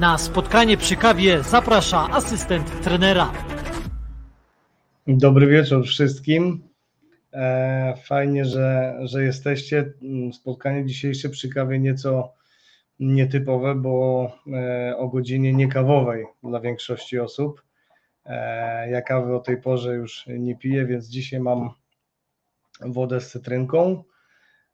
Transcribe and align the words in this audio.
Na 0.00 0.18
spotkanie 0.18 0.76
przy 0.76 0.96
kawie 0.96 1.42
zaprasza 1.42 2.08
asystent 2.10 2.82
trenera. 2.82 3.32
Dobry 5.06 5.46
wieczór 5.46 5.86
wszystkim. 5.86 6.68
E, 7.32 7.94
fajnie, 8.04 8.44
że, 8.44 8.98
że 9.02 9.24
jesteście. 9.24 9.92
Spotkanie 10.32 10.86
dzisiejsze 10.86 11.28
przy 11.28 11.48
kawie 11.48 11.78
nieco 11.78 12.32
nietypowe, 13.00 13.74
bo 13.74 14.32
e, 14.52 14.96
o 14.96 15.08
godzinie 15.08 15.52
niekawowej 15.52 16.26
dla 16.42 16.60
większości 16.60 17.18
osób. 17.18 17.62
E, 18.26 18.90
ja 18.90 19.02
kawy 19.02 19.34
o 19.36 19.40
tej 19.40 19.60
porze 19.60 19.94
już 19.94 20.24
nie 20.26 20.56
piję, 20.56 20.86
więc 20.86 21.08
dzisiaj 21.08 21.40
mam 21.40 21.70
wodę 22.80 23.20
z 23.20 23.30
cytrynką. 23.30 24.04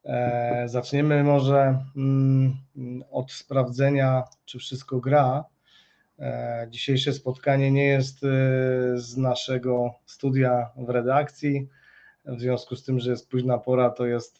E, 0.04 0.68
zaczniemy 0.68 1.24
może 1.24 1.78
mm, 1.96 2.54
od 3.10 3.32
sprawdzenia, 3.32 4.24
czy 4.44 4.58
wszystko 4.58 5.00
gra. 5.00 5.44
E, 6.18 6.66
dzisiejsze 6.70 7.12
spotkanie 7.12 7.70
nie 7.70 7.84
jest 7.84 8.24
e, 8.24 8.28
z 8.94 9.16
naszego 9.16 9.94
studia 10.06 10.70
w 10.76 10.88
redakcji. 10.88 11.68
W 12.24 12.40
związku 12.40 12.76
z 12.76 12.84
tym, 12.84 13.00
że 13.00 13.10
jest 13.10 13.30
późna 13.30 13.58
pora, 13.58 13.90
to 13.90 14.06
jest, 14.06 14.38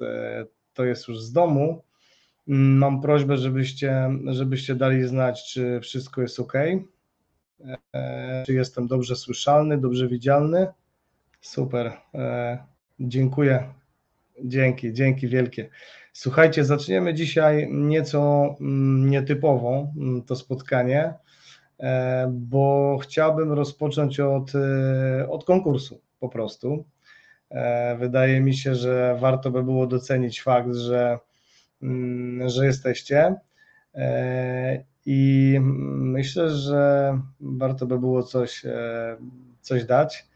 to 0.75 0.85
jest 0.85 1.09
już 1.09 1.21
z 1.21 1.33
domu. 1.33 1.83
Mm, 2.49 2.79
mam 2.79 3.01
prośbę, 3.01 3.37
żebyście, 3.37 4.11
żebyście 4.27 4.75
dali 4.75 5.09
znać, 5.09 5.53
czy 5.53 5.81
wszystko 5.81 6.23
jest 6.23 6.41
ok. 6.41 6.53
Czy 8.47 8.53
jestem 8.53 8.87
dobrze 8.87 9.17
słyszalny, 9.17 9.79
dobrze 9.79 10.09
widzialny. 10.09 10.67
Super. 11.41 11.93
Dziękuję 13.01 13.80
Dzięki, 14.45 14.93
dzięki 14.93 15.29
wielkie. 15.29 15.69
Słuchajcie, 16.13 16.65
zaczniemy 16.65 17.15
dzisiaj 17.15 17.69
nieco 17.73 18.55
mm, 18.61 19.11
nietypowo 19.11 19.93
mm, 19.97 20.23
to 20.23 20.37
spotkanie, 20.37 21.15
e, 21.81 22.27
bo 22.33 22.99
chciałbym 23.03 23.53
rozpocząć 23.53 24.21
od, 24.21 24.53
e, 24.55 25.29
od 25.29 25.45
konkursu 25.45 26.01
po 26.21 26.29
prostu. 26.29 26.85
E, 27.51 27.97
wydaje 27.97 28.41
mi 28.41 28.55
się, 28.55 28.75
że 28.75 29.17
warto 29.21 29.51
by 29.51 29.63
było 29.65 29.87
docenić 29.87 30.43
fakt, 30.43 30.75
że, 30.75 31.19
mm, 31.83 32.49
że 32.49 32.67
jesteście. 32.67 33.35
I 35.07 35.59
myślę, 35.61 36.51
że 36.51 37.19
warto 37.41 37.87
by 37.87 37.99
było 37.99 38.23
coś, 38.23 38.63
coś 39.61 39.85
dać. 39.85 40.27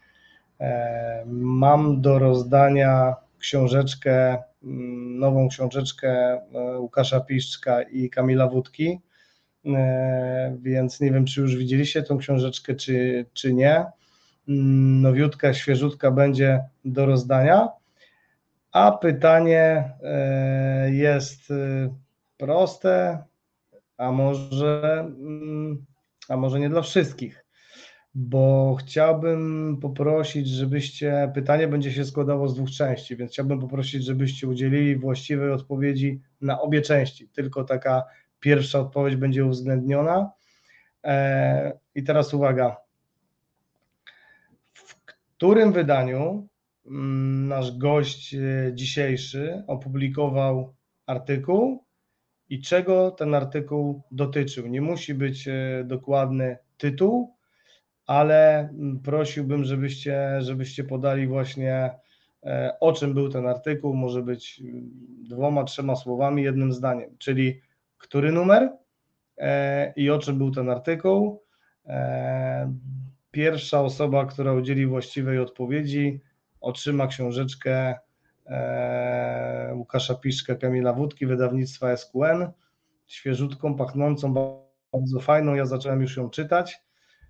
Mam 1.25 2.01
do 2.01 2.19
rozdania 2.19 3.15
książeczkę, 3.45 4.43
mm, 4.63 5.19
nową 5.19 5.49
książeczkę 5.49 6.09
e, 6.09 6.79
Łukasza 6.79 7.19
Piszczka 7.19 7.81
i 7.81 8.09
Kamila 8.09 8.47
Wódki, 8.47 8.99
e, 9.65 10.57
więc 10.61 10.99
nie 10.99 11.11
wiem, 11.11 11.25
czy 11.25 11.41
już 11.41 11.55
widzieliście 11.55 12.03
tą 12.03 12.17
książeczkę, 12.17 12.75
czy, 12.75 13.25
czy 13.33 13.53
nie. 13.53 13.85
Mm, 14.47 15.01
nowiutka, 15.01 15.53
świeżutka 15.53 16.11
będzie 16.11 16.63
do 16.85 17.05
rozdania. 17.05 17.69
A 18.71 18.91
pytanie 18.91 19.91
e, 20.03 20.91
jest 20.91 21.53
proste, 22.37 23.23
a 23.97 24.11
może, 24.11 24.99
mm, 24.99 25.85
a 26.29 26.37
może 26.37 26.59
nie 26.59 26.69
dla 26.69 26.81
wszystkich 26.81 27.44
bo 28.15 28.75
chciałbym 28.79 29.77
poprosić, 29.81 30.47
żebyście, 30.47 31.31
pytanie 31.33 31.67
będzie 31.67 31.91
się 31.91 32.05
składało 32.05 32.47
z 32.47 32.55
dwóch 32.55 32.71
części, 32.71 33.15
więc 33.15 33.31
chciałbym 33.31 33.59
poprosić, 33.59 34.05
żebyście 34.05 34.47
udzielili 34.47 34.95
właściwej 34.95 35.51
odpowiedzi 35.51 36.21
na 36.41 36.61
obie 36.61 36.81
części. 36.81 37.29
Tylko 37.29 37.63
taka 37.63 38.03
pierwsza 38.39 38.79
odpowiedź 38.79 39.15
będzie 39.15 39.45
uwzględniona. 39.45 40.31
E, 41.03 41.79
I 41.95 42.03
teraz 42.03 42.33
uwaga. 42.33 42.77
W 44.73 44.95
którym 45.05 45.71
wydaniu 45.71 46.47
mm, 46.85 47.47
nasz 47.47 47.77
gość 47.77 48.35
e, 48.35 48.71
dzisiejszy 48.73 49.63
opublikował 49.67 50.73
artykuł 51.05 51.83
i 52.49 52.61
czego 52.61 53.11
ten 53.11 53.35
artykuł 53.35 54.01
dotyczył? 54.11 54.67
Nie 54.67 54.81
musi 54.81 55.13
być 55.13 55.47
e, 55.47 55.83
dokładny 55.85 56.57
tytuł, 56.77 57.34
ale 58.05 58.69
prosiłbym, 59.03 59.63
żebyście, 59.63 60.41
żebyście 60.41 60.83
podali 60.83 61.27
właśnie 61.27 61.91
e, 62.43 62.77
o 62.79 62.93
czym 62.93 63.13
był 63.13 63.29
ten 63.29 63.47
artykuł, 63.47 63.93
może 63.93 64.21
być 64.21 64.63
dwoma, 65.29 65.63
trzema 65.63 65.95
słowami, 65.95 66.43
jednym 66.43 66.73
zdaniem, 66.73 67.17
czyli 67.17 67.61
który 67.97 68.31
numer 68.31 68.69
e, 69.37 69.93
i 69.95 70.09
o 70.09 70.19
czym 70.19 70.37
był 70.37 70.51
ten 70.51 70.69
artykuł. 70.69 71.43
E, 71.85 72.73
pierwsza 73.31 73.81
osoba, 73.81 74.25
która 74.25 74.53
udzieli 74.53 74.85
właściwej 74.85 75.39
odpowiedzi, 75.39 76.21
otrzyma 76.61 77.07
książeczkę 77.07 77.95
Łukasza 79.73 80.15
Piszkę, 80.15 80.55
Kamila 80.55 80.93
Wódki, 80.93 81.25
wydawnictwa 81.25 81.97
SQN, 81.97 82.51
świeżutką, 83.07 83.75
pachnącą, 83.75 84.33
bardzo 84.93 85.19
fajną, 85.19 85.55
ja 85.55 85.65
zacząłem 85.65 86.01
już 86.01 86.17
ją 86.17 86.29
czytać 86.29 86.84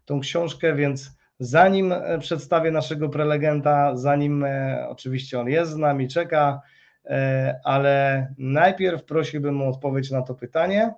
tą 0.05 0.19
książkę, 0.19 0.75
więc 0.75 1.17
zanim 1.39 1.91
e, 1.91 2.19
przedstawię 2.19 2.71
naszego 2.71 3.09
prelegenta, 3.09 3.95
zanim 3.95 4.43
e, 4.43 4.85
oczywiście 4.89 5.39
on 5.39 5.47
jest 5.47 5.71
z 5.71 5.77
nami, 5.77 6.07
czeka, 6.07 6.61
e, 7.05 7.59
ale 7.63 8.27
najpierw 8.37 9.03
prosiłbym 9.03 9.61
o 9.61 9.67
odpowiedź 9.67 10.11
na 10.11 10.21
to 10.21 10.35
pytanie. 10.35 10.93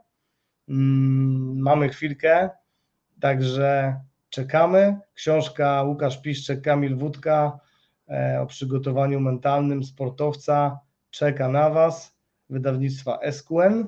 Mm, 0.70 1.60
mamy 1.60 1.90
chwilkę, 1.90 2.50
także 3.20 4.00
czekamy. 4.30 4.98
Książka 5.14 5.84
Łukasz 5.84 6.22
Piszczek, 6.22 6.62
Kamil 6.62 6.96
Wódka 6.96 7.60
o 8.42 8.46
przygotowaniu 8.46 9.20
mentalnym 9.20 9.84
sportowca 9.84 10.80
czeka 11.10 11.50
na 11.50 11.70
Was, 11.70 12.16
wydawnictwa 12.50 13.20
SQN. 13.32 13.88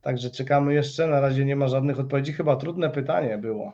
Także 0.00 0.30
czekamy 0.30 0.74
jeszcze, 0.74 1.06
na 1.06 1.20
razie 1.20 1.44
nie 1.44 1.56
ma 1.56 1.68
żadnych 1.68 2.00
odpowiedzi, 2.00 2.32
chyba 2.32 2.56
trudne 2.56 2.90
pytanie 2.90 3.38
było. 3.38 3.72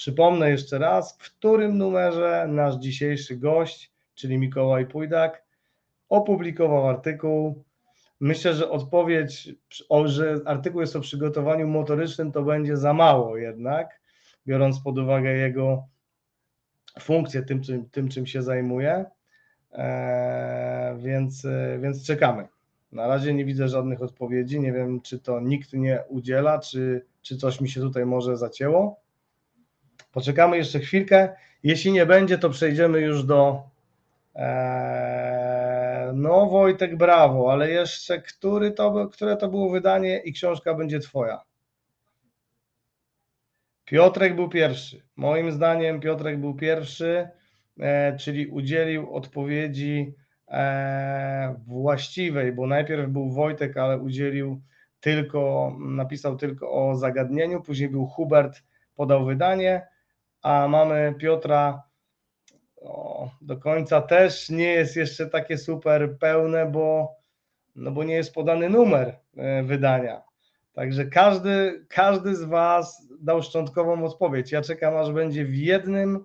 Przypomnę 0.00 0.50
jeszcze 0.50 0.78
raz, 0.78 1.18
w 1.18 1.36
którym 1.36 1.78
numerze 1.78 2.46
nasz 2.48 2.74
dzisiejszy 2.74 3.36
gość, 3.36 3.92
czyli 4.14 4.38
Mikołaj 4.38 4.86
Pójdak, 4.86 5.44
opublikował 6.08 6.88
artykuł. 6.88 7.64
Myślę, 8.20 8.54
że 8.54 8.70
odpowiedź, 8.70 9.48
że 10.04 10.40
artykuł 10.44 10.80
jest 10.80 10.96
o 10.96 11.00
przygotowaniu 11.00 11.68
motorycznym, 11.68 12.32
to 12.32 12.42
będzie 12.42 12.76
za 12.76 12.92
mało 12.92 13.36
jednak, 13.36 14.00
biorąc 14.46 14.80
pod 14.80 14.98
uwagę 14.98 15.32
jego 15.32 15.84
funkcję, 17.00 17.42
tym, 17.42 17.62
czym, 17.62 17.90
tym, 17.90 18.08
czym 18.08 18.26
się 18.26 18.42
zajmuje. 18.42 19.04
Eee, 19.72 20.98
więc, 20.98 21.46
więc 21.80 22.06
czekamy. 22.06 22.48
Na 22.92 23.06
razie 23.06 23.34
nie 23.34 23.44
widzę 23.44 23.68
żadnych 23.68 24.02
odpowiedzi. 24.02 24.60
Nie 24.60 24.72
wiem, 24.72 25.00
czy 25.00 25.18
to 25.18 25.40
nikt 25.40 25.72
nie 25.72 26.02
udziela, 26.08 26.58
czy, 26.58 27.06
czy 27.22 27.36
coś 27.36 27.60
mi 27.60 27.68
się 27.68 27.80
tutaj 27.80 28.06
może 28.06 28.36
zacięło. 28.36 29.00
Poczekamy 30.12 30.56
jeszcze 30.56 30.80
chwilkę. 30.80 31.36
Jeśli 31.62 31.92
nie 31.92 32.06
będzie, 32.06 32.38
to 32.38 32.50
przejdziemy 32.50 33.00
już 33.00 33.24
do. 33.24 33.62
Eee, 34.34 36.14
no, 36.14 36.46
Wojtek, 36.46 36.96
brawo, 36.96 37.52
ale 37.52 37.70
jeszcze 37.70 38.22
który 38.22 38.70
to, 38.70 39.08
które 39.08 39.36
to 39.36 39.48
było 39.48 39.70
wydanie 39.70 40.18
i 40.18 40.32
książka 40.32 40.74
będzie 40.74 41.00
Twoja? 41.00 41.40
Piotrek 43.84 44.36
był 44.36 44.48
pierwszy. 44.48 45.02
Moim 45.16 45.52
zdaniem 45.52 46.00
Piotrek 46.00 46.40
był 46.40 46.54
pierwszy, 46.54 47.28
e, 47.80 48.16
czyli 48.16 48.46
udzielił 48.46 49.14
odpowiedzi 49.14 50.14
e, 50.48 51.54
właściwej, 51.66 52.52
bo 52.52 52.66
najpierw 52.66 53.08
był 53.10 53.30
Wojtek, 53.30 53.76
ale 53.76 53.98
udzielił 53.98 54.60
tylko, 55.00 55.72
napisał 55.80 56.36
tylko 56.36 56.72
o 56.72 56.96
zagadnieniu, 56.96 57.62
później 57.62 57.88
był 57.88 58.06
Hubert, 58.06 58.62
podał 58.94 59.24
wydanie, 59.24 59.86
a 60.42 60.68
mamy 60.68 61.14
Piotra 61.18 61.82
o, 62.80 63.30
do 63.40 63.56
końca 63.56 64.00
też 64.02 64.50
nie 64.50 64.72
jest 64.72 64.96
jeszcze 64.96 65.26
takie 65.26 65.58
super 65.58 66.18
pełne, 66.18 66.66
bo, 66.66 67.16
no 67.74 67.90
bo 67.90 68.04
nie 68.04 68.14
jest 68.14 68.34
podany 68.34 68.68
numer 68.68 69.16
e, 69.36 69.62
wydania. 69.62 70.22
Także 70.72 71.04
każdy, 71.04 71.86
każdy 71.88 72.36
z 72.36 72.44
Was 72.44 73.08
dał 73.20 73.42
szczątkową 73.42 74.04
odpowiedź. 74.04 74.52
Ja 74.52 74.62
czekam, 74.62 74.96
aż 74.96 75.12
będzie 75.12 75.44
w 75.44 75.54
jednym, 75.54 76.24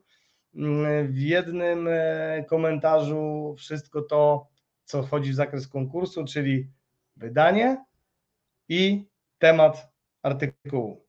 mm, 0.56 1.08
w 1.08 1.18
jednym 1.18 1.88
e, 1.92 2.44
komentarzu 2.50 3.56
wszystko 3.58 4.02
to, 4.02 4.48
co 4.84 5.04
wchodzi 5.04 5.32
w 5.32 5.36
zakres 5.36 5.68
konkursu, 5.68 6.26
czyli 6.26 6.70
wydanie 7.16 7.86
i 8.70 9.06
temat 9.40 9.92
artykułu. 10.22 11.06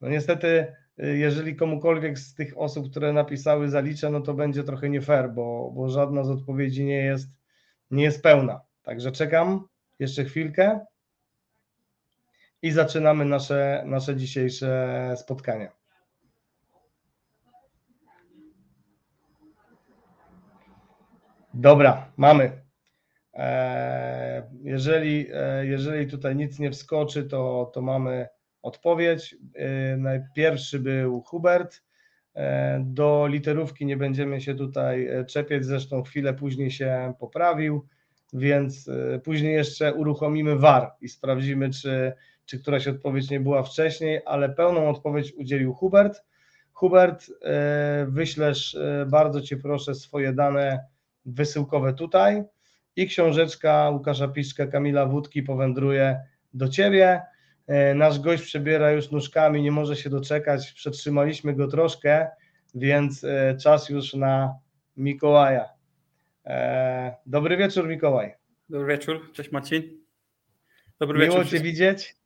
No 0.00 0.08
niestety 0.08 0.79
jeżeli 1.02 1.56
komukolwiek 1.56 2.18
z 2.18 2.34
tych 2.34 2.58
osób, 2.58 2.90
które 2.90 3.12
napisały 3.12 3.68
zaliczę, 3.68 4.10
no 4.10 4.20
to 4.20 4.34
będzie 4.34 4.64
trochę 4.64 4.90
nie 4.90 5.00
fair, 5.00 5.30
bo, 5.30 5.70
bo 5.74 5.88
żadna 5.88 6.24
z 6.24 6.30
odpowiedzi 6.30 6.84
nie 6.84 7.04
jest, 7.04 7.28
nie 7.90 8.04
jest 8.04 8.22
pełna. 8.22 8.60
Także 8.82 9.12
czekam 9.12 9.68
jeszcze 9.98 10.24
chwilkę. 10.24 10.80
i 12.62 12.70
zaczynamy 12.70 13.24
nasze, 13.24 13.82
nasze 13.86 14.16
dzisiejsze 14.16 15.14
spotkanie. 15.16 15.72
Dobra, 21.54 22.12
mamy. 22.16 22.62
E, 23.34 24.50
jeżeli, 24.62 25.26
e, 25.34 25.66
jeżeli 25.66 26.06
tutaj 26.06 26.36
nic 26.36 26.58
nie 26.58 26.70
wskoczy, 26.70 27.24
to, 27.24 27.70
to 27.74 27.82
mamy 27.82 28.28
odpowiedź. 28.62 29.36
E, 29.54 29.96
najpierwszy 29.96 30.80
był 30.80 31.20
Hubert. 31.20 31.82
Do 32.80 33.26
literówki 33.26 33.86
nie 33.86 33.96
będziemy 33.96 34.40
się 34.40 34.54
tutaj 34.54 35.08
czepiać, 35.26 35.64
zresztą 35.64 36.02
chwilę 36.02 36.34
później 36.34 36.70
się 36.70 37.14
poprawił, 37.18 37.86
więc 38.32 38.90
później 39.24 39.54
jeszcze 39.54 39.94
uruchomimy 39.94 40.56
VAR 40.56 40.92
i 41.00 41.08
sprawdzimy, 41.08 41.70
czy, 41.70 42.12
czy 42.44 42.58
któraś 42.60 42.88
odpowiedź 42.88 43.30
nie 43.30 43.40
była 43.40 43.62
wcześniej, 43.62 44.20
ale 44.26 44.48
pełną 44.48 44.88
odpowiedź 44.88 45.32
udzielił 45.32 45.74
Hubert. 45.74 46.24
Hubert, 46.72 47.26
wyślesz 48.06 48.78
bardzo 49.06 49.40
Cię 49.40 49.56
proszę 49.56 49.94
swoje 49.94 50.32
dane 50.32 50.84
wysyłkowe 51.26 51.94
tutaj 51.94 52.44
i 52.96 53.06
książeczka 53.06 53.90
Łukasza 53.90 54.28
Piszka, 54.28 54.66
Kamila 54.66 55.06
Wódki 55.06 55.42
powędruje 55.42 56.20
do 56.54 56.68
Ciebie. 56.68 57.22
E, 57.70 57.94
nasz 57.94 58.18
gość 58.18 58.42
przebiera 58.42 58.90
już 58.92 59.10
nóżkami, 59.10 59.62
nie 59.62 59.72
może 59.72 59.96
się 59.96 60.10
doczekać, 60.10 60.72
przetrzymaliśmy 60.72 61.54
go 61.54 61.68
troszkę, 61.68 62.28
więc 62.74 63.24
e, 63.24 63.56
czas 63.62 63.88
już 63.88 64.14
na 64.14 64.54
Mikołaja. 64.96 65.68
E, 66.46 67.16
dobry 67.26 67.56
wieczór 67.56 67.88
Mikołaj. 67.88 68.34
Dobry 68.68 68.86
wieczór, 68.88 69.32
cześć 69.32 69.52
Marcin. 69.52 69.82
Dobry 70.98 71.18
Miło 71.18 71.36
wieczór. 71.36 71.50
Cię 71.50 71.60
widzieć. 71.60 72.16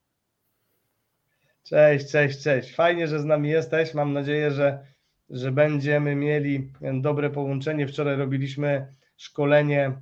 Cześć, 1.62 2.10
cześć, 2.10 2.42
cześć. 2.42 2.74
Fajnie, 2.74 3.08
że 3.08 3.20
z 3.20 3.24
nami 3.24 3.50
jesteś. 3.50 3.94
Mam 3.94 4.12
nadzieję, 4.12 4.50
że, 4.50 4.86
że 5.30 5.52
będziemy 5.52 6.14
mieli 6.14 6.72
dobre 7.00 7.30
połączenie. 7.30 7.88
Wczoraj 7.88 8.16
robiliśmy 8.16 8.86
szkolenie 9.16 9.92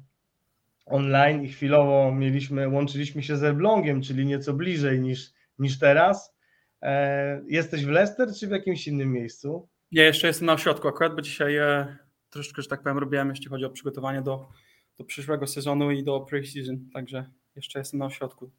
online 0.87 1.45
i 1.45 1.49
chwilowo 1.49 2.13
mieliśmy, 2.13 2.69
łączyliśmy 2.69 3.23
się 3.23 3.37
z 3.37 3.45
Elblągiem, 3.45 4.03
czyli 4.03 4.27
nieco 4.27 4.53
bliżej 4.53 5.01
niż, 5.01 5.33
niż 5.59 5.79
teraz. 5.79 6.37
E, 6.83 7.43
jesteś 7.47 7.85
w 7.85 7.89
Leicester 7.89 8.29
czy 8.39 8.47
w 8.47 8.51
jakimś 8.51 8.89
innym 8.89 9.13
miejscu? 9.13 9.69
Ja 9.91 10.05
jeszcze 10.05 10.27
jestem 10.27 10.47
na 10.47 10.53
ośrodku 10.53 10.89
akurat, 10.89 11.15
bo 11.15 11.23
dzisiaj 11.23 11.57
e, 11.57 11.97
troszeczkę, 12.31 12.63
że 12.63 12.69
tak 12.69 12.83
powiem, 12.83 12.99
robiłem, 12.99 13.31
jeśli 13.31 13.49
chodzi 13.49 13.65
o 13.65 13.71
przygotowanie 13.71 14.23
do, 14.23 14.49
do 14.99 15.05
przyszłego 15.05 15.47
sezonu 15.47 15.91
i 15.91 16.05
do 16.05 16.27
pre-season, 16.31 16.79
także 16.93 17.31
jeszcze 17.57 17.79
jestem 17.79 17.99
na 17.99 18.07
ośrodku. 18.07 18.51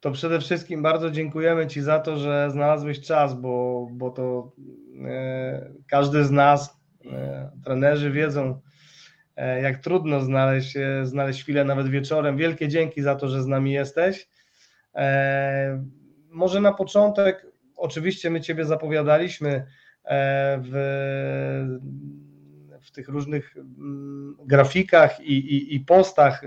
To 0.00 0.10
przede 0.10 0.40
wszystkim 0.40 0.82
bardzo 0.82 1.10
dziękujemy 1.10 1.66
Ci 1.66 1.82
za 1.82 2.00
to, 2.00 2.18
że 2.18 2.50
znalazłeś 2.50 3.00
czas, 3.00 3.40
bo, 3.40 3.86
bo 3.92 4.10
to 4.10 4.52
e, 5.04 5.72
każdy 5.88 6.24
z 6.24 6.30
nas, 6.30 6.80
e, 7.04 7.50
trenerzy 7.64 8.10
wiedzą, 8.10 8.60
jak 9.36 9.78
trudno 9.78 10.20
znaleźć, 10.20 10.76
e, 10.76 11.06
znaleźć 11.06 11.42
chwilę 11.42 11.64
nawet 11.64 11.88
wieczorem. 11.88 12.36
Wielkie 12.36 12.68
dzięki 12.68 13.02
za 13.02 13.14
to, 13.14 13.28
że 13.28 13.42
z 13.42 13.46
nami 13.46 13.72
jesteś. 13.72 14.28
E, 14.94 15.84
może 16.30 16.60
na 16.60 16.72
początek, 16.72 17.46
oczywiście 17.76 18.30
my 18.30 18.40
Ciebie 18.40 18.64
zapowiadaliśmy 18.64 19.66
w, 20.58 20.72
w 22.82 22.90
tych 22.90 23.08
różnych 23.08 23.56
mm, 23.56 24.36
grafikach 24.44 25.20
i, 25.20 25.32
i, 25.32 25.74
i 25.74 25.80
postach, 25.80 26.42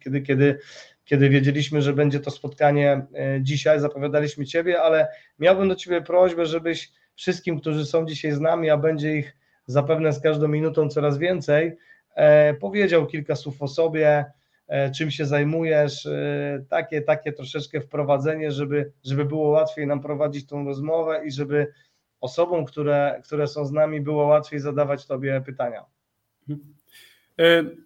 kiedy, 0.00 0.20
kiedy, 0.20 0.58
kiedy 1.04 1.28
wiedzieliśmy, 1.28 1.82
że 1.82 1.92
będzie 1.92 2.20
to 2.20 2.30
spotkanie 2.30 3.06
dzisiaj, 3.40 3.80
zapowiadaliśmy 3.80 4.46
Ciebie, 4.46 4.82
ale 4.82 5.08
miałbym 5.38 5.68
do 5.68 5.74
Ciebie 5.74 6.02
prośbę, 6.02 6.46
żebyś 6.46 6.92
wszystkim, 7.14 7.60
którzy 7.60 7.86
są 7.86 8.06
dzisiaj 8.06 8.32
z 8.32 8.40
nami, 8.40 8.70
a 8.70 8.76
będzie 8.76 9.16
ich 9.16 9.36
zapewne 9.68 10.12
z 10.12 10.20
każdą 10.20 10.48
minutą 10.48 10.88
coraz 10.88 11.18
więcej, 11.18 11.76
e, 12.14 12.54
powiedział 12.54 13.06
kilka 13.06 13.36
słów 13.36 13.62
o 13.62 13.68
sobie, 13.68 14.24
e, 14.68 14.90
czym 14.90 15.10
się 15.10 15.26
zajmujesz, 15.26 16.06
e, 16.06 16.64
takie, 16.68 17.02
takie 17.02 17.32
troszeczkę 17.32 17.80
wprowadzenie, 17.80 18.52
żeby, 18.52 18.92
żeby 19.04 19.24
było 19.24 19.48
łatwiej 19.48 19.86
nam 19.86 20.00
prowadzić 20.00 20.46
tą 20.46 20.64
rozmowę 20.64 21.20
i 21.26 21.30
żeby 21.30 21.72
osobom, 22.20 22.64
które, 22.64 23.20
które 23.24 23.46
są 23.46 23.64
z 23.64 23.72
nami, 23.72 24.00
było 24.00 24.26
łatwiej 24.26 24.60
zadawać 24.60 25.06
Tobie 25.06 25.42
pytania. 25.46 25.84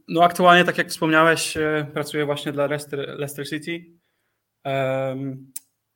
No 0.09 0.25
aktualnie, 0.25 0.65
tak 0.65 0.79
jak 0.79 0.89
wspomniałeś, 0.89 1.59
pracuję 1.95 2.27
właśnie 2.27 2.53
dla 2.53 2.67
Leicester, 2.67 2.99
Leicester 2.99 3.49
City 3.49 3.85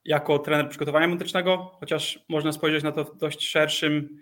jako 0.04 0.38
trener 0.38 0.68
przygotowania 0.68 1.06
medycznego, 1.06 1.70
chociaż 1.80 2.24
można 2.28 2.52
spojrzeć 2.52 2.82
na 2.82 2.92
to 2.92 3.04
w 3.04 3.16
dość 3.16 3.48
szerszym 3.48 4.18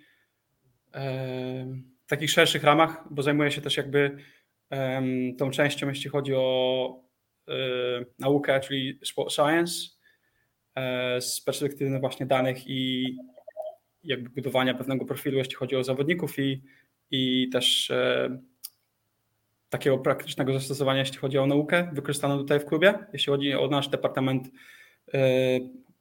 w 2.05 2.09
takich 2.09 2.31
szerszych 2.31 2.65
ramach, 2.65 3.05
bo 3.11 3.23
zajmuję 3.23 3.51
się 3.51 3.61
też 3.61 3.77
jakby 3.77 4.17
tą 5.39 5.51
częścią, 5.51 5.89
jeśli 5.89 6.11
chodzi 6.11 6.35
o 6.35 7.05
e, 7.49 7.53
naukę, 8.19 8.61
czyli 8.61 8.99
sport 9.05 9.33
science 9.33 9.75
e, 10.75 11.21
z 11.21 11.41
perspektywy 11.41 11.99
właśnie 11.99 12.27
danych 12.27 12.67
i 12.67 13.17
jakby 14.03 14.31
budowania 14.31 14.75
pewnego 14.75 15.05
profilu, 15.05 15.39
jeśli 15.39 15.55
chodzi 15.55 15.77
o 15.77 15.85
zawodników 15.85 16.39
i, 16.39 16.63
i 17.11 17.49
też 17.53 17.91
e, 17.91 18.39
takiego 19.69 19.99
praktycznego 19.99 20.53
zastosowania, 20.53 21.01
jeśli 21.01 21.19
chodzi 21.19 21.39
o 21.39 21.47
naukę 21.47 21.91
wykorzystaną 21.93 22.39
tutaj 22.39 22.61
w 22.61 22.65
klubie, 22.65 22.95
jeśli 23.13 23.31
chodzi 23.31 23.55
o 23.55 23.69
nasz 23.69 23.89
departament 23.89 24.51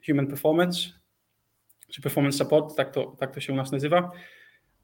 Human 0.08 0.28
Performance, 0.28 0.80
czy 1.90 2.02
Performance 2.02 2.38
Support, 2.38 2.76
tak 2.76 2.92
to, 2.92 3.16
tak 3.20 3.34
to 3.34 3.40
się 3.40 3.54
u 3.54 3.56
nas 3.56 3.72
nazywa. 3.72 4.12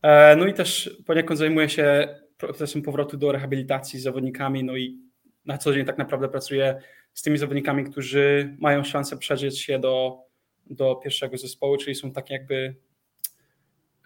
E, 0.02 0.36
no 0.36 0.48
i 0.48 0.54
też 0.54 0.98
poniekąd 1.06 1.40
zajmuję 1.40 1.70
się 1.70 2.16
procesem 2.38 2.82
powrotu 2.82 3.18
do 3.18 3.32
rehabilitacji 3.32 4.00
z 4.00 4.04
zawodnikami, 4.04 4.64
no 4.64 4.78
i 4.78 5.00
na 5.46 5.58
co 5.58 5.74
dzień 5.74 5.86
tak 5.86 5.98
naprawdę 5.98 6.30
pracuję 6.30 6.82
z 7.14 7.22
tymi 7.22 7.38
zawodnikami, 7.38 7.84
którzy 7.84 8.56
mają 8.60 8.84
szansę 8.84 9.18
przeżyć 9.18 9.62
się 9.62 9.80
do, 9.80 10.24
do 10.70 10.96
pierwszego 10.96 11.38
zespołu, 11.38 11.78
czyli 11.78 11.96
są 11.96 12.12
tak 12.12 12.30
jakby 12.30 12.76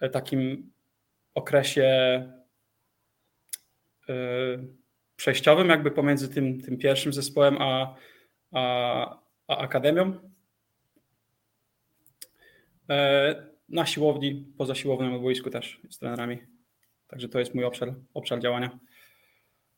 e, 0.00 0.08
takim 0.08 0.70
okresie 1.34 1.84
e, 4.08 4.14
przejściowym 5.16 5.68
jakby 5.68 5.90
pomiędzy 5.90 6.28
tym, 6.28 6.60
tym 6.60 6.78
pierwszym 6.78 7.12
zespołem 7.12 7.56
a, 7.60 7.94
a, 8.52 9.18
a 9.48 9.56
akademią 9.58 10.34
na 13.68 13.86
siłowni, 13.86 14.52
poza 14.58 14.74
siłownym 14.74 15.22
boisku 15.22 15.50
też 15.50 15.80
z 15.90 15.98
trenerami. 15.98 16.38
Także 17.08 17.28
to 17.28 17.38
jest 17.38 17.54
mój 17.54 17.64
obszar, 17.64 17.94
obszar 18.14 18.40
działania. 18.40 18.78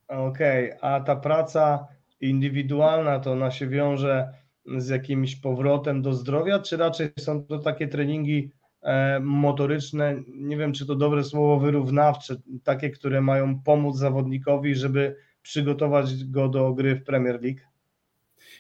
Okej, 0.09 0.73
okay. 0.73 0.91
a 0.91 1.01
ta 1.01 1.17
praca 1.17 1.87
indywidualna 2.21 3.21
to 3.21 3.33
ona 3.33 3.51
się 3.51 3.69
wiąże 3.69 4.33
z 4.77 4.89
jakimś 4.89 5.37
powrotem 5.37 6.03
do 6.03 6.13
zdrowia, 6.13 6.59
czy 6.59 6.77
raczej 6.77 7.09
są 7.19 7.45
to 7.45 7.59
takie 7.59 7.89
treningi 7.89 8.51
e, 8.83 9.21
motoryczne, 9.21 10.23
nie 10.29 10.57
wiem 10.57 10.73
czy 10.73 10.87
to 10.87 10.95
dobre 10.95 11.25
słowo, 11.25 11.59
wyrównawcze, 11.61 12.37
takie, 12.65 12.91
które 12.91 13.21
mają 13.21 13.63
pomóc 13.63 13.97
zawodnikowi, 13.97 14.75
żeby 14.75 15.17
przygotować 15.43 16.25
go 16.25 16.49
do 16.49 16.73
gry 16.73 16.95
w 16.95 17.05
Premier 17.05 17.43
League? 17.43 17.61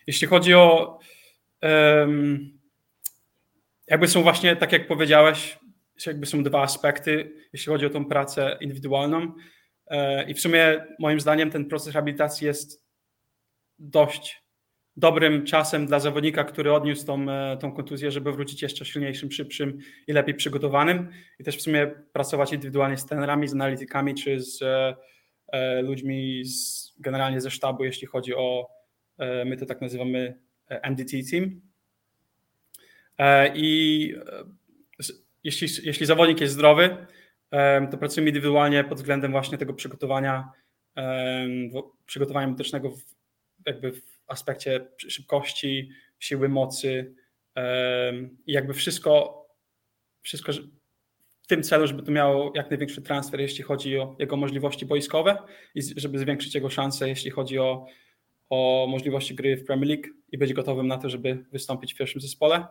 Jeśli 0.06 0.26
chodzi 0.26 0.54
o 0.54 0.98
um, 1.62 2.55
jakby 3.86 4.08
są 4.08 4.22
właśnie, 4.22 4.56
tak 4.56 4.72
jak 4.72 4.86
powiedziałeś, 4.86 5.58
jakby 6.06 6.26
są 6.26 6.42
dwa 6.42 6.62
aspekty, 6.62 7.32
jeśli 7.52 7.72
chodzi 7.72 7.86
o 7.86 7.90
tą 7.90 8.04
pracę 8.04 8.58
indywidualną. 8.60 9.32
E, 9.86 10.30
I 10.30 10.34
w 10.34 10.40
sumie 10.40 10.86
moim 10.98 11.20
zdaniem 11.20 11.50
ten 11.50 11.64
proces 11.64 11.86
rehabilitacji 11.86 12.46
jest 12.46 12.86
dość 13.78 14.46
dobrym 14.96 15.44
czasem 15.44 15.86
dla 15.86 16.00
zawodnika, 16.00 16.44
który 16.44 16.72
odniósł 16.72 17.06
tą, 17.06 17.30
e, 17.30 17.56
tą 17.56 17.72
kontuzję, 17.72 18.10
żeby 18.10 18.32
wrócić 18.32 18.62
jeszcze 18.62 18.84
silniejszym, 18.84 19.32
szybszym 19.32 19.78
i 20.06 20.12
lepiej 20.12 20.34
przygotowanym. 20.34 21.08
I 21.38 21.44
też 21.44 21.56
w 21.56 21.62
sumie 21.62 21.86
pracować 22.12 22.52
indywidualnie 22.52 22.96
z 22.96 23.06
trenerami, 23.06 23.48
z 23.48 23.52
analitykami, 23.52 24.14
czy 24.14 24.40
z 24.40 24.62
e, 25.52 25.82
ludźmi 25.82 26.44
z, 26.44 26.92
generalnie 26.98 27.40
ze 27.40 27.50
sztabu, 27.50 27.84
jeśli 27.84 28.06
chodzi 28.06 28.34
o, 28.34 28.76
my 29.46 29.56
to 29.56 29.66
tak 29.66 29.80
nazywamy 29.80 30.38
MDT 30.82 31.10
Team, 31.30 31.60
I 33.54 34.14
e, 34.26 34.44
jeśli, 35.44 35.68
jeśli 35.86 36.06
zawodnik 36.06 36.40
jest 36.40 36.54
zdrowy, 36.54 37.06
e, 37.50 37.88
to 37.88 37.98
pracujemy 37.98 38.28
indywidualnie 38.30 38.84
pod 38.84 38.98
względem 38.98 39.32
właśnie 39.32 39.58
tego 39.58 39.74
przygotowania, 39.74 40.52
przygotowania 42.06 42.46
medycznego 42.46 42.90
w, 42.90 43.02
jakby 43.66 43.92
w 43.92 44.02
aspekcie 44.26 44.88
szybkości, 44.96 45.90
siły 46.18 46.48
mocy 46.48 47.14
i 48.46 48.52
jakby 48.52 48.74
wszystko, 48.74 49.44
wszystko 50.22 50.52
w 51.42 51.46
tym 51.46 51.62
celu, 51.62 51.86
żeby 51.86 52.02
to 52.02 52.12
miało 52.12 52.52
jak 52.54 52.70
największy 52.70 53.02
transfer, 53.02 53.40
jeśli 53.40 53.64
chodzi 53.64 53.98
o 53.98 54.16
jego 54.18 54.36
możliwości 54.36 54.86
boiskowe 54.86 55.38
i 55.74 55.82
żeby 55.96 56.18
zwiększyć 56.18 56.54
jego 56.54 56.70
szanse, 56.70 57.08
jeśli 57.08 57.30
chodzi 57.30 57.58
o 57.58 57.86
o 58.50 58.86
możliwości 58.90 59.34
gry 59.34 59.56
w 59.56 59.64
Premier 59.64 59.88
League 59.88 60.08
i 60.32 60.38
być 60.38 60.52
gotowym 60.52 60.88
na 60.88 60.98
to, 60.98 61.10
żeby 61.10 61.44
wystąpić 61.52 61.94
w 61.94 61.96
pierwszym 61.96 62.20
zespole. 62.20 62.66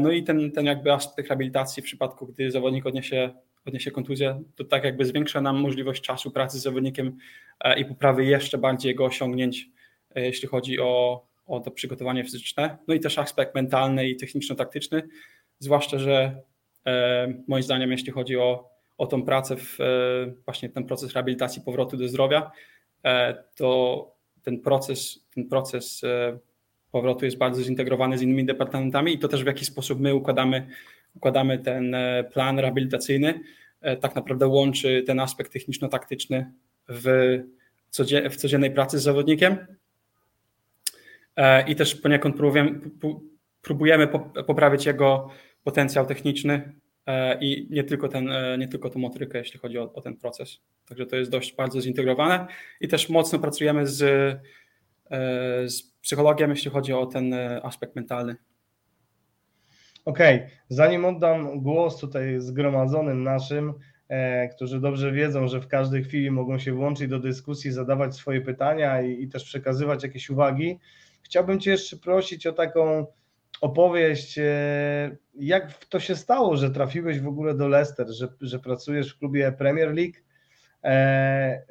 No 0.00 0.10
i 0.10 0.22
ten, 0.22 0.52
ten 0.52 0.66
jakby 0.66 0.92
aspekt 0.92 1.28
rehabilitacji 1.28 1.82
w 1.82 1.86
przypadku, 1.86 2.26
gdy 2.26 2.50
zawodnik 2.50 2.86
odniesie, 2.86 3.30
odniesie 3.66 3.90
kontuzję, 3.90 4.42
to 4.56 4.64
tak 4.64 4.84
jakby 4.84 5.04
zwiększa 5.04 5.40
nam 5.40 5.60
możliwość 5.60 6.02
czasu 6.02 6.30
pracy 6.30 6.58
z 6.58 6.62
zawodnikiem 6.62 7.16
i 7.76 7.84
poprawy 7.84 8.24
jeszcze 8.24 8.58
bardziej 8.58 8.88
jego 8.88 9.04
osiągnięć, 9.04 9.68
jeśli 10.14 10.48
chodzi 10.48 10.80
o, 10.80 11.24
o 11.46 11.60
to 11.60 11.70
przygotowanie 11.70 12.24
fizyczne. 12.24 12.78
No 12.88 12.94
i 12.94 13.00
też 13.00 13.18
aspekt 13.18 13.54
mentalny 13.54 14.08
i 14.08 14.16
techniczno-taktyczny, 14.16 15.02
zwłaszcza, 15.58 15.98
że 15.98 16.42
e, 16.86 17.34
moim 17.48 17.62
zdaniem, 17.62 17.92
jeśli 17.92 18.12
chodzi 18.12 18.36
o, 18.36 18.70
o 18.98 19.06
tą 19.06 19.22
pracę, 19.22 19.56
w, 19.56 19.80
e, 19.80 19.84
właśnie 20.44 20.68
ten 20.68 20.84
proces 20.84 21.12
rehabilitacji 21.12 21.62
powrotu 21.62 21.96
do 21.96 22.08
zdrowia, 22.08 22.50
e, 23.04 23.44
to 23.56 24.12
ten 24.42 24.60
proces, 24.60 25.26
ten 25.34 25.48
proces 25.48 26.04
e, 26.04 26.38
powrotu 26.92 27.24
jest 27.24 27.38
bardzo 27.38 27.62
zintegrowany 27.62 28.18
z 28.18 28.22
innymi 28.22 28.44
departamentami 28.44 29.14
i 29.14 29.18
to 29.18 29.28
też 29.28 29.42
w 29.42 29.46
jaki 29.46 29.64
sposób 29.64 30.00
my 30.00 30.14
układamy, 30.14 30.66
układamy 31.14 31.58
ten 31.58 31.94
e, 31.94 32.24
plan 32.24 32.58
rehabilitacyjny, 32.58 33.40
e, 33.80 33.96
tak 33.96 34.14
naprawdę 34.14 34.46
łączy 34.46 35.02
ten 35.06 35.20
aspekt 35.20 35.52
techniczno-taktyczny 35.52 36.52
w, 36.88 37.38
w 38.30 38.36
codziennej 38.36 38.70
pracy 38.70 38.98
z 38.98 39.02
zawodnikiem 39.02 39.56
i 41.66 41.76
też 41.76 41.94
poniekąd 41.94 42.36
próbujemy, 42.36 42.80
próbujemy 43.62 44.08
poprawić 44.46 44.86
jego 44.86 45.30
potencjał 45.64 46.06
techniczny 46.06 46.72
i 47.40 47.66
nie 47.70 47.84
tylko, 47.84 48.08
ten, 48.08 48.30
nie 48.58 48.68
tylko 48.68 48.90
tą 48.90 48.98
motorykę, 48.98 49.38
jeśli 49.38 49.60
chodzi 49.60 49.78
o, 49.78 49.92
o 49.92 50.00
ten 50.00 50.16
proces. 50.16 50.60
Także 50.88 51.06
to 51.06 51.16
jest 51.16 51.30
dość 51.30 51.54
bardzo 51.54 51.80
zintegrowane 51.80 52.46
i 52.80 52.88
też 52.88 53.08
mocno 53.08 53.38
pracujemy 53.38 53.86
z, 53.86 54.02
e, 55.10 55.68
z 55.68 55.91
psychologiem, 56.02 56.50
jeśli 56.50 56.70
chodzi 56.70 56.92
o 56.92 57.06
ten 57.06 57.34
e, 57.34 57.60
aspekt 57.64 57.96
mentalny. 57.96 58.36
Okej, 60.04 60.36
okay. 60.36 60.50
zanim 60.68 61.04
oddam 61.04 61.60
głos 61.60 61.98
tutaj 61.98 62.40
zgromadzonym 62.40 63.22
naszym, 63.22 63.74
e, 64.08 64.48
którzy 64.48 64.80
dobrze 64.80 65.12
wiedzą, 65.12 65.48
że 65.48 65.60
w 65.60 65.68
każdej 65.68 66.04
chwili 66.04 66.30
mogą 66.30 66.58
się 66.58 66.72
włączyć 66.72 67.08
do 67.08 67.18
dyskusji, 67.18 67.72
zadawać 67.72 68.16
swoje 68.16 68.40
pytania 68.40 69.02
i, 69.02 69.22
i 69.22 69.28
też 69.28 69.44
przekazywać 69.44 70.02
jakieś 70.02 70.30
uwagi, 70.30 70.78
chciałbym 71.22 71.60
Cię 71.60 71.70
jeszcze 71.70 71.96
prosić 71.96 72.46
o 72.46 72.52
taką 72.52 73.06
opowieść, 73.60 74.38
e, 74.38 75.16
jak 75.34 75.84
to 75.84 76.00
się 76.00 76.16
stało, 76.16 76.56
że 76.56 76.70
trafiłeś 76.70 77.20
w 77.20 77.28
ogóle 77.28 77.54
do 77.54 77.68
Leicester, 77.68 78.08
że, 78.08 78.28
że 78.40 78.58
pracujesz 78.58 79.14
w 79.14 79.18
klubie 79.18 79.52
Premier 79.52 79.94
League. 79.94 80.14
E, 80.84 81.62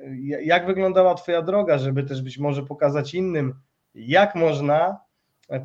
jak 0.43 0.65
wyglądała 0.65 1.15
Twoja 1.15 1.41
droga, 1.41 1.77
żeby 1.77 2.03
też 2.03 2.21
być 2.21 2.37
może 2.37 2.63
pokazać 2.63 3.13
innym, 3.13 3.53
jak 3.95 4.35
można 4.35 4.99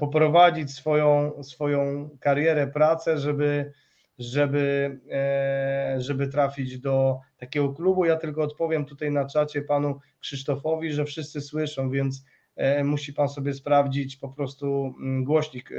poprowadzić 0.01 0.71
swoją, 0.71 1.43
swoją 1.43 2.11
karierę, 2.21 2.67
pracę, 2.67 3.19
żeby, 3.19 3.73
żeby, 4.19 4.99
e, 5.11 5.95
żeby 5.99 6.29
trafić 6.29 6.79
do 6.79 7.21
takiego 7.37 7.73
klubu. 7.73 8.05
Ja 8.05 8.17
tylko 8.17 8.43
odpowiem 8.43 8.85
tutaj 8.85 9.11
na 9.11 9.27
czacie 9.27 9.63
panu 9.63 10.01
Krzysztofowi, 10.21 10.93
że 10.93 11.05
wszyscy 11.05 11.41
słyszą, 11.41 11.91
więc 11.91 12.25
E, 12.57 12.85
musi 12.85 13.13
Pan 13.13 13.29
sobie 13.29 13.55
sprawdzić 13.55 14.17
po 14.17 14.29
prostu 14.29 14.95
mm, 15.01 15.25
głośnik 15.25 15.73
e, 15.73 15.75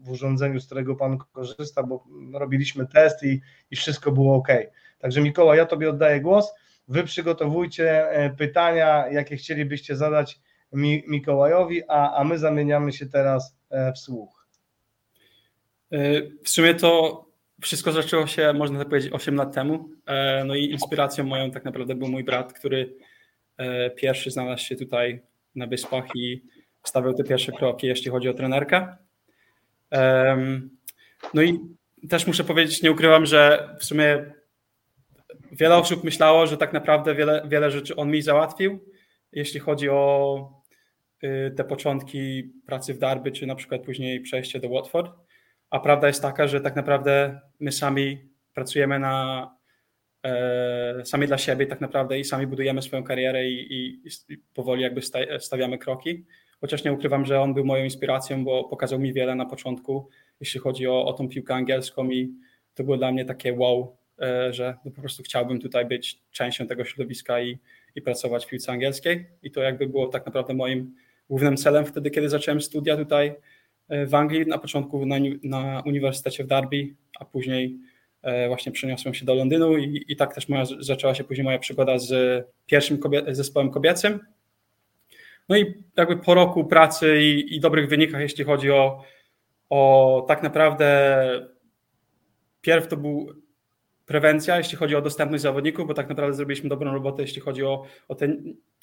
w 0.00 0.10
urządzeniu, 0.10 0.60
z 0.60 0.66
którego 0.66 0.96
Pan 0.96 1.18
korzysta, 1.18 1.82
bo 1.82 2.04
robiliśmy 2.32 2.86
test 2.86 3.22
i, 3.22 3.40
i 3.70 3.76
wszystko 3.76 4.12
było 4.12 4.36
ok. 4.36 4.48
Także 4.98 5.20
Mikołaj, 5.20 5.58
ja 5.58 5.66
Tobie 5.66 5.90
oddaję 5.90 6.20
głos. 6.20 6.54
Wy 6.88 7.04
przygotowujcie 7.04 8.10
e, 8.10 8.30
pytania, 8.30 9.08
jakie 9.08 9.36
chcielibyście 9.36 9.96
zadać 9.96 10.40
Mikołajowi, 10.72 11.82
a, 11.88 12.14
a 12.14 12.24
my 12.24 12.38
zamieniamy 12.38 12.92
się 12.92 13.06
teraz 13.06 13.56
w 13.94 13.98
słuch. 13.98 14.46
W 16.44 16.48
sumie 16.48 16.74
to 16.74 17.24
wszystko 17.62 17.92
zaczęło 17.92 18.26
się, 18.26 18.52
można 18.52 18.78
tak 18.78 18.88
powiedzieć, 18.88 19.12
8 19.12 19.34
lat 19.34 19.54
temu. 19.54 19.88
No 20.44 20.54
i 20.54 20.64
inspiracją 20.64 21.24
moją 21.24 21.50
tak 21.50 21.64
naprawdę 21.64 21.94
był 21.94 22.08
mój 22.08 22.24
brat, 22.24 22.52
który 22.52 22.94
pierwszy 23.96 24.30
znalazł 24.30 24.64
się 24.64 24.76
tutaj 24.76 25.22
na 25.54 25.66
Wyspach 25.66 26.04
i 26.16 26.42
stawiał 26.84 27.14
te 27.14 27.24
pierwsze 27.24 27.52
kroki, 27.52 27.86
jeśli 27.86 28.10
chodzi 28.10 28.28
o 28.28 28.34
trenerkę. 28.34 28.96
No 31.34 31.42
i 31.42 31.58
też 32.08 32.26
muszę 32.26 32.44
powiedzieć, 32.44 32.82
nie 32.82 32.92
ukrywam, 32.92 33.26
że 33.26 33.68
w 33.78 33.84
sumie 33.84 34.32
wiele 35.52 35.76
osób 35.76 36.04
myślało, 36.04 36.46
że 36.46 36.56
tak 36.56 36.72
naprawdę 36.72 37.14
wiele, 37.14 37.46
wiele 37.48 37.70
rzeczy 37.70 37.96
on 37.96 38.10
mi 38.10 38.22
załatwił, 38.22 38.84
jeśli 39.32 39.60
chodzi 39.60 39.88
o 39.88 40.57
te 41.56 41.64
początki 41.64 42.52
pracy 42.66 42.94
w 42.94 42.98
Darby, 42.98 43.32
czy 43.32 43.46
na 43.46 43.54
przykład 43.54 43.82
później 43.82 44.20
przejście 44.20 44.60
do 44.60 44.68
Watford. 44.68 45.12
A 45.70 45.80
prawda 45.80 46.06
jest 46.06 46.22
taka, 46.22 46.48
że 46.48 46.60
tak 46.60 46.76
naprawdę 46.76 47.40
my 47.60 47.72
sami 47.72 48.18
pracujemy 48.54 48.98
na 48.98 49.58
E, 50.24 51.04
sami 51.04 51.26
dla 51.26 51.38
siebie 51.38 51.66
tak 51.66 51.80
naprawdę 51.80 52.18
i 52.18 52.24
sami 52.24 52.46
budujemy 52.46 52.82
swoją 52.82 53.04
karierę 53.04 53.48
i, 53.48 53.74
i, 53.74 54.00
i 54.28 54.38
powoli 54.54 54.82
jakby 54.82 55.00
stawiamy 55.38 55.78
kroki. 55.78 56.24
Chociaż 56.60 56.84
nie 56.84 56.92
ukrywam, 56.92 57.24
że 57.24 57.40
on 57.40 57.54
był 57.54 57.64
moją 57.64 57.84
inspiracją, 57.84 58.44
bo 58.44 58.64
pokazał 58.64 58.98
mi 58.98 59.12
wiele 59.12 59.34
na 59.34 59.46
początku, 59.46 60.08
jeśli 60.40 60.60
chodzi 60.60 60.86
o, 60.86 61.04
o 61.04 61.12
tą 61.12 61.28
piłkę 61.28 61.54
angielską 61.54 62.10
i 62.10 62.34
to 62.74 62.84
było 62.84 62.96
dla 62.96 63.12
mnie 63.12 63.24
takie 63.24 63.52
wow, 63.52 63.96
e, 64.22 64.52
że 64.52 64.76
no 64.84 64.90
po 64.90 65.00
prostu 65.00 65.22
chciałbym 65.22 65.60
tutaj 65.60 65.86
być 65.86 66.20
częścią 66.30 66.66
tego 66.66 66.84
środowiska 66.84 67.40
i, 67.40 67.58
i 67.94 68.02
pracować 68.02 68.46
w 68.46 68.48
piłce 68.48 68.72
angielskiej. 68.72 69.26
I 69.42 69.50
to 69.50 69.62
jakby 69.62 69.86
było 69.86 70.08
tak 70.08 70.26
naprawdę 70.26 70.54
moim 70.54 70.94
głównym 71.28 71.56
celem 71.56 71.86
wtedy, 71.86 72.10
kiedy 72.10 72.28
zacząłem 72.28 72.60
studia 72.60 72.96
tutaj 72.96 73.34
e, 73.88 74.06
w 74.06 74.14
Anglii, 74.14 74.46
na 74.46 74.58
początku 74.58 75.06
na, 75.06 75.16
na 75.42 75.82
Uniwersytecie 75.86 76.44
w 76.44 76.46
Derby, 76.46 76.94
a 77.20 77.24
później 77.24 77.78
E, 78.22 78.48
właśnie 78.48 78.72
przeniosłem 78.72 79.14
się 79.14 79.24
do 79.24 79.34
Londynu 79.34 79.76
i, 79.76 80.04
i 80.08 80.16
tak 80.16 80.34
też 80.34 80.48
moja, 80.48 80.64
zaczęła 80.80 81.14
się 81.14 81.24
później 81.24 81.44
moja 81.44 81.58
przygoda 81.58 81.98
z 81.98 82.44
pierwszym 82.66 82.98
kobie, 82.98 83.22
zespołem 83.28 83.70
kobiecym. 83.70 84.20
No 85.48 85.56
i 85.56 85.74
jakby 85.96 86.16
po 86.16 86.34
roku 86.34 86.64
pracy 86.64 87.22
i, 87.22 87.56
i 87.56 87.60
dobrych 87.60 87.88
wynikach, 87.88 88.20
jeśli 88.20 88.44
chodzi 88.44 88.70
o, 88.70 89.04
o 89.70 90.24
tak 90.28 90.42
naprawdę 90.42 91.48
pierw 92.60 92.88
to 92.88 92.96
był 92.96 93.32
prewencja, 94.06 94.58
jeśli 94.58 94.78
chodzi 94.78 94.96
o 94.96 95.02
dostępność 95.02 95.42
zawodników, 95.42 95.86
bo 95.86 95.94
tak 95.94 96.08
naprawdę 96.08 96.34
zrobiliśmy 96.34 96.68
dobrą 96.68 96.92
robotę, 96.92 97.22
jeśli 97.22 97.40
chodzi 97.40 97.64
o, 97.64 97.84
o 98.08 98.14
te 98.14 98.36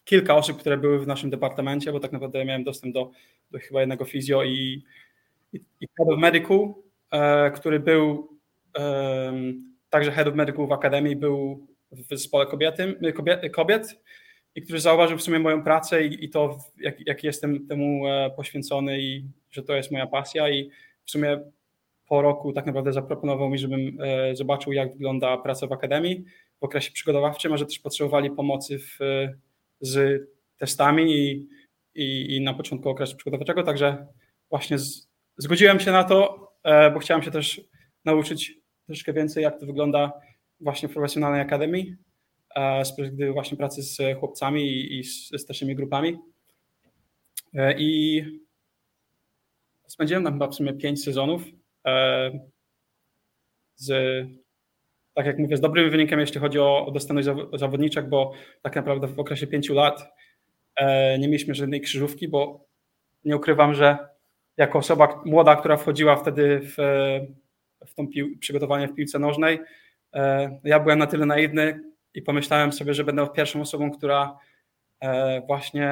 kilka 0.05 0.35
osób, 0.35 0.59
które 0.59 0.77
były 0.77 0.99
w 0.99 1.07
naszym 1.07 1.29
departamencie, 1.29 1.91
bo 1.91 1.99
tak 1.99 2.11
naprawdę 2.11 2.45
miałem 2.45 2.63
dostęp 2.63 2.93
do, 2.93 3.11
do 3.51 3.59
chyba 3.59 3.79
jednego 3.79 4.05
fizjo 4.05 4.43
i, 4.43 4.83
i, 5.53 5.59
i 5.81 5.87
medical, 6.17 6.73
e, 7.11 7.51
który 7.51 7.79
był 7.79 8.35
Także 9.89 10.11
Head 10.11 10.27
of 10.27 10.35
Medical 10.35 10.67
w 10.67 10.71
Akademii 10.71 11.15
był 11.15 11.67
w 11.91 12.09
zespole 12.09 12.45
kobiety, 12.45 13.13
kobiet, 13.15 13.53
kobiet 13.53 14.01
i 14.55 14.61
który 14.61 14.79
zauważył 14.79 15.17
w 15.17 15.21
sumie 15.21 15.39
moją 15.39 15.63
pracę 15.63 16.05
i, 16.05 16.25
i 16.25 16.29
to, 16.29 16.59
jak, 16.79 17.07
jak, 17.07 17.23
jestem 17.23 17.67
temu 17.67 18.07
e, 18.07 18.29
poświęcony 18.29 18.99
i 18.99 19.25
że 19.51 19.63
to 19.63 19.75
jest 19.75 19.91
moja 19.91 20.07
pasja 20.07 20.49
i 20.49 20.69
w 21.05 21.11
sumie 21.11 21.39
po 22.07 22.21
roku 22.21 22.53
tak 22.53 22.65
naprawdę 22.65 22.93
zaproponował 22.93 23.49
mi, 23.49 23.57
żebym 23.57 23.97
e, 24.01 24.35
zobaczył, 24.35 24.73
jak 24.73 24.93
wygląda 24.93 25.37
praca 25.37 25.67
w 25.67 25.71
Akademii 25.71 26.25
w 26.59 26.63
okresie 26.63 26.91
przygotowawczym, 26.91 27.53
a 27.53 27.57
że 27.57 27.65
też 27.65 27.79
potrzebowali 27.79 28.31
pomocy 28.31 28.79
w, 28.79 28.99
z 29.81 30.21
testami 30.57 31.13
i, 31.13 31.47
i, 31.95 32.35
i, 32.35 32.41
na 32.41 32.53
początku 32.53 32.89
okresu 32.89 33.17
przygotowawczego, 33.17 33.63
także 33.63 34.07
właśnie 34.49 34.79
z, 34.79 35.09
zgodziłem 35.37 35.79
się 35.79 35.91
na 35.91 36.03
to, 36.03 36.51
e, 36.63 36.91
bo 36.91 36.99
chciałem 36.99 37.23
się 37.23 37.31
też 37.31 37.61
nauczyć 38.05 38.53
troszkę 38.85 39.13
więcej, 39.13 39.43
jak 39.43 39.59
to 39.59 39.65
wygląda 39.65 40.13
właśnie 40.59 40.89
w 40.89 40.93
profesjonalnej 40.93 41.41
akademii, 41.41 41.95
z 42.83 42.95
perspektywy 42.95 43.31
właśnie 43.31 43.57
pracy 43.57 43.81
z 43.83 44.19
chłopcami 44.19 44.93
i 44.99 45.03
z 45.03 45.41
starszymi 45.41 45.75
grupami. 45.75 46.17
E, 47.53 47.75
I 47.79 48.23
spędziłem 49.87 50.23
tam 50.23 50.33
chyba 50.33 50.47
w 50.47 50.55
sumie 50.55 50.73
pięć 50.73 51.03
sezonów 51.03 51.43
e, 51.85 52.31
z, 53.75 53.91
tak 55.15 55.25
jak 55.25 55.39
mówię, 55.39 55.57
z 55.57 55.61
dobrym 55.61 55.89
wynikiem, 55.91 56.19
jeśli 56.19 56.39
chodzi 56.39 56.59
o, 56.59 56.91
dostępność 56.93 57.27
zawodniczek, 57.53 58.09
bo 58.09 58.31
tak 58.61 58.75
naprawdę 58.75 59.07
w 59.07 59.19
okresie 59.19 59.47
pięciu 59.47 59.73
lat 59.73 60.13
e, 60.75 61.19
nie 61.19 61.27
mieliśmy 61.27 61.55
żadnej 61.55 61.81
krzyżówki, 61.81 62.27
bo 62.27 62.65
nie 63.25 63.35
ukrywam, 63.35 63.73
że 63.73 63.97
jako 64.57 64.79
osoba 64.79 65.21
młoda, 65.25 65.55
która 65.55 65.77
wchodziła 65.77 66.15
wtedy 66.15 66.59
w 66.63 66.77
w 67.87 67.95
tą 67.95 68.07
pił- 68.07 68.39
przygotowanie 68.39 68.87
w 68.87 68.95
piłce 68.95 69.19
nożnej. 69.19 69.59
E, 70.13 70.59
ja 70.63 70.79
byłem 70.79 70.99
na 70.99 71.07
tyle 71.07 71.25
naiwny 71.25 71.79
i 72.13 72.21
pomyślałem 72.21 72.71
sobie, 72.73 72.93
że 72.93 73.03
będę 73.03 73.27
pierwszą 73.27 73.61
osobą, 73.61 73.91
która 73.91 74.37
e, 74.99 75.41
właśnie 75.41 75.89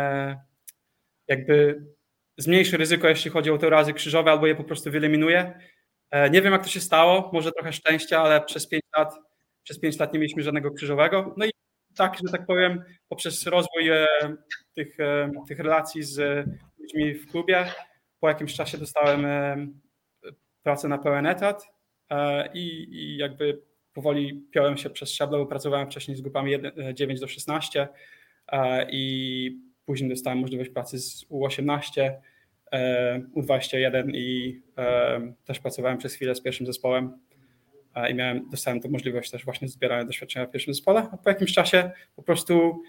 jakby 1.28 1.82
zmniejszy 2.38 2.78
ryzyko, 2.78 3.10
jeśli 3.10 3.32
chodzi 3.32 3.52
o 3.52 3.58
te 3.58 3.70
razy 3.70 3.94
krzyżowe, 3.94 4.32
albo 4.32 4.48
je 4.48 4.56
po 4.56 4.64
prostu 4.64 4.92
wyeliminuje. 4.92 5.60
E, 6.12 6.30
nie 6.30 6.42
wiem, 6.42 6.54
jak 6.54 6.64
to 6.64 6.70
się 6.70 6.80
stało, 6.80 7.30
może 7.34 7.52
trochę 7.52 7.74
szczęścia, 7.74 8.22
ale 8.22 8.42
przez 8.42 8.68
pięć 8.68 8.83
lat, 8.98 9.16
przez 9.64 9.80
pięć 9.80 10.00
lat 10.00 10.14
nie 10.14 10.20
mieliśmy 10.20 10.44
żadnego 10.44 10.72
krzyżowego. 10.72 11.34
No 11.38 11.46
i 11.46 11.52
tak, 11.96 12.18
że 12.26 12.32
tak 12.32 12.46
powiem, 12.46 12.84
poprzez 13.10 13.48
rozwój 13.48 13.90
tych, 14.74 14.98
tych 15.48 15.60
relacji 15.60 16.04
z 16.04 16.48
ludźmi 16.80 17.14
w 17.14 17.32
klubie, 17.32 17.66
po 18.20 18.30
jakimś 18.30 18.54
czasie 18.54 18.78
dostałem 18.78 19.26
pracę 20.64 20.88
na 20.88 20.98
pełen 20.98 21.26
etat 21.26 21.68
i, 22.54 22.88
i 22.92 23.18
jakby 23.18 23.62
powoli 23.94 24.48
piąłem 24.52 24.78
się 24.78 24.90
przez 24.90 25.12
szczeble, 25.12 25.38
bo 25.38 25.46
pracowałem 25.46 25.88
wcześniej 25.88 26.18
z 26.18 26.22
grupami 26.22 26.52
1, 26.52 26.96
9 26.96 27.20
do 27.20 27.28
16 27.28 27.88
i 28.90 29.58
później 29.86 30.10
dostałem 30.10 30.40
możliwość 30.40 30.70
pracy 30.70 31.00
z 31.00 31.26
U18, 31.30 32.12
U21 33.36 34.12
i 34.14 34.62
też 35.46 35.60
pracowałem 35.60 35.98
przez 35.98 36.14
chwilę 36.14 36.36
z 36.36 36.42
pierwszym 36.42 36.66
zespołem 36.66 37.20
i 38.12 38.16
miałem, 38.16 38.50
dostałem 38.50 38.82
tę 38.82 38.90
możliwość 38.90 39.32
też 39.32 39.46
właśnie 39.46 39.68
zbierania 39.68 40.06
doświadczenia 40.06 40.46
w 40.46 40.52
pierwszym 40.52 40.74
zespole, 40.74 41.08
a 41.12 41.18
po 41.18 41.30
jakimś 41.30 41.54
czasie 41.54 41.92
po 42.16 42.24
prostu 42.24 42.84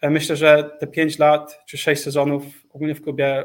e, 0.00 0.10
myślę, 0.10 0.36
że 0.36 0.70
te 0.80 0.86
5 0.86 1.18
lat 1.18 1.60
czy 1.66 1.78
6 1.78 2.02
sezonów 2.02 2.44
ogólnie 2.70 2.94
w 2.94 3.02
klubie 3.02 3.44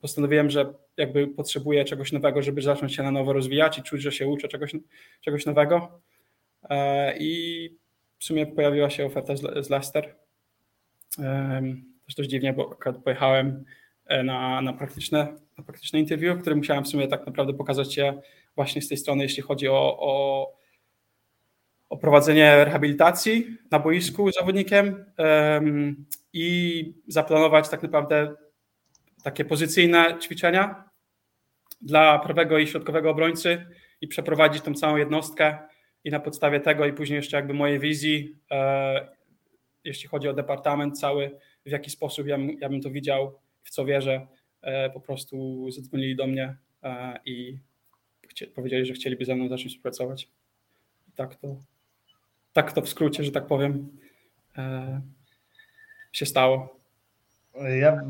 postanowiłem, 0.00 0.50
że 0.50 0.74
jakby 0.96 1.26
potrzebuję 1.28 1.84
czegoś 1.84 2.12
nowego, 2.12 2.42
żeby 2.42 2.62
zacząć 2.62 2.94
się 2.94 3.02
na 3.02 3.10
nowo 3.10 3.32
rozwijać 3.32 3.78
i 3.78 3.82
czuć, 3.82 4.02
że 4.02 4.12
się 4.12 4.26
uczę 4.26 4.48
czegoś, 4.48 4.72
czegoś 5.20 5.46
nowego. 5.46 6.00
E, 6.70 7.14
I 7.18 7.70
w 8.18 8.24
sumie 8.24 8.46
pojawiła 8.46 8.90
się 8.90 9.06
oferta 9.06 9.36
z 9.36 9.70
Leicester. 9.70 10.14
Też 12.06 12.14
dość 12.14 12.30
dziwnie, 12.30 12.52
bo 12.52 12.76
pojechałem 13.04 13.64
e, 14.06 14.22
na, 14.22 14.60
na, 14.60 14.72
praktyczne, 14.72 15.36
na 15.58 15.64
praktyczne 15.64 16.00
interview, 16.00 16.38
w 16.38 16.40
którym 16.40 16.58
musiałem 16.58 16.84
w 16.84 16.88
sumie 16.88 17.08
tak 17.08 17.26
naprawdę 17.26 17.54
pokazać 17.54 17.94
się 17.94 18.20
właśnie 18.56 18.82
z 18.82 18.88
tej 18.88 18.96
strony, 18.96 19.22
jeśli 19.22 19.42
chodzi 19.42 19.68
o, 19.68 19.96
o, 20.00 20.52
o 21.88 21.96
prowadzenie 21.96 22.64
rehabilitacji 22.64 23.46
na 23.70 23.78
boisku 23.78 24.32
zawodnikiem 24.32 25.04
um, 25.18 26.06
i 26.32 26.94
zaplanować 27.08 27.68
tak 27.68 27.82
naprawdę 27.82 28.34
takie 29.22 29.44
pozycyjne 29.44 30.18
ćwiczenia 30.22 30.84
dla 31.82 32.18
prawego 32.18 32.58
i 32.58 32.66
środkowego 32.66 33.10
obrońcy 33.10 33.66
i 34.00 34.08
przeprowadzić 34.08 34.62
tą 34.62 34.74
całą 34.74 34.96
jednostkę 34.96 35.58
i 36.04 36.10
na 36.10 36.20
podstawie 36.20 36.60
tego 36.60 36.86
i 36.86 36.92
później 36.92 37.16
jeszcze 37.16 37.36
jakby 37.36 37.54
mojej 37.54 37.78
wizji, 37.78 38.36
e, 38.50 39.08
jeśli 39.84 40.08
chodzi 40.08 40.28
o 40.28 40.32
departament 40.32 41.00
cały, 41.00 41.38
w 41.66 41.70
jaki 41.70 41.90
sposób 41.90 42.26
ja, 42.26 42.38
ja 42.60 42.68
bym 42.68 42.80
to 42.80 42.90
widział, 42.90 43.38
w 43.62 43.70
co 43.70 43.84
wierzę, 43.84 44.26
e, 44.62 44.90
po 44.90 45.00
prostu 45.00 45.66
zadzwonili 45.70 46.16
do 46.16 46.26
mnie 46.26 46.56
e, 46.82 47.18
i 47.24 47.58
powiedzieli, 48.54 48.86
że 48.86 48.94
chcieliby 48.94 49.24
ze 49.24 49.34
mną 49.34 49.48
zacząć 49.48 49.68
współpracować. 49.68 50.28
I 51.08 51.12
tak 51.12 51.34
to, 51.34 51.56
tak 52.52 52.72
to 52.72 52.82
w 52.82 52.88
skrócie, 52.88 53.24
że 53.24 53.30
tak 53.30 53.46
powiem, 53.46 53.88
e, 54.58 55.00
się 56.12 56.26
stało. 56.26 56.80
Ja 57.80 57.92
e, 57.92 58.00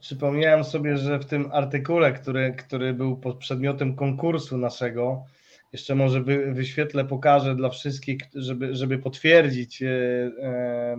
przypomniałem 0.00 0.64
sobie, 0.64 0.96
że 0.96 1.18
w 1.18 1.24
tym 1.24 1.50
artykule, 1.52 2.12
który, 2.12 2.52
który 2.52 2.94
był 2.94 3.20
przedmiotem 3.38 3.96
konkursu 3.96 4.58
naszego, 4.58 5.24
jeszcze 5.72 5.94
może 5.94 6.22
wy, 6.22 6.52
wyświetlę, 6.52 7.04
pokażę 7.04 7.56
dla 7.56 7.68
wszystkich, 7.68 8.20
żeby, 8.34 8.74
żeby 8.76 8.98
potwierdzić 8.98 9.82
e, 9.82 9.88
e, 9.88 10.96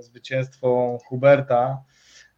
zwycięstwo 0.00 0.98
Huberta. 1.06 1.82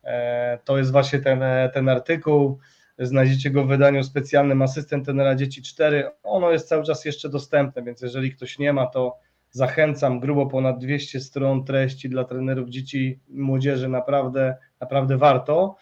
E, 0.05 0.59
to 0.65 0.79
jest 0.79 0.93
właśnie 0.93 1.19
ten, 1.19 1.41
ten 1.75 1.89
artykuł. 1.89 2.59
Znajdziecie 2.99 3.51
go 3.51 3.65
w 3.65 3.69
wydaniu 3.69 4.05
specjalnym 4.05 4.63
Asystent 4.63 5.07
Tenera 5.07 5.35
Dzieci 5.35 5.63
4. 5.63 6.11
Ono 6.23 6.51
jest 6.51 6.69
cały 6.69 6.85
czas 6.85 7.05
jeszcze 7.05 7.29
dostępne, 7.29 7.83
więc 7.83 8.01
jeżeli 8.01 8.33
ktoś 8.33 8.59
nie 8.59 8.73
ma, 8.73 8.87
to 8.87 9.19
zachęcam. 9.51 10.21
Grubo 10.21 10.47
ponad 10.47 10.79
200 10.79 11.21
stron 11.21 11.65
treści 11.65 12.09
dla 12.09 12.25
trenerów 12.25 12.69
dzieci 12.69 13.21
i 13.29 13.41
młodzieży. 13.41 13.89
Naprawdę, 13.89 14.57
naprawdę 14.81 15.17
warto. 15.17 15.77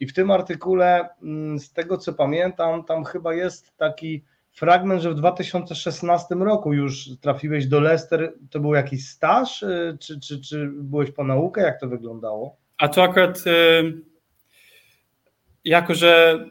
I 0.00 0.06
w 0.06 0.14
tym 0.14 0.30
artykule, 0.30 1.08
mm, 1.22 1.58
z 1.58 1.72
tego 1.72 1.98
co 1.98 2.12
pamiętam, 2.12 2.84
tam 2.84 3.04
chyba 3.04 3.34
jest 3.34 3.76
taki 3.76 4.24
fragment, 4.52 5.02
że 5.02 5.10
w 5.10 5.14
2016 5.14 6.34
roku 6.34 6.72
już 6.72 7.08
trafiłeś 7.20 7.66
do 7.66 7.80
Leicester. 7.80 8.32
To 8.50 8.60
był 8.60 8.74
jakiś 8.74 9.08
staż, 9.08 9.62
y, 9.62 9.96
czy, 10.00 10.20
czy, 10.20 10.40
czy 10.40 10.70
byłeś 10.74 11.10
po 11.10 11.24
naukę? 11.24 11.62
Jak 11.62 11.80
to 11.80 11.88
wyglądało? 11.88 12.56
A 12.78 12.88
to 12.88 13.02
akurat. 13.02 13.38
Y 13.46 14.14
jako 15.64 15.94
że 15.94 16.44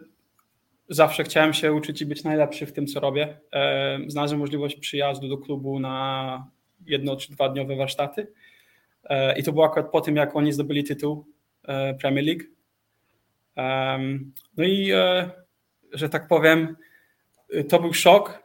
zawsze 0.89 1.24
chciałem 1.24 1.54
się 1.54 1.74
uczyć 1.74 2.02
i 2.02 2.06
być 2.06 2.24
najlepszy 2.24 2.65
w 2.65 2.74
tym, 2.74 2.88
co 2.88 3.00
robię, 3.00 3.38
e, 3.54 4.00
znalazłem 4.08 4.39
możliwość 4.39 4.76
przyjazdu 4.76 5.28
do 5.28 5.38
klubu 5.38 5.80
na 5.80 6.48
jedno 6.86 7.15
czy 7.15 7.32
dwa 7.32 7.50
dniowe 7.50 7.76
warsztaty. 7.76 8.28
E, 9.04 9.39
I 9.39 9.43
to 9.43 9.52
było 9.52 9.65
akurat 9.65 9.91
po 9.91 10.02
tym, 10.02 10.15
jak 10.15 10.36
oni 10.36 10.54
zdobyli 10.54 10.84
tytuł 10.84 11.26
e, 11.63 11.93
Premier 11.93 12.26
League. 12.26 12.43
No 14.58 14.63
i, 14.63 14.91
że 15.93 16.10
tak 16.10 16.28
powiem, 16.28 16.76
to 17.69 17.80
był 17.80 17.93
szok, 17.93 18.43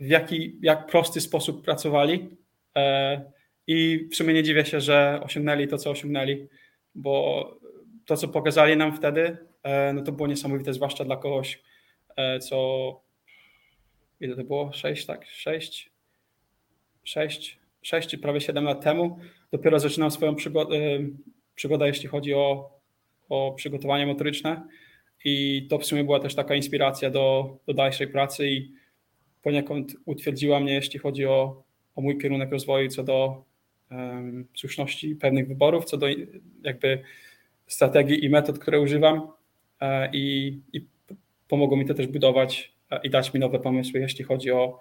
w 0.00 0.06
jaki, 0.06 0.58
jak 0.62 0.86
prosty 0.86 1.20
sposób 1.20 1.64
pracowali. 1.64 2.36
I 3.66 4.08
w 4.12 4.16
sumie 4.16 4.34
nie 4.34 4.42
dziwię 4.42 4.64
się, 4.64 4.80
że 4.80 5.20
osiągnęli 5.22 5.68
to, 5.68 5.78
co 5.78 5.90
osiągnęli, 5.90 6.48
bo 6.94 7.50
to, 8.06 8.16
co 8.16 8.28
pokazali 8.28 8.76
nam 8.76 8.96
wtedy, 8.96 9.36
E, 9.36 9.53
no 9.94 10.02
to 10.02 10.12
było 10.12 10.28
niesamowite, 10.28 10.72
zwłaszcza 10.72 11.04
dla 11.04 11.16
kogoś, 11.16 11.62
e, 12.16 12.38
co 12.38 13.00
ile 14.20 14.36
to 14.36 14.44
było? 14.44 14.72
6, 14.72 15.06
tak? 15.06 15.26
6, 15.26 15.90
6, 17.04 17.58
6 17.82 18.08
czy 18.08 18.18
prawie 18.18 18.40
7 18.40 18.64
lat 18.64 18.84
temu. 18.84 19.18
Dopiero 19.52 19.80
zaczynam 19.80 20.10
swoją 20.10 20.34
przygodę, 20.34 20.76
przygodę 21.54 21.86
jeśli 21.86 22.08
chodzi 22.08 22.34
o, 22.34 22.70
o 23.28 23.52
przygotowanie 23.56 24.06
motoryczne 24.06 24.66
i 25.24 25.66
to 25.70 25.78
w 25.78 25.84
sumie 25.84 26.04
była 26.04 26.20
też 26.20 26.34
taka 26.34 26.54
inspiracja 26.54 27.10
do, 27.10 27.56
do 27.66 27.74
dalszej 27.74 28.08
pracy 28.08 28.48
i 28.48 28.72
poniekąd 29.42 29.96
utwierdziła 30.04 30.60
mnie, 30.60 30.74
jeśli 30.74 30.98
chodzi 30.98 31.26
o, 31.26 31.62
o 31.96 32.00
mój 32.00 32.18
kierunek 32.18 32.52
rozwoju, 32.52 32.88
co 32.88 33.04
do 33.04 33.44
um, 33.90 34.46
słuszności 34.54 35.16
pewnych 35.16 35.48
wyborów, 35.48 35.84
co 35.84 35.96
do 35.96 36.06
jakby 36.62 37.02
strategii 37.66 38.24
i 38.24 38.30
metod, 38.30 38.58
które 38.58 38.80
używam. 38.80 39.28
E, 39.84 40.10
i, 40.12 40.60
i 40.72 40.86
pomogło 41.48 41.76
mi 41.76 41.86
to 41.86 41.94
też 41.94 42.06
budować 42.06 42.74
e, 42.90 43.00
i 43.02 43.10
dać 43.10 43.34
mi 43.34 43.40
nowe 43.40 43.58
pomysły, 43.58 44.00
jeśli 44.00 44.24
chodzi 44.24 44.52
o, 44.52 44.80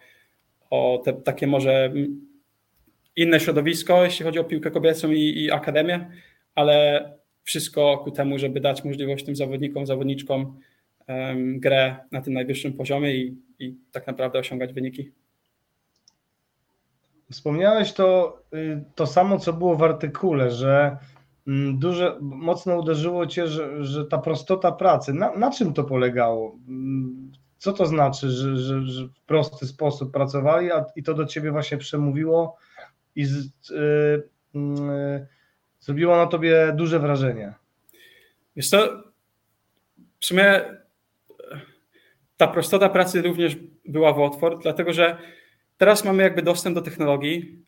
o 0.69 1.01
te 1.05 1.13
takie 1.13 1.47
może 1.47 1.93
inne 3.15 3.39
środowisko, 3.39 4.03
jeśli 4.03 4.25
chodzi 4.25 4.39
o 4.39 4.43
piłkę 4.43 4.71
kobiecą 4.71 5.11
i, 5.11 5.19
i 5.19 5.51
akademię, 5.51 6.09
ale 6.55 7.09
wszystko 7.43 7.97
ku 7.97 8.11
temu, 8.11 8.39
żeby 8.39 8.59
dać 8.59 8.83
możliwość 8.83 9.25
tym 9.25 9.35
zawodnikom, 9.35 9.85
zawodniczkom 9.85 10.59
um, 11.07 11.59
grę 11.59 11.95
na 12.11 12.21
tym 12.21 12.33
najwyższym 12.33 12.73
poziomie 12.73 13.15
i, 13.15 13.37
i 13.59 13.75
tak 13.91 14.07
naprawdę 14.07 14.39
osiągać 14.39 14.73
wyniki. 14.73 15.11
Wspomniałeś 17.31 17.93
to, 17.93 18.39
y, 18.53 18.83
to 18.95 19.07
samo, 19.07 19.39
co 19.39 19.53
było 19.53 19.75
w 19.75 19.83
artykule, 19.83 20.51
że 20.51 20.97
duże, 21.73 22.17
mocno 22.21 22.79
uderzyło 22.79 23.27
Cię, 23.27 23.47
że, 23.47 23.83
że 23.85 24.05
ta 24.05 24.17
prostota 24.17 24.71
pracy, 24.71 25.13
na, 25.13 25.35
na 25.37 25.51
czym 25.51 25.73
to 25.73 25.83
polegało? 25.83 26.57
Mm, 26.67 27.31
co 27.57 27.73
to 27.73 27.85
znaczy, 27.85 28.29
że, 28.29 28.57
że, 28.57 28.81
że 28.81 29.05
w 29.05 29.19
prosty 29.25 29.67
sposób 29.67 30.11
pracowali 30.11 30.71
a, 30.71 30.85
i 30.95 31.03
to 31.03 31.13
do 31.13 31.25
Ciebie 31.25 31.51
właśnie 31.51 31.77
przemówiło 31.77 32.57
i 33.15 33.25
z, 33.25 33.45
y, 33.71 33.75
y, 34.55 35.27
zrobiło 35.79 36.17
na 36.17 36.27
Tobie 36.27 36.73
duże 36.75 36.99
wrażenie? 36.99 37.53
Wiesz 38.55 38.69
co, 38.69 39.03
w 40.19 40.25
sumie 40.25 40.61
ta 42.37 42.47
prostota 42.47 42.89
pracy 42.89 43.21
również 43.21 43.57
była 43.85 44.13
w 44.13 44.19
otwór, 44.19 44.59
dlatego 44.61 44.93
że 44.93 45.17
teraz 45.77 46.05
mamy 46.05 46.23
jakby 46.23 46.41
dostęp 46.41 46.75
do 46.75 46.81
technologii 46.81 47.65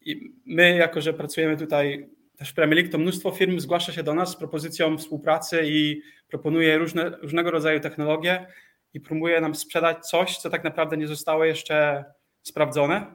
i 0.00 0.32
my, 0.46 0.76
jako 0.76 1.00
że 1.00 1.12
pracujemy 1.12 1.56
tutaj 1.56 2.08
też 2.36 2.50
w 2.50 2.54
Premier 2.54 2.76
League, 2.76 2.92
to 2.92 2.98
mnóstwo 2.98 3.30
firm 3.30 3.60
zgłasza 3.60 3.92
się 3.92 4.02
do 4.02 4.14
nas 4.14 4.30
z 4.30 4.36
propozycją 4.36 4.98
współpracy 4.98 5.62
i 5.64 6.02
proponuje 6.28 6.78
różne, 6.78 7.10
różnego 7.10 7.50
rodzaju 7.50 7.80
technologie 7.80 8.46
i 8.94 9.00
próbuje 9.00 9.40
nam 9.40 9.54
sprzedać 9.54 10.06
coś, 10.06 10.38
co 10.38 10.50
tak 10.50 10.64
naprawdę 10.64 10.96
nie 10.96 11.06
zostało 11.06 11.44
jeszcze 11.44 12.04
sprawdzone. 12.42 13.14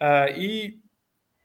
E, 0.00 0.36
I 0.36 0.80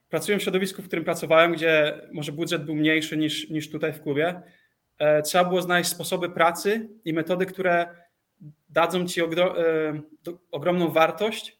pracuję 0.09 0.37
w 0.37 0.43
środowisku, 0.43 0.81
w 0.81 0.87
którym 0.87 1.05
pracowałem, 1.05 1.53
gdzie 1.53 2.01
może 2.13 2.31
budżet 2.31 2.65
był 2.65 2.75
mniejszy 2.75 3.17
niż, 3.17 3.49
niż 3.49 3.69
tutaj 3.71 3.93
w 3.93 4.01
klubie. 4.01 4.41
E, 4.97 5.21
trzeba 5.21 5.45
było 5.45 5.61
znaleźć 5.61 5.89
sposoby 5.89 6.29
pracy 6.29 6.89
i 7.05 7.13
metody, 7.13 7.45
które 7.45 7.87
dadzą 8.69 9.07
ci 9.07 9.21
e, 9.21 9.25
ogromną 10.51 10.91
wartość 10.91 11.56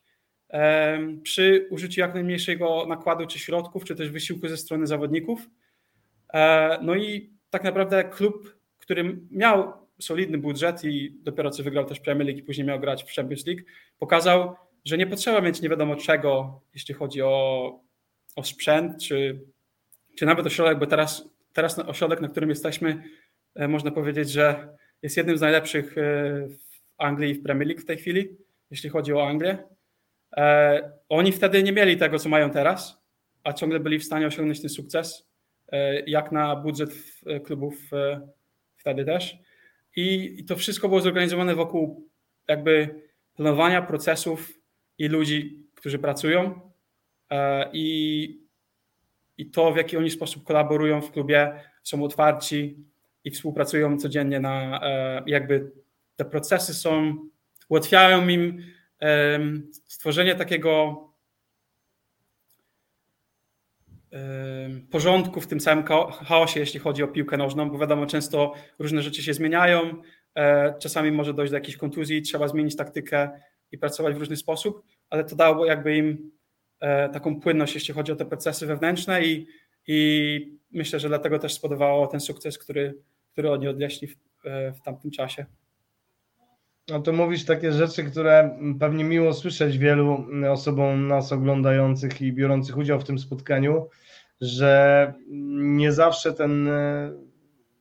przy 1.23 1.67
użyciu 1.69 2.01
jak 2.01 2.13
najmniejszego 2.13 2.85
nakładu 2.87 3.27
czy 3.27 3.39
środków, 3.39 3.83
czy 3.83 3.95
też 3.95 4.09
wysiłku 4.09 4.47
ze 4.47 4.57
strony 4.57 4.87
zawodników. 4.87 5.49
E, 6.33 6.79
no 6.81 6.95
i 6.95 7.29
tak 7.49 7.63
naprawdę 7.63 8.03
klub, 8.03 8.57
który 8.77 9.17
miał 9.31 9.73
solidny 9.99 10.37
budżet 10.37 10.83
i 10.83 11.15
dopiero 11.23 11.51
co 11.51 11.63
wygrał 11.63 11.85
też 11.85 11.99
Premier 11.99 12.27
League 12.27 12.39
i 12.39 12.43
później 12.43 12.67
miał 12.67 12.79
grać 12.79 13.03
w 13.03 13.15
Champions 13.15 13.47
League, 13.47 13.61
pokazał, 13.99 14.55
że 14.85 14.97
nie 14.97 15.07
potrzeba 15.07 15.41
mieć 15.41 15.61
nie 15.61 15.69
wiadomo 15.69 15.95
czego, 15.95 16.61
jeśli 16.73 16.93
chodzi 16.93 17.21
o, 17.21 17.79
o 18.35 18.43
sprzęt, 18.43 19.03
czy, 19.03 19.41
czy 20.15 20.25
nawet 20.25 20.45
ośrodek, 20.45 20.79
bo 20.79 20.85
teraz, 20.85 21.29
teraz 21.53 21.79
ośrodek, 21.79 22.21
na 22.21 22.27
którym 22.27 22.49
jesteśmy, 22.49 23.03
e, 23.55 23.67
można 23.67 23.91
powiedzieć, 23.91 24.31
że 24.31 24.77
jest 25.01 25.17
jednym 25.17 25.37
z 25.37 25.41
najlepszych 25.41 25.97
e, 25.97 26.01
w 26.47 26.57
Anglii 26.97 27.31
i 27.31 27.33
w 27.33 27.43
Premier 27.43 27.67
League 27.67 27.81
w 27.81 27.85
tej 27.85 27.97
chwili, 27.97 28.37
jeśli 28.71 28.89
chodzi 28.89 29.13
o 29.13 29.27
Anglię. 29.27 29.76
Oni 31.09 31.31
wtedy 31.31 31.63
nie 31.63 31.71
mieli 31.71 31.97
tego, 31.97 32.19
co 32.19 32.29
mają 32.29 32.49
teraz, 32.49 33.01
a 33.43 33.53
ciągle 33.53 33.79
byli 33.79 33.99
w 33.99 34.03
stanie 34.03 34.27
osiągnąć 34.27 34.61
ten 34.61 34.69
sukces, 34.69 35.29
jak 36.05 36.31
na 36.31 36.55
budżet 36.55 36.89
klubów 37.43 37.75
wtedy 38.77 39.05
też. 39.05 39.37
I, 39.95 40.43
to 40.47 40.55
wszystko 40.55 40.87
było 40.87 41.01
zorganizowane 41.01 41.55
wokół 41.55 42.09
jakby 42.47 43.01
planowania 43.35 43.81
procesów 43.81 44.59
i 44.97 45.07
ludzi, 45.07 45.67
którzy 45.75 45.99
pracują 45.99 46.61
e, 47.29 47.69
i, 47.73 48.41
i 49.37 49.45
to, 49.45 49.71
w 49.71 49.77
jaki 49.77 49.97
oni 49.97 50.09
sposób 50.09 50.43
kolaborują 50.43 51.01
w 51.01 51.11
klubie, 51.11 51.59
są 51.83 52.03
otwarci 52.03 52.77
i 53.23 53.31
współpracują 53.31 53.97
codziennie 53.97 54.39
na 54.39 54.81
e, 54.83 55.23
jakby 55.27 55.71
te 56.15 56.25
procesy 56.25 56.73
są, 56.73 57.15
ułatwiają 57.69 58.27
im 58.27 58.63
stworzenie 59.87 60.35
takiego 60.35 61.07
porządku 64.91 65.41
w 65.41 65.47
tym 65.47 65.59
całym 65.59 65.83
chaosie, 66.25 66.59
jeśli 66.59 66.79
chodzi 66.79 67.03
o 67.03 67.07
piłkę 67.07 67.37
nożną, 67.37 67.69
bo 67.69 67.77
wiadomo, 67.77 68.05
często 68.05 68.53
różne 68.79 69.01
rzeczy 69.01 69.23
się 69.23 69.33
zmieniają, 69.33 70.01
e, 70.35 70.73
czasami 70.79 71.11
może 71.11 71.33
dojść 71.33 71.51
do 71.51 71.57
jakiejś 71.57 71.77
kontuzji, 71.77 72.21
trzeba 72.21 72.47
zmienić 72.47 72.75
taktykę 72.75 73.29
i 73.71 73.77
pracować 73.77 74.15
w 74.15 74.17
różny 74.17 74.35
sposób, 74.35 74.83
ale 75.09 75.23
to 75.23 75.35
dało 75.35 75.65
jakby 75.65 75.97
im 75.97 76.31
e, 76.79 77.09
taką 77.09 77.39
płynność, 77.39 77.75
jeśli 77.75 77.93
chodzi 77.93 78.11
o 78.11 78.15
te 78.15 78.25
procesy 78.25 78.65
wewnętrzne 78.65 79.25
i, 79.25 79.47
i 79.87 80.59
myślę, 80.71 80.99
że 80.99 81.07
dlatego 81.07 81.39
też 81.39 81.53
spodobało 81.53 82.07
ten 82.07 82.19
sukces, 82.19 82.57
który, 82.57 82.97
który 83.31 83.51
oni 83.51 83.67
odnieśli 83.67 84.07
w, 84.07 84.17
e, 84.45 84.73
w 84.73 84.81
tamtym 84.81 85.11
czasie. 85.11 85.45
No 86.89 86.99
to 87.01 87.13
mówisz 87.13 87.45
takie 87.45 87.71
rzeczy, 87.71 88.03
które 88.03 88.57
pewnie 88.79 89.03
miło 89.03 89.33
słyszeć 89.33 89.77
wielu 89.77 90.25
osobom 90.51 91.07
nas 91.07 91.31
oglądających 91.31 92.21
i 92.21 92.33
biorących 92.33 92.77
udział 92.77 92.99
w 92.99 93.03
tym 93.03 93.19
spotkaniu, 93.19 93.89
że 94.41 95.13
nie 95.59 95.91
zawsze 95.91 96.33
ten 96.33 96.67
e, 96.67 97.11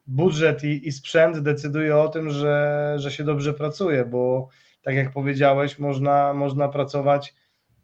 budżet 0.07 0.65
i, 0.65 0.89
i 0.89 0.93
sprzęt 0.93 1.39
decyduje 1.39 1.97
o 1.97 2.09
tym, 2.09 2.31
że, 2.31 2.95
że 2.97 3.11
się 3.11 3.25
dobrze 3.25 3.55
pracuje, 3.55 4.05
bo 4.05 4.49
tak 4.83 4.95
jak 4.95 5.13
powiedziałeś, 5.13 5.79
można, 5.79 6.35
można 6.35 6.69
pracować 6.69 7.35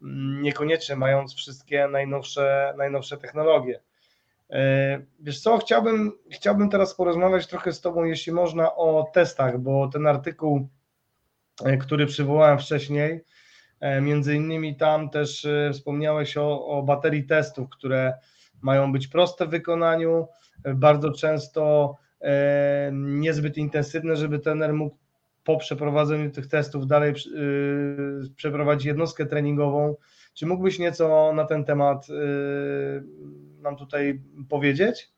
mm, 0.01 0.41
niekoniecznie 0.41 0.95
mając 0.95 1.35
wszystkie 1.35 1.87
najnowsze, 1.87 2.73
najnowsze 2.77 3.17
technologie. 3.17 3.81
E, 4.49 5.01
wiesz 5.19 5.41
co, 5.41 5.57
chciałbym, 5.57 6.11
chciałbym 6.31 6.69
teraz 6.69 6.95
porozmawiać 6.95 7.47
trochę 7.47 7.73
z 7.73 7.81
Tobą, 7.81 8.03
jeśli 8.03 8.33
można, 8.33 8.75
o 8.75 9.09
testach, 9.13 9.59
bo 9.59 9.87
ten 9.87 10.07
artykuł 10.07 10.69
który 11.79 12.05
przywołałem 12.05 12.59
wcześniej. 12.59 13.21
E, 13.79 14.01
między 14.01 14.35
innymi 14.35 14.75
tam 14.75 15.09
też 15.09 15.45
e, 15.45 15.69
wspomniałeś 15.73 16.37
o, 16.37 16.67
o 16.67 16.83
baterii 16.83 17.23
testów, 17.23 17.69
które 17.69 18.13
mają 18.61 18.91
być 18.91 19.07
proste 19.07 19.45
w 19.45 19.49
wykonaniu, 19.49 20.27
bardzo 20.75 21.11
często 21.11 21.95
niezbyt 22.91 23.57
intensywne, 23.57 24.15
żeby 24.15 24.39
trener 24.39 24.73
mógł 24.73 24.97
po 25.43 25.57
przeprowadzeniu 25.57 26.31
tych 26.31 26.47
testów 26.47 26.87
dalej 26.87 27.13
przeprowadzić 28.35 28.85
jednostkę 28.85 29.25
treningową. 29.25 29.95
Czy 30.33 30.45
mógłbyś 30.45 30.79
nieco 30.79 31.33
na 31.33 31.45
ten 31.45 31.65
temat 31.65 32.07
nam 33.61 33.75
tutaj 33.75 34.21
powiedzieć? 34.49 35.11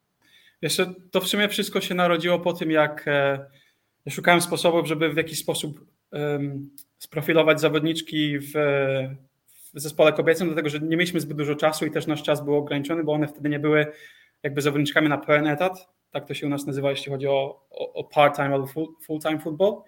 Jeszcze 0.61 0.93
to 1.11 1.21
w 1.21 1.27
sumie 1.27 1.49
wszystko 1.49 1.81
się 1.81 1.95
narodziło 1.95 2.39
po 2.39 2.53
tym, 2.53 2.71
jak 2.71 3.05
szukałem 4.09 4.41
sposobów, 4.41 4.87
żeby 4.87 5.13
w 5.13 5.17
jakiś 5.17 5.39
sposób 5.39 5.85
sprofilować 6.97 7.61
zawodniczki 7.61 8.39
w, 8.39 8.51
w 9.73 9.79
zespole 9.79 10.13
kobiecym, 10.13 10.47
dlatego 10.47 10.69
że 10.69 10.79
nie 10.79 10.97
mieliśmy 10.97 11.19
zbyt 11.19 11.37
dużo 11.37 11.55
czasu 11.55 11.85
i 11.85 11.91
też 11.91 12.07
nasz 12.07 12.23
czas 12.23 12.45
był 12.45 12.55
ograniczony, 12.55 13.03
bo 13.03 13.13
one 13.13 13.27
wtedy 13.27 13.49
nie 13.49 13.59
były 13.59 13.87
jakby 14.43 14.61
zawodniczkami 14.61 15.09
na 15.09 15.17
pełen 15.17 15.47
etat, 15.47 15.89
tak 16.11 16.25
to 16.27 16.33
się 16.33 16.47
u 16.47 16.49
nas 16.49 16.65
nazywa, 16.65 16.89
jeśli 16.89 17.11
chodzi 17.11 17.27
o, 17.27 17.65
o, 17.69 17.93
o 17.93 18.03
part-time 18.03 18.53
albo 18.53 18.67
full-time 19.07 19.39
football. 19.39 19.81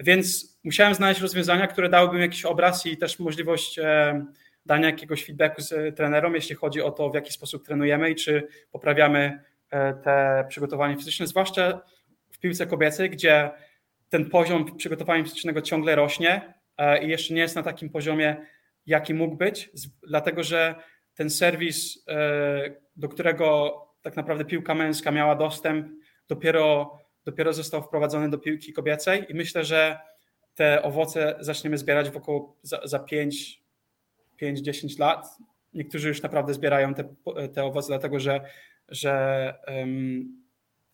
Więc 0.00 0.58
musiałem 0.64 0.94
znaleźć 0.94 1.20
rozwiązania, 1.20 1.66
które 1.66 1.88
dałyby 1.88 2.14
mi 2.14 2.20
jakiś 2.20 2.44
obraz 2.44 2.86
i 2.86 2.96
też 2.96 3.18
możliwość 3.18 3.78
e, 3.78 4.24
dania 4.66 4.86
jakiegoś 4.86 5.26
feedbacku 5.26 5.62
z 5.62 5.96
trenerom, 5.96 6.34
jeśli 6.34 6.54
chodzi 6.54 6.82
o 6.82 6.90
to, 6.90 7.10
w 7.10 7.14
jaki 7.14 7.32
sposób 7.32 7.66
trenujemy 7.66 8.10
i 8.10 8.14
czy 8.14 8.48
poprawiamy 8.72 9.42
e, 9.70 9.94
te 9.94 10.44
przygotowanie 10.48 10.96
fizyczne, 10.96 11.26
zwłaszcza 11.26 11.80
w 12.30 12.38
piłce 12.38 12.66
kobiecej, 12.66 13.10
gdzie 13.10 13.50
ten 14.12 14.30
poziom 14.30 14.76
przygotowania 14.76 15.24
fizycznego 15.24 15.62
ciągle 15.62 15.94
rośnie 15.94 16.54
e, 16.78 17.04
i 17.04 17.08
jeszcze 17.08 17.34
nie 17.34 17.40
jest 17.40 17.56
na 17.56 17.62
takim 17.62 17.90
poziomie, 17.90 18.46
jaki 18.86 19.14
mógł 19.14 19.36
być, 19.36 19.70
dlatego 20.08 20.42
że 20.42 20.74
ten 21.14 21.30
serwis, 21.30 22.04
e, 22.08 22.76
do 22.96 23.08
którego 23.08 23.76
tak 24.02 24.16
naprawdę 24.16 24.44
piłka 24.44 24.74
męska 24.74 25.10
miała 25.10 25.36
dostęp, 25.36 25.86
dopiero, 26.28 26.98
dopiero 27.24 27.52
został 27.52 27.82
wprowadzony 27.82 28.30
do 28.30 28.38
piłki 28.38 28.72
kobiecej 28.72 29.26
i 29.28 29.34
myślę, 29.34 29.64
że 29.64 29.98
te 30.54 30.82
owoce 30.82 31.36
zaczniemy 31.40 31.78
zbierać 31.78 32.10
w 32.10 32.16
około 32.16 32.56
za, 32.62 32.80
za 32.84 32.98
5, 32.98 33.62
5-10 34.42 35.00
lat. 35.00 35.26
Niektórzy 35.74 36.08
już 36.08 36.22
naprawdę 36.22 36.54
zbierają 36.54 36.94
te, 36.94 37.14
te 37.54 37.64
owoce, 37.64 37.88
dlatego 37.88 38.20
że, 38.20 38.40
że 38.88 39.54
um, 39.68 40.42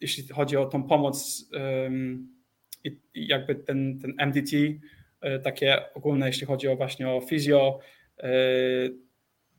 jeśli 0.01 0.29
chodzi 0.29 0.57
o 0.57 0.67
tą 0.67 0.83
pomoc 0.83 1.49
um, 1.53 2.38
i 2.85 2.99
jakby 3.15 3.55
ten, 3.55 3.99
ten 4.01 4.15
MDT, 4.19 4.53
e, 5.21 5.39
takie 5.39 5.95
ogólne, 5.95 6.27
jeśli 6.27 6.47
chodzi 6.47 6.69
o 6.69 6.77
właśnie 6.77 7.09
o 7.09 7.21
fizjo, 7.21 7.79
e, 8.19 8.31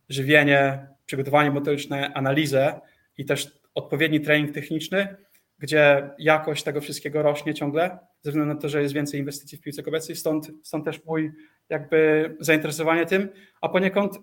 żywienie, 0.10 0.88
przygotowanie 1.05 1.51
motoryczne, 1.51 2.13
analizę 2.13 2.79
i 3.17 3.25
też 3.25 3.60
odpowiedni 3.75 4.21
trening 4.21 4.51
techniczny, 4.51 5.15
gdzie 5.60 6.10
jakość 6.19 6.63
tego 6.63 6.82
wszystkiego 6.82 7.21
rośnie 7.21 7.53
ciągle, 7.53 7.97
ze 8.21 8.32
względu 8.32 8.53
na 8.53 8.60
to, 8.60 8.69
że 8.69 8.82
jest 8.82 8.93
więcej 8.93 9.19
inwestycji 9.19 9.58
w 9.58 9.62
piłce 9.62 9.84
kobiecej, 9.84 10.15
stąd, 10.15 10.51
stąd 10.63 10.86
też 10.86 11.05
mój 11.05 11.32
jakby 11.69 12.29
zainteresowanie 12.39 13.05
tym, 13.05 13.29
a 13.62 13.69
poniekąd 13.69 14.19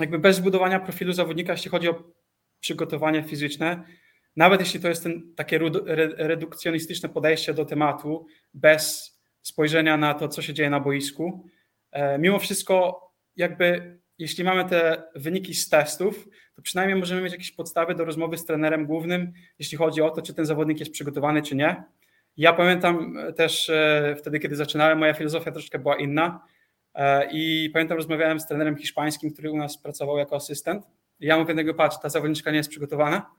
jakby 0.00 0.18
bez 0.18 0.36
zbudowania 0.36 0.80
profilu 0.80 1.12
zawodnika, 1.12 1.52
jeśli 1.52 1.70
chodzi 1.70 1.88
o 1.88 2.02
przygotowanie 2.60 3.22
fizyczne, 3.22 3.82
nawet 4.36 4.60
jeśli 4.60 4.80
to 4.80 4.88
jest 4.88 5.02
ten, 5.02 5.34
takie 5.34 5.60
redukcjonistyczne 6.16 7.08
podejście 7.08 7.54
do 7.54 7.64
tematu, 7.64 8.26
bez 8.54 9.16
spojrzenia 9.42 9.96
na 9.96 10.14
to, 10.14 10.28
co 10.28 10.42
się 10.42 10.54
dzieje 10.54 10.70
na 10.70 10.80
boisku, 10.80 11.46
e, 11.92 12.18
mimo 12.18 12.38
wszystko, 12.38 13.00
jakby 13.36 13.98
jeśli 14.18 14.44
mamy 14.44 14.64
te 14.64 15.02
wyniki 15.14 15.54
z 15.54 15.68
testów, 15.68 16.28
to 16.54 16.62
przynajmniej 16.62 16.98
możemy 16.98 17.22
mieć 17.22 17.32
jakieś 17.32 17.52
podstawy 17.52 17.94
do 17.94 18.04
rozmowy 18.04 18.38
z 18.38 18.44
trenerem 18.44 18.86
głównym, 18.86 19.32
jeśli 19.58 19.78
chodzi 19.78 20.02
o 20.02 20.10
to, 20.10 20.22
czy 20.22 20.34
ten 20.34 20.46
zawodnik 20.46 20.80
jest 20.80 20.92
przygotowany, 20.92 21.42
czy 21.42 21.56
nie. 21.56 21.82
Ja 22.36 22.52
pamiętam 22.52 23.16
też 23.36 23.68
e, 23.68 24.14
wtedy, 24.18 24.38
kiedy 24.38 24.56
zaczynałem, 24.56 24.98
moja 24.98 25.14
filozofia 25.14 25.52
troszkę 25.52 25.78
była 25.78 25.96
inna. 25.96 26.46
E, 26.94 27.28
I 27.32 27.70
pamiętam, 27.72 27.96
rozmawiałem 27.96 28.40
z 28.40 28.46
trenerem 28.46 28.76
hiszpańskim, 28.76 29.32
który 29.32 29.50
u 29.50 29.56
nas 29.56 29.78
pracował 29.78 30.18
jako 30.18 30.36
asystent. 30.36 30.86
I 31.20 31.26
ja 31.26 31.38
mówię 31.38 31.64
do 31.64 31.74
patrz, 31.74 31.96
ta 32.02 32.08
zawodniczka 32.08 32.50
nie 32.50 32.56
jest 32.56 32.70
przygotowana 32.70 33.30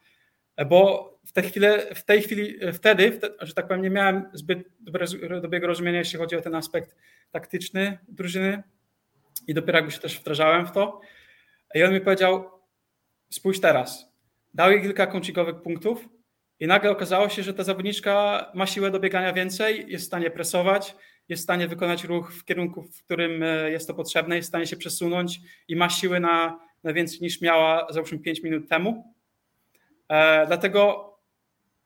bo 0.66 1.20
w 1.26 1.32
tej 1.32 1.44
chwili, 1.44 1.68
w 1.96 2.04
tej 2.04 2.22
chwili 2.22 2.74
wtedy, 2.74 3.20
że 3.42 3.54
tak 3.54 3.68
powiem, 3.68 3.84
nie 3.84 3.90
miałem 3.90 4.30
zbyt 4.34 4.70
dobrego 5.42 5.68
rozumienia, 5.68 6.00
jeśli 6.00 6.20
chodzi 6.20 6.36
o 6.36 6.42
ten 6.42 6.56
aspekt 6.56 6.96
taktyczny 7.32 7.98
drużyny 8.08 8.64
i 9.48 9.54
dopiero 9.54 9.78
jakby 9.78 9.92
się 9.92 10.00
też 10.00 10.20
wdrażałem 10.20 10.68
w 10.68 10.72
to. 10.72 11.02
I 11.76 11.84
on 11.84 11.94
mi 11.94 12.02
powiedział, 12.02 12.50
spójrz 13.30 13.60
teraz, 13.60 14.14
dał 14.54 14.72
jej 14.72 14.82
kilka 14.82 15.08
kącikowych 15.08 15.62
punktów 15.62 16.10
i 16.60 16.68
nagle 16.68 16.92
okazało 16.92 17.30
się, 17.30 17.44
że 17.44 17.54
ta 17.54 17.64
zawodniczka 17.64 18.46
ma 18.56 18.66
siłę 18.66 18.92
do 18.92 19.00
biegania 19.00 19.34
więcej, 19.34 19.86
jest 19.88 20.04
w 20.06 20.08
stanie 20.08 20.32
presować, 20.32 20.96
jest 21.30 21.42
w 21.42 21.44
stanie 21.44 21.68
wykonać 21.68 22.04
ruch 22.04 22.34
w 22.34 22.46
kierunku, 22.46 22.84
w 22.84 23.04
którym 23.04 23.44
e, 23.44 23.72
jest 23.72 23.88
to 23.88 23.94
potrzebne, 23.94 24.36
jest 24.36 24.48
w 24.48 24.50
stanie 24.50 24.68
się 24.68 24.78
przesunąć 24.78 25.40
i 25.68 25.76
ma 25.76 25.90
siły 25.90 26.20
na, 26.20 26.60
na 26.84 26.94
więcej 26.94 27.20
niż 27.22 27.42
miała 27.42 27.88
załóżmy 27.90 28.20
5 28.20 28.44
minut 28.44 28.70
temu. 28.70 29.17
E, 30.10 30.48
dlatego 30.48 31.08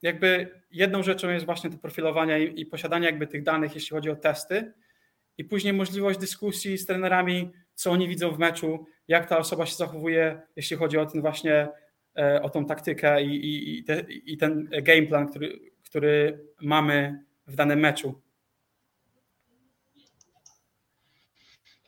jakby 0.02 0.62
jedną 0.72 1.04
rzeczą 1.04 1.30
jest 1.30 1.46
właśnie 1.46 1.70
to 1.70 1.78
profilowanie 1.78 2.46
i, 2.46 2.66
posiadanie 2.66 3.06
jakby 3.06 3.28
tych 3.28 3.44
danych, 3.44 3.76
jeśli 3.76 3.90
chodzi 3.90 4.10
o 4.10 4.16
testy 4.16 4.74
i 5.38 5.44
później 5.44 5.74
możliwość 5.74 6.20
dyskusji 6.20 6.78
z 6.78 6.86
trenerami, 6.86 7.52
co 7.76 7.92
oni 7.92 8.08
widzą 8.08 8.32
w 8.32 8.40
meczu, 8.40 8.86
jak 9.08 9.30
ta 9.30 9.38
osoba 9.38 9.66
się 9.66 9.76
zachowuje, 9.76 10.42
jeśli 10.56 10.78
chodzi 10.78 10.98
o 10.98 11.06
ten 11.06 11.22
właśnie, 11.22 11.68
e, 12.18 12.42
o 12.42 12.50
tą 12.50 12.66
taktykę 12.66 13.24
i, 13.24 13.36
i, 13.36 13.80
i, 13.80 13.84
te, 13.84 14.02
i 14.10 14.38
ten 14.38 14.70
game 14.84 15.04
plan, 15.04 15.28
który, 15.28 15.60
który 15.84 16.46
mamy 16.62 17.24
w 17.48 17.56
danym 17.56 17.80
meczu. 17.80 18.22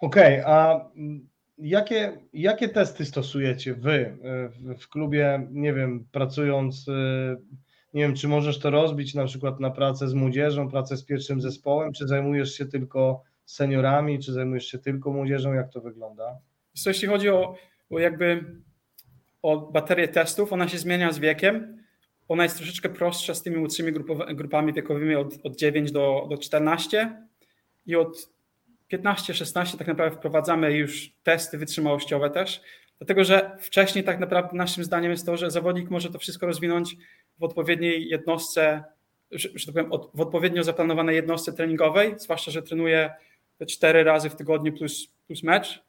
Okej, 0.02 0.42
okay, 0.42 0.54
a 0.54 0.90
jakie, 1.64 2.18
jakie 2.34 2.70
testy 2.70 3.06
stosujecie 3.06 3.74
wy 3.74 4.18
w, 4.50 4.82
w 4.82 4.90
klubie, 4.90 5.48
nie 5.52 5.74
wiem, 5.74 6.06
pracując, 6.12 6.86
nie 7.94 8.02
wiem, 8.02 8.16
czy 8.16 8.28
możesz 8.28 8.60
to 8.60 8.70
rozbić 8.70 9.14
na 9.14 9.26
przykład 9.26 9.60
na 9.60 9.70
pracę 9.70 10.08
z 10.08 10.14
młodzieżą, 10.14 10.70
pracę 10.70 10.98
z 10.98 11.04
pierwszym 11.04 11.42
zespołem, 11.42 11.94
czy 11.94 12.08
zajmujesz 12.08 12.54
się 12.54 12.66
tylko 12.66 13.24
seniorami, 13.46 14.20
czy 14.20 14.34
zajmujesz 14.34 14.66
się 14.66 14.78
tylko 14.78 15.12
młodzieżą, 15.12 15.54
jak 15.54 15.70
to 15.70 15.82
wygląda? 15.82 16.38
So, 16.74 16.90
jeśli 16.90 17.08
chodzi 17.08 17.30
o, 17.30 17.56
o 17.90 18.00
jakby 18.00 18.46
o 19.42 19.58
baterię 19.58 20.08
testów, 20.08 20.54
ona 20.54 20.68
się 20.68 20.78
zmienia 20.78 21.12
z 21.12 21.20
wiekiem. 21.20 21.84
Ona 22.28 22.44
jest 22.44 22.58
troszeczkę 22.58 22.90
prostsza 22.90 23.34
z 23.34 23.42
tymi 23.42 23.58
młodszymi 23.58 23.92
grupami 24.36 24.74
wiekowymi 24.74 25.16
od, 25.16 25.34
od 25.44 25.56
9 25.56 25.92
do, 25.92 26.28
do 26.30 26.38
14 26.38 27.18
i 27.86 27.96
od 27.96 28.33
15-16 28.98 29.78
tak 29.78 29.88
naprawdę 29.88 30.18
wprowadzamy 30.18 30.72
już 30.78 31.12
testy 31.24 31.58
wytrzymałościowe 31.58 32.30
też, 32.30 32.62
dlatego 32.98 33.24
że 33.24 33.58
wcześniej 33.60 34.04
tak 34.04 34.20
naprawdę 34.20 34.58
naszym 34.58 34.84
zdaniem 34.84 35.12
jest 35.12 35.26
to, 35.26 35.38
że 35.38 35.52
zawodnik 35.52 35.90
może 35.90 36.10
to 36.10 36.20
wszystko 36.20 36.46
rozwinąć 36.46 36.98
w 37.40 37.44
odpowiedniej 37.44 38.08
jednostce, 38.10 38.84
że, 39.32 39.50
tak 39.66 39.74
powiem, 39.74 39.92
w 40.14 40.22
odpowiednio 40.22 40.64
zaplanowanej 40.64 41.16
jednostce 41.16 41.54
treningowej, 41.54 42.16
zwłaszcza, 42.18 42.52
że 42.52 42.62
trenuje 42.62 43.12
te 43.58 43.66
cztery 43.66 44.04
razy 44.04 44.30
w 44.30 44.36
tygodniu 44.36 44.74
plus, 44.74 45.08
plus 45.28 45.44
mecz, 45.44 45.84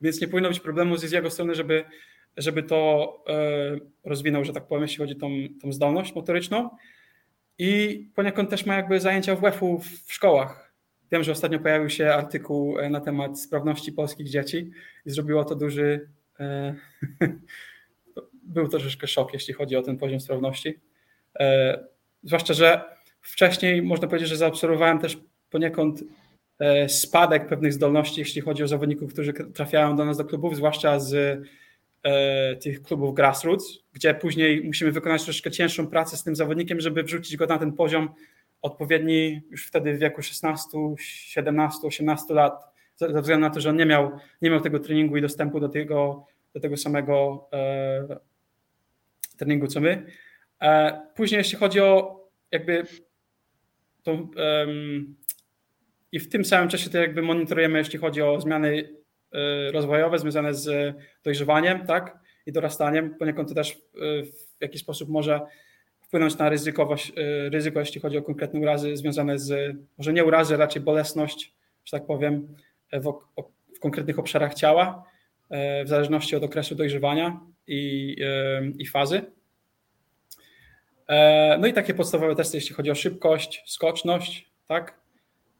więc 0.00 0.20
nie 0.20 0.28
powinno 0.28 0.48
być 0.48 0.60
problemu 0.60 0.96
z 0.96 1.12
jego 1.12 1.30
strony, 1.30 1.54
żeby, 1.54 1.84
żeby 2.36 2.62
to 2.62 3.08
e, 3.28 3.78
rozwinął, 4.04 4.44
że 4.44 4.52
tak 4.52 4.66
powiem, 4.66 4.82
jeśli 4.82 4.98
chodzi 4.98 5.16
o 5.16 5.20
tą, 5.20 5.30
tą 5.62 5.72
zdolność 5.72 6.14
motoryczną. 6.14 6.70
I 7.58 8.04
poniekąd 8.14 8.50
też 8.50 8.66
ma 8.66 8.74
jakby 8.74 9.00
zajęcia 9.00 9.36
WF-u 9.36 9.78
w 9.78 10.12
szkołach. 10.12 10.63
Wiem, 11.14 11.24
że 11.24 11.32
ostatnio 11.32 11.58
pojawił 11.58 11.90
się 11.90 12.12
artykuł 12.12 12.78
e, 12.78 12.90
na 12.90 13.00
temat 13.00 13.40
sprawności 13.40 13.92
polskich 13.92 14.28
dzieci 14.28 14.70
i 15.06 15.10
zrobiło 15.10 15.44
to 15.44 15.54
duży. 15.54 16.08
E, 16.40 16.74
był 18.56 18.68
troszeczkę 18.68 19.06
szok, 19.06 19.32
jeśli 19.32 19.54
chodzi 19.54 19.76
o 19.76 19.82
ten 19.82 19.96
poziom 19.98 20.20
sprawności. 20.20 20.80
Zwłaszcza, 22.22 22.54
że 22.54 22.82
wcześniej 23.20 23.82
można 23.82 24.08
powiedzieć, 24.08 24.28
że 24.28 24.36
zaobserwowałem 24.36 24.98
też 24.98 25.18
poniekąd 25.50 26.04
E, 26.58 26.88
spadek 26.88 27.46
pewnych 27.48 27.72
zdolności, 27.72 28.20
jeśli 28.20 28.40
chodzi 28.40 28.62
o 28.62 28.68
zawodników, 28.68 29.12
którzy 29.12 29.32
trafiają 29.32 29.96
do 29.96 30.04
nas 30.04 30.16
do 30.16 30.24
klubów, 30.24 30.56
zwłaszcza 30.56 31.00
z 31.00 31.42
e, 32.02 32.56
tych 32.56 32.82
klubów 32.82 33.14
grassroots, 33.14 33.78
gdzie 33.92 34.14
później 34.14 34.64
musimy 34.64 34.92
wykonać 34.92 35.24
troszeczkę 35.24 35.50
cięższą 35.50 35.86
pracę 35.86 36.16
z 36.16 36.24
tym 36.24 36.36
zawodnikiem, 36.36 36.80
żeby 36.80 37.02
wrzucić 37.02 37.36
go 37.36 37.46
na 37.46 37.58
ten 37.58 37.72
poziom 37.72 38.08
odpowiedni 38.64 39.40
już 39.50 39.66
wtedy 39.66 39.94
w 39.94 39.98
wieku 39.98 40.22
16, 40.22 40.78
17, 40.98 41.86
18 41.86 42.34
lat, 42.34 42.52
ze 42.96 43.20
względu 43.20 43.40
na 43.40 43.50
to, 43.50 43.60
że 43.60 43.70
on 43.70 43.76
nie 43.76 43.86
miał, 43.86 44.18
nie 44.42 44.50
miał 44.50 44.60
tego 44.60 44.80
treningu 44.80 45.16
i 45.16 45.22
dostępu 45.22 45.60
do 45.60 45.68
tego, 45.68 46.26
do 46.54 46.60
tego 46.60 46.76
samego 46.76 47.48
e, 47.52 48.16
treningu 49.36 49.66
co 49.66 49.80
my. 49.80 50.06
E, 50.62 51.00
później 51.14 51.38
jeśli 51.38 51.58
chodzi 51.58 51.80
o 51.80 52.20
jakby 52.50 52.84
tą 54.02 54.28
i 56.14 56.20
w 56.20 56.28
tym 56.28 56.44
samym 56.44 56.68
czasie 56.68 56.90
to 56.90 56.98
jakby 56.98 57.22
monitorujemy, 57.22 57.78
jeśli 57.78 57.98
chodzi 57.98 58.22
o 58.22 58.40
zmiany 58.40 58.68
y, 58.78 59.72
rozwojowe 59.72 60.18
związane 60.18 60.54
z 60.54 60.96
dojrzewaniem 61.24 61.86
tak, 61.86 62.18
i 62.46 62.52
dorastaniem. 62.52 63.14
Poniekąd 63.14 63.48
to 63.48 63.54
też 63.54 63.70
y, 63.70 63.76
w 64.58 64.60
jakiś 64.60 64.80
sposób 64.80 65.08
może 65.08 65.40
wpłynąć 66.14 66.38
na 66.38 66.48
ryzykowość, 66.48 67.12
y, 67.18 67.50
ryzyko, 67.50 67.80
jeśli 67.80 68.00
chodzi 68.00 68.18
o 68.18 68.22
konkretne 68.22 68.60
urazy 68.60 68.96
związane 68.96 69.38
z, 69.38 69.76
może 69.98 70.12
nie 70.12 70.24
urazy, 70.24 70.56
raczej 70.56 70.82
bolesność, 70.82 71.54
że 71.84 71.98
tak 71.98 72.06
powiem, 72.06 72.56
w, 72.92 73.12
w 73.76 73.80
konkretnych 73.80 74.18
obszarach 74.18 74.54
ciała, 74.54 75.04
w 75.84 75.88
zależności 75.88 76.36
od 76.36 76.44
okresu 76.44 76.74
dojrzewania 76.74 77.40
i, 77.66 78.16
i 78.78 78.86
fazy. 78.86 79.22
E, 81.08 81.58
no 81.60 81.66
i 81.66 81.72
takie 81.72 81.94
podstawowe 81.94 82.34
testy, 82.34 82.56
jeśli 82.56 82.74
chodzi 82.74 82.90
o 82.90 82.94
szybkość, 82.94 83.62
skoczność, 83.66 84.50
tak? 84.68 85.00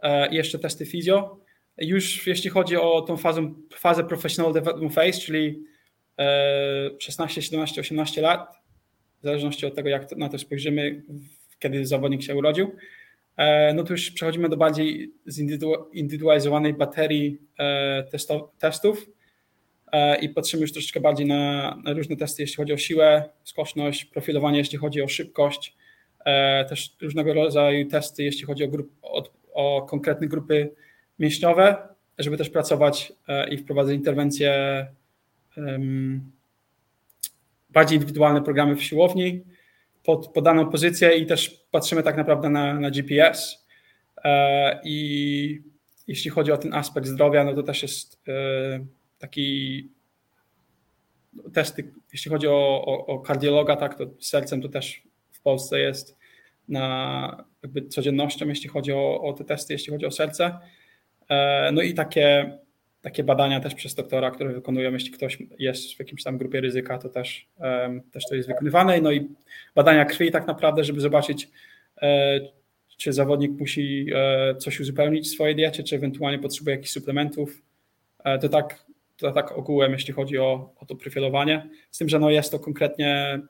E, 0.03 0.33
i 0.33 0.35
jeszcze 0.35 0.59
testy 0.59 0.87
fizjo. 0.87 1.39
Już 1.79 2.27
jeśli 2.27 2.51
chodzi 2.51 2.77
o 2.77 3.03
tą 3.03 3.17
fazę, 3.17 3.55
fazę 3.75 4.05
Professional 4.05 4.53
Development 4.53 4.95
Phase, 4.95 5.21
czyli 5.21 5.63
16, 6.99 7.43
17, 7.43 7.81
18 7.81 8.23
lat, 8.23 8.64
w 9.25 9.27
zależności 9.27 9.67
od 9.67 9.75
tego, 9.75 9.89
jak 9.89 10.17
na 10.17 10.29
to 10.29 10.39
spojrzymy, 10.39 11.03
kiedy 11.59 11.87
zawodnik 11.87 12.23
się 12.23 12.37
urodził, 12.37 12.77
e, 13.37 13.75
no 13.75 13.85
to 13.85 13.93
już 13.93 14.11
przechodzimy 14.11 14.49
do 14.49 14.57
bardziej 14.57 15.13
zindywidualizowanej 15.95 16.75
baterii 16.75 17.39
e, 17.59 18.05
testów. 18.59 19.11
I 20.21 20.29
patrzymy 20.29 20.61
już 20.61 20.73
troszeczkę 20.73 21.01
bardziej 21.01 21.27
na, 21.27 21.77
na 21.85 21.93
różne 21.93 22.17
testy, 22.17 22.43
jeśli 22.43 22.57
chodzi 22.57 22.73
o 22.73 22.77
siłę, 22.77 23.29
skoczność, 23.45 24.05
profilowanie, 24.05 24.59
jeśli 24.59 24.79
chodzi 24.79 25.03
o 25.03 25.09
szybkość, 25.09 25.77
też 26.69 26.97
różnego 27.03 27.35
rodzaju 27.35 27.89
testy, 27.89 28.25
jeśli 28.25 28.45
chodzi 28.45 28.65
o, 28.65 28.69
grup, 28.69 28.93
o 29.53 29.83
konkretne 29.83 30.27
grupy 30.27 30.71
mięśniowe, 31.19 31.77
żeby 32.19 32.37
też 32.37 32.51
pracować 32.51 33.13
e, 33.29 33.49
i 33.49 33.59
wprowadzać 33.59 33.95
interwencje, 33.95 34.87
bardziej 37.75 37.97
indywidualne 37.97 38.43
programy 38.43 38.77
w 38.77 38.83
siłowni 38.83 39.45
pod 40.05 40.29
podaną 40.29 40.71
pozycję 40.71 41.17
i 41.17 41.27
też 41.27 41.67
patrzymy 41.71 42.03
tak 42.03 42.17
naprawdę 42.17 42.51
na, 42.51 42.81
na 42.81 42.91
GPS. 42.91 43.67
E, 44.25 44.81
I 44.85 45.63
jeśli 46.07 46.31
chodzi 46.31 46.53
o 46.53 46.57
ten 46.57 46.75
aspekt 46.75 47.07
zdrowia, 47.07 47.45
no 47.45 47.55
to 47.55 47.63
też 47.63 47.83
jest 47.83 48.23
e, 48.29 48.33
taki 49.19 49.89
testy, 51.53 51.93
jeśli 52.13 52.31
chodzi 52.31 52.49
o, 52.49 52.85
o, 52.87 53.07
o 53.07 53.19
kardiologa, 53.19 53.77
tak, 53.77 53.99
to 53.99 54.07
sercem 54.21 54.63
to 54.63 54.69
też 54.69 55.03
w 55.33 55.41
Polsce 55.41 55.81
jest 55.81 56.19
na 56.69 57.45
jakby 57.63 57.89
codziennością, 57.89 58.49
jeśli 58.49 58.69
chodzi 58.69 58.93
o, 58.93 59.21
o 59.21 59.33
te 59.33 59.45
testy, 59.45 59.73
jeśli 59.73 59.93
chodzi 59.93 60.07
o 60.07 60.11
serce. 60.11 60.59
E, 61.29 61.71
no 61.73 61.83
i 61.83 61.95
takie, 61.95 62.59
takie 63.05 63.25
badania 63.25 63.61
też 63.61 63.75
przez 63.75 63.95
doktora, 63.95 64.31
które 64.31 64.53
wykonują, 64.53 64.93
jeśli 64.93 65.11
ktoś 65.11 65.39
jest 65.59 65.95
w 65.95 65.99
jakimś 65.99 66.23
tam 66.23 66.39
grupie 66.39 66.61
ryzyka, 66.61 66.99
to 66.99 67.09
też, 67.09 67.47
też 68.13 68.25
to 68.29 68.35
jest 68.35 68.49
wykonywane. 68.49 69.01
No 69.01 69.13
i 69.13 69.29
badania 69.75 70.05
krwi 70.05 70.31
tak 70.31 70.47
naprawdę, 70.47 70.85
żeby 70.85 71.01
zobaczyć, 71.01 71.49
e, 72.03 72.41
czy 72.97 73.13
zawodnik 73.13 73.53
musi 73.61 74.07
e, 74.15 74.55
coś 74.55 74.81
uzupełnić 74.81 75.27
w 75.27 75.31
swojej 75.31 75.57
diecie, 75.57 75.83
czy 75.83 75.97
ewentualnie 75.97 76.39
potrzebuje 76.39 76.77
jakichś 76.77 76.93
suplementów. 76.93 77.63
To 78.41 78.49
tak, 78.49 78.87
to 79.17 79.33
tak 79.33 79.53
ogółem, 79.53 79.93
jeśli 79.93 80.15
chodzi 80.15 80.39
o, 80.39 80.75
o 80.77 80.87
to 80.87 80.97
profilowanie. 80.97 81.69
Z 81.91 81.99
tym, 81.99 82.09
że 82.09 82.19
no 82.19 82.31
jest 82.31 82.53
to 82.53 82.59
konkretnie 82.59 83.41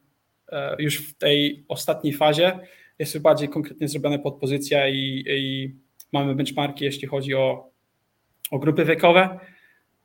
już 0.78 1.10
w 1.10 1.18
tej 1.18 1.64
ostatniej 1.68 2.12
fazie, 2.12 2.58
jest 2.98 3.18
bardziej 3.18 3.48
konkretnie 3.48 3.88
zrobione 3.88 4.18
pod 4.18 4.40
pozycja 4.40 4.88
i, 4.88 5.24
i 5.26 5.74
mamy 6.12 6.34
benchmarki, 6.34 6.84
jeśli 6.84 7.08
chodzi 7.08 7.34
o, 7.34 7.73
o 8.54 8.58
grupy 8.58 8.84
wiekowe 8.84 9.38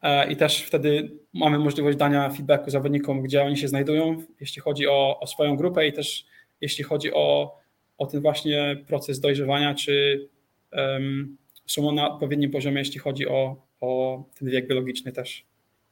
e, 0.01 0.31
i 0.31 0.35
też 0.35 0.63
wtedy 0.63 1.11
mamy 1.33 1.59
możliwość 1.59 1.97
dania 1.97 2.29
feedbacku 2.29 2.69
zawodnikom, 2.69 3.21
gdzie 3.21 3.43
oni 3.43 3.57
się 3.57 3.67
znajdują, 3.67 4.23
jeśli 4.39 4.61
chodzi 4.61 4.87
o, 4.87 5.19
o 5.19 5.27
swoją 5.27 5.55
grupę 5.57 5.87
i 5.87 5.93
też 5.93 6.25
jeśli 6.61 6.83
chodzi 6.83 7.13
o, 7.13 7.57
o 7.97 8.05
ten 8.05 8.21
właśnie 8.21 8.77
proces 8.87 9.19
dojrzewania, 9.19 9.75
czy 9.75 10.27
um, 10.73 11.37
są 11.67 11.91
na 11.91 12.11
odpowiednim 12.11 12.51
poziomie, 12.51 12.79
jeśli 12.79 12.99
chodzi 12.99 13.27
o, 13.27 13.55
o 13.81 14.23
ten 14.39 14.49
wiek 14.49 14.67
biologiczny 14.67 15.11
też. 15.11 15.45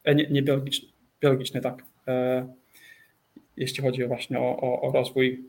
E, 0.04 0.16
nie, 0.16 0.28
nie 0.30 0.42
biologiczny, 0.42 0.90
biologiczny, 1.22 1.62
tak. 1.62 1.84
E, 2.08 2.48
jeśli 3.58 3.84
chodzi 3.84 4.08
właśnie 4.08 4.40
o, 4.40 4.58
o, 4.58 4.82
o 4.82 4.92
rozwój 4.92 5.44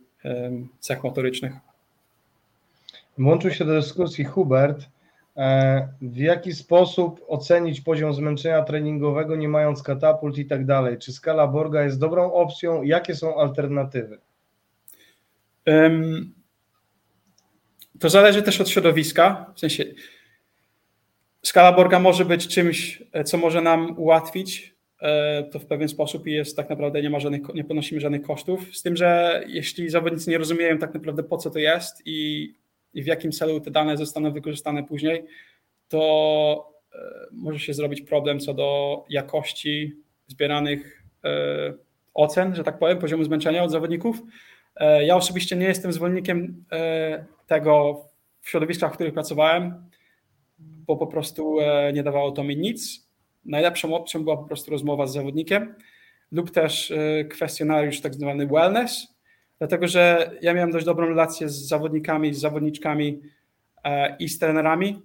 cech 0.78 1.04
motorycznych. 1.04 1.52
Włączył 3.18 3.50
się 3.50 3.64
do 3.64 3.74
dyskusji 3.74 4.24
Hubert. 4.24 4.88
E, 5.38 5.88
w 6.03 6.16
jaki 6.16 6.53
sposób 6.53 7.20
ocenić 7.27 7.81
poziom 7.81 8.14
zmęczenia 8.14 8.62
treningowego, 8.62 9.37
nie 9.37 9.48
mając 9.48 9.83
katapult 9.83 10.38
i 10.38 10.46
tak 10.46 10.66
dalej? 10.66 10.98
Czy 10.98 11.12
skala 11.12 11.46
Borga 11.46 11.85
jest 11.85 11.98
dobrą 11.98 12.33
opcją? 12.33 12.83
Jakie 12.83 13.14
są 13.14 13.37
alternatywy? 13.40 14.18
To 18.01 18.11
zależy 18.11 18.42
też 18.42 18.61
od 18.61 18.68
środowiska. 18.68 19.53
W 19.55 19.61
sensie 19.61 19.85
skala 21.42 21.72
Borga 21.72 21.98
może 21.98 22.24
być 22.24 22.48
czymś, 22.48 23.03
co 23.24 23.38
może 23.38 23.61
nam 23.61 23.98
ułatwić 23.98 24.79
E, 25.01 25.42
to 25.42 25.59
w 25.59 25.66
pewien 25.66 25.88
sposób 25.88 26.27
i 26.27 26.33
jest 26.33 26.57
tak 26.57 26.70
naprawdę 26.70 27.03
nie 27.03 27.11
ma 27.11 27.20
żadnych, 27.20 27.42
nie 27.55 27.64
ponosimy 27.64 28.01
żadnych 28.01 28.22
kosztów. 28.22 28.77
Z 28.77 28.83
tym, 28.83 28.96
że 28.96 29.42
jeśli 29.46 29.90
zawodnicy 29.90 30.31
nie 30.31 30.38
rozumieją 30.38 30.79
tak 30.79 30.94
naprawdę 30.94 31.22
po 31.22 31.38
co 31.38 31.51
to 31.51 31.59
jest 31.59 32.03
i, 32.05 32.55
i 32.94 33.03
w 33.03 33.07
jakim 33.07 33.33
celu 33.33 33.61
te 33.61 33.70
dane 33.70 33.96
zostaną 33.96 34.33
wykorzystane 34.33 34.85
później, 34.85 35.24
to 35.88 36.72
e, 36.94 36.98
może 37.33 37.59
się 37.59 37.74
zrobić 37.74 38.01
problem 38.01 38.40
co 38.40 38.55
do 38.55 39.05
jakości 39.09 39.96
zbieranych 40.27 41.05
e, 41.24 41.29
ocen, 42.14 42.55
że 42.55 42.64
tak 42.64 42.79
powiem, 42.79 42.98
poziomu 42.98 43.24
zmęczenia 43.24 43.62
od 43.62 43.70
zawodników. 43.70 44.22
Ja 45.01 45.16
osobiście 45.16 45.57
nie 45.57 45.66
jestem 45.66 45.92
zwolennikiem 45.92 46.64
tego 47.46 48.01
w 48.40 48.51
środowiskach, 48.51 48.92
w 48.92 48.94
których 48.94 49.14
pracowałem, 49.14 49.90
bo 50.59 50.96
po 50.96 51.07
prostu 51.07 51.57
nie 51.94 52.03
dawało 52.03 52.33
to 52.33 52.44
mi 52.44 52.57
nic 52.57 53.09
najlepszą 53.44 53.94
opcją 53.94 54.24
była 54.24 54.37
po 54.37 54.44
prostu 54.44 54.70
rozmowa 54.70 55.07
z 55.07 55.12
zawodnikiem 55.12 55.74
lub 56.33 56.51
też 56.51 56.92
kwestionariusz 57.31 58.01
tak 58.01 58.14
zwany 58.14 58.46
wellness, 58.46 59.17
dlatego 59.58 59.88
że 59.88 60.30
ja 60.42 60.54
miałem 60.54 60.70
dość 60.70 60.86
dobrą 60.86 61.08
relację 61.08 61.48
z 61.48 61.68
zawodnikami, 61.68 62.34
z 62.34 62.40
zawodniczkami 62.40 63.20
i 64.18 64.28
z 64.28 64.38
trenerami 64.38 65.02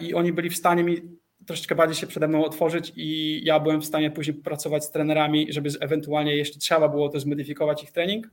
i 0.00 0.14
oni 0.14 0.32
byli 0.32 0.50
w 0.50 0.56
stanie 0.56 0.84
mi 0.84 1.18
troszeczkę 1.48 1.74
bardziej 1.74 1.96
się 1.96 2.06
przede 2.06 2.28
mną 2.28 2.44
otworzyć 2.44 2.92
i 2.96 3.40
ja 3.44 3.60
byłem 3.60 3.80
w 3.80 3.84
stanie 3.84 4.10
później 4.10 4.36
pracować 4.36 4.84
z 4.84 4.90
trenerami, 4.90 5.52
żeby 5.52 5.70
ewentualnie, 5.80 6.36
jeśli 6.36 6.60
trzeba 6.60 6.88
było, 6.88 7.08
to 7.08 7.20
zmodyfikować 7.20 7.82
ich 7.82 7.92
trening. 7.92 8.30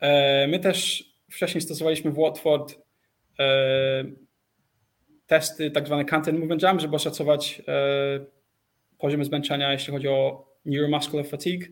E, 0.00 0.46
my 0.46 0.58
też 0.58 1.04
wcześniej 1.30 1.60
stosowaliśmy 1.60 2.10
w 2.10 2.18
Watford 2.18 2.78
e, 3.38 4.04
testy, 5.26 5.70
tak 5.70 5.86
zwane 5.86 6.04
content 6.04 6.38
movement 6.38 6.62
jam, 6.62 6.80
żeby 6.80 6.96
oszacować 6.96 7.62
e, 7.68 8.20
poziom 8.98 9.24
zmęczenia, 9.24 9.72
jeśli 9.72 9.92
chodzi 9.92 10.08
o 10.08 10.48
neuromuscular 10.64 11.26
fatigue, 11.26 11.66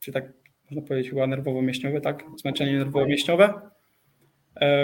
czy 0.00 0.12
tak 0.12 0.32
można 0.70 0.88
powiedzieć 0.88 1.10
chyba 1.10 1.26
nerwowo-mięśniowe, 1.26 2.00
tak? 2.00 2.24
Zmęczenie 2.36 2.78
nerwowo-mięśniowe. 2.78 3.52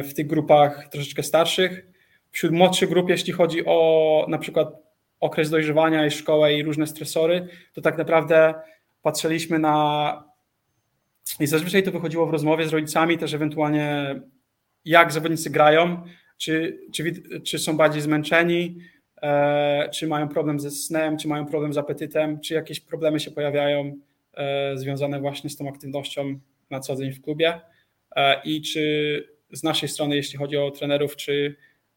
W 0.04 0.14
tych 0.14 0.26
grupach 0.26 0.88
troszeczkę 0.88 1.22
starszych 1.22 1.86
wśród 2.30 2.52
młodszych 2.52 2.88
grup, 2.88 3.08
jeśli 3.08 3.32
chodzi 3.32 3.62
o 3.66 4.26
na 4.28 4.38
przykład 4.38 4.68
okres 5.20 5.50
dojrzewania 5.50 6.06
i 6.06 6.10
szkołę 6.10 6.54
i 6.54 6.62
różne 6.62 6.86
stresory, 6.86 7.48
to 7.72 7.80
tak 7.80 7.98
naprawdę 7.98 8.54
patrzyliśmy 9.02 9.58
na 9.58 10.28
i 11.40 11.46
zazwyczaj 11.46 11.82
to 11.82 11.90
wychodziło 11.90 12.26
w 12.26 12.30
rozmowie 12.30 12.68
z 12.68 12.72
rodzicami 12.72 13.18
też 13.18 13.34
ewentualnie 13.34 14.20
jak 14.84 15.12
zawodnicy 15.12 15.50
grają, 15.50 16.02
czy, 16.36 16.78
czy, 16.92 17.12
czy 17.42 17.58
są 17.58 17.76
bardziej 17.76 18.02
zmęczeni, 18.02 18.78
e, 19.22 19.88
czy 19.92 20.06
mają 20.06 20.28
problem 20.28 20.60
ze 20.60 20.70
snem, 20.70 21.18
czy 21.18 21.28
mają 21.28 21.46
problem 21.46 21.72
z 21.72 21.78
apetytem, 21.78 22.40
czy 22.40 22.54
jakieś 22.54 22.80
problemy 22.80 23.20
się 23.20 23.30
pojawiają 23.30 23.80
e, 23.80 23.94
związane 24.74 25.20
właśnie 25.20 25.50
z 25.50 25.56
tą 25.56 25.68
aktywnością 25.68 26.40
na 26.70 26.80
co 26.80 26.96
dzień 26.96 27.12
w 27.12 27.22
klubie 27.22 27.60
e, 28.16 28.42
i 28.44 28.62
czy 28.62 29.38
z 29.52 29.62
naszej 29.62 29.88
strony, 29.88 30.16
jeśli 30.16 30.38
chodzi 30.38 30.56
o 30.56 30.70
trenerów, 30.70 31.16
czy 31.16 31.56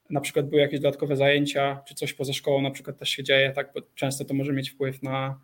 na 0.09 0.21
przykład 0.21 0.49
były 0.49 0.61
jakieś 0.61 0.79
dodatkowe 0.79 1.15
zajęcia, 1.15 1.81
czy 1.87 1.95
coś 1.95 2.13
poza 2.13 2.33
szkołą 2.33 2.61
na 2.61 2.71
przykład 2.71 2.97
też 2.97 3.09
się 3.09 3.23
dzieje, 3.23 3.51
tak, 3.51 3.71
bo 3.75 3.81
często 3.95 4.25
to 4.25 4.33
może 4.33 4.53
mieć 4.53 4.69
wpływ 4.69 5.03
na, 5.03 5.39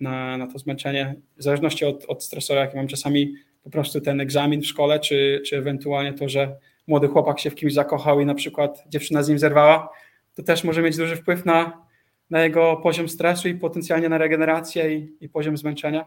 na, 0.00 0.36
na 0.36 0.46
to 0.46 0.58
zmęczenie. 0.58 1.14
W 1.36 1.42
zależności 1.42 1.84
od, 1.84 2.04
od 2.04 2.24
stresora, 2.24 2.60
jaki 2.60 2.76
mam 2.76 2.86
czasami 2.86 3.34
po 3.62 3.70
prostu 3.70 4.00
ten 4.00 4.20
egzamin 4.20 4.62
w 4.62 4.66
szkole, 4.66 5.00
czy, 5.00 5.42
czy 5.46 5.56
ewentualnie 5.56 6.12
to, 6.12 6.28
że 6.28 6.56
młody 6.86 7.08
chłopak 7.08 7.40
się 7.40 7.50
w 7.50 7.54
kimś 7.54 7.74
zakochał 7.74 8.20
i 8.20 8.26
na 8.26 8.34
przykład 8.34 8.84
dziewczyna 8.88 9.22
z 9.22 9.28
nim 9.28 9.38
zerwała, 9.38 9.88
to 10.34 10.42
też 10.42 10.64
może 10.64 10.82
mieć 10.82 10.96
duży 10.96 11.16
wpływ 11.16 11.44
na, 11.44 11.85
na 12.30 12.42
jego 12.42 12.76
poziom 12.76 13.08
stresu 13.08 13.48
i 13.48 13.54
potencjalnie 13.54 14.08
na 14.08 14.18
regenerację 14.18 14.94
i, 14.94 15.16
i 15.20 15.28
poziom 15.28 15.56
zmęczenia. 15.56 16.04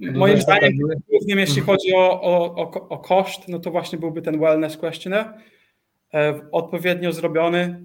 Moim 0.00 0.40
zdaniem, 0.40 0.72
głównie 1.08 1.34
jeśli 1.34 1.62
chodzi 1.62 1.94
o, 1.94 2.22
o, 2.22 2.54
o, 2.54 2.88
o, 2.88 2.98
koszt, 2.98 3.48
no 3.48 3.58
to 3.58 3.70
właśnie 3.70 3.98
byłby 3.98 4.22
ten 4.22 4.40
wellness 4.40 4.76
questionnaire. 4.76 5.32
E, 6.14 6.40
odpowiednio 6.52 7.12
zrobiony, 7.12 7.80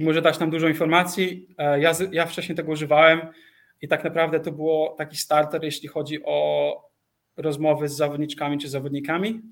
może 0.00 0.22
dać 0.22 0.38
nam 0.38 0.50
dużo 0.50 0.68
informacji. 0.68 1.48
E, 1.58 1.80
ja, 1.80 1.92
ja 2.12 2.26
wcześniej 2.26 2.56
tego 2.56 2.72
używałem 2.72 3.20
i 3.80 3.88
tak 3.88 4.04
naprawdę 4.04 4.40
to 4.40 4.52
było 4.52 4.94
taki 4.98 5.16
starter, 5.16 5.64
jeśli 5.64 5.88
chodzi 5.88 6.24
o 6.24 6.74
rozmowy 7.36 7.88
z 7.88 7.96
zawodniczkami 7.96 8.58
czy 8.58 8.68
zawodnikami. 8.68 9.42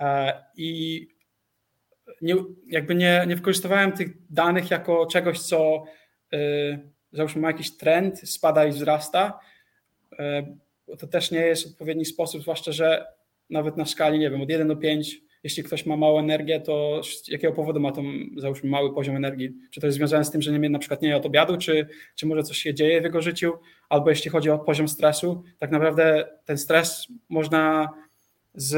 E, 0.00 0.44
I 0.56 1.08
nie, 2.22 2.34
jakby 2.66 2.94
nie, 2.94 3.24
nie 3.28 3.36
wykorzystywałem 3.36 3.92
tych 3.92 4.08
danych 4.30 4.70
jako 4.70 5.06
czegoś, 5.06 5.40
co 5.40 5.84
załóżmy 7.12 7.42
ma 7.42 7.48
jakiś 7.48 7.76
trend, 7.76 8.20
spada 8.30 8.66
i 8.66 8.70
wzrasta 8.70 9.40
to 10.98 11.06
też 11.06 11.30
nie 11.30 11.40
jest 11.40 11.66
odpowiedni 11.66 12.04
sposób, 12.04 12.42
zwłaszcza, 12.42 12.72
że 12.72 13.06
nawet 13.50 13.76
na 13.76 13.86
skali, 13.86 14.18
nie 14.18 14.30
wiem, 14.30 14.40
od 14.40 14.50
1 14.50 14.68
do 14.68 14.76
5, 14.76 15.20
jeśli 15.42 15.62
ktoś 15.62 15.86
ma 15.86 15.96
małą 15.96 16.18
energię, 16.18 16.60
to 16.60 17.02
z 17.04 17.28
jakiego 17.28 17.52
powodu 17.52 17.80
ma 17.80 17.92
tą, 17.92 18.02
załóżmy, 18.36 18.70
mały 18.70 18.94
poziom 18.94 19.16
energii? 19.16 19.54
Czy 19.70 19.80
to 19.80 19.86
jest 19.86 19.96
związane 19.96 20.24
z 20.24 20.30
tym, 20.30 20.42
że 20.42 20.52
nie, 20.52 20.70
na 20.70 20.78
przykład 20.78 21.02
nie 21.02 21.08
je 21.08 21.16
od 21.16 21.26
obiadu, 21.26 21.56
czy, 21.56 21.88
czy 22.14 22.26
może 22.26 22.42
coś 22.42 22.58
się 22.58 22.74
dzieje 22.74 23.00
w 23.00 23.04
jego 23.04 23.22
życiu? 23.22 23.52
Albo 23.88 24.10
jeśli 24.10 24.30
chodzi 24.30 24.50
o 24.50 24.58
poziom 24.58 24.88
stresu, 24.88 25.42
tak 25.58 25.70
naprawdę 25.70 26.28
ten 26.44 26.58
stres 26.58 27.08
można 27.28 27.88
z, 28.54 28.72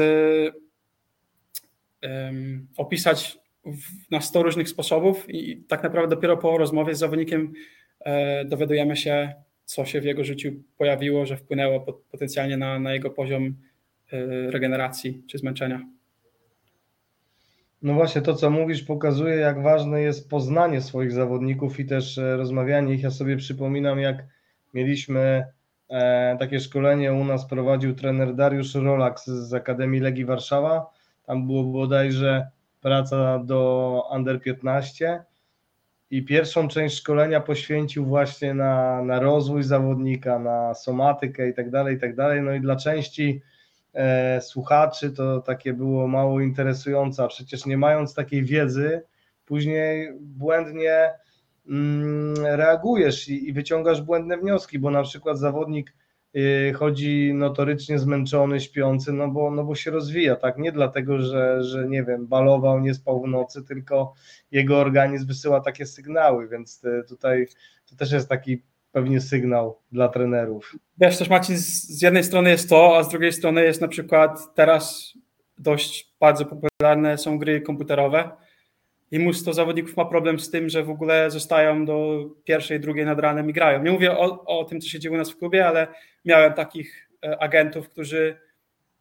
opisać 2.77 3.37
na 4.11 4.21
100 4.21 4.43
różnych 4.43 4.69
sposobów 4.69 5.25
i 5.29 5.63
tak 5.67 5.83
naprawdę 5.83 6.15
dopiero 6.15 6.37
po 6.37 6.57
rozmowie 6.57 6.95
z 6.95 6.99
zawodnikiem 6.99 7.53
e, 7.99 8.45
dowiadujemy 8.45 8.97
się, 8.97 9.33
co 9.65 9.85
się 9.85 10.01
w 10.01 10.05
jego 10.05 10.23
życiu 10.23 10.51
pojawiło, 10.77 11.25
że 11.25 11.37
wpłynęło 11.37 12.01
potencjalnie 12.11 12.57
na, 12.57 12.79
na 12.79 12.93
jego 12.93 13.09
poziom 13.09 13.45
y, 13.45 14.51
regeneracji 14.51 15.23
czy 15.27 15.37
zmęczenia. 15.37 15.81
No 17.81 17.93
właśnie, 17.93 18.21
to 18.21 18.35
co 18.35 18.49
mówisz 18.49 18.83
pokazuje, 18.83 19.35
jak 19.35 19.61
ważne 19.61 20.01
jest 20.01 20.29
poznanie 20.29 20.81
swoich 20.81 21.11
zawodników 21.11 21.79
i 21.79 21.85
też 21.85 22.17
e, 22.17 22.37
rozmawianie 22.37 22.93
ich. 22.93 23.03
Ja 23.03 23.11
sobie 23.11 23.37
przypominam, 23.37 23.99
jak 23.99 24.23
mieliśmy 24.73 25.45
e, 25.89 26.37
takie 26.39 26.59
szkolenie 26.59 27.13
u 27.13 27.23
nas 27.23 27.47
prowadził 27.47 27.95
trener 27.95 28.35
Dariusz 28.35 28.75
Rolak 28.75 29.19
z 29.19 29.53
Akademii 29.53 29.99
Legii 29.99 30.25
Warszawa. 30.25 30.85
Tam 31.31 31.47
było 31.47 31.63
bodajże 31.63 32.47
praca 32.81 33.39
do 33.39 34.03
Under 34.15 34.41
15 34.41 35.23
i 36.09 36.25
pierwszą 36.25 36.67
część 36.67 36.97
szkolenia 36.97 37.41
poświęcił 37.41 38.05
właśnie 38.05 38.53
na, 38.53 39.03
na 39.03 39.19
rozwój 39.19 39.63
zawodnika, 39.63 40.39
na 40.39 40.73
somatykę 40.73 41.49
i 41.49 41.53
tak 41.53 41.69
dalej, 41.69 41.95
i 41.95 41.99
tak 41.99 42.15
dalej. 42.15 42.41
No 42.41 42.53
i 42.53 42.61
dla 42.61 42.75
części 42.75 43.41
e, 43.93 44.41
słuchaczy 44.41 45.11
to 45.11 45.41
takie 45.41 45.73
było 45.73 46.07
mało 46.07 46.41
interesujące, 46.41 47.23
a 47.23 47.27
przecież 47.27 47.65
nie 47.65 47.77
mając 47.77 48.13
takiej 48.13 48.43
wiedzy, 48.43 49.01
później 49.45 50.13
błędnie 50.19 51.09
mm, 51.69 52.45
reagujesz 52.45 53.29
i, 53.29 53.49
i 53.49 53.53
wyciągasz 53.53 54.01
błędne 54.01 54.37
wnioski, 54.37 54.79
bo 54.79 54.91
na 54.91 55.03
przykład 55.03 55.39
zawodnik 55.39 55.93
chodzi 56.75 57.33
notorycznie 57.33 57.99
zmęczony, 57.99 58.59
śpiący, 58.59 59.13
no 59.13 59.27
bo, 59.27 59.51
no 59.51 59.63
bo 59.63 59.75
się 59.75 59.91
rozwija, 59.91 60.35
tak? 60.35 60.57
Nie 60.57 60.71
dlatego, 60.71 61.21
że, 61.21 61.63
że 61.63 61.87
nie 61.87 62.03
wiem, 62.03 62.27
balował, 62.27 62.79
nie 62.79 62.93
spał 62.93 63.23
w 63.23 63.27
nocy, 63.27 63.63
tylko 63.63 64.13
jego 64.51 64.79
organizm 64.79 65.27
wysyła 65.27 65.61
takie 65.61 65.85
sygnały, 65.85 66.47
więc 66.47 66.83
y, 66.83 67.03
tutaj 67.07 67.47
to 67.89 67.95
też 67.95 68.11
jest 68.11 68.29
taki 68.29 68.63
pewnie 68.91 69.21
sygnał 69.21 69.79
dla 69.91 70.07
trenerów. 70.07 70.75
Wiesz 70.97 71.17
też 71.17 71.29
Marcin, 71.29 71.57
z 71.57 72.01
jednej 72.01 72.23
strony 72.23 72.49
jest 72.49 72.69
to, 72.69 72.97
a 72.97 73.03
z 73.03 73.09
drugiej 73.09 73.33
strony 73.33 73.63
jest 73.63 73.81
na 73.81 73.87
przykład 73.87 74.55
teraz 74.55 75.13
dość 75.57 76.13
bardzo 76.19 76.45
popularne 76.45 77.17
są 77.17 77.39
gry 77.39 77.61
komputerowe, 77.61 78.31
i 79.11 79.19
mnóstwo 79.19 79.53
zawodników 79.53 79.97
ma 79.97 80.05
problem 80.05 80.39
z 80.39 80.49
tym, 80.49 80.69
że 80.69 80.83
w 80.83 80.89
ogóle 80.89 81.31
zostają 81.31 81.85
do 81.85 82.25
pierwszej, 82.43 82.79
drugiej 82.79 83.05
nad 83.05 83.19
ranem 83.19 83.49
i 83.49 83.53
grają. 83.53 83.83
Nie 83.83 83.91
mówię 83.91 84.17
o, 84.17 84.45
o 84.45 84.65
tym, 84.65 84.81
co 84.81 84.89
się 84.89 84.99
dzieje 84.99 85.15
u 85.15 85.17
nas 85.17 85.31
w 85.31 85.37
klubie, 85.37 85.67
ale 85.67 85.87
miałem 86.25 86.53
takich 86.53 87.09
e, 87.23 87.43
agentów, 87.43 87.89
którzy 87.89 88.37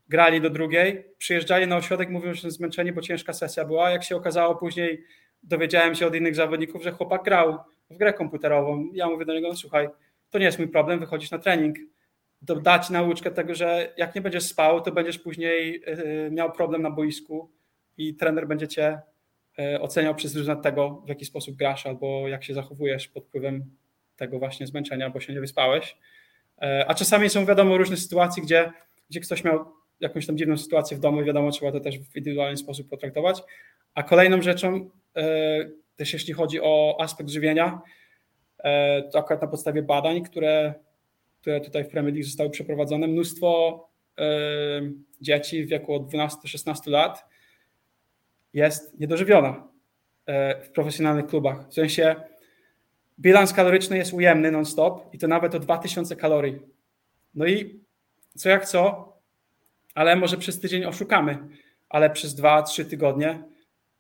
grali 0.09 0.41
do 0.41 0.51
drugiej, 0.51 1.05
przyjeżdżali 1.19 1.67
na 1.67 1.77
ośrodek, 1.77 2.11
mówią, 2.11 2.35
że 2.35 2.43
są 2.43 2.51
zmęczeni, 2.51 2.93
bo 2.93 3.01
ciężka 3.01 3.33
sesja 3.33 3.65
była. 3.65 3.91
Jak 3.91 4.05
się 4.05 4.17
okazało 4.17 4.55
później, 4.55 5.05
dowiedziałem 5.43 5.95
się 5.95 6.07
od 6.07 6.15
innych 6.15 6.35
zawodników, 6.35 6.83
że 6.83 6.93
chłopak 6.93 7.23
grał 7.23 7.59
w 7.91 7.97
grę 7.97 8.13
komputerową. 8.13 8.89
Ja 8.93 9.09
mówię 9.09 9.25
do 9.25 9.35
niego, 9.35 9.49
no 9.49 9.57
słuchaj, 9.57 9.89
to 10.31 10.39
nie 10.39 10.45
jest 10.45 10.59
mój 10.59 10.69
problem, 10.69 11.01
wychodzisz 11.01 11.31
na 11.31 11.39
trening. 11.39 11.77
Dać 12.43 12.91
nauczkę 12.91 13.31
tego, 13.31 13.55
że 13.55 13.93
jak 13.97 14.15
nie 14.15 14.21
będziesz 14.21 14.45
spał, 14.45 14.81
to 14.81 14.93
będziesz 14.93 15.19
później 15.19 15.83
e, 15.87 16.31
miał 16.31 16.53
problem 16.53 16.83
na 16.83 16.91
boisku 16.91 17.51
i 17.97 18.15
trener 18.15 18.47
będzie 18.47 18.69
cię 18.69 18.99
E, 18.99 19.10
oceniał 19.81 20.15
przez 20.15 20.33
pryzmat 20.33 20.63
tego, 20.63 21.03
w 21.05 21.09
jaki 21.09 21.25
sposób 21.25 21.57
grasz 21.57 21.87
albo 21.87 22.29
jak 22.29 22.45
się 22.45 22.55
zachowujesz 22.55 23.09
pod 23.09 23.25
wpływem 23.25 23.65
tego 24.17 24.39
właśnie 24.39 24.67
zmęczenia, 24.67 25.11
bo 25.11 25.21
się 25.21 25.33
nie 25.33 25.41
wyspałeś. 25.41 25.97
E, 26.63 26.85
a 26.89 26.95
czasami 26.95 27.31
są 27.31 27.47
wiadomo 27.47 27.79
różne 27.79 27.97
sytuacje, 27.97 28.43
gdzie, 28.43 28.73
gdzie 29.11 29.21
ktoś 29.21 29.45
miał 29.45 29.65
jakąś 30.01 30.27
tam 30.27 30.39
dziwną 30.39 30.57
sytuację 30.57 30.97
w 30.97 31.01
domu 31.01 31.23
i 31.23 31.25
wiadomo, 31.25 31.51
trzeba 31.51 31.73
to 31.73 31.81
też 31.81 31.99
w 31.99 32.17
indywidualny 32.17 32.57
sposób 32.57 32.89
potraktować. 32.89 33.43
A 33.95 34.03
kolejną 34.03 34.43
rzeczą, 34.43 34.91
e, 35.17 35.25
też 35.97 36.13
jeśli 36.13 36.35
chodzi 36.35 36.61
o 36.63 36.97
aspekt 37.01 37.31
żywienia, 37.31 37.81
to 39.13 39.19
akurat 39.19 39.43
na 39.43 39.49
podstawie 39.49 39.83
badań, 39.83 40.23
które, 40.23 40.75
które 41.41 41.61
tutaj 41.61 41.85
w 41.85 41.89
Premier 41.89 42.15
League 42.15 42.27
zostały 42.27 42.51
przeprowadzone, 42.51 43.07
mnóstwo 43.07 43.89
dzieci 45.21 45.65
w 45.65 45.69
wieku 45.69 45.95
od 45.95 46.03
12-16 46.03 46.91
lat 46.91 47.30
jest 48.55 49.01
niedożywiona 49.01 49.69
e, 50.27 50.63
w 50.65 50.71
profesjonalnych 50.71 51.27
klubach. 51.27 51.69
W 51.69 51.75
sensie 51.75 52.17
bilans 53.19 53.53
kaloryczny 53.53 53.97
jest 53.97 54.13
ujemny 54.13 54.51
non-stop 54.51 55.15
i 55.15 55.19
to 55.19 55.29
nawet 55.29 55.55
o 55.55 55.59
2000 55.59 56.17
kalorii. 56.17 56.59
No 57.35 57.47
i 57.47 57.81
co 58.35 58.49
jak 58.49 58.65
co, 58.67 59.13
ale 59.95 60.17
może 60.17 60.37
przez 60.37 60.61
tydzień 60.61 60.85
oszukamy. 60.85 61.39
ale 61.89 62.11
przez 62.11 62.37
2-3 62.37 62.85
tygodnie 62.85 63.43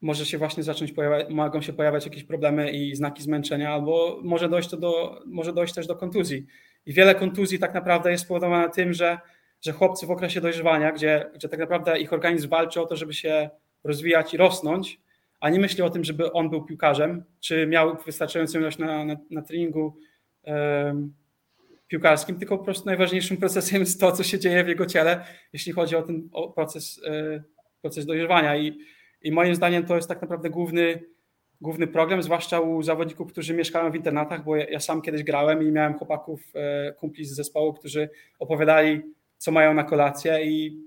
może 0.00 0.26
się 0.26 0.38
właśnie 0.38 0.62
zacząć 0.62 0.92
pojawiać, 0.92 1.28
mogą 1.30 1.62
się 1.62 1.72
pojawiać 1.72 2.04
jakieś 2.04 2.24
problemy 2.24 2.70
i 2.70 2.96
znaki 2.96 3.22
zmęczenia, 3.22 3.72
albo 3.72 4.20
może 4.22 4.48
dojść, 4.48 4.68
to 4.68 4.76
do, 4.76 5.22
może 5.26 5.52
dojść 5.52 5.74
też 5.74 5.86
do 5.86 5.96
kontuzji. 5.96 6.46
I 6.86 6.92
wiele 6.92 7.14
kontuzji 7.14 7.58
tak 7.58 7.74
naprawdę 7.74 8.10
jest 8.10 8.24
spowodowane 8.24 8.70
tym, 8.70 8.92
że, 8.92 9.18
że 9.60 9.72
chłopcy 9.72 10.06
w 10.06 10.10
okresie 10.10 10.40
dojrzewania, 10.40 10.92
gdzie, 10.92 11.30
gdzie 11.34 11.48
tak 11.48 11.60
naprawdę 11.60 12.00
ich 12.00 12.12
organizm 12.12 12.48
walczy 12.48 12.80
o 12.80 12.86
to, 12.86 12.96
żeby 12.96 13.14
się 13.14 13.50
rozwijać 13.84 14.34
i 14.34 14.36
rosnąć, 14.36 15.00
a 15.40 15.50
nie 15.50 15.60
myśli 15.60 15.82
o 15.82 15.90
tym, 15.90 16.04
żeby 16.04 16.32
on 16.32 16.50
był 16.50 16.64
piłkarzem, 16.64 17.24
czy 17.40 17.66
miał 17.66 17.96
wystarczającą 18.06 18.58
ilość 18.58 18.78
na, 18.78 19.04
na, 19.04 19.16
na 19.30 19.42
treningu 19.42 19.96
piłkarskim, 21.88 22.38
tylko 22.38 22.58
po 22.58 22.64
prostu 22.64 22.86
najważniejszym 22.86 23.36
procesem 23.36 23.80
jest 23.80 24.00
to, 24.00 24.12
co 24.12 24.22
się 24.22 24.38
dzieje 24.38 24.64
w 24.64 24.68
jego 24.68 24.86
ciele, 24.86 25.24
jeśli 25.52 25.72
chodzi 25.72 25.96
o 25.96 26.02
ten 26.02 26.28
o 26.32 26.48
proces, 26.48 27.00
e, 27.06 27.42
proces 27.80 28.06
dojrzewania. 28.06 28.56
I, 28.56 28.78
I 29.22 29.32
moim 29.32 29.54
zdaniem 29.54 29.86
to 29.86 29.96
jest 29.96 30.08
tak 30.08 30.22
naprawdę 30.22 30.50
główny, 30.50 31.02
główny 31.60 31.86
problem, 31.86 32.22
zwłaszcza 32.22 32.60
u 32.60 32.82
zawodników, 32.82 33.32
którzy 33.32 33.54
mieszkają 33.54 33.90
w 33.90 33.94
internatach, 33.94 34.44
bo 34.44 34.56
ja, 34.56 34.68
ja 34.68 34.80
sam 34.80 35.02
kiedyś 35.02 35.22
grałem 35.22 35.62
i 35.68 35.72
miałem 35.72 35.94
chłopaków, 35.94 36.40
e, 36.54 36.92
kumpli 36.92 37.24
z 37.24 37.34
zespołu, 37.34 37.72
którzy 37.72 38.10
opowiadali, 38.38 39.02
co 39.38 39.52
mają 39.52 39.74
na 39.74 39.84
kolację 39.84 40.44
i 40.44 40.82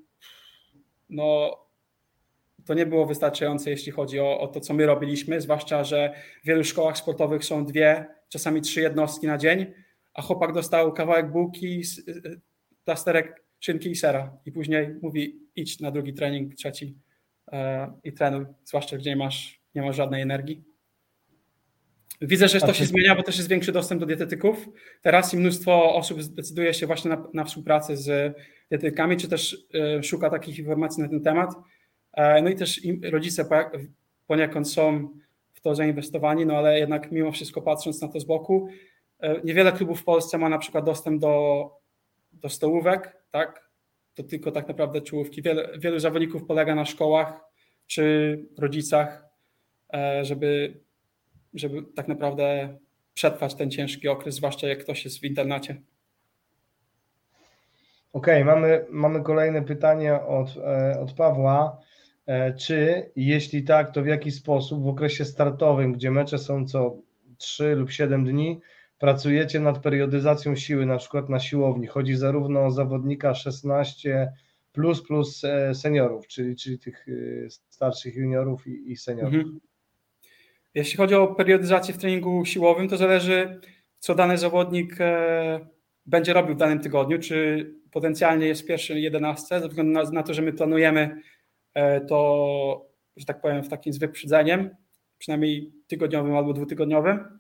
no 1.10 1.58
to 2.66 2.74
nie 2.74 2.86
było 2.86 3.06
wystarczające, 3.06 3.70
jeśli 3.70 3.92
chodzi 3.92 4.20
o, 4.20 4.40
o, 4.40 4.48
to, 4.48 4.60
co 4.60 4.74
my 4.74 4.86
robiliśmy, 4.86 5.42
zwłaszcza, 5.42 5.84
że 5.84 6.14
w 6.44 6.48
wielu 6.48 6.64
szkołach 6.64 6.98
sportowych 6.98 7.46
są 7.46 7.66
dwie, 7.66 8.06
czasami 8.30 8.62
trzy 8.62 8.82
jednostki 8.82 9.28
na 9.28 9.38
dzień, 9.38 9.66
a 10.14 10.22
chłopak 10.22 10.54
dostał 10.54 10.94
kawałek 10.94 11.32
bułki, 11.32 11.82
y, 12.08 12.12
y, 12.12 12.42
plasterek 12.86 13.44
szynki 13.60 13.92
i 13.92 13.96
sera 13.96 14.38
i 14.46 14.52
później 14.52 14.96
mówi 15.02 15.40
idź 15.56 15.80
na 15.80 15.92
drugi 15.92 16.14
trening, 16.14 16.56
trzeci 16.56 16.98
e, 17.52 17.94
i 18.04 18.14
trenuj, 18.14 18.46
zwłaszcza 18.66 18.98
gdzie 18.98 19.10
nie 19.10 19.16
masz, 19.16 19.62
nie 19.76 19.82
masz 19.82 19.96
żadnej 19.96 20.22
energii. 20.22 20.64
Widzę, 22.22 22.48
że 22.48 22.60
to 22.60 22.74
się 22.74 22.86
zmienia, 22.86 23.16
bo 23.16 23.24
też 23.24 23.38
jest 23.38 23.50
większy 23.50 23.72
dostęp 23.72 24.02
do 24.02 24.08
dietetyków. 24.08 24.70
Teraz 25.02 25.34
i 25.34 25.38
mnóstwo 25.38 25.96
osób 25.96 26.24
zdecyduje 26.24 26.74
się 26.74 26.88
właśnie 26.88 27.10
na, 27.10 27.28
na 27.34 27.44
współpracę 27.44 27.98
z 27.98 28.38
dietetykami, 28.72 29.18
czy 29.18 29.28
też 29.28 29.68
e, 29.74 30.04
szuka 30.04 30.30
takich 30.30 30.60
informacji 30.60 31.04
na 31.04 31.10
ten 31.10 31.22
temat. 31.22 31.50
E, 32.14 32.42
no 32.42 32.50
i 32.50 32.56
też 32.56 32.82
rodzice 33.12 33.46
poniekąd 34.28 34.70
są 34.70 35.10
w 35.54 35.62
to 35.62 35.76
zainwestowani, 35.76 36.46
no 36.46 36.58
ale 36.58 36.80
jednak 36.80 37.12
mimo 37.12 37.32
wszystko 37.32 37.62
patrząc 37.62 38.02
na 38.02 38.08
to 38.08 38.20
z 38.20 38.24
boku, 38.24 38.68
e, 39.20 39.42
niewiele 39.44 39.72
klubów 39.72 40.02
w 40.02 40.04
Polsce 40.04 40.38
ma 40.38 40.50
na 40.50 40.58
przykład 40.58 40.86
dostęp 40.86 41.22
do, 41.22 41.70
do 42.32 42.50
stołówek, 42.50 43.18
tak? 43.32 43.70
To 44.14 44.24
tylko 44.24 44.52
tak 44.52 44.68
naprawdę 44.68 45.02
czołówki. 45.02 45.42
Wielu, 45.42 45.62
wielu 45.80 46.00
zawodników 46.00 46.46
polega 46.46 46.76
na 46.76 46.86
szkołach 46.86 47.40
czy 47.88 48.40
rodzicach, 48.58 49.26
e, 49.94 50.26
żeby, 50.26 50.80
żeby 51.54 51.84
tak 51.96 52.08
naprawdę 52.08 52.78
przetrwać 53.14 53.56
ten 53.56 53.72
ciężki 53.72 54.08
okres, 54.08 54.36
zwłaszcza 54.36 54.68
jak 54.68 54.80
ktoś 54.80 55.06
jest 55.06 55.20
w 55.20 55.24
internacie. 55.24 55.82
Okej, 58.14 58.44
okay, 58.44 58.56
mamy, 58.56 58.86
mamy 58.90 59.24
kolejne 59.24 59.62
pytanie 59.62 60.22
od, 60.22 60.50
od 61.00 61.14
Pawła. 61.14 61.82
E, 62.26 62.54
czy 62.54 63.10
jeśli 63.16 63.64
tak, 63.64 63.92
to 63.92 64.04
w 64.04 64.08
jaki 64.08 64.32
sposób 64.32 64.84
w 64.84 64.88
okresie 64.88 65.26
startowym, 65.26 65.94
gdzie 65.94 66.12
mecze 66.12 66.38
są 66.38 66.68
co 66.68 66.98
3 67.38 67.76
lub 67.76 67.92
7 67.92 68.26
dni, 68.26 68.60
pracujecie 68.98 69.60
nad 69.60 69.80
periodyzacją 69.80 70.56
siły, 70.56 70.86
na 70.86 70.98
przykład 70.98 71.30
na 71.30 71.40
siłowni? 71.40 71.88
Chodzi 71.88 72.16
zarówno 72.16 72.66
o 72.66 72.72
zawodnika 72.72 73.36
16 73.36 74.34
plus 74.72 75.04
plus 75.04 75.44
e, 75.44 75.76
seniorów, 75.76 76.28
czyli, 76.28 76.56
czyli 76.56 76.80
tych 76.80 77.06
e, 77.08 77.50
starszych 77.50 78.16
juniorów 78.16 78.68
i, 78.68 78.92
i 78.92 78.98
seniorów. 78.98 79.34
Mhm. 79.34 79.60
Jeśli 80.74 80.98
chodzi 80.98 81.16
o 81.16 81.28
periodyzację 81.28 81.94
w 81.94 81.98
treningu 81.98 82.46
siłowym, 82.46 82.90
to 82.90 82.98
zależy, 82.98 83.62
co 84.00 84.16
dany 84.16 84.38
zawodnik 84.38 84.98
będzie 86.06 86.34
robił 86.34 86.56
w 86.56 86.58
danym 86.58 86.80
tygodniu, 86.80 87.20
czy 87.20 87.70
potencjalnie 87.92 88.48
jest 88.48 88.68
pierwszy 88.68 89.00
11, 89.00 89.60
ze 89.60 89.68
względu 89.68 90.12
na, 90.12 90.24
to, 90.24 90.34
że 90.34 90.42
my 90.42 90.54
planujemy 90.54 91.22
to, 92.08 92.86
że 93.18 93.26
tak 93.26 93.42
powiem, 93.42 93.64
w 93.64 93.70
takim 93.70 93.94
z 93.94 93.98
wyprzedzeniem, 93.98 94.76
przynajmniej 95.18 95.72
tygodniowym 95.88 96.36
albo 96.36 96.54
dwutygodniowym. 96.54 97.40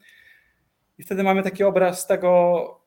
I 0.97 1.03
wtedy 1.03 1.23
mamy 1.23 1.43
taki 1.43 1.63
obraz 1.63 2.07
tego, 2.07 2.81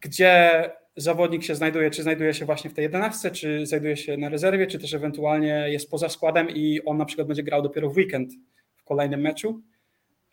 gdzie 0.00 0.70
zawodnik 0.96 1.42
się 1.42 1.54
znajduje, 1.54 1.90
czy 1.90 2.02
znajduje 2.02 2.34
się 2.34 2.44
właśnie 2.44 2.70
w 2.70 2.74
tej 2.74 2.82
11, 2.82 3.30
czy 3.30 3.66
znajduje 3.66 3.96
się 3.96 4.16
na 4.16 4.28
rezerwie, 4.28 4.66
czy 4.66 4.78
też 4.78 4.94
ewentualnie 4.94 5.64
jest 5.68 5.90
poza 5.90 6.08
składem 6.08 6.50
i 6.50 6.84
on 6.84 6.96
na 6.96 7.04
przykład 7.04 7.28
będzie 7.28 7.42
grał 7.42 7.62
dopiero 7.62 7.90
w 7.90 7.96
weekend 7.96 8.32
w 8.76 8.84
kolejnym 8.84 9.20
meczu. 9.20 9.62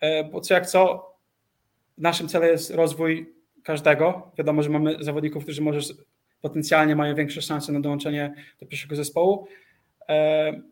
E, 0.00 0.24
bo 0.24 0.40
co 0.40 0.54
jak 0.54 0.66
co, 0.66 1.10
naszym 1.98 2.28
celem 2.28 2.48
jest 2.48 2.70
rozwój 2.70 3.34
każdego. 3.62 4.32
Wiadomo, 4.38 4.62
że 4.62 4.70
mamy 4.70 4.96
zawodników, 5.00 5.42
którzy 5.42 5.62
może 5.62 5.80
potencjalnie 6.40 6.96
mają 6.96 7.14
większe 7.14 7.42
szanse 7.42 7.72
na 7.72 7.80
dołączenie 7.80 8.34
do 8.60 8.66
pierwszego 8.66 8.96
zespołu, 8.96 9.46
E, 9.46 9.69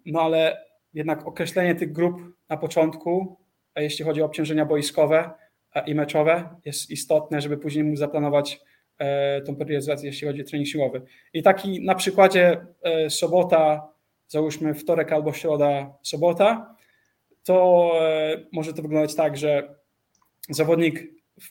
no 0.07 0.20
ale 0.20 0.64
jednak 0.95 1.26
określenie 1.26 1.74
tych 1.74 1.93
grup 1.93 2.20
na 2.49 2.57
początku, 2.57 3.36
jeśli 3.76 4.05
chodzi 4.05 4.22
o 4.22 4.24
obciążenia 4.24 4.64
boiskowe 4.64 5.30
i 5.86 5.95
meczowe, 5.95 6.49
jest 6.64 6.91
istotne, 6.91 7.41
żeby 7.41 7.59
później 7.59 7.84
móc 7.84 7.99
zaplanować 7.99 8.61
e, 8.99 9.43
tą 9.43 9.57
periodyzację, 9.57 10.07
jeśli 10.09 10.26
chodzi 10.26 10.43
o 10.43 10.45
trening 10.45 10.68
siłowy. 10.68 11.03
I 11.32 11.43
taki 11.43 11.84
na 11.84 11.95
przykładzie 11.95 12.66
e, 12.82 13.11
sobota, 13.11 13.89
załóżmy 14.28 14.74
wtorek 14.74 15.12
albo 15.12 15.32
środa, 15.32 15.95
sobota, 16.03 16.74
to 17.45 17.93
może 18.53 18.72
to 18.74 18.82
wyglądać 18.82 19.14
tak, 19.14 19.36
że 19.36 19.74
zawodnik 20.51 21.03
w 21.41 21.51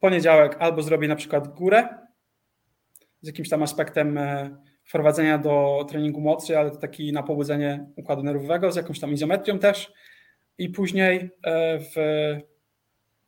poniedziałek 0.00 0.56
albo 0.58 0.82
zrobi 0.82 1.08
na 1.08 1.16
przykład 1.16 1.48
górę 1.48 1.88
z 3.20 3.26
jakimś 3.26 3.48
tam 3.48 3.62
aspektem 3.62 4.18
wprowadzenia 4.84 5.38
do 5.38 5.86
treningu 5.88 6.20
mocy, 6.20 6.58
ale 6.58 6.70
to 6.70 6.76
taki 6.76 7.12
na 7.12 7.22
pobudzenie 7.22 7.86
układu 7.96 8.22
nerwowego 8.22 8.72
z 8.72 8.76
jakąś 8.76 9.00
tam 9.00 9.12
izometrią 9.12 9.58
też. 9.58 9.92
I 10.58 10.68
później 10.68 11.30
e, 11.42 11.78
w, 11.78 11.94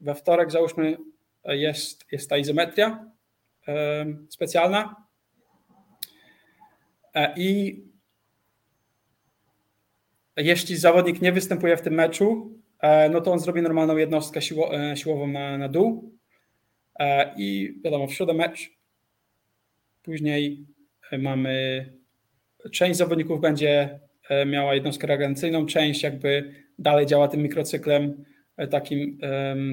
we 0.01 0.15
wtorek, 0.15 0.51
załóżmy, 0.51 0.97
jest, 1.45 2.13
jest 2.13 2.31
ta 2.31 2.37
izometria 2.37 3.11
e, 3.69 4.07
specjalna. 4.29 5.07
E, 7.15 7.35
I 7.37 7.81
jeśli 10.37 10.77
zawodnik 10.77 11.23
nie 11.23 11.33
występuje 11.33 11.77
w 11.77 11.83
tym 11.83 11.95
meczu, 11.95 12.53
no 13.11 13.21
to 13.21 13.33
on 13.33 13.39
zrobi 13.39 13.63
normalną 13.63 13.97
jednostkę 13.97 14.43
siło, 14.43 14.71
siłową 14.95 15.27
na, 15.27 15.59
na 15.59 15.69
dół. 15.69 16.13
I 17.37 17.75
wiadomo, 17.85 18.07
w 18.07 18.13
środę 18.13 18.35
mecz, 18.35 18.71
później 20.03 20.67
mamy 21.19 21.87
część 22.73 22.99
zawodników 22.99 23.41
będzie 23.41 24.01
e, 24.29 24.47
miała 24.47 24.75
jednostkę 24.75 25.07
regeneracyjną, 25.07 25.67
część 25.67 26.03
jakby 26.03 26.53
dalej 26.79 27.07
działa 27.07 27.29
tym 27.29 27.43
mikrocyklem 27.43 28.25
e, 28.57 28.69
takim 28.69 29.19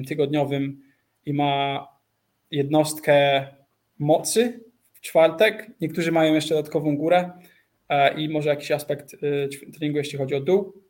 tygodniowym 0.08 0.82
i 1.26 1.32
ma 1.32 1.86
jednostkę 2.50 3.46
mocy 3.98 4.60
w 4.92 5.00
czwartek. 5.00 5.70
Niektórzy 5.80 6.12
mają 6.12 6.34
jeszcze 6.34 6.54
dodatkową 6.54 6.96
górę 6.96 7.30
e, 7.88 8.20
i 8.20 8.28
może 8.28 8.48
jakiś 8.48 8.70
aspekt 8.70 9.16
treningu, 9.78 9.98
jeśli 9.98 10.18
chodzi 10.18 10.34
o 10.34 10.40
dół. 10.40 10.84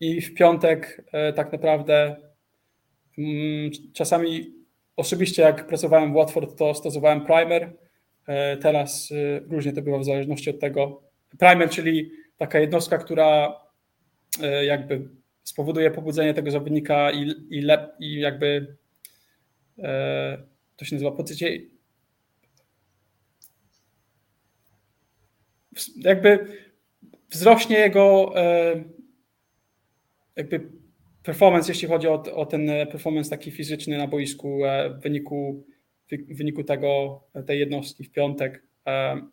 I 0.00 0.20
w 0.20 0.34
piątek 0.34 1.04
tak 1.34 1.52
naprawdę 1.52 2.16
mm, 3.18 3.70
czasami 3.94 4.54
osobiście 4.96 5.42
jak 5.42 5.66
pracowałem 5.66 6.12
w 6.12 6.14
Watford, 6.14 6.58
to 6.58 6.74
stosowałem 6.74 7.26
primer, 7.26 7.72
teraz 8.60 9.12
e, 9.12 9.40
różnie 9.40 9.72
to 9.72 9.82
bywa 9.82 9.98
w 9.98 10.04
zależności 10.04 10.50
od 10.50 10.60
tego. 10.60 11.02
Primer, 11.38 11.70
czyli 11.70 12.10
taka 12.36 12.58
jednostka, 12.58 12.98
która 12.98 13.60
e, 14.42 14.64
jakby 14.64 15.08
spowoduje 15.44 15.90
pobudzenie 15.90 16.34
tego 16.34 16.50
zawodnika 16.50 17.10
i, 17.10 17.34
i, 17.50 17.60
lep, 17.60 17.90
i 18.00 18.20
jakby 18.20 18.76
to 20.76 20.84
się 20.84 20.94
nazywa 20.96 21.10
poczucie 21.10 21.60
jakby 25.96 26.46
wzrośnie 27.30 27.78
jego 27.78 28.34
jakby 30.36 30.68
performance, 31.22 31.72
jeśli 31.72 31.88
chodzi 31.88 32.08
o, 32.08 32.22
o 32.34 32.46
ten 32.46 32.70
performance 32.90 33.30
taki 33.30 33.50
fizyczny 33.50 33.98
na 33.98 34.06
boisku 34.06 34.60
w 34.98 35.02
wyniku 35.02 35.64
w 36.10 36.36
wyniku 36.36 36.64
tego, 36.64 37.20
tej 37.46 37.58
jednostki 37.58 38.04
w 38.04 38.10
piątek 38.10 38.62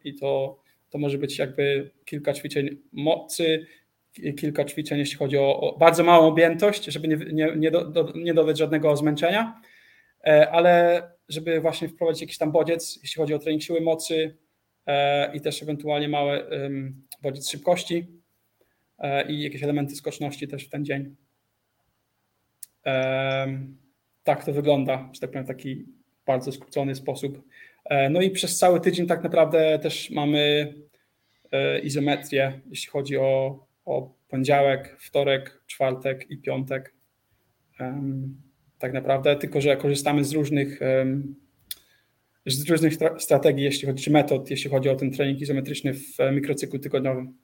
i 0.03 0.15
to, 0.15 0.59
to 0.89 0.97
może 0.97 1.17
być 1.17 1.37
jakby 1.37 1.91
kilka 2.05 2.33
ćwiczeń 2.33 2.77
mocy, 2.91 3.67
kilka 4.37 4.65
ćwiczeń, 4.65 4.99
jeśli 4.99 5.17
chodzi 5.17 5.37
o, 5.37 5.59
o 5.59 5.77
bardzo 5.77 6.03
małą 6.03 6.27
objętość, 6.27 6.85
żeby 6.85 7.07
nie, 7.07 7.17
nie, 7.17 7.53
nie, 7.55 7.71
do, 7.71 8.13
nie 8.15 8.33
dodać 8.33 8.57
żadnego 8.57 8.97
zmęczenia, 8.97 9.61
e, 10.27 10.51
ale 10.51 11.03
żeby 11.29 11.61
właśnie 11.61 11.89
wprowadzić 11.89 12.21
jakiś 12.21 12.37
tam 12.37 12.51
bodziec, 12.51 12.99
jeśli 13.01 13.19
chodzi 13.19 13.33
o 13.33 13.39
trening 13.39 13.63
siły 13.63 13.81
mocy 13.81 14.37
e, 14.85 15.35
i 15.35 15.41
też 15.41 15.63
ewentualnie 15.63 16.09
mały 16.09 16.43
bodziec 17.21 17.49
szybkości 17.49 18.07
i 19.29 19.41
jakieś 19.41 19.63
elementy 19.63 19.95
skoczności 19.95 20.47
też 20.47 20.65
w 20.65 20.69
ten 20.69 20.85
dzień. 20.85 21.15
Tak 24.23 24.45
to 24.45 24.53
wygląda, 24.53 25.09
że 25.13 25.19
tak 25.19 25.31
powiem, 25.31 25.45
taki 25.45 25.85
bardzo 26.25 26.51
skrócony 26.51 26.95
sposób. 26.95 27.41
No 28.09 28.21
i 28.21 28.29
przez 28.29 28.57
cały 28.57 28.79
tydzień 28.79 29.07
tak 29.07 29.23
naprawdę 29.23 29.79
też 29.79 30.09
mamy 30.09 30.73
izometrię, 31.83 32.61
jeśli 32.69 32.89
chodzi 32.89 33.17
o, 33.17 33.59
o 33.85 34.13
poniedziałek, 34.27 34.97
wtorek, 34.99 35.61
czwartek 35.67 36.31
i 36.31 36.37
piątek. 36.37 36.93
Tak 38.79 38.93
naprawdę, 38.93 39.35
tylko 39.35 39.61
że 39.61 39.77
korzystamy 39.77 40.23
z 40.23 40.33
różnych 40.33 40.79
z 42.45 42.69
różnych 42.69 42.93
strategii, 43.17 43.63
jeśli 43.63 43.87
chodzi, 43.87 44.03
czy 44.03 44.11
metod, 44.11 44.49
jeśli 44.49 44.69
chodzi 44.69 44.89
o 44.89 44.95
ten 44.95 45.11
trening 45.11 45.41
izometryczny 45.41 45.93
w 45.93 46.31
mikrocyklu 46.31 46.79
tygodniowym. 46.79 47.37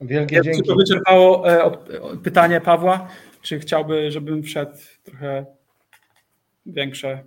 Wielkie 0.00 0.36
ja, 0.36 0.42
dzięki. 0.42 0.60
Czy 0.62 0.66
to 0.66 0.74
wyczerpało 0.74 1.50
e, 1.50 1.70
pytanie 2.22 2.60
Pawła? 2.60 3.08
Czy 3.42 3.58
chciałby, 3.58 4.10
żebym 4.10 4.42
wszedł 4.42 4.76
trochę 5.02 5.46
większe 6.66 7.24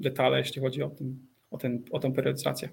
detale, 0.00 0.38
jeśli 0.38 0.62
chodzi 0.62 0.82
o, 0.82 0.90
ten, 0.90 1.18
o, 1.50 1.58
ten, 1.58 1.82
o 1.90 1.98
tą 1.98 2.12
periodyzację? 2.12 2.68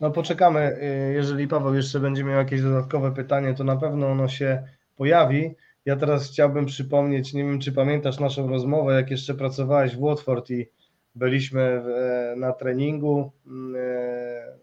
No 0.00 0.10
poczekamy. 0.10 0.76
Y, 0.82 1.12
jeżeli 1.12 1.48
Paweł 1.48 1.74
jeszcze 1.74 2.00
będzie 2.00 2.24
miał 2.24 2.36
jakieś 2.38 2.62
dodatkowe 2.62 3.14
pytanie, 3.14 3.54
to 3.54 3.64
na 3.64 3.76
pewno 3.76 4.06
ono 4.06 4.28
się 4.28 4.62
pojawi. 4.96 5.54
Ja 5.84 5.96
teraz 5.96 6.30
chciałbym 6.30 6.66
przypomnieć, 6.66 7.34
nie 7.34 7.44
wiem 7.44 7.60
czy 7.60 7.72
pamiętasz 7.72 8.20
naszą 8.20 8.48
rozmowę, 8.48 8.94
jak 8.94 9.10
jeszcze 9.10 9.34
pracowałeś 9.34 9.96
w 9.96 10.00
Watford 10.00 10.50
i 10.50 10.66
byliśmy 11.14 11.62
e, 11.62 12.34
na 12.36 12.52
treningu, 12.52 13.32
mm, 13.46 13.76
e, 13.76 14.58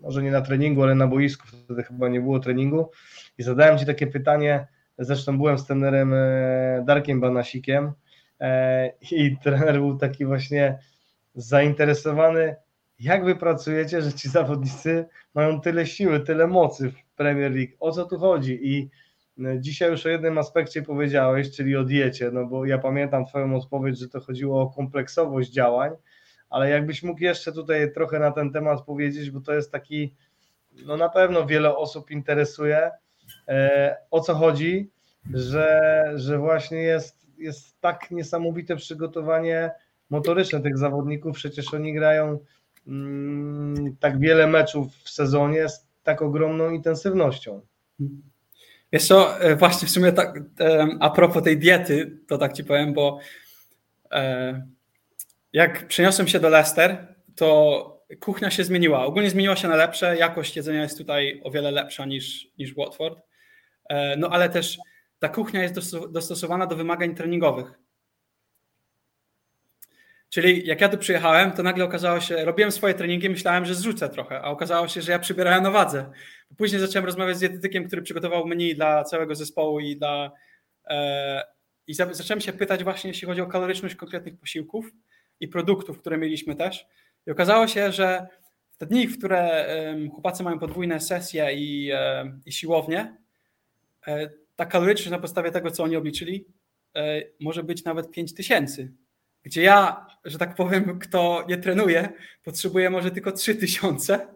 może 0.00 0.22
nie 0.22 0.30
na 0.30 0.40
treningu, 0.40 0.82
ale 0.82 0.94
na 0.94 1.06
boisku, 1.06 1.46
wtedy 1.46 1.82
chyba 1.82 2.08
nie 2.08 2.20
było 2.20 2.40
treningu 2.40 2.90
i 3.38 3.42
zadałem 3.42 3.78
Ci 3.78 3.86
takie 3.86 4.06
pytanie, 4.06 4.66
zresztą 4.98 5.36
byłem 5.36 5.58
z 5.58 5.70
e, 5.70 6.84
Darkiem 6.86 7.20
Banasikiem 7.20 7.92
i 9.10 9.36
trener 9.42 9.74
był 9.74 9.96
taki 9.98 10.24
właśnie 10.26 10.78
zainteresowany, 11.34 12.56
jak 13.00 13.24
Wy 13.24 13.36
pracujecie, 13.36 14.02
że 14.02 14.12
ci 14.12 14.28
zawodnicy 14.28 15.06
mają 15.34 15.60
tyle 15.60 15.86
siły, 15.86 16.20
tyle 16.20 16.46
mocy 16.46 16.90
w 16.90 17.16
Premier 17.16 17.52
League, 17.52 17.72
o 17.80 17.92
co 17.92 18.04
tu 18.04 18.18
chodzi? 18.18 18.58
I 18.62 18.90
Dzisiaj 19.58 19.90
już 19.90 20.06
o 20.06 20.08
jednym 20.08 20.38
aspekcie 20.38 20.82
powiedziałeś, 20.82 21.50
czyli 21.56 21.76
o 21.76 21.84
diecie, 21.84 22.30
no 22.30 22.46
bo 22.46 22.66
ja 22.66 22.78
pamiętam 22.78 23.26
Twoją 23.26 23.56
odpowiedź, 23.56 23.98
że 23.98 24.08
to 24.08 24.20
chodziło 24.20 24.62
o 24.62 24.70
kompleksowość 24.70 25.50
działań, 25.50 25.90
ale 26.50 26.70
jakbyś 26.70 27.02
mógł 27.02 27.22
jeszcze 27.22 27.52
tutaj 27.52 27.92
trochę 27.92 28.18
na 28.18 28.30
ten 28.30 28.52
temat 28.52 28.82
powiedzieć, 28.82 29.30
bo 29.30 29.40
to 29.40 29.54
jest 29.54 29.72
taki, 29.72 30.14
no 30.86 30.96
na 30.96 31.08
pewno 31.08 31.46
wiele 31.46 31.76
osób 31.76 32.10
interesuje, 32.10 32.90
e, 33.48 33.96
o 34.10 34.20
co 34.20 34.34
chodzi, 34.34 34.90
że, 35.34 36.02
że 36.14 36.38
właśnie 36.38 36.78
jest, 36.78 37.26
jest 37.40 37.80
tak 37.80 38.10
niesamowite 38.10 38.76
przygotowanie 38.76 39.70
motoryczne 40.10 40.60
tych 40.60 40.78
zawodników, 40.78 41.36
przecież 41.36 41.74
oni 41.74 41.92
grają 41.92 42.38
mm, 42.86 43.96
tak 44.00 44.18
wiele 44.18 44.46
meczów 44.46 44.94
w 44.94 45.10
sezonie 45.10 45.68
z 45.68 45.86
tak 46.02 46.22
ogromną 46.22 46.70
intensywnością. 46.70 47.60
Wiesz 48.92 49.06
co, 49.06 49.40
e, 49.40 49.56
właśnie 49.56 49.88
w 49.88 49.90
sumie 49.90 50.12
tak 50.12 50.40
e, 50.60 50.88
a 51.00 51.10
propos 51.10 51.42
tej 51.42 51.58
diety, 51.58 52.18
to 52.26 52.38
tak 52.38 52.52
ci 52.52 52.64
powiem, 52.64 52.94
bo 52.94 53.18
e, 54.12 54.62
jak 55.52 55.86
przeniosłem 55.86 56.28
się 56.28 56.40
do 56.40 56.48
Leicester, 56.48 57.14
to 57.36 58.00
kuchnia 58.20 58.50
się 58.50 58.64
zmieniła. 58.64 59.04
Ogólnie 59.04 59.30
zmieniła 59.30 59.56
się 59.56 59.68
na 59.68 59.76
lepsze, 59.76 60.16
jakość 60.16 60.56
jedzenia 60.56 60.82
jest 60.82 60.98
tutaj 60.98 61.40
o 61.44 61.50
wiele 61.50 61.70
lepsza 61.70 62.06
niż, 62.06 62.48
niż 62.58 62.74
Watford. 62.74 63.18
No 64.16 64.28
ale 64.28 64.48
też 64.48 64.78
ta 65.20 65.28
kuchnia 65.28 65.62
jest 65.62 65.74
dostosowana 66.10 66.66
do 66.66 66.76
wymagań 66.76 67.14
treningowych. 67.14 67.78
Czyli 70.28 70.66
jak 70.66 70.80
ja 70.80 70.88
tu 70.88 70.98
przyjechałem, 70.98 71.52
to 71.52 71.62
nagle 71.62 71.84
okazało 71.84 72.20
się, 72.20 72.44
robiłem 72.44 72.72
swoje 72.72 72.94
treningi, 72.94 73.30
myślałem, 73.30 73.64
że 73.64 73.74
zrzucę 73.74 74.08
trochę, 74.08 74.40
a 74.40 74.44
okazało 74.44 74.88
się, 74.88 75.02
że 75.02 75.12
ja 75.12 75.18
przybierałem 75.18 75.62
na 75.62 75.70
wadze. 75.70 76.10
Później 76.56 76.80
zacząłem 76.80 77.06
rozmawiać 77.06 77.36
z 77.36 77.40
dietetykiem, 77.40 77.86
który 77.86 78.02
przygotował 78.02 78.46
menu 78.46 78.74
dla 78.74 79.04
całego 79.04 79.34
zespołu 79.34 79.80
i 79.80 79.96
dla. 79.96 80.30
E, 80.88 81.44
I 81.86 81.94
zacząłem 81.94 82.40
się 82.40 82.52
pytać 82.52 82.84
właśnie, 82.84 83.10
jeśli 83.10 83.26
chodzi 83.26 83.40
o 83.40 83.46
kaloryczność 83.46 83.94
konkretnych 83.94 84.38
posiłków 84.38 84.86
i 85.40 85.48
produktów, 85.48 85.98
które 85.98 86.18
mieliśmy 86.18 86.56
też. 86.56 86.86
I 87.26 87.30
okazało 87.30 87.66
się, 87.66 87.92
że 87.92 88.26
te 88.78 88.86
dni, 88.86 89.06
w 89.06 89.18
które 89.18 89.66
chłopacy 90.12 90.42
mają 90.42 90.58
podwójne 90.58 91.00
sesje 91.00 91.54
i, 91.54 91.90
e, 91.92 92.32
i 92.46 92.52
siłownie, 92.52 93.16
e, 94.06 94.30
ta 94.60 94.66
kaloryczność 94.66 95.10
na 95.10 95.18
podstawie 95.18 95.50
tego, 95.50 95.70
co 95.70 95.82
oni 95.82 95.96
obliczyli, 95.96 96.44
e, 96.96 97.22
może 97.40 97.62
być 97.62 97.84
nawet 97.84 98.10
5000 98.10 98.88
gdzie 99.42 99.62
ja, 99.62 100.06
że 100.24 100.38
tak 100.38 100.54
powiem, 100.54 100.98
kto 100.98 101.44
nie 101.48 101.58
trenuje, 101.58 102.08
potrzebuje 102.44 102.90
może 102.90 103.10
tylko 103.10 103.32
3000. 103.32 104.26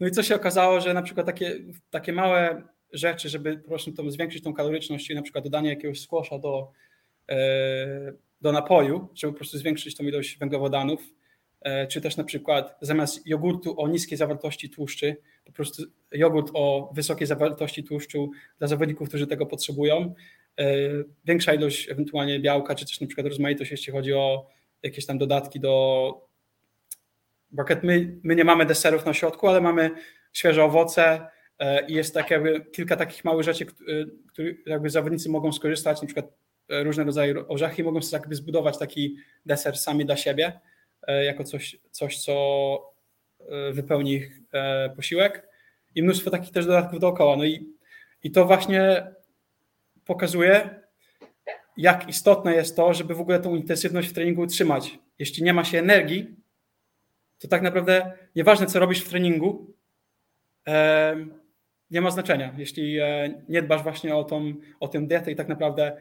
No 0.00 0.06
i 0.06 0.10
co 0.10 0.22
się 0.22 0.34
okazało, 0.34 0.80
że 0.80 0.94
na 0.94 1.02
przykład 1.02 1.26
takie, 1.26 1.58
takie 1.90 2.12
małe 2.12 2.62
rzeczy, 2.92 3.28
żeby 3.28 3.58
po 3.58 3.68
prostu 3.68 3.92
tą, 3.92 4.10
zwiększyć 4.10 4.44
tą 4.44 4.54
kaloryczność, 4.54 5.06
czyli 5.06 5.16
na 5.16 5.22
przykład 5.22 5.44
dodanie 5.44 5.70
jakiegoś 5.70 6.00
skłosza 6.00 6.38
do, 6.38 6.72
e, 7.28 8.12
do 8.40 8.52
napoju, 8.52 9.08
żeby 9.14 9.32
po 9.32 9.36
prostu 9.36 9.58
zwiększyć 9.58 9.96
tą 9.96 10.04
ilość 10.04 10.38
węglowodanów, 10.38 11.00
czy 11.90 12.00
też 12.00 12.16
na 12.16 12.24
przykład 12.24 12.76
zamiast 12.80 13.26
jogurtu 13.26 13.80
o 13.80 13.88
niskiej 13.88 14.18
zawartości 14.18 14.70
tłuszczy, 14.70 15.16
po 15.44 15.52
prostu 15.52 15.82
jogurt 16.12 16.50
o 16.54 16.90
wysokiej 16.94 17.26
zawartości 17.26 17.84
tłuszczu 17.84 18.30
dla 18.58 18.68
zawodników, 18.68 19.08
którzy 19.08 19.26
tego 19.26 19.46
potrzebują, 19.46 20.14
E, 20.58 20.64
większa 21.24 21.54
ilość 21.54 21.90
ewentualnie 21.90 22.40
białka, 22.40 22.74
czy 22.74 22.86
też 22.86 23.00
na 23.00 23.06
przykład 23.06 23.26
rozmaitość, 23.26 23.70
jeśli 23.70 23.92
chodzi 23.92 24.12
o 24.12 24.46
jakieś 24.82 25.06
tam 25.06 25.18
dodatki 25.18 25.60
do. 25.60 26.28
Bucket 27.50 27.82
my, 27.82 28.18
my 28.22 28.36
nie 28.36 28.44
mamy 28.44 28.66
deserów 28.66 29.06
na 29.06 29.14
środku, 29.14 29.48
ale 29.48 29.60
mamy 29.60 29.90
świeże 30.32 30.64
owoce 30.64 31.26
e, 31.58 31.86
i 31.86 31.94
jest 31.94 32.14
tak 32.14 32.30
jakby 32.30 32.66
kilka 32.72 32.96
takich 32.96 33.24
małych 33.24 33.44
rzeczy, 33.44 33.66
które 34.32 34.52
jakby 34.66 34.90
zawodnicy 34.90 35.28
mogą 35.28 35.52
skorzystać, 35.52 36.02
na 36.02 36.06
przykład 36.06 36.26
e, 36.68 36.84
różne 36.84 37.04
rodzaje 37.04 37.48
orzechy, 37.48 37.84
mogą 37.84 38.02
sobie 38.02 38.20
jakby 38.20 38.34
zbudować 38.34 38.78
taki 38.78 39.16
deser 39.46 39.76
sami 39.76 40.04
dla 40.04 40.16
siebie, 40.16 40.60
jako 41.24 41.44
coś, 41.44 41.76
coś 41.90 42.18
co 42.18 42.94
wypełni 43.72 44.12
ich 44.12 44.40
posiłek 44.96 45.48
i 45.94 46.02
mnóstwo 46.02 46.30
takich 46.30 46.50
też 46.50 46.66
dodatków 46.66 47.00
dookoła. 47.00 47.36
No 47.36 47.44
i, 47.44 47.66
i 48.22 48.30
to 48.30 48.44
właśnie 48.44 49.06
pokazuje, 50.04 50.80
jak 51.76 52.08
istotne 52.08 52.54
jest 52.54 52.76
to, 52.76 52.94
żeby 52.94 53.14
w 53.14 53.20
ogóle 53.20 53.40
tą 53.40 53.54
intensywność 53.54 54.08
w 54.08 54.12
treningu 54.12 54.42
utrzymać. 54.42 54.98
Jeśli 55.18 55.42
nie 55.42 55.54
ma 55.54 55.64
się 55.64 55.78
energii, 55.78 56.36
to 57.38 57.48
tak 57.48 57.62
naprawdę 57.62 58.12
nieważne, 58.36 58.66
co 58.66 58.78
robisz 58.78 59.04
w 59.04 59.08
treningu, 59.08 59.74
nie 61.90 62.00
ma 62.00 62.10
znaczenia. 62.10 62.54
Jeśli 62.58 62.98
e, 62.98 63.34
nie 63.48 63.62
dbasz 63.62 63.82
właśnie 63.82 64.16
o, 64.16 64.24
tą, 64.24 64.54
o 64.80 64.88
tę 64.88 65.06
dietę 65.06 65.32
i 65.32 65.36
tak 65.36 65.48
naprawdę 65.48 65.96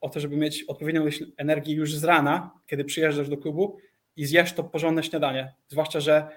o 0.00 0.08
to, 0.08 0.20
żeby 0.20 0.36
mieć 0.36 0.64
odpowiednią 0.64 1.02
ilość 1.02 1.22
energii 1.36 1.74
już 1.74 1.94
z 1.94 2.04
rana, 2.04 2.50
kiedy 2.66 2.84
przyjeżdżasz 2.84 3.28
do 3.28 3.36
klubu 3.36 3.78
i 4.16 4.26
zjesz 4.26 4.52
to 4.52 4.64
porządne 4.64 5.02
śniadanie. 5.02 5.54
Zwłaszcza, 5.68 6.00
że 6.00 6.28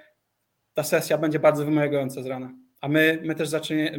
ta 0.73 0.83
sesja 0.83 1.17
będzie 1.17 1.39
bardzo 1.39 1.65
wymagająca 1.65 2.23
z 2.23 2.25
rana. 2.25 2.53
A 2.81 2.87
my, 2.87 3.21
my 3.23 3.35
też 3.35 3.49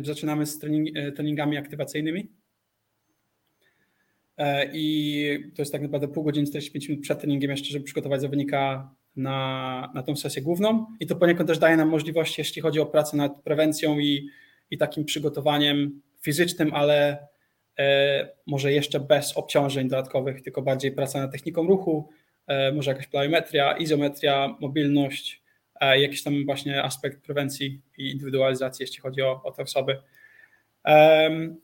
zaczynamy 0.02 0.46
z 0.46 0.58
trening, 0.58 0.96
e, 0.96 1.12
treningami 1.12 1.56
aktywacyjnymi. 1.56 2.32
E, 4.36 4.70
I 4.72 5.52
to 5.56 5.62
jest 5.62 5.72
tak 5.72 5.82
naprawdę 5.82 6.08
pół 6.08 6.24
godziny, 6.24 6.46
45 6.46 6.88
minut 6.88 7.02
przed 7.02 7.20
treningiem 7.20 7.50
jeszcze, 7.50 7.70
żeby 7.70 7.84
przygotować 7.84 8.20
zawodnika 8.20 8.94
na, 9.16 9.92
na 9.94 10.02
tą 10.02 10.16
sesję 10.16 10.42
główną. 10.42 10.86
I 11.00 11.06
to 11.06 11.16
poniekąd 11.16 11.48
też 11.48 11.58
daje 11.58 11.76
nam 11.76 11.88
możliwość, 11.88 12.38
jeśli 12.38 12.62
chodzi 12.62 12.80
o 12.80 12.86
pracę 12.86 13.16
nad 13.16 13.42
prewencją 13.42 13.98
i, 13.98 14.28
i 14.70 14.78
takim 14.78 15.04
przygotowaniem 15.04 16.00
fizycznym, 16.20 16.74
ale 16.74 17.26
może 18.46 18.72
jeszcze 18.72 19.00
bez 19.00 19.36
obciążeń 19.36 19.88
dodatkowych, 19.88 20.42
tylko 20.42 20.62
bardziej 20.62 20.92
praca 20.92 21.20
nad 21.20 21.32
techniką 21.32 21.66
ruchu, 21.66 22.08
e, 22.46 22.72
może 22.72 22.90
jakaś 22.90 23.06
plyometria, 23.06 23.76
izometria, 23.76 24.56
mobilność, 24.60 25.42
jakiś 25.96 26.22
tam 26.22 26.44
właśnie 26.44 26.82
aspekt 26.82 27.22
prewencji 27.22 27.80
i 27.98 28.10
indywidualizacji, 28.10 28.82
jeśli 28.82 29.00
chodzi 29.00 29.22
o, 29.22 29.42
o 29.44 29.52
te 29.52 29.62
osoby. 29.62 30.02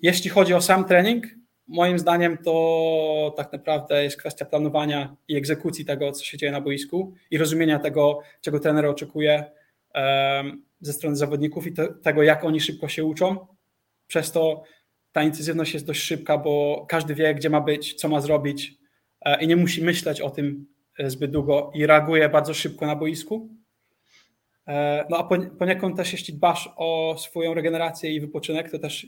Jeśli 0.03 0.31
chodzi 0.31 0.55
o 0.55 0.61
sam 0.61 0.85
trening, 0.85 1.27
moim 1.67 1.99
zdaniem 1.99 2.39
to 2.39 3.35
tak 3.37 3.53
naprawdę 3.53 4.05
jest 4.05 4.17
kwestia 4.17 4.45
planowania 4.45 5.17
i 5.29 5.37
egzekucji 5.37 5.85
tego, 5.85 6.13
co 6.13 6.25
się 6.25 6.39
dzieje 6.39 6.53
na 6.53 6.61
boisku 6.61 7.15
i 7.31 7.39
rozumienia 7.39 7.79
tego, 7.79 8.21
czego 8.41 8.61
trener 8.61 8.87
oczekuje 8.87 9.45
ze 10.81 10.93
strony 10.93 11.17
zawodników 11.17 11.67
i 11.67 11.73
te, 11.73 11.89
tego, 11.89 12.23
jak 12.23 12.45
oni 12.45 12.61
szybko 12.61 12.89
się 12.89 13.05
uczą. 13.05 13.47
Przez 14.07 14.33
to 14.33 14.63
ta 15.17 15.23
intensywność 15.23 15.75
jest 15.75 15.87
dość 15.87 16.01
szybka, 16.01 16.39
bo 16.39 16.87
każdy 16.89 17.15
wie, 17.15 17.35
gdzie 17.35 17.51
ma 17.51 17.61
być, 17.61 17.95
co 17.95 18.09
ma 18.09 18.21
zrobić 18.21 18.75
e, 19.21 19.45
i 19.45 19.47
nie 19.47 19.57
musi 19.57 19.83
myśleć 19.83 20.21
o 20.21 20.31
tym 20.31 20.67
e, 20.99 21.11
zbyt 21.11 21.31
długo 21.31 21.71
i 21.75 21.87
reaguje 21.87 22.29
bardzo 22.29 22.55
szybko 22.55 22.87
na 22.87 22.97
boisku. 22.97 23.49
No 25.11 25.17
a 25.17 25.25
poniekąd 25.59 25.97
też 25.97 26.13
jeśli 26.13 26.35
dbasz 26.35 26.71
o 26.77 27.17
swoją 27.19 27.55
regenerację 27.55 28.15
i 28.15 28.21
wypoczynek, 28.21 28.71
to 28.71 28.79
też, 28.79 29.07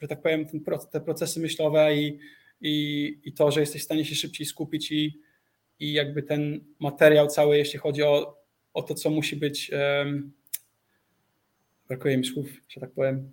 że 0.00 0.08
tak 0.08 0.22
powiem, 0.22 0.46
te 0.92 1.00
procesy 1.00 1.40
myślowe 1.40 1.96
i, 1.96 2.18
i, 2.60 3.18
i 3.24 3.32
to, 3.32 3.50
że 3.50 3.60
jesteś 3.60 3.82
w 3.82 3.84
stanie 3.84 4.04
się 4.04 4.14
szybciej 4.14 4.46
skupić 4.46 4.92
i, 4.92 5.20
i 5.80 5.92
jakby 5.92 6.22
ten 6.22 6.64
materiał 6.80 7.26
cały, 7.26 7.58
jeśli 7.58 7.78
chodzi 7.78 8.02
o, 8.02 8.36
o 8.74 8.82
to, 8.82 8.94
co 8.94 9.10
musi 9.10 9.36
być, 9.36 9.70
um, 9.70 10.32
brakuje 11.88 12.18
mi 12.18 12.24
słów, 12.24 12.48
że 12.68 12.80
tak 12.80 12.90
powiem, 12.90 13.30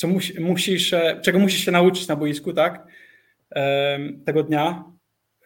co 0.00 0.08
musi, 0.08 0.40
musisz, 0.40 0.92
e, 0.92 1.20
czego 1.22 1.38
musisz 1.38 1.64
się 1.64 1.70
nauczyć 1.70 2.08
na 2.08 2.16
boisku, 2.16 2.52
tak, 2.52 2.86
tego 4.24 4.42
dnia, 4.42 4.84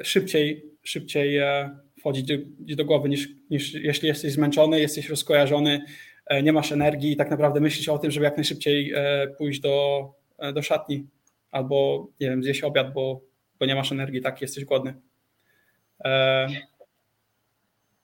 szybciej, 0.02 0.64
szybciej 0.82 1.38
e, 1.38 1.78
wchodzić 1.98 2.24
do, 2.26 2.34
do 2.76 2.84
głowy 2.84 3.08
niż, 3.08 3.28
niż 3.50 3.74
jeśli 3.74 4.08
jesteś 4.08 4.32
zmęczony, 4.32 4.80
jesteś 4.80 5.08
rozkojarzony, 5.08 5.80
e, 6.26 6.42
nie 6.42 6.52
masz 6.52 6.72
energii 6.72 7.12
i 7.12 7.16
tak 7.16 7.30
naprawdę 7.30 7.60
myślisz 7.60 7.88
o 7.88 7.98
tym, 7.98 8.10
żeby 8.10 8.24
jak 8.24 8.36
najszybciej 8.36 8.92
pójść 9.38 9.60
do, 9.60 10.08
do 10.54 10.62
szatni 10.62 11.06
albo, 11.50 12.08
nie 12.20 12.30
wiem, 12.30 12.42
zjeść 12.42 12.62
obiad, 12.62 12.92
bo 12.92 13.20
bo 13.60 13.66
nie 13.66 13.74
masz 13.74 13.92
energii, 13.92 14.20
tak, 14.20 14.42
jesteś 14.42 14.64
głodny. 14.64 14.94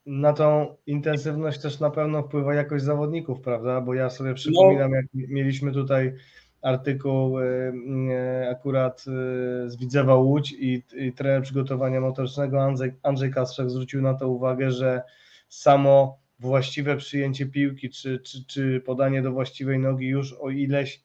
Na 0.07 0.33
tą 0.33 0.77
intensywność 0.87 1.61
też 1.61 1.81
na 1.81 1.91
pewno 1.91 2.23
wpływa 2.23 2.55
jakość 2.55 2.85
zawodników, 2.85 3.41
prawda? 3.41 3.81
Bo 3.81 3.95
ja 3.95 4.11
sobie 4.11 4.35
przypominam, 4.35 4.91
no. 4.91 4.97
jak 4.97 5.07
mieliśmy 5.15 5.73
tutaj 5.73 6.13
artykuł 6.63 7.41
e, 7.41 7.45
e, 8.11 8.51
akurat 8.51 9.01
e, 9.01 9.71
z 9.71 9.77
Widzewa 9.77 10.15
Łódź 10.15 10.53
i, 10.53 10.83
i 10.97 11.13
trener 11.13 11.43
przygotowania 11.43 12.01
motorycznego 12.01 12.63
Andrzej, 12.63 12.93
Andrzej 13.03 13.31
Kasprzak 13.31 13.71
zwrócił 13.71 14.03
na 14.03 14.15
to 14.15 14.29
uwagę, 14.29 14.71
że 14.71 15.03
samo 15.49 16.19
właściwe 16.39 16.97
przyjęcie 16.97 17.47
piłki 17.47 17.91
czy, 17.91 18.21
czy, 18.21 18.45
czy 18.47 18.83
podanie 18.87 19.23
do 19.23 19.33
właściwej 19.33 19.79
nogi 19.79 20.07
już 20.07 20.33
o 20.33 20.51
ileś 20.51 21.03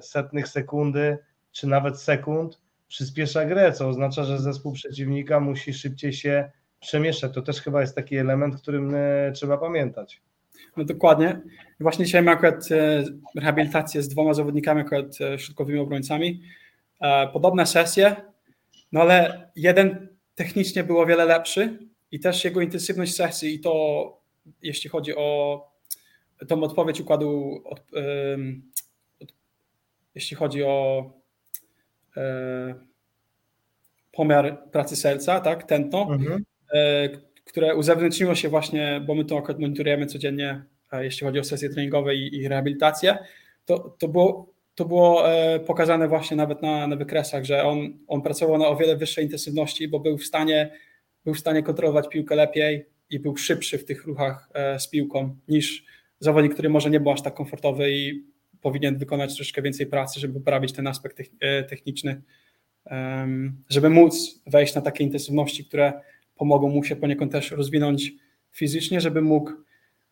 setnych 0.00 0.48
sekundy, 0.48 1.18
czy 1.52 1.66
nawet 1.66 2.00
sekund 2.00 2.60
przyspiesza 2.88 3.44
grę, 3.44 3.72
co 3.72 3.88
oznacza, 3.88 4.24
że 4.24 4.38
zespół 4.38 4.72
przeciwnika 4.72 5.40
musi 5.40 5.74
szybciej 5.74 6.12
się 6.12 6.50
przemieszczać. 6.80 7.34
To 7.34 7.42
też 7.42 7.60
chyba 7.60 7.80
jest 7.80 7.94
taki 7.94 8.16
element, 8.16 8.56
którym 8.56 8.94
trzeba 9.34 9.58
pamiętać. 9.58 10.22
No 10.76 10.84
dokładnie. 10.84 11.40
Właśnie 11.80 12.04
dzisiaj 12.04 12.22
mamy 12.22 12.36
akurat 12.36 12.72
e, 12.72 13.04
rehabilitację 13.36 14.02
z 14.02 14.08
dwoma 14.08 14.34
zawodnikami, 14.34 14.80
akurat 14.80 15.20
e, 15.20 15.38
środkowymi 15.38 15.78
obrońcami. 15.78 16.42
Podobne 17.32 17.66
sesje, 17.66 18.16
no 18.92 19.00
ale 19.00 19.48
jeden 19.56 20.08
technicznie 20.34 20.84
był 20.84 20.98
o 20.98 21.06
wiele 21.06 21.24
lepszy 21.24 21.78
i 22.10 22.20
też 22.20 22.44
jego 22.44 22.60
intensywność 22.60 23.14
sesji 23.14 23.54
i 23.54 23.60
to 23.60 24.20
jeśli 24.62 24.90
chodzi 24.90 25.16
o 25.16 25.60
tą 26.48 26.62
odpowiedź 26.62 27.00
układu, 27.00 27.62
jeśli 30.14 30.36
chodzi 30.36 30.62
o 30.62 31.10
E, 32.16 32.74
pomiar 34.12 34.70
pracy 34.70 34.96
serca, 34.96 35.40
tak, 35.40 35.64
tętno, 35.64 36.08
mhm. 36.10 36.44
E, 37.46 37.50
które 37.50 37.76
uzewnętrzniło 37.76 38.34
się 38.34 38.48
właśnie, 38.48 39.02
bo 39.06 39.14
my 39.14 39.24
to 39.24 39.38
akurat 39.38 39.58
monitorujemy 39.58 40.06
codziennie, 40.06 40.64
jeśli 40.92 41.26
chodzi 41.26 41.38
o 41.38 41.44
sesje 41.44 41.70
treningowe 41.70 42.14
i, 42.14 42.36
i 42.36 42.48
rehabilitację, 42.48 43.18
to, 43.64 43.96
to 43.98 44.08
było 44.08 44.54
to 44.74 44.84
było 44.84 45.32
e, 45.32 45.60
pokazane 45.60 46.08
właśnie 46.08 46.36
nawet 46.36 46.62
na, 46.62 46.86
na 46.86 46.96
wykresach, 46.96 47.44
że 47.44 47.64
on, 47.64 47.98
on 48.06 48.22
pracował 48.22 48.58
na 48.58 48.68
o 48.68 48.76
wiele 48.76 48.96
wyższej 48.96 49.24
intensywności, 49.24 49.88
bo 49.88 50.00
był 50.00 50.18
w 50.18 50.24
stanie, 50.24 50.70
był 51.24 51.34
w 51.34 51.38
stanie 51.38 51.62
kontrolować 51.62 52.08
piłkę 52.08 52.34
lepiej 52.34 52.86
i 53.10 53.18
był 53.18 53.36
szybszy 53.36 53.78
w 53.78 53.84
tych 53.84 54.04
ruchach 54.04 54.48
z 54.78 54.88
piłką 54.88 55.36
niż 55.48 55.84
zawodnik, 56.20 56.52
który 56.52 56.68
może 56.68 56.90
nie 56.90 57.00
był 57.00 57.12
aż 57.12 57.22
tak 57.22 57.34
komfortowy 57.34 57.90
i 57.90 58.24
powinien 58.60 58.98
wykonać 58.98 59.36
troszkę 59.36 59.62
więcej 59.62 59.86
pracy, 59.86 60.20
żeby 60.20 60.34
poprawić 60.34 60.72
ten 60.72 60.86
aspekt 60.86 61.20
e, 61.40 61.62
techniczny, 61.64 62.22
żeby 63.68 63.90
móc 63.90 64.42
wejść 64.46 64.74
na 64.74 64.80
takie 64.80 65.04
intensywności, 65.04 65.64
które 65.64 65.92
pomogą 66.36 66.68
mu 66.68 66.84
się 66.84 66.96
poniekąd 66.96 67.32
też 67.32 67.50
rozwinąć 67.50 68.12
fizycznie, 68.52 69.00
żeby 69.00 69.22
mógł 69.22 69.52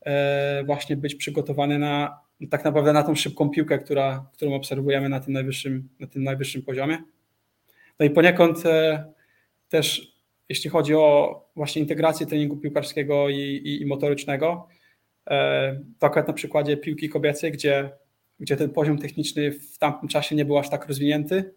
e, 0.00 0.64
właśnie 0.64 0.96
być 0.96 1.14
przygotowany 1.14 1.78
na 1.78 2.22
tak 2.50 2.64
naprawdę 2.64 2.92
na 2.92 3.02
tą 3.02 3.14
szybką 3.14 3.50
piłkę, 3.50 3.78
która, 3.78 4.30
którą 4.32 4.54
obserwujemy 4.54 5.08
na 5.08 5.20
tym 5.20 5.32
najwyższym, 5.32 5.88
na 6.00 6.06
tym 6.06 6.24
najwyższym 6.24 6.62
poziomie. 6.62 6.98
No 7.98 8.06
i 8.06 8.10
poniekąd 8.10 8.66
e, 8.66 9.04
też 9.68 10.12
jeśli 10.48 10.70
chodzi 10.70 10.94
o 10.94 11.40
właśnie 11.56 11.82
integrację 11.82 12.26
treningu 12.26 12.56
piłkarskiego 12.56 13.28
i, 13.28 13.36
i, 13.36 13.82
i 13.82 13.86
motorycznego, 13.86 14.68
to 15.98 16.06
akurat 16.06 16.28
na 16.28 16.34
przykładzie 16.34 16.76
piłki 16.76 17.08
kobiecej, 17.08 17.52
gdzie 17.52 17.90
gdzie 18.42 18.56
ten 18.56 18.70
poziom 18.70 18.98
techniczny 18.98 19.52
w 19.52 19.78
tamtym 19.78 20.08
czasie 20.08 20.36
nie 20.36 20.44
był 20.44 20.58
aż 20.58 20.70
tak 20.70 20.88
rozwinięty. 20.88 21.54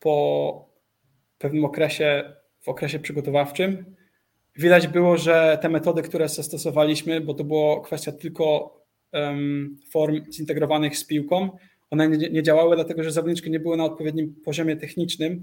Po 0.00 0.69
pewnym 1.40 1.64
okresie, 1.64 2.36
w 2.60 2.68
okresie 2.68 2.98
przygotowawczym, 2.98 3.96
widać 4.56 4.88
było, 4.88 5.16
że 5.16 5.58
te 5.62 5.68
metody, 5.68 6.02
które 6.02 6.28
zastosowaliśmy, 6.28 7.20
bo 7.20 7.34
to 7.34 7.44
było 7.44 7.80
kwestia 7.80 8.12
tylko 8.12 8.76
form 9.90 10.32
zintegrowanych 10.32 10.98
z 10.98 11.04
piłką, 11.04 11.58
one 11.90 12.08
nie, 12.08 12.30
nie 12.30 12.42
działały, 12.42 12.76
dlatego 12.76 13.02
że 13.02 13.12
zawodniczki 13.12 13.50
nie 13.50 13.60
były 13.60 13.76
na 13.76 13.84
odpowiednim 13.84 14.34
poziomie 14.44 14.76
technicznym, 14.76 15.42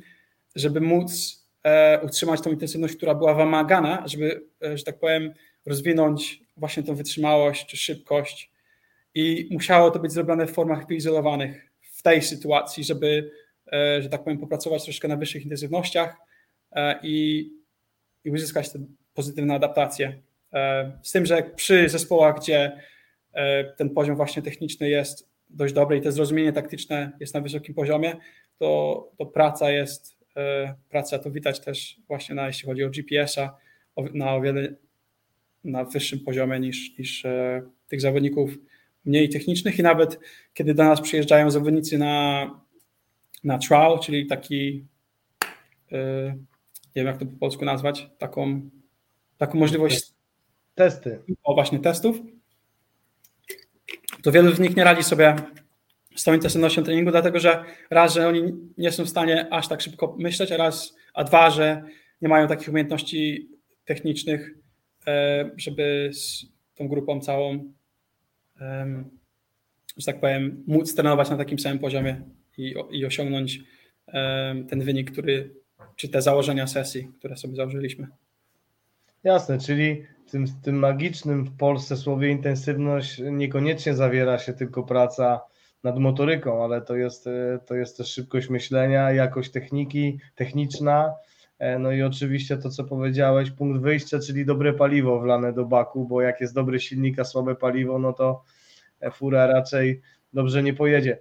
żeby 0.55 0.81
móc 0.81 1.37
e, 1.63 2.01
utrzymać 2.01 2.41
tą 2.41 2.51
intensywność, 2.51 2.95
która 2.95 3.15
była 3.15 3.33
wymagana, 3.33 4.03
żeby, 4.07 4.41
e, 4.65 4.77
że 4.77 4.83
tak 4.83 4.99
powiem, 4.99 5.33
rozwinąć 5.65 6.43
właśnie 6.57 6.83
tą 6.83 6.95
wytrzymałość 6.95 7.65
czy 7.65 7.77
szybkość. 7.77 8.51
I 9.15 9.47
musiało 9.51 9.91
to 9.91 9.99
być 9.99 10.11
zrobione 10.11 10.47
w 10.47 10.51
formach 10.51 10.87
wyizolowanych 10.87 11.71
w 11.81 12.01
tej 12.01 12.21
sytuacji, 12.21 12.83
żeby, 12.83 13.31
że 14.01 14.09
tak 14.09 14.23
powiem, 14.23 14.39
popracować 14.39 14.83
troszkę 14.83 15.07
na 15.07 15.15
wyższych 15.15 15.43
intensywnościach 15.43 16.17
e, 16.71 16.99
i, 17.03 17.49
i 18.23 18.31
uzyskać 18.31 18.71
te 18.71 18.79
pozytywne 19.13 19.55
adaptacje. 19.55 20.21
E, 20.53 20.91
z 21.03 21.11
tym, 21.11 21.25
że 21.25 21.43
przy 21.43 21.89
zespołach, 21.89 22.39
gdzie 22.39 22.81
ten 23.77 23.89
poziom 23.89 24.15
właśnie 24.15 24.41
techniczny 24.41 24.89
jest 24.89 25.29
dość 25.49 25.73
dobry 25.73 25.97
i 25.97 26.01
to 26.01 26.11
zrozumienie 26.11 26.53
taktyczne 26.53 27.11
jest 27.19 27.33
na 27.33 27.41
wysokim 27.41 27.75
poziomie, 27.75 28.15
to, 28.59 29.11
to 29.17 29.25
praca 29.25 29.71
jest, 29.71 30.17
praca 30.89 31.19
to 31.19 31.31
widać 31.31 31.59
też 31.59 31.97
właśnie 32.07 32.35
na, 32.35 32.47
jeśli 32.47 32.65
chodzi 32.65 32.83
o 32.83 32.89
GPS-a, 32.89 33.57
na 34.13 34.35
o 34.35 34.41
wiele 34.41 34.75
na 35.63 35.83
wyższym 35.83 36.19
poziomie 36.19 36.59
niż, 36.59 36.97
niż 36.97 37.23
tych 37.87 38.01
zawodników 38.01 38.57
mniej 39.05 39.29
technicznych 39.29 39.79
i 39.79 39.83
nawet 39.83 40.19
kiedy 40.53 40.73
do 40.73 40.83
nas 40.83 41.01
przyjeżdżają 41.01 41.51
zawodnicy 41.51 41.97
na, 41.97 42.49
na 43.47 43.57
trial, 43.57 43.99
czyli 43.99 44.25
taki, 44.25 44.85
yy, 45.91 46.37
nie 46.95 47.03
wiem 47.03 47.07
jak 47.07 47.17
to 47.17 47.25
po 47.25 47.37
polsku 47.39 47.65
nazwać, 47.65 48.09
taką, 48.17 48.69
taką 49.37 49.59
możliwość. 49.59 50.13
Testy. 50.75 51.19
O, 51.43 51.53
właśnie 51.53 51.79
testów. 51.79 52.17
To 54.23 54.31
wielu 54.31 54.55
z 54.55 54.59
nich 54.59 54.75
nie 54.75 54.83
radzi 54.83 55.03
sobie 55.03 55.35
z 56.15 56.23
tą 56.23 56.33
intensywnością 56.33 56.83
treningu, 56.83 57.11
dlatego 57.11 57.39
że 57.39 57.63
raz, 57.89 58.13
że 58.13 58.27
oni 58.27 58.53
nie 58.77 58.91
są 58.91 59.05
w 59.05 59.09
stanie 59.09 59.47
aż 59.53 59.67
tak 59.67 59.81
szybko 59.81 60.15
myśleć, 60.19 60.51
a 60.51 60.57
raz, 60.57 60.95
a 61.13 61.23
dwa, 61.23 61.49
że 61.49 61.83
nie 62.21 62.27
mają 62.27 62.47
takich 62.47 62.69
umiejętności 62.69 63.49
technicznych, 63.85 64.53
e, 65.07 65.51
żeby 65.57 66.09
z 66.13 66.45
tą 66.75 66.87
grupą 66.87 67.21
całą 67.21 67.73
że 69.97 70.05
tak 70.05 70.19
powiem, 70.19 70.63
móc 70.67 70.95
trenować 70.95 71.29
na 71.29 71.37
takim 71.37 71.59
samym 71.59 71.79
poziomie 71.79 72.21
i, 72.57 72.75
i 72.91 73.05
osiągnąć 73.05 73.59
ten 74.69 74.81
wynik, 74.81 75.11
który, 75.11 75.55
czy 75.95 76.09
te 76.09 76.21
założenia 76.21 76.67
sesji, 76.67 77.11
które 77.19 77.37
sobie 77.37 77.55
założyliśmy. 77.55 78.07
Jasne, 79.23 79.59
czyli 79.59 80.03
w 80.27 80.31
tym, 80.31 80.45
tym 80.63 80.75
magicznym 80.75 81.45
w 81.45 81.57
Polsce 81.57 81.97
słowie 81.97 82.29
intensywność 82.29 83.21
niekoniecznie 83.31 83.93
zawiera 83.93 84.39
się 84.39 84.53
tylko 84.53 84.83
praca 84.83 85.41
nad 85.83 85.99
motoryką, 85.99 86.63
ale 86.63 86.81
to 86.81 86.95
jest, 86.95 87.27
e, 87.27 87.59
to 87.65 87.75
jest 87.75 87.97
też 87.97 88.07
szybkość 88.07 88.49
myślenia, 88.49 89.11
jakość 89.11 89.51
techniki, 89.51 90.19
techniczna, 90.35 91.13
e, 91.59 91.79
no 91.79 91.91
i 91.91 92.03
oczywiście 92.03 92.57
to, 92.57 92.69
co 92.69 92.83
powiedziałeś, 92.83 93.51
punkt 93.51 93.81
wyjścia, 93.81 94.19
czyli 94.19 94.45
dobre 94.45 94.73
paliwo 94.73 95.19
wlane 95.19 95.53
do 95.53 95.65
baku, 95.65 96.05
bo 96.05 96.21
jak 96.21 96.41
jest 96.41 96.53
dobry 96.53 96.79
silnik, 96.79 97.19
a 97.19 97.23
słabe 97.23 97.55
paliwo, 97.55 97.99
no 97.99 98.13
to 98.13 98.43
fura 99.13 99.47
raczej 99.47 100.01
dobrze 100.37 100.63
nie 100.63 100.73
pojedzie. 100.73 101.17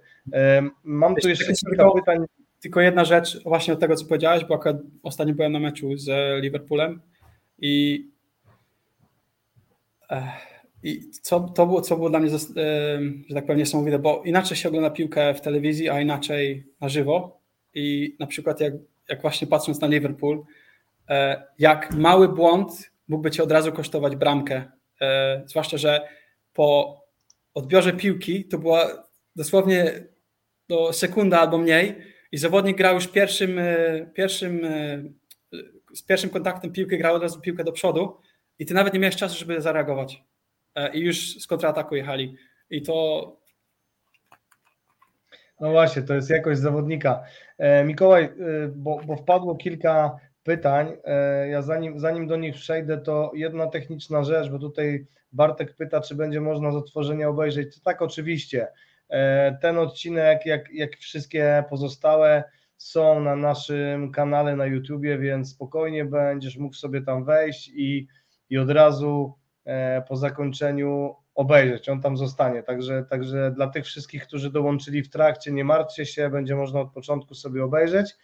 Mam 0.83 1.15
tu 1.15 1.29
jeszcze 1.29 1.53
kilka 1.53 1.91
pytań. 1.91 2.25
Tylko 2.59 2.81
jedna 2.81 3.05
rzecz 3.05 3.43
właśnie 3.43 3.73
od 3.73 3.79
tego, 3.79 3.95
co 3.95 4.05
powiedziałeś, 4.05 4.45
bo 4.45 4.55
akurat 4.55 4.77
ostatnio 5.03 5.33
byłem 5.33 5.51
na 5.51 5.59
meczu 5.59 5.97
z 5.97 6.09
Liverpoolem 6.43 7.01
i, 7.59 8.05
i 10.83 11.09
co, 11.09 11.39
to 11.39 11.65
było, 11.65 11.81
co 11.81 11.95
było 11.95 12.09
dla 12.09 12.19
mnie, 12.19 12.29
że 12.29 13.35
tak 13.35 13.45
powiem, 13.45 13.59
niesamowite, 13.59 13.99
bo 13.99 14.21
inaczej 14.25 14.57
się 14.57 14.69
ogląda 14.69 14.89
piłkę 14.89 15.33
w 15.33 15.41
telewizji, 15.41 15.89
a 15.89 16.01
inaczej 16.01 16.67
na 16.81 16.89
żywo 16.89 17.39
i 17.73 18.15
na 18.19 18.27
przykład 18.27 18.61
jak, 18.61 18.73
jak 19.09 19.21
właśnie 19.21 19.47
patrząc 19.47 19.81
na 19.81 19.87
Liverpool, 19.87 20.43
jak 21.59 21.93
mały 21.93 22.29
błąd 22.29 22.91
mógłby 23.07 23.31
cię 23.31 23.43
od 23.43 23.51
razu 23.51 23.71
kosztować 23.71 24.15
bramkę. 24.15 24.65
Zwłaszcza, 25.45 25.77
że 25.77 26.07
po 26.53 26.97
odbiorze 27.53 27.93
piłki 27.93 28.45
to 28.45 28.57
była 28.57 29.06
dosłownie 29.37 30.03
do 30.69 30.93
sekunda 30.93 31.39
albo 31.39 31.57
mniej 31.57 31.95
i 32.31 32.37
zawodnik 32.37 32.77
grał 32.77 32.95
już 32.95 33.07
pierwszym, 33.07 33.59
pierwszym 34.13 34.61
z 35.93 36.03
pierwszym 36.03 36.29
kontaktem 36.29 36.71
piłki 36.71 36.97
grał 36.97 37.15
od 37.15 37.21
razu 37.21 37.41
piłkę 37.41 37.63
do 37.63 37.71
przodu 37.71 38.17
i 38.59 38.65
ty 38.65 38.73
nawet 38.73 38.93
nie 38.93 38.99
miałeś 38.99 39.15
czasu, 39.15 39.39
żeby 39.39 39.61
zareagować. 39.61 40.23
I 40.93 40.99
już 40.99 41.39
z 41.39 41.47
kontrataku 41.47 41.95
jechali. 41.95 42.35
I 42.69 42.81
to 42.81 43.37
no 45.59 45.71
właśnie, 45.71 46.01
to 46.01 46.13
jest 46.13 46.29
jakość 46.29 46.59
zawodnika. 46.59 47.23
E, 47.57 47.83
Mikołaj, 47.83 48.23
e, 48.23 48.31
bo, 48.75 49.01
bo 49.05 49.15
wpadło 49.15 49.55
kilka 49.55 50.17
pytań. 50.43 50.97
E, 51.03 51.47
ja 51.49 51.61
zanim, 51.61 51.99
zanim 51.99 52.27
do 52.27 52.37
nich 52.37 52.55
przejdę, 52.55 52.97
to 52.97 53.31
jedna 53.35 53.67
techniczna 53.67 54.23
rzecz, 54.23 54.49
bo 54.49 54.59
tutaj 54.59 55.07
Bartek 55.31 55.75
pyta, 55.75 56.01
czy 56.01 56.15
będzie 56.15 56.41
można 56.41 56.71
z 56.71 56.75
otworzenia 56.75 57.29
obejrzeć. 57.29 57.75
To 57.75 57.81
tak, 57.83 58.01
oczywiście. 58.01 58.67
Ten 59.61 59.77
odcinek, 59.77 60.45
jak, 60.45 60.73
jak 60.73 60.97
wszystkie 60.97 61.63
pozostałe, 61.69 62.43
są 62.77 63.19
na 63.19 63.35
naszym 63.35 64.11
kanale 64.11 64.55
na 64.55 64.65
YouTubie, 64.65 65.17
więc 65.17 65.51
spokojnie 65.51 66.05
będziesz 66.05 66.57
mógł 66.57 66.75
sobie 66.75 67.01
tam 67.01 67.25
wejść 67.25 67.71
i, 67.75 68.07
i 68.49 68.57
od 68.57 68.69
razu 68.69 69.33
po 70.07 70.15
zakończeniu 70.15 71.15
obejrzeć, 71.37 71.89
on 71.89 72.01
tam 72.01 72.17
zostanie. 72.17 72.63
Także, 72.63 73.05
także 73.09 73.51
dla 73.55 73.67
tych 73.67 73.85
wszystkich, 73.85 74.23
którzy 74.27 74.51
dołączyli 74.51 75.03
w 75.03 75.09
trakcie, 75.09 75.51
nie 75.51 75.63
martwcie 75.63 76.05
się, 76.05 76.29
będzie 76.29 76.55
można 76.55 76.79
od 76.79 76.91
początku 76.91 77.35
sobie 77.35 77.63
obejrzeć. 77.63 78.15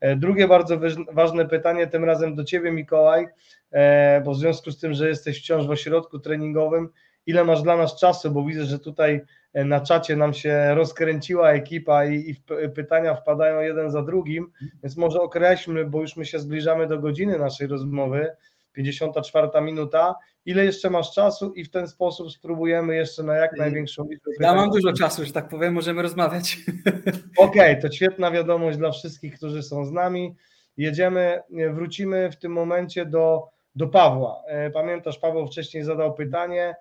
E, 0.00 0.16
drugie 0.16 0.48
bardzo 0.48 0.80
ważne 1.12 1.48
pytanie, 1.48 1.86
tym 1.86 2.04
razem 2.04 2.34
do 2.34 2.44
Ciebie, 2.44 2.72
Mikołaj, 2.72 3.26
e, 3.70 4.20
bo 4.20 4.32
w 4.32 4.36
związku 4.36 4.70
z 4.70 4.80
tym, 4.80 4.94
że 4.94 5.08
jesteś 5.08 5.38
wciąż 5.38 5.66
w 5.66 5.70
ośrodku 5.70 6.18
treningowym, 6.18 6.88
ile 7.26 7.44
masz 7.44 7.62
dla 7.62 7.76
nas 7.76 7.96
czasu, 7.96 8.30
bo 8.30 8.44
widzę, 8.44 8.64
że 8.64 8.78
tutaj 8.78 9.20
e, 9.52 9.64
na 9.64 9.80
czacie 9.80 10.16
nam 10.16 10.34
się 10.34 10.74
rozkręciła 10.74 11.50
ekipa 11.50 12.04
i, 12.04 12.30
i 12.30 12.34
pytania 12.74 13.14
wpadają 13.14 13.60
jeden 13.60 13.90
za 13.90 14.02
drugim, 14.02 14.52
więc 14.82 14.96
może 14.96 15.20
określmy, 15.20 15.84
bo 15.84 16.00
już 16.00 16.16
my 16.16 16.26
się 16.26 16.38
zbliżamy 16.38 16.86
do 16.86 16.98
godziny 16.98 17.38
naszej 17.38 17.66
rozmowy, 17.66 18.30
54 18.72 19.48
minuta, 19.62 20.14
ile 20.46 20.64
jeszcze 20.64 20.90
masz 20.90 21.12
czasu 21.12 21.52
i 21.52 21.64
w 21.64 21.70
ten 21.70 21.88
sposób 21.88 22.32
spróbujemy 22.32 22.96
jeszcze 22.96 23.22
na 23.22 23.34
jak 23.34 23.56
największą 23.56 24.08
liczbę 24.10 24.30
Ja 24.40 24.54
mam 24.54 24.70
dużo 24.70 24.92
czasu, 24.92 25.24
że 25.24 25.32
tak 25.32 25.48
powiem, 25.48 25.74
możemy 25.74 26.02
rozmawiać. 26.02 26.58
Okej, 27.36 27.70
okay, 27.70 27.82
to 27.82 27.92
świetna 27.92 28.30
wiadomość 28.30 28.78
dla 28.78 28.90
wszystkich, 28.90 29.34
którzy 29.34 29.62
są 29.62 29.84
z 29.84 29.92
nami. 29.92 30.36
Jedziemy, 30.76 31.40
wrócimy 31.72 32.30
w 32.30 32.36
tym 32.36 32.52
momencie 32.52 33.06
do, 33.06 33.48
do 33.74 33.86
Pawła. 33.86 34.42
E, 34.46 34.70
pamiętasz, 34.70 35.18
Paweł 35.18 35.46
wcześniej 35.46 35.84
zadał 35.84 36.14
pytanie, 36.14 36.64
e, 36.64 36.74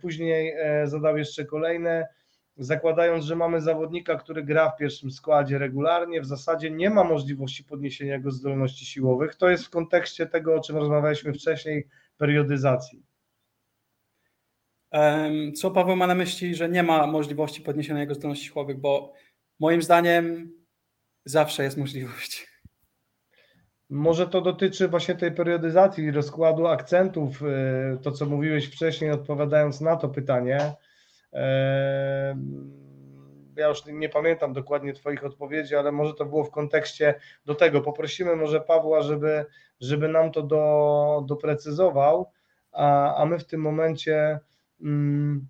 później 0.00 0.54
e, 0.58 0.88
zadał 0.88 1.18
jeszcze 1.18 1.44
kolejne 1.44 2.08
zakładając, 2.56 3.24
że 3.24 3.36
mamy 3.36 3.60
zawodnika, 3.60 4.16
który 4.16 4.42
gra 4.42 4.70
w 4.70 4.76
pierwszym 4.76 5.10
składzie 5.10 5.58
regularnie, 5.58 6.20
w 6.20 6.26
zasadzie 6.26 6.70
nie 6.70 6.90
ma 6.90 7.04
możliwości 7.04 7.64
podniesienia 7.64 8.14
jego 8.14 8.30
zdolności 8.30 8.86
siłowych. 8.86 9.34
To 9.34 9.48
jest 9.48 9.66
w 9.66 9.70
kontekście 9.70 10.26
tego, 10.26 10.54
o 10.54 10.60
czym 10.60 10.76
rozmawialiśmy 10.76 11.32
wcześniej, 11.32 11.88
periodyzacji. 12.16 13.02
Co 15.56 15.70
Paweł 15.70 15.96
ma 15.96 16.06
na 16.06 16.14
myśli, 16.14 16.54
że 16.54 16.68
nie 16.68 16.82
ma 16.82 17.06
możliwości 17.06 17.62
podniesienia 17.62 18.00
jego 18.00 18.14
zdolności 18.14 18.44
siłowych, 18.44 18.80
bo 18.80 19.12
moim 19.60 19.82
zdaniem 19.82 20.52
zawsze 21.24 21.62
jest 21.62 21.76
możliwość. 21.76 22.55
Może 23.90 24.26
to 24.26 24.40
dotyczy 24.40 24.88
właśnie 24.88 25.14
tej 25.14 25.32
periodyzacji, 25.32 26.10
rozkładu 26.10 26.66
akcentów, 26.66 27.42
y, 27.42 27.98
to 28.02 28.12
co 28.12 28.26
mówiłeś 28.26 28.66
wcześniej, 28.66 29.10
odpowiadając 29.10 29.80
na 29.80 29.96
to 29.96 30.08
pytanie. 30.08 30.58
Ja 33.56 33.68
już 33.68 33.86
nie 33.86 34.08
pamiętam 34.08 34.52
dokładnie 34.52 34.92
Twoich 34.92 35.24
odpowiedzi, 35.24 35.76
ale 35.76 35.92
może 35.92 36.14
to 36.14 36.24
było 36.24 36.44
w 36.44 36.50
kontekście 36.50 37.14
do 37.44 37.54
tego. 37.54 37.80
Poprosimy 37.80 38.36
może 38.36 38.60
Pawła, 38.60 39.02
żeby, 39.02 39.46
żeby 39.80 40.08
nam 40.08 40.32
to 40.32 40.42
do, 40.42 41.24
doprecyzował, 41.26 42.30
a, 42.72 43.14
a 43.16 43.26
my 43.26 43.38
w 43.38 43.44
tym 43.44 43.60
momencie 43.60 44.40
mm, 44.80 45.48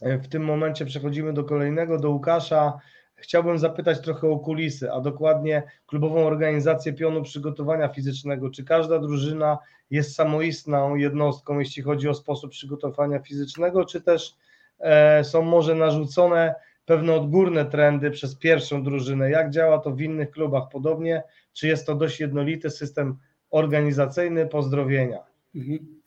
w 0.00 0.28
tym 0.28 0.44
momencie 0.44 0.84
przechodzimy 0.84 1.32
do 1.32 1.44
kolejnego, 1.44 1.98
do 1.98 2.10
Łukasza. 2.10 2.78
Chciałbym 3.24 3.58
zapytać 3.58 4.00
trochę 4.00 4.28
o 4.28 4.38
kulisy, 4.38 4.92
a 4.92 5.00
dokładnie 5.00 5.62
klubową 5.86 6.26
organizację 6.26 6.92
pionu 6.92 7.22
przygotowania 7.22 7.88
fizycznego. 7.88 8.50
Czy 8.50 8.64
każda 8.64 8.98
drużyna 8.98 9.58
jest 9.90 10.14
samoistną 10.14 10.94
jednostką, 10.94 11.58
jeśli 11.58 11.82
chodzi 11.82 12.08
o 12.08 12.14
sposób 12.14 12.50
przygotowania 12.50 13.18
fizycznego, 13.18 13.84
czy 13.84 14.00
też 14.00 14.36
E, 14.78 15.24
są 15.24 15.42
może 15.42 15.74
narzucone 15.74 16.54
pewne 16.86 17.14
odgórne 17.14 17.64
trendy 17.64 18.10
przez 18.10 18.36
pierwszą 18.36 18.82
drużynę. 18.82 19.30
Jak 19.30 19.50
działa 19.50 19.78
to 19.78 19.90
w 19.90 20.00
innych 20.00 20.30
klubach 20.30 20.68
podobnie? 20.72 21.22
Czy 21.52 21.68
jest 21.68 21.86
to 21.86 21.94
dość 21.94 22.20
jednolity 22.20 22.70
system 22.70 23.18
organizacyjny? 23.50 24.46
Pozdrowienia. 24.46 25.18
Mhm. 25.54 26.00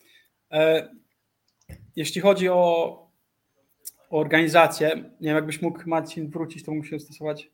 E, 0.52 0.90
jeśli 1.96 2.22
chodzi 2.22 2.50
o, 2.50 2.56
o, 2.56 3.07
organizację, 4.10 4.96
nie 4.96 5.28
wiem, 5.28 5.36
jakbyś 5.36 5.62
mógł 5.62 5.90
Marcin 5.90 6.30
wrócić, 6.30 6.64
to 6.64 6.74
musimy 6.74 7.00
stosować. 7.00 7.52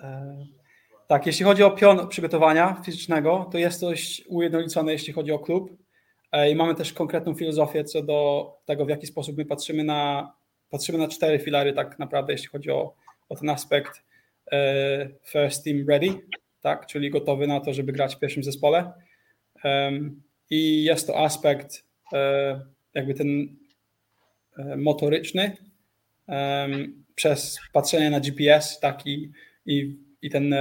E, 0.00 0.36
tak, 1.06 1.26
jeśli 1.26 1.44
chodzi 1.44 1.62
o 1.62 1.70
pion 1.70 2.08
przygotowania 2.08 2.82
fizycznego, 2.84 3.48
to 3.52 3.58
jest 3.58 3.80
dość 3.80 4.24
ujednolicone, 4.28 4.92
jeśli 4.92 5.12
chodzi 5.12 5.32
o 5.32 5.38
klub. 5.38 5.70
E, 6.32 6.50
I 6.50 6.54
mamy 6.54 6.74
też 6.74 6.92
konkretną 6.92 7.34
filozofię 7.34 7.84
co 7.84 8.02
do 8.02 8.50
tego, 8.64 8.84
w 8.84 8.88
jaki 8.88 9.06
sposób 9.06 9.36
my 9.38 9.44
patrzymy 9.44 9.84
na, 9.84 10.32
patrzymy 10.70 10.98
na 10.98 11.08
cztery 11.08 11.38
filary 11.38 11.72
tak 11.72 11.98
naprawdę, 11.98 12.32
jeśli 12.32 12.48
chodzi 12.48 12.70
o, 12.70 12.94
o 13.28 13.36
ten 13.36 13.50
aspekt 13.50 14.02
e, 14.52 15.08
first 15.24 15.64
team 15.64 15.88
ready, 15.88 16.08
tak, 16.60 16.86
czyli 16.86 17.10
gotowy 17.10 17.46
na 17.46 17.60
to, 17.60 17.72
żeby 17.72 17.92
grać 17.92 18.14
w 18.14 18.18
pierwszym 18.18 18.42
zespole. 18.42 18.92
I 20.50 20.84
jest 20.84 21.06
to 21.06 21.18
aspekt 21.18 21.84
jakby 22.94 23.14
ten 23.14 23.56
motoryczny 24.76 25.56
przez 27.14 27.58
patrzenie 27.72 28.10
na 28.10 28.20
GPS, 28.20 28.80
tak, 28.80 29.06
i, 29.06 29.30
i, 29.66 29.96
i 30.22 30.30
ten, 30.30 30.54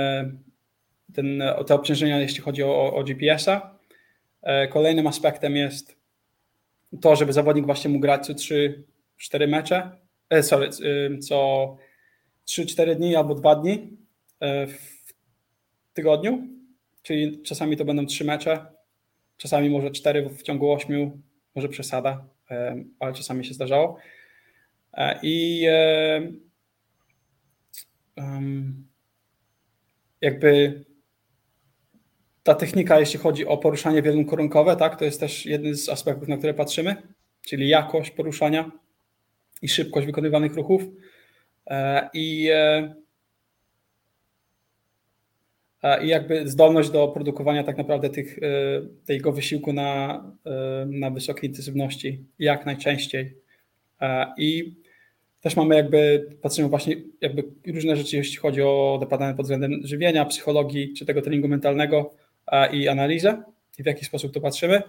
ten, 1.13 1.43
te 1.67 1.75
obciążenia, 1.75 2.19
jeśli 2.19 2.41
chodzi 2.41 2.63
o, 2.63 2.93
o 2.93 3.03
GPS-a. 3.03 3.79
E, 4.41 4.67
kolejnym 4.67 5.07
aspektem 5.07 5.55
jest 5.55 5.95
to, 7.01 7.15
żeby 7.15 7.33
zawodnik 7.33 7.65
właśnie 7.65 7.89
mógł 7.89 8.01
grać 8.01 8.25
co 8.25 8.33
3-4 8.33 9.47
mecze, 9.47 9.91
e, 10.29 10.43
sorry, 10.43 10.69
co 11.19 11.77
3-4 12.47 12.95
dni 12.95 13.15
albo 13.15 13.35
2 13.35 13.55
dni 13.55 13.97
e, 14.39 14.67
w 14.67 15.13
tygodniu, 15.93 16.47
czyli 17.03 17.41
czasami 17.41 17.77
to 17.77 17.85
będą 17.85 18.05
3 18.05 18.25
mecze, 18.25 18.65
czasami 19.37 19.69
może 19.69 19.91
4 19.91 20.29
w 20.29 20.41
ciągu 20.41 20.71
8, 20.71 21.21
może 21.55 21.69
przesada, 21.69 22.25
ale 22.99 23.13
czasami 23.13 23.45
się 23.45 23.53
zdarzało. 23.53 23.97
I 25.23 25.65
jakby 30.21 30.83
ta 32.43 32.55
technika, 32.55 32.99
jeśli 32.99 33.19
chodzi 33.19 33.45
o 33.45 33.57
poruszanie 33.57 34.01
wielunkorunkowe, 34.01 34.75
tak, 34.75 34.95
to 34.99 35.05
jest 35.05 35.19
też 35.19 35.45
jeden 35.45 35.75
z 35.75 35.89
aspektów, 35.89 36.27
na 36.27 36.37
które 36.37 36.53
patrzymy, 36.53 36.95
czyli 37.41 37.69
jakość 37.69 38.11
poruszania 38.11 38.71
i 39.61 39.69
szybkość 39.69 40.07
wykonywanych 40.07 40.55
ruchów. 40.55 40.81
E, 41.67 42.09
I, 42.13 42.49
e, 42.49 42.55
e, 42.55 42.95
i 46.03 46.07
jakby 46.07 46.49
zdolność 46.49 46.89
do 46.89 47.07
produkowania 47.07 47.63
tak 47.63 47.77
naprawdę 47.77 48.09
tych, 48.09 48.39
tego 49.05 49.31
wysiłku 49.31 49.73
na, 49.73 50.23
na 50.85 51.09
wysokiej 51.09 51.49
intensywności 51.49 52.23
jak 52.39 52.65
najczęściej. 52.65 53.37
I 54.37 54.75
też 55.41 55.55
mamy 55.55 55.75
jakby, 55.75 56.29
patrzymy 56.41 56.69
właśnie 56.69 56.95
jakby 57.21 57.43
różne 57.67 57.95
rzeczy, 57.95 58.17
jeśli 58.17 58.37
chodzi 58.37 58.61
o 58.61 58.97
departament 59.01 59.37
pod 59.37 59.45
względem 59.45 59.71
żywienia, 59.83 60.25
psychologii 60.25 60.93
czy 60.93 61.05
tego 61.05 61.21
treningu 61.21 61.47
mentalnego, 61.47 62.13
i 62.71 62.87
analizę 62.87 63.43
i 63.79 63.83
w 63.83 63.85
jaki 63.85 64.05
sposób 64.05 64.33
to 64.33 64.41
patrzymy. 64.41 64.81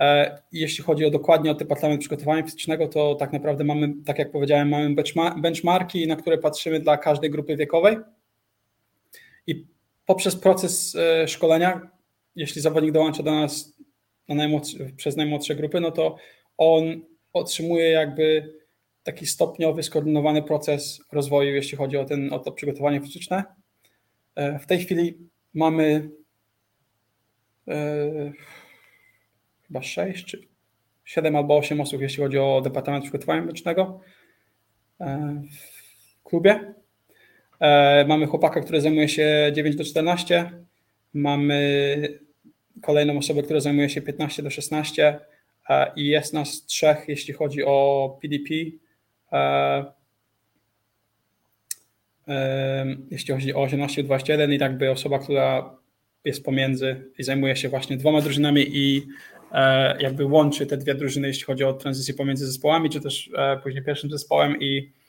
E, 0.00 0.38
jeśli 0.52 0.84
chodzi 0.84 1.04
o 1.04 1.10
dokładnie 1.10 1.50
o 1.50 1.54
Departament 1.54 2.00
Przygotowania 2.00 2.42
Fizycznego, 2.42 2.88
to 2.88 3.14
tak 3.14 3.32
naprawdę 3.32 3.64
mamy, 3.64 3.94
tak 4.06 4.18
jak 4.18 4.30
powiedziałem, 4.30 4.68
mamy 4.68 4.94
benchmarki, 5.36 6.06
na 6.06 6.16
które 6.16 6.38
patrzymy 6.38 6.80
dla 6.80 6.96
każdej 6.96 7.30
grupy 7.30 7.56
wiekowej. 7.56 7.96
I 9.46 9.66
poprzez 10.10 10.36
proces 10.36 10.96
e, 10.96 11.28
szkolenia, 11.28 11.90
jeśli 12.36 12.60
zawodnik 12.60 12.92
dołącza 12.92 13.22
do 13.22 13.30
nas 13.30 13.72
najmłodszy, 14.28 14.92
przez 14.96 15.16
najmłodsze 15.16 15.54
grupy, 15.54 15.80
no 15.80 15.90
to 15.90 16.16
on 16.58 17.00
otrzymuje 17.32 17.90
jakby 17.90 18.54
taki 19.02 19.26
stopniowy, 19.26 19.82
skoordynowany 19.82 20.42
proces 20.42 21.00
rozwoju, 21.12 21.54
jeśli 21.54 21.78
chodzi 21.78 21.96
o, 21.96 22.04
ten, 22.04 22.32
o 22.32 22.38
to 22.38 22.52
przygotowanie 22.52 23.00
fizyczne. 23.00 23.44
E, 24.34 24.58
w 24.58 24.66
tej 24.66 24.78
chwili 24.78 25.18
mamy 25.54 26.10
chyba 29.66 29.82
6 29.82 30.24
czy 30.24 30.48
7 31.04 31.36
albo 31.36 31.56
8 31.56 31.80
osób, 31.80 32.02
jeśli 32.02 32.22
chodzi 32.22 32.38
o 32.38 32.60
Departament 32.64 33.04
Przygotowania 33.04 33.42
Medycznego 33.42 34.00
w 35.50 36.22
klubie. 36.24 36.79
Mamy 38.06 38.26
chłopaka, 38.26 38.60
który 38.60 38.80
zajmuje 38.80 39.08
się 39.08 39.52
9 39.52 39.76
do 39.76 39.84
14. 39.84 40.50
Mamy 41.14 42.18
kolejną 42.82 43.18
osobę, 43.18 43.42
która 43.42 43.60
zajmuje 43.60 43.88
się 43.88 44.02
15 44.02 44.42
do 44.42 44.50
16 44.50 45.20
i 45.96 46.06
jest 46.06 46.34
nas 46.34 46.66
trzech, 46.66 47.04
jeśli 47.08 47.34
chodzi 47.34 47.64
o 47.64 48.18
PDP. 48.22 48.54
Jeśli 53.10 53.34
chodzi 53.34 53.54
o 53.54 53.62
18 53.62 54.02
do 54.02 54.06
21 54.06 54.52
i 54.52 54.58
tak 54.58 54.78
by 54.78 54.90
osoba, 54.90 55.18
która 55.18 55.76
jest 56.24 56.44
pomiędzy 56.44 57.10
i 57.18 57.22
zajmuje 57.22 57.56
się 57.56 57.68
właśnie 57.68 57.96
dwoma 57.96 58.20
drużynami 58.20 58.66
i 58.68 59.06
e, 59.52 60.02
jakby 60.02 60.24
łączy 60.24 60.66
te 60.66 60.76
dwie 60.76 60.94
drużyny, 60.94 61.28
jeśli 61.28 61.44
chodzi 61.44 61.64
o 61.64 61.72
tranzycję 61.72 62.14
pomiędzy 62.14 62.46
zespołami, 62.46 62.90
czy 62.90 63.00
też 63.00 63.30
e, 63.36 63.56
później 63.62 63.84
pierwszym 63.84 64.10
zespołem 64.10 64.60
i, 64.60 64.78
e, 64.78 64.99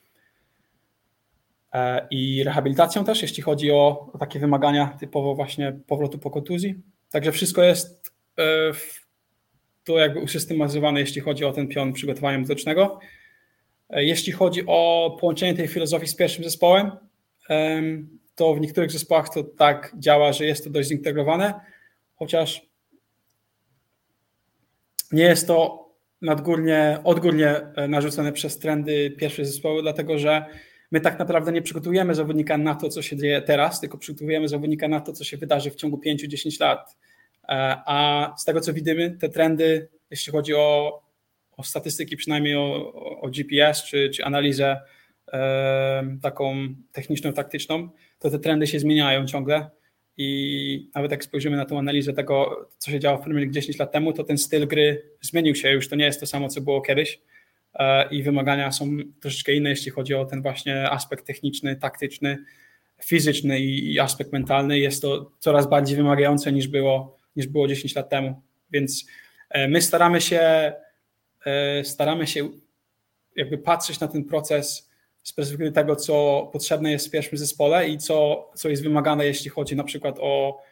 i 2.12 2.44
rehabilitacją 2.44 3.04
też, 3.04 3.22
jeśli 3.22 3.44
chodzi 3.44 3.72
o, 3.72 4.12
takie 4.20 4.40
wymagania 4.40 4.98
typowo 5.00 5.36
właśnie 5.36 5.80
powrotu 5.88 6.20
po 6.20 6.32
kontuzji. 6.32 6.76
Także 7.12 7.32
wszystko 7.32 7.64
jest 7.64 8.14
to 9.84 10.00
jakby 10.00 10.20
usystematyzowane, 10.20 11.00
jeśli 11.00 11.22
chodzi 11.22 11.46
o 11.46 11.52
ten 11.52 11.68
pion 11.68 11.94
przygotowania 11.94 12.40
muzycznego. 12.40 13.00
Jeśli 13.90 14.34
chodzi 14.34 14.64
o 14.68 15.18
połączenie 15.20 15.54
tej 15.54 15.68
filozofii 15.68 16.08
z 16.08 16.16
pierwszym 16.16 16.44
zespołem, 16.44 16.92
to 18.36 18.54
w 18.54 18.62
niektórych 18.62 18.92
zespołach 18.92 19.30
to 19.34 19.44
tak 19.44 19.96
działa, 19.98 20.34
że 20.34 20.46
jest 20.46 20.64
to 20.64 20.70
dość 20.70 20.90
zintegrowane, 20.90 21.54
chociaż 22.16 22.62
nie 25.12 25.24
jest 25.24 25.48
to 25.48 25.90
nadgórnie, 26.22 27.00
odgórnie 27.04 27.50
e, 27.76 27.88
narzucone 27.88 28.32
przez 28.32 28.60
trendy 28.60 29.12
pierwszych 29.12 29.46
zespołu, 29.46 29.82
dlatego 29.82 30.20
że 30.20 30.46
my 30.92 31.02
tak 31.02 31.20
naprawdę 31.20 31.52
nie 31.52 31.62
przygotowujemy 31.62 32.16
zawodnika 32.16 32.58
na 32.58 32.76
to, 32.76 32.90
co 32.90 33.02
się 33.02 33.18
dzieje 33.18 33.42
teraz, 33.42 33.80
tylko 33.80 33.98
przygotowujemy 33.98 34.48
zawodnika 34.48 34.88
na 34.88 35.02
to, 35.02 35.14
co 35.14 35.24
się 35.24 35.38
wydarzy 35.38 35.72
w 35.72 35.76
ciągu 35.76 36.02
5-10 36.06 36.62
lat. 36.62 36.98
E, 37.50 37.82
a 37.86 38.28
z 38.38 38.46
tego, 38.46 38.62
co 38.62 38.74
widzimy, 38.74 39.18
te 39.20 39.30
trendy, 39.30 39.88
jeśli 40.12 40.32
chodzi 40.32 40.54
o, 40.54 41.02
o 41.58 41.64
statystyki, 41.64 42.18
przynajmniej 42.18 42.56
o, 42.56 42.94
o 43.22 43.30
GPS 43.30 43.84
czy, 43.84 44.10
czy 44.10 44.26
analizę 44.26 44.82
taką 46.22 46.68
techniczną, 46.92 47.34
taktyczną, 47.34 47.90
to 48.20 48.30
te 48.30 48.40
trendy 48.40 48.68
się 48.68 48.80
zmieniają 48.80 49.26
ciągle. 49.26 49.70
I 50.18 50.90
nawet 50.96 51.12
jak 51.12 51.24
spojrzymy 51.24 51.58
na 51.58 51.66
tą 51.66 51.80
analizę 51.80 52.14
tego, 52.14 52.68
co 52.78 52.92
się 52.92 53.00
działo 53.00 53.18
w 53.18 53.22
Premier 53.22 53.42
League 53.42 53.54
10 53.54 53.80
lat 53.80 53.92
temu, 53.92 54.14
to 54.14 54.24
ten 54.24 54.38
styl 54.38 54.68
gry 54.68 55.04
zmienił 55.22 55.56
się, 55.56 55.72
już 55.72 55.90
to 55.90 55.96
nie 55.96 56.06
jest 56.06 56.20
to 56.20 56.26
samo, 56.26 56.50
co 56.50 56.62
było 56.62 56.82
kiedyś. 56.82 57.16
e, 57.16 57.22
i 58.12 58.24
wymagania 58.24 58.72
są 58.72 58.98
troszeczkę 59.22 59.54
inne, 59.54 59.70
jeśli 59.70 59.92
chodzi 59.92 60.14
o 60.14 60.26
ten 60.26 60.42
właśnie 60.42 60.90
aspekt 60.90 61.28
techniczny, 61.28 61.76
taktyczny, 61.76 62.38
fizyczny 63.04 63.60
i, 63.60 64.00
aspekt 64.00 64.34
mentalny. 64.34 64.80
Jest 64.80 65.02
to 65.02 65.32
coraz 65.40 65.70
bardziej 65.70 65.98
wymagające 65.98 66.52
niż 66.52 66.68
było, 66.68 67.18
niż 67.36 67.48
było 67.48 67.68
10 67.68 67.96
lat 67.96 68.10
temu, 68.10 68.42
więc 68.72 69.06
e, 69.50 69.68
my 69.68 69.82
staramy 69.82 70.22
się 70.22 70.74
e, 71.46 71.84
staramy 71.84 72.28
się 72.28 72.50
jakby 73.36 73.58
patrzeć 73.58 74.00
na 74.00 74.08
ten 74.08 74.24
proces 74.24 74.92
z 75.24 75.34
perspektywy 75.34 75.72
tego, 75.72 75.96
co 75.96 76.50
potrzebne 76.54 76.92
jest 76.92 77.08
w 77.08 77.12
pierwszym 77.12 77.38
zespole 77.38 77.90
i 77.90 77.98
co, 77.98 78.50
co 78.56 78.70
jest 78.70 78.84
wymagane, 78.84 79.26
jeśli 79.26 79.50
chodzi 79.50 79.76
na 79.76 79.84
przykład 79.84 80.16
o 80.20 80.60
e, 80.60 80.71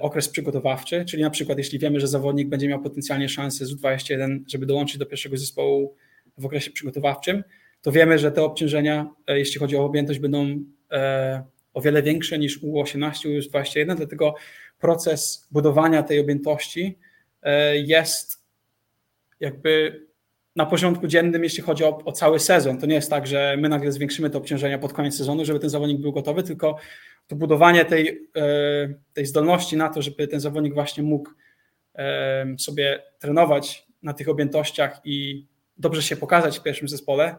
okres 0.00 0.28
przygotowawczy, 0.28 1.04
czyli 1.04 1.22
na 1.22 1.30
przykład 1.30 1.58
jeśli 1.58 1.78
wiemy, 1.78 2.00
że 2.00 2.08
zawodnik 2.08 2.48
będzie 2.48 2.68
miał 2.68 2.82
potencjalnie 2.82 3.28
szansę 3.28 3.66
z 3.66 3.74
U21, 3.74 4.38
żeby 4.48 4.66
dołączyć 4.66 4.98
do 4.98 5.06
pierwszego 5.06 5.36
zespołu 5.36 5.94
w 6.38 6.46
okresie 6.46 6.70
przygotowawczym, 6.70 7.44
to 7.82 7.92
wiemy, 7.92 8.18
że 8.18 8.32
te 8.32 8.42
obciążenia, 8.42 9.10
e, 9.26 9.38
jeśli 9.38 9.60
chodzi 9.60 9.76
o 9.76 9.84
objętość, 9.84 10.18
będą 10.18 10.64
e, 10.90 11.42
o 11.74 11.80
wiele 11.80 12.02
większe 12.02 12.38
niż 12.38 12.62
U18, 12.62 13.40
U21, 13.40 13.96
dlatego 13.96 14.34
proces 14.78 15.48
budowania 15.50 16.02
tej 16.02 16.20
objętości 16.20 16.98
jest 17.74 18.44
jakby 19.40 20.06
na 20.56 20.66
porządku 20.66 21.06
dziennym, 21.06 21.44
jeśli 21.44 21.62
chodzi 21.62 21.84
o, 21.84 21.98
o, 22.04 22.12
cały 22.12 22.40
sezon. 22.40 22.78
To 22.78 22.86
nie 22.86 22.94
jest 22.94 23.10
tak, 23.10 23.26
że 23.26 23.56
my 23.58 23.68
nagle 23.68 23.92
zwiększymy 23.92 24.30
te 24.30 24.38
obciążenia 24.38 24.78
pod 24.78 24.92
koniec 24.92 25.16
sezonu, 25.16 25.44
żeby 25.44 25.60
ten 25.60 25.70
zawodnik 25.70 26.00
był 26.00 26.12
gotowy, 26.12 26.42
tylko 26.42 26.76
to 27.26 27.36
budowanie 27.36 27.84
tej, 27.84 28.28
e, 28.36 28.94
tej 29.12 29.26
zdolności 29.26 29.76
na 29.76 29.88
to, 29.88 30.02
żeby 30.02 30.28
ten 30.28 30.40
zawodnik 30.40 30.74
właśnie 30.74 31.02
mógł 31.02 31.30
e, 31.94 32.46
sobie 32.58 33.02
trenować 33.18 33.86
na 34.02 34.14
tych 34.14 34.28
objętościach 34.28 35.00
i 35.04 35.46
dobrze 35.76 36.02
się 36.02 36.16
pokazać 36.16 36.58
w 36.58 36.62
pierwszym 36.62 36.88
zespole, 36.88 37.36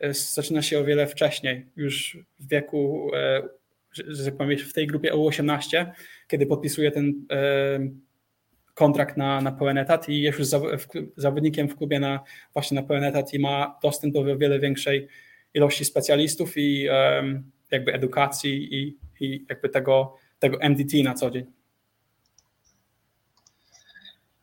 e, 0.00 0.14
zaczyna 0.14 0.62
się 0.62 0.78
o 0.78 0.84
wiele 0.84 1.06
wcześniej, 1.06 1.66
już 1.76 2.18
w 2.38 2.48
wieku, 2.48 3.10
że 3.92 4.24
tak 4.24 4.36
powiem, 4.36 4.58
w 4.58 4.72
tej 4.72 4.86
grupie 4.86 5.12
U18, 5.12 5.92
kiedy 6.28 6.46
podpisuje 6.46 6.90
ten 6.90 7.26
kontrakt 8.74 9.16
na, 9.16 9.40
na 9.40 9.52
pełen 9.52 9.78
etat 9.78 10.08
i 10.08 10.20
jest 10.20 10.38
już 10.38 10.48
zawodnikiem 11.16 11.68
w 11.68 11.76
klubie 11.76 12.00
na, 12.00 12.20
właśnie 12.52 12.74
na 12.74 12.86
pełen 12.86 13.04
etat 13.04 13.34
i 13.34 13.38
ma 13.38 13.78
dostęp 13.82 14.14
do 14.14 14.36
wiele 14.38 14.58
większej 14.58 15.08
ilości 15.54 15.84
specjalistów 15.84 16.52
i 16.56 16.88
um, 16.88 17.50
jakby 17.70 17.94
edukacji 17.94 18.74
i, 18.74 18.98
i 19.20 19.46
jakby 19.48 19.68
tego, 19.68 20.16
tego 20.38 20.58
MDT 20.68 21.02
na 21.04 21.14
co 21.14 21.30
dzień. 21.30 21.46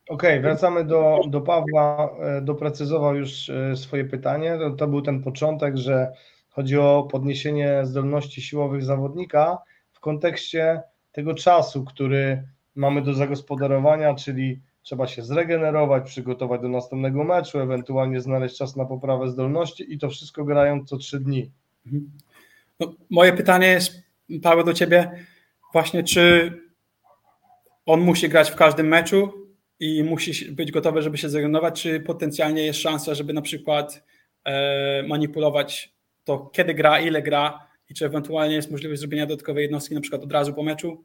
Okej, 0.08 0.38
okay, 0.38 0.40
wracamy 0.40 0.84
do, 0.84 1.20
do 1.28 1.40
Pawła. 1.40 2.10
E, 2.20 2.40
doprecyzował 2.40 3.16
już 3.16 3.48
e, 3.48 3.76
swoje 3.76 4.04
pytanie. 4.04 4.58
To, 4.58 4.70
to 4.70 4.88
był 4.88 5.02
ten 5.02 5.22
początek, 5.22 5.76
że 5.76 6.12
chodzi 6.48 6.78
o 6.78 7.08
podniesienie 7.10 7.80
zdolności 7.84 8.42
siłowych 8.42 8.84
zawodnika 8.84 9.58
w 9.92 10.00
kontekście 10.00 10.82
tego 11.12 11.34
czasu, 11.34 11.84
który 11.84 12.42
mamy 12.74 13.02
do 13.02 13.14
zagospodarowania, 13.14 14.14
czyli 14.14 14.60
trzeba 14.82 15.06
się 15.06 15.22
zregenerować, 15.22 16.04
przygotować 16.04 16.60
do 16.60 16.68
następnego 16.68 17.24
meczu, 17.24 17.58
ewentualnie 17.58 18.20
znaleźć 18.20 18.56
czas 18.56 18.76
na 18.76 18.84
poprawę 18.84 19.30
zdolności 19.30 19.94
i 19.94 19.98
to 19.98 20.08
wszystko 20.08 20.44
grają 20.44 20.84
co 20.84 20.96
trzy 20.96 21.20
dni. 21.20 21.50
Mhm. 21.86 22.10
No, 22.80 22.94
moje 23.10 23.32
pytanie 23.32 23.66
jest, 23.66 24.02
Paweł, 24.42 24.64
do 24.64 24.74
Ciebie 24.74 25.10
właśnie, 25.72 26.02
czy 26.02 26.52
on 27.86 28.00
musi 28.00 28.28
grać 28.28 28.50
w 28.50 28.56
każdym 28.56 28.88
meczu 28.88 29.32
i 29.80 30.04
musi 30.04 30.52
być 30.52 30.72
gotowy, 30.72 31.02
żeby 31.02 31.18
się 31.18 31.28
zregenerować, 31.28 31.82
czy 31.82 32.00
potencjalnie 32.00 32.62
jest 32.62 32.80
szansa, 32.80 33.14
żeby 33.14 33.32
na 33.32 33.42
przykład 33.42 34.04
e, 34.44 35.02
manipulować 35.02 35.94
to, 36.24 36.38
kiedy 36.38 36.74
gra, 36.74 37.00
ile 37.00 37.22
gra 37.22 37.66
i 37.88 37.94
czy 37.94 38.06
ewentualnie 38.06 38.54
jest 38.54 38.70
możliwość 38.70 39.00
zrobienia 39.00 39.26
dodatkowej 39.26 39.62
jednostki 39.62 39.94
na 39.94 40.00
przykład 40.00 40.22
od 40.22 40.32
razu 40.32 40.54
po 40.54 40.62
meczu, 40.62 41.04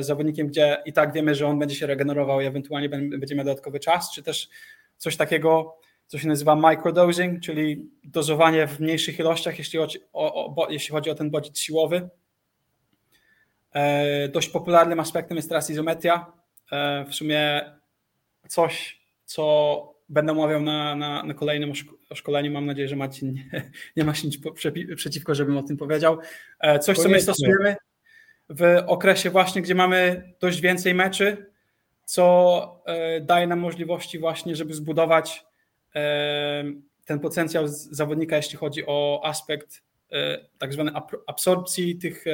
zawodnikiem, 0.00 0.46
gdzie 0.46 0.82
i 0.86 0.92
tak 0.92 1.12
wiemy, 1.12 1.34
że 1.34 1.46
on 1.46 1.58
będzie 1.58 1.76
się 1.76 1.86
regenerował 1.86 2.40
i 2.40 2.46
ewentualnie 2.46 2.88
będzie 2.88 3.34
miał 3.34 3.44
dodatkowy 3.44 3.80
czas, 3.80 4.12
czy 4.14 4.22
też 4.22 4.48
coś 4.96 5.16
takiego, 5.16 5.76
co 6.06 6.18
się 6.18 6.28
nazywa 6.28 6.56
microdosing, 6.56 7.42
czyli 7.42 7.90
dozowanie 8.04 8.66
w 8.66 8.80
mniejszych 8.80 9.18
ilościach, 9.18 9.58
jeśli 9.58 9.78
chodzi 9.78 9.98
o, 10.12 10.54
o, 10.56 10.70
jeśli 10.70 10.92
chodzi 10.92 11.10
o 11.10 11.14
ten 11.14 11.30
bodziec 11.30 11.58
siłowy. 11.58 12.08
E, 13.72 14.28
dość 14.28 14.48
popularnym 14.48 15.00
aspektem 15.00 15.36
jest 15.36 15.48
teraz 15.48 15.70
izometria. 15.70 16.32
E, 16.72 17.04
w 17.04 17.14
sumie 17.14 17.72
coś, 18.48 19.00
co 19.24 19.94
będę 20.08 20.32
omawiał 20.32 20.60
na, 20.60 20.94
na, 20.94 21.22
na 21.22 21.34
kolejnym 21.34 21.72
szkoleniu. 22.14 22.52
Mam 22.52 22.66
nadzieję, 22.66 22.88
że 22.88 22.96
Marcin 22.96 23.32
nie, 23.32 23.70
nie 23.96 24.04
ma 24.04 24.14
się 24.14 24.26
nic 24.26 24.38
przeciwko, 24.96 25.34
żebym 25.34 25.56
o 25.56 25.62
tym 25.62 25.76
powiedział. 25.76 26.18
Coś, 26.80 26.98
co 26.98 27.08
my 27.08 27.20
stosujemy, 27.20 27.76
w 28.50 28.82
okresie 28.86 29.30
właśnie, 29.30 29.62
gdzie 29.62 29.74
mamy 29.74 30.32
dość 30.40 30.60
więcej 30.60 30.94
meczy, 30.94 31.46
co 32.04 32.82
e, 32.86 33.20
daje 33.20 33.46
nam 33.46 33.58
możliwości 33.58 34.18
właśnie, 34.18 34.56
żeby 34.56 34.74
zbudować 34.74 35.44
e, 35.94 36.64
ten 37.04 37.20
potencjał 37.20 37.68
zawodnika, 37.68 38.36
jeśli 38.36 38.58
chodzi 38.58 38.82
o 38.86 39.20
aspekt 39.24 39.82
e, 40.12 40.38
tak 40.58 40.72
zwanej 40.72 40.94
absorpcji 41.26 41.96
tych, 41.96 42.24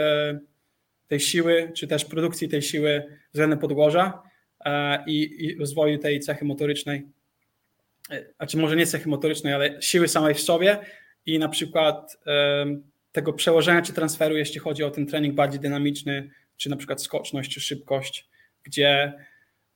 tej 1.09 1.21
siły, 1.21 1.73
czy 1.75 1.87
też 1.87 2.05
produkcji 2.05 2.49
tej 2.49 2.63
siły 2.63 3.05
względem 3.33 3.59
podłoża 3.59 4.23
i, 5.07 5.47
i 5.47 5.59
rozwoju 5.59 5.99
tej 5.99 6.21
cechy 6.21 6.45
motorycznej, 6.45 7.07
znaczy 8.37 8.57
może 8.57 8.77
nie 8.77 8.87
cechy 8.87 9.09
motorycznej, 9.09 9.55
ale 9.55 9.83
siły 9.83 10.09
samej 10.09 10.35
w 10.35 10.41
sobie 10.41 10.79
i 11.27 11.39
na 11.39 11.49
przykład 11.49 12.19
tego 13.15 13.33
przełożenia 13.33 13.83
czy 13.83 13.93
transferu, 13.93 14.37
jeśli 14.37 14.61
chodzi 14.61 14.85
o 14.85 14.91
ten 14.91 15.07
trening 15.07 15.35
bardziej 15.35 15.61
dynamiczny, 15.61 16.31
czy 16.57 16.71
na 16.71 16.77
przykład 16.77 17.03
skoczność, 17.03 17.55
czy 17.55 17.61
szybkość, 17.61 18.29
gdzie 18.63 19.13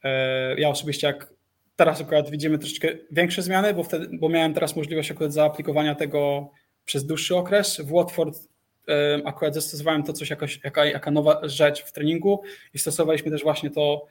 e, 0.04 0.60
ja 0.60 0.68
osobiście 0.68 1.06
jak 1.06 1.32
teraz 1.76 2.00
akurat 2.00 2.30
widzimy 2.30 2.58
troszeczkę 2.58 2.88
większe 3.10 3.42
zmiany, 3.42 3.74
bo, 3.74 3.82
wtedy, 3.82 4.08
bo 4.12 4.28
miałem 4.28 4.54
teraz 4.54 4.76
możliwość 4.76 5.10
akurat 5.10 5.32
zaaplikowania 5.32 5.94
tego 5.94 6.50
przez 6.84 7.06
dłuższy 7.06 7.36
okres. 7.36 7.80
W 7.80 7.92
Watford 7.92 8.38
e, 8.88 9.20
akurat 9.24 9.54
zastosowałem 9.54 10.02
to 10.02 10.12
coś 10.12 10.30
jakoś, 10.30 10.60
jaka, 10.64 10.84
jaka 10.84 11.10
nowa 11.10 11.40
rzecz 11.42 11.84
w 11.84 11.92
treningu 11.92 12.42
i 12.74 12.78
stosowaliśmy 12.78 13.30
też 13.30 13.42
właśnie 13.42 13.70
to 13.70 14.06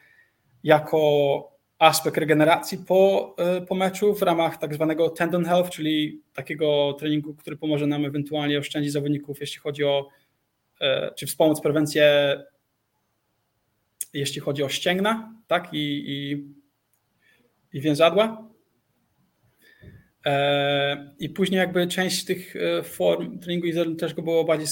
jako 0.63 1.56
aspekt 1.79 2.17
regeneracji 2.17 2.77
po, 2.77 3.35
po 3.67 3.75
meczu 3.75 4.15
w 4.15 4.21
ramach 4.21 4.57
tak 4.57 4.73
zwanego 4.73 5.09
tendon 5.09 5.45
health, 5.45 5.69
czyli 5.69 6.21
takiego 6.33 6.95
treningu, 6.99 7.35
który 7.35 7.57
pomoże 7.57 7.87
nam 7.87 8.05
ewentualnie 8.05 8.59
oszczędzić 8.59 8.91
zawodników, 8.91 9.41
jeśli 9.41 9.59
chodzi 9.59 9.83
o, 9.83 10.09
czy 11.15 11.27
wspomóc 11.27 11.61
prewencję, 11.61 12.35
jeśli 14.13 14.41
chodzi 14.41 14.63
o 14.63 14.69
ścięgna, 14.69 15.33
tak, 15.47 15.73
i, 15.73 16.03
i, 16.07 16.45
i 17.77 17.81
więzadła. 17.81 18.47
E, 20.25 21.13
I 21.19 21.29
później 21.29 21.57
jakby 21.57 21.87
część 21.87 22.25
tych 22.25 22.55
e, 22.55 22.83
form 22.83 23.39
treningu 23.39 23.95
też 23.95 24.13
było 24.13 24.43
bardziej 24.43 24.67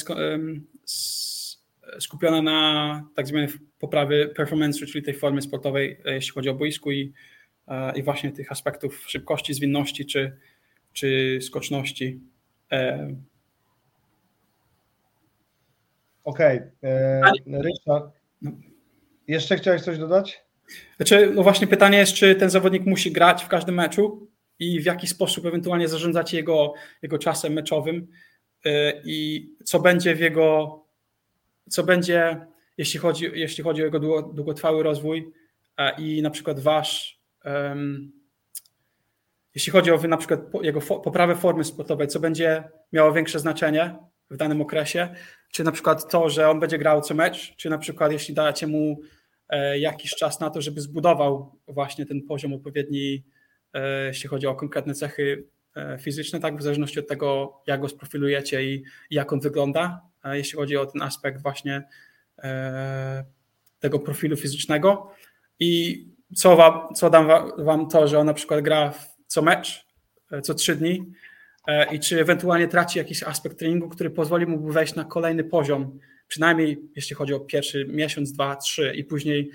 skupiona 2.00 2.42
na 2.42 3.10
tak 3.16 3.28
zwanej 3.28 3.48
poprawy 3.80 4.32
performance, 4.36 4.86
czyli 4.86 5.04
tej 5.04 5.14
formy 5.14 5.42
sportowej, 5.42 5.98
e, 6.06 6.14
jeśli 6.14 6.32
chodzi 6.32 6.50
o 6.50 6.54
boisku 6.54 6.92
i, 6.92 7.14
i 7.96 8.04
właśnie 8.04 8.32
tych 8.32 8.52
aspektów 8.52 9.04
szybkości, 9.08 9.54
zwinności 9.54 10.06
czy, 10.06 10.38
czy 10.94 11.40
skoczności. 11.42 12.20
Okej. 16.24 16.60
Okay. 16.82 17.62
Ryszard, 17.62 18.14
no. 18.42 18.52
jeszcze 19.28 19.58
chciałeś 19.58 19.82
coś 19.82 19.98
dodać? 19.98 20.44
Znaczy, 20.98 21.32
no 21.36 21.44
właśnie 21.44 21.68
pytanie 21.68 21.98
jest, 21.98 22.14
czy 22.14 22.36
ten 22.36 22.50
zawodnik 22.50 22.86
musi 22.86 23.12
grać 23.12 23.44
w 23.44 23.48
każdym 23.48 23.76
meczu, 23.76 24.28
i 24.60 24.80
w 24.82 24.86
jaki 24.86 25.08
sposób 25.08 25.46
ewentualnie 25.46 25.88
zarządzacie 25.88 26.38
jego, 26.38 26.74
jego 27.02 27.18
czasem 27.18 27.54
meczowym 27.54 28.08
i 29.06 29.50
co 29.64 29.80
będzie 29.80 30.16
w 30.16 30.20
jego, 30.20 30.80
co 31.70 31.84
będzie, 31.84 32.48
jeśli 32.78 33.00
chodzi, 33.00 33.32
jeśli 33.34 33.64
chodzi 33.64 33.82
o 33.82 33.86
jego 33.86 34.00
długotrwały 34.22 34.84
rozwój 34.84 35.32
i 35.98 36.22
na 36.22 36.30
przykład 36.30 36.60
wasz, 36.60 37.22
um, 37.46 38.12
jeśli 39.56 39.72
chodzi 39.72 39.92
o 39.92 39.98
na 39.98 40.18
przykład 40.18 40.40
jego 40.62 40.82
poprawę 40.82 41.36
formy 41.36 41.64
sportowej, 41.64 42.08
co 42.08 42.20
będzie 42.20 42.64
miało 42.94 43.14
większe 43.14 43.40
znaczenie 43.40 43.96
w 44.30 44.38
danym 44.38 44.62
okresie, 44.62 45.16
czy 45.52 45.64
na 45.64 45.72
przykład 45.72 46.12
to, 46.12 46.30
że 46.30 46.50
on 46.50 46.60
będzie 46.60 46.78
grał 46.78 47.02
co 47.02 47.14
mecz, 47.14 47.56
czy 47.56 47.70
na 47.70 47.78
przykład 47.78 48.12
jeśli 48.12 48.34
dacie 48.34 48.68
mu 48.68 49.00
e, 49.50 49.80
jakiś 49.80 50.16
czas 50.16 50.40
na 50.40 50.50
to, 50.50 50.62
żeby 50.62 50.82
zbudował 50.82 51.60
właśnie 51.68 52.06
ten 52.06 52.22
poziom 52.22 52.54
odpowiedni 52.54 53.24
E, 53.76 54.06
jeśli 54.06 54.30
chodzi 54.30 54.48
o 54.48 54.56
konkretne 54.56 54.94
cechy 54.94 55.48
e, 55.76 55.98
fizyczne, 55.98 56.40
tak, 56.40 56.58
w 56.58 56.62
zależności 56.62 57.00
od 57.00 57.08
tego, 57.08 57.62
jak 57.68 57.82
go 57.82 57.90
sprofilujecie 57.90 58.64
i 58.64 58.84
jak 59.12 59.34
on 59.34 59.40
wygląda, 59.40 60.02
jeśli 60.34 60.58
chodzi 60.58 60.78
o 60.78 60.86
ten 60.86 61.02
aspekt 61.02 61.42
właśnie 61.42 61.84
e, 62.38 63.26
tego 63.80 64.00
profilu 64.00 64.38
fizycznego. 64.38 65.12
I 65.60 66.02
co, 66.36 66.56
wam, 66.56 66.94
co 66.96 67.10
dam 67.10 67.28
wam 67.58 67.90
to, 67.90 68.08
że 68.08 68.20
on 68.20 68.26
na 68.26 68.34
przykład 68.34 68.62
gra 68.62 68.94
co 69.28 69.42
mecz, 69.42 69.86
co 70.44 70.54
trzy 70.54 70.76
dni 70.76 71.12
i 71.92 72.00
czy 72.00 72.22
ewentualnie 72.22 72.68
traci 72.68 73.00
jakiś 73.00 73.24
aspekt 73.24 73.60
treningu, 73.60 73.90
który 73.90 74.10
pozwoli 74.10 74.46
mu 74.46 74.72
wejść 74.72 74.96
na 74.96 75.04
kolejny 75.04 75.44
poziom, 75.44 76.00
przynajmniej 76.28 76.82
jeśli 76.96 77.16
chodzi 77.16 77.34
o 77.34 77.40
pierwszy 77.40 77.86
miesiąc, 77.86 78.32
dwa, 78.32 78.56
trzy 78.56 78.94
i 78.96 79.04
później 79.04 79.52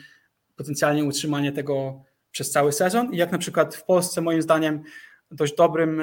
potencjalnie 0.56 1.04
utrzymanie 1.04 1.52
tego 1.52 2.04
przez 2.30 2.50
cały 2.50 2.72
sezon. 2.72 3.14
I 3.14 3.16
jak 3.16 3.32
na 3.32 3.38
przykład 3.38 3.76
w 3.76 3.84
Polsce, 3.84 4.20
moim 4.20 4.42
zdaniem, 4.42 4.82
dość 5.30 5.54
dobrym, 5.54 6.02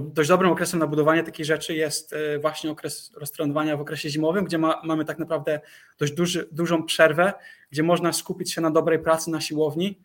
dość 0.00 0.28
dobrym 0.28 0.50
okresem 0.50 0.80
na 0.80 0.86
budowanie 0.86 1.22
takich 1.22 1.46
rzeczy 1.46 1.74
jest 1.74 2.12
e, 2.12 2.38
właśnie 2.38 2.70
okres 2.70 3.12
roztrenowania 3.16 3.76
w 3.76 3.80
okresie 3.80 4.10
zimowym, 4.10 4.44
gdzie 4.44 4.58
ma, 4.58 4.80
mamy 4.84 5.04
tak 5.04 5.18
naprawdę 5.18 5.60
dość 5.98 6.12
duży, 6.12 6.48
dużą 6.52 6.82
przerwę, 6.82 7.32
gdzie 7.70 7.82
można 7.82 8.12
skupić 8.12 8.52
się 8.52 8.60
na 8.60 8.70
dobrej 8.70 8.98
pracy 8.98 9.30
na 9.30 9.40
siłowni 9.40 10.00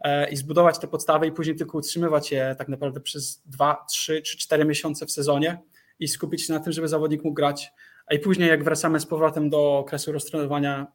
e, 0.00 0.30
i 0.30 0.36
zbudować 0.36 0.78
te 0.78 0.88
podstawy 0.88 1.26
i 1.26 1.32
później 1.32 1.56
tylko 1.56 1.78
utrzymywać 1.78 2.32
je 2.32 2.54
tak 2.58 2.68
naprawdę 2.68 3.00
przez 3.00 3.42
2, 3.46 3.84
3 3.88 4.22
czy 4.22 4.38
4 4.38 4.64
miesiące 4.64 5.06
w 5.06 5.10
sezonie 5.10 5.58
i 5.98 6.08
skupić 6.08 6.46
się 6.46 6.52
na 6.52 6.60
tym, 6.60 6.72
żeby 6.72 6.88
zawodnik 6.88 7.24
mógł 7.24 7.34
grać. 7.34 7.72
A 8.06 8.14
i 8.14 8.18
później 8.18 8.48
jak 8.48 8.64
wracamy 8.64 9.00
z 9.00 9.06
powrotem 9.06 9.50
do 9.50 9.78
okresu 9.78 10.12
roztrenowania 10.12 10.86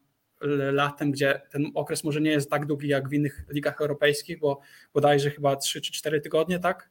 latem, 0.71 1.11
gdzie 1.11 1.41
ten 1.51 1.71
okres 1.75 2.03
może 2.03 2.21
nie 2.21 2.31
jest 2.31 2.49
tak 2.49 2.65
długi 2.65 2.87
jak 2.87 3.09
w 3.09 3.13
innych 3.13 3.45
ligach 3.49 3.81
europejskich, 3.81 4.39
bo 4.39 4.59
bodajże 4.93 5.31
chyba 5.31 5.55
3 5.55 5.81
czy 5.81 5.91
4 5.91 6.21
tygodnie, 6.21 6.59
tak? 6.59 6.89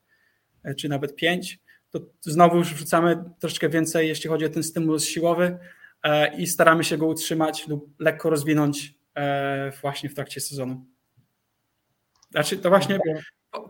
E, 0.62 0.74
czy 0.74 0.88
nawet 0.88 1.16
5, 1.16 1.58
to 1.90 2.00
znowu 2.20 2.56
już 2.56 2.74
wrzucamy 2.74 3.24
troszeczkę 3.40 3.68
więcej, 3.68 4.08
jeśli 4.08 4.30
chodzi 4.30 4.44
o 4.44 4.48
ten 4.48 4.62
stymulus 4.62 5.04
siłowy 5.04 5.58
e, 6.02 6.36
i 6.36 6.46
staramy 6.46 6.84
się 6.84 6.98
go 6.98 7.06
utrzymać 7.06 7.68
lub 7.68 7.94
lekko 7.98 8.30
rozwinąć 8.30 8.94
e, 9.14 9.72
właśnie 9.80 10.08
w 10.08 10.14
trakcie 10.14 10.40
sezonu. 10.40 10.86
Znaczy, 12.30 12.58
to 12.58 12.68
właśnie 12.68 12.98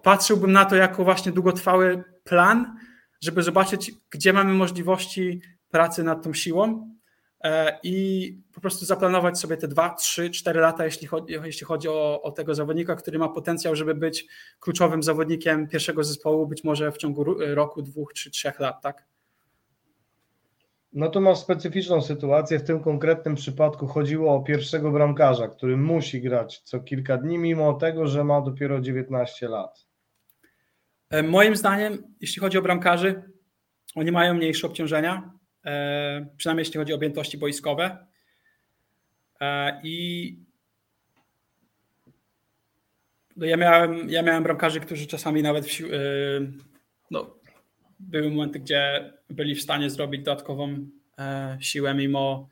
patrzyłbym 0.03 0.53
na 0.53 0.64
to 0.64 0.76
jako 0.76 1.05
właśnie 1.05 1.32
długotrwały 1.32 2.05
plan, 2.24 2.76
żeby 3.20 3.43
zobaczyć, 3.43 3.93
gdzie 4.11 4.32
mamy 4.32 4.55
możliwości 4.55 5.41
pracy 5.70 6.03
nad 6.03 6.22
tą 6.22 6.34
siłą, 6.34 6.97
i 7.82 8.36
po 8.55 8.61
prostu 8.61 8.84
zaplanować 8.84 9.39
sobie 9.39 9.57
te 9.57 9.68
2, 9.68 9.95
3, 9.95 10.30
4 10.30 10.61
lata, 10.61 10.84
jeśli 10.84 11.07
chodzi, 11.07 11.34
jeśli 11.45 11.66
chodzi 11.66 11.89
o, 11.89 12.22
o, 12.22 12.32
tego 12.32 12.55
zawodnika, 12.55 12.97
który 12.97 13.18
ma 13.18 13.28
potencjał, 13.28 13.76
żeby 13.76 13.95
być 13.95 14.26
kluczowym 14.61 15.03
zawodnikiem 15.03 15.68
pierwszego 15.68 16.05
zespołu, 16.05 16.47
być 16.47 16.64
może 16.64 16.93
w 16.93 16.97
ciągu 16.97 17.24
roku, 17.39 17.82
dwóch, 17.82 18.12
trzy, 18.12 18.30
trzech 18.30 18.61
lat, 18.61 18.82
tak? 18.82 19.07
No 20.93 21.09
to 21.09 21.20
masz 21.20 21.39
specyficzną 21.39 22.03
sytuację. 22.03 22.59
W 22.59 22.64
tym 22.64 22.80
konkretnym 22.80 23.34
przypadku 23.34 23.86
chodziło 23.86 24.34
o 24.34 24.43
pierwszego 24.43 24.91
bramkarza, 24.91 25.49
który 25.49 25.76
musi 25.76 26.20
grać 26.20 26.61
co 26.61 26.80
kilka 26.80 27.16
dni, 27.16 27.39
mimo 27.39 27.72
tego, 27.72 28.07
że 28.07 28.24
ma 28.24 28.41
dopiero 28.41 28.80
19 28.80 29.49
lat. 29.49 29.86
E, 31.11 31.22
moim 31.22 31.57
zdaniem, 31.57 32.14
jeśli 32.20 32.41
chodzi 32.41 32.59
o 32.59 32.62
bramkarzy, 32.62 33.22
oni 33.95 34.12
mają 34.12 34.34
mniejsze 34.34 34.66
obciążenia, 34.66 35.30
E, 35.30 35.38
przynajmniej 36.36 36.61
jeśli 36.61 36.78
chodzi 36.78 36.92
o 36.92 36.96
objętości 36.96 37.38
boiskowe. 37.38 38.06
E, 39.40 39.80
I 39.84 40.38
no 43.36 43.46
ja, 43.46 43.56
miałem, 43.56 44.11
ja 44.11 44.22
miałem 44.22 44.42
bramkarzy, 44.42 44.80
którzy 44.80 45.06
czasami 45.06 45.42
nawet 45.42 45.66
w, 45.66 45.80
e, 45.80 45.86
no, 47.11 47.34
były 48.00 48.30
momenty, 48.30 48.59
gdzie 48.61 49.12
byli 49.30 49.54
w 49.54 49.62
stanie 49.62 49.90
zrobić 49.90 50.22
dodatkową 50.22 50.86
siłę, 51.61 51.94
mimo, 51.94 52.48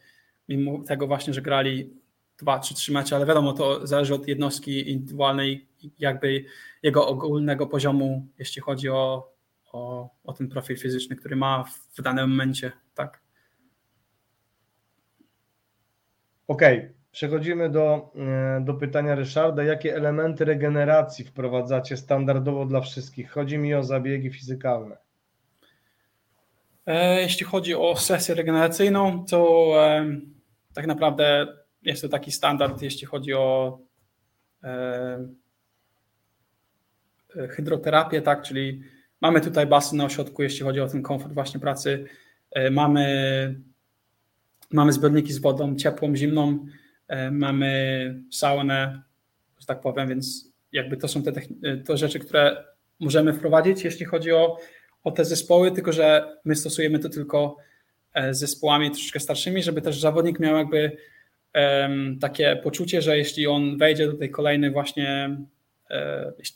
mimo 0.48 0.84
tego 0.84 1.06
właśnie, 1.06 1.34
że 1.34 1.42
grali 1.42 1.90
dwa 2.38 2.60
czy 2.60 2.74
trzy 2.74 2.92
mecze, 2.92 3.16
ale 3.16 3.26
wiadomo, 3.26 3.52
to 3.52 3.86
zależy 3.86 4.14
od 4.14 4.28
jednostki 4.28 4.90
indywidualnej, 4.90 5.66
jakby 5.98 6.44
jego 6.82 7.08
ogólnego 7.08 7.66
poziomu, 7.66 8.26
jeśli 8.38 8.62
chodzi 8.62 8.88
o, 8.88 9.32
o, 9.72 10.10
o 10.24 10.32
ten 10.32 10.48
profil 10.48 10.76
fizyczny, 10.76 11.16
który 11.16 11.36
ma 11.36 11.64
w 11.92 12.02
danym 12.02 12.30
momencie 12.30 12.72
tak. 12.94 13.20
Okej, 16.48 16.78
okay. 16.78 16.94
przechodzimy 17.12 17.70
do, 17.70 18.12
e, 18.16 18.60
do 18.64 18.74
pytania 18.74 19.14
Ryszarda. 19.14 19.64
Jakie 19.64 19.96
elementy 19.96 20.44
regeneracji 20.44 21.24
wprowadzacie 21.24 21.96
standardowo 21.96 22.66
dla 22.66 22.80
wszystkich? 22.80 23.30
Chodzi 23.30 23.58
mi 23.58 23.74
o 23.74 23.82
zabiegi 23.82 24.30
fizykalne. 24.30 24.96
E, 26.86 27.20
jeśli 27.22 27.46
chodzi 27.46 27.74
o 27.74 27.96
sesję 27.96 28.34
regeneracyjną, 28.34 29.24
to 29.24 29.72
tak 30.74 30.86
naprawdę 30.86 31.46
jest 31.82 32.02
to 32.02 32.08
taki 32.08 32.32
standard, 32.32 32.82
jeśli 32.82 33.06
chodzi 33.06 33.34
o 33.34 33.78
hydroterapię, 37.50 38.22
tak, 38.22 38.42
czyli 38.42 38.82
mamy 39.20 39.40
tutaj 39.40 39.66
basen 39.66 39.98
na 39.98 40.04
ośrodku, 40.04 40.42
jeśli 40.42 40.64
chodzi 40.64 40.80
o 40.80 40.88
ten 40.88 41.02
komfort 41.02 41.32
właśnie 41.32 41.60
pracy 41.60 42.06
E, 42.56 42.70
mamy, 42.70 43.60
mamy 44.72 44.92
zbiorniki 44.92 45.32
z 45.32 45.38
wodą 45.38 45.76
ciepłą, 45.76 46.16
zimną, 46.16 46.66
e, 47.08 47.30
mamy 47.30 48.22
saunę, 48.32 49.02
że 49.60 49.66
tak 49.66 49.80
powiem, 49.80 50.08
więc 50.08 50.52
jakby 50.72 50.96
to 50.96 51.08
są 51.08 51.22
te, 51.22 51.32
te 51.84 51.96
rzeczy, 51.96 52.18
które 52.18 52.64
możemy 53.00 53.32
wprowadzić, 53.32 53.84
jeśli 53.84 54.06
chodzi 54.06 54.32
o, 54.32 54.58
o 55.04 55.10
te 55.10 55.24
zespoły, 55.24 55.72
tylko 55.72 55.92
że 55.92 56.36
my 56.44 56.56
stosujemy 56.56 56.98
to 56.98 57.08
tylko 57.08 57.56
e, 58.14 58.34
zespołami 58.34 58.90
troszeczkę 58.90 59.20
starszymi, 59.20 59.62
żeby 59.62 59.82
też 59.82 60.00
zawodnik 60.00 60.40
miał 60.40 60.56
jakby 60.56 60.96
um, 61.54 62.18
takie 62.20 62.60
poczucie, 62.62 63.02
że 63.02 63.18
jeśli 63.18 63.46
on 63.46 63.78
wejdzie 63.78 64.06
do 64.06 64.18
tej 64.18 64.30
kolejnej 64.30 64.70
właśnie 64.70 65.36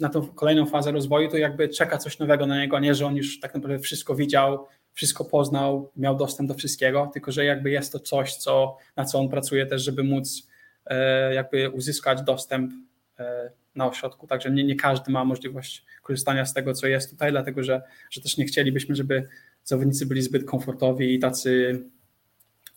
na 0.00 0.08
tą 0.08 0.28
kolejną 0.28 0.66
fazę 0.66 0.92
rozwoju, 0.92 1.30
to 1.30 1.36
jakby 1.36 1.68
czeka 1.68 1.98
coś 1.98 2.18
nowego 2.18 2.46
na 2.46 2.60
niego, 2.60 2.76
a 2.76 2.80
nie, 2.80 2.94
że 2.94 3.06
on 3.06 3.16
już 3.16 3.40
tak 3.40 3.54
naprawdę 3.54 3.78
wszystko 3.78 4.14
widział, 4.14 4.66
wszystko 4.92 5.24
poznał, 5.24 5.90
miał 5.96 6.16
dostęp 6.16 6.48
do 6.48 6.54
wszystkiego, 6.54 7.10
tylko 7.12 7.32
że 7.32 7.44
jakby 7.44 7.70
jest 7.70 7.92
to 7.92 8.00
coś, 8.00 8.36
co, 8.36 8.76
na 8.96 9.04
co 9.04 9.18
on 9.18 9.28
pracuje 9.28 9.66
też, 9.66 9.82
żeby 9.82 10.02
móc 10.02 10.48
e, 10.86 11.34
jakby 11.34 11.70
uzyskać 11.70 12.22
dostęp 12.22 12.72
e, 13.18 13.50
na 13.74 13.86
ośrodku, 13.86 14.26
także 14.26 14.50
nie, 14.50 14.64
nie 14.64 14.76
każdy 14.76 15.12
ma 15.12 15.24
możliwość 15.24 15.84
korzystania 16.02 16.46
z 16.46 16.54
tego, 16.54 16.74
co 16.74 16.86
jest 16.86 17.10
tutaj, 17.10 17.30
dlatego 17.30 17.62
że, 17.62 17.82
że 18.10 18.20
też 18.20 18.36
nie 18.36 18.44
chcielibyśmy, 18.44 18.94
żeby 18.94 19.28
zawodnicy 19.64 20.06
byli 20.06 20.22
zbyt 20.22 20.44
komfortowi 20.44 21.14
i 21.14 21.18
tacy, 21.18 21.82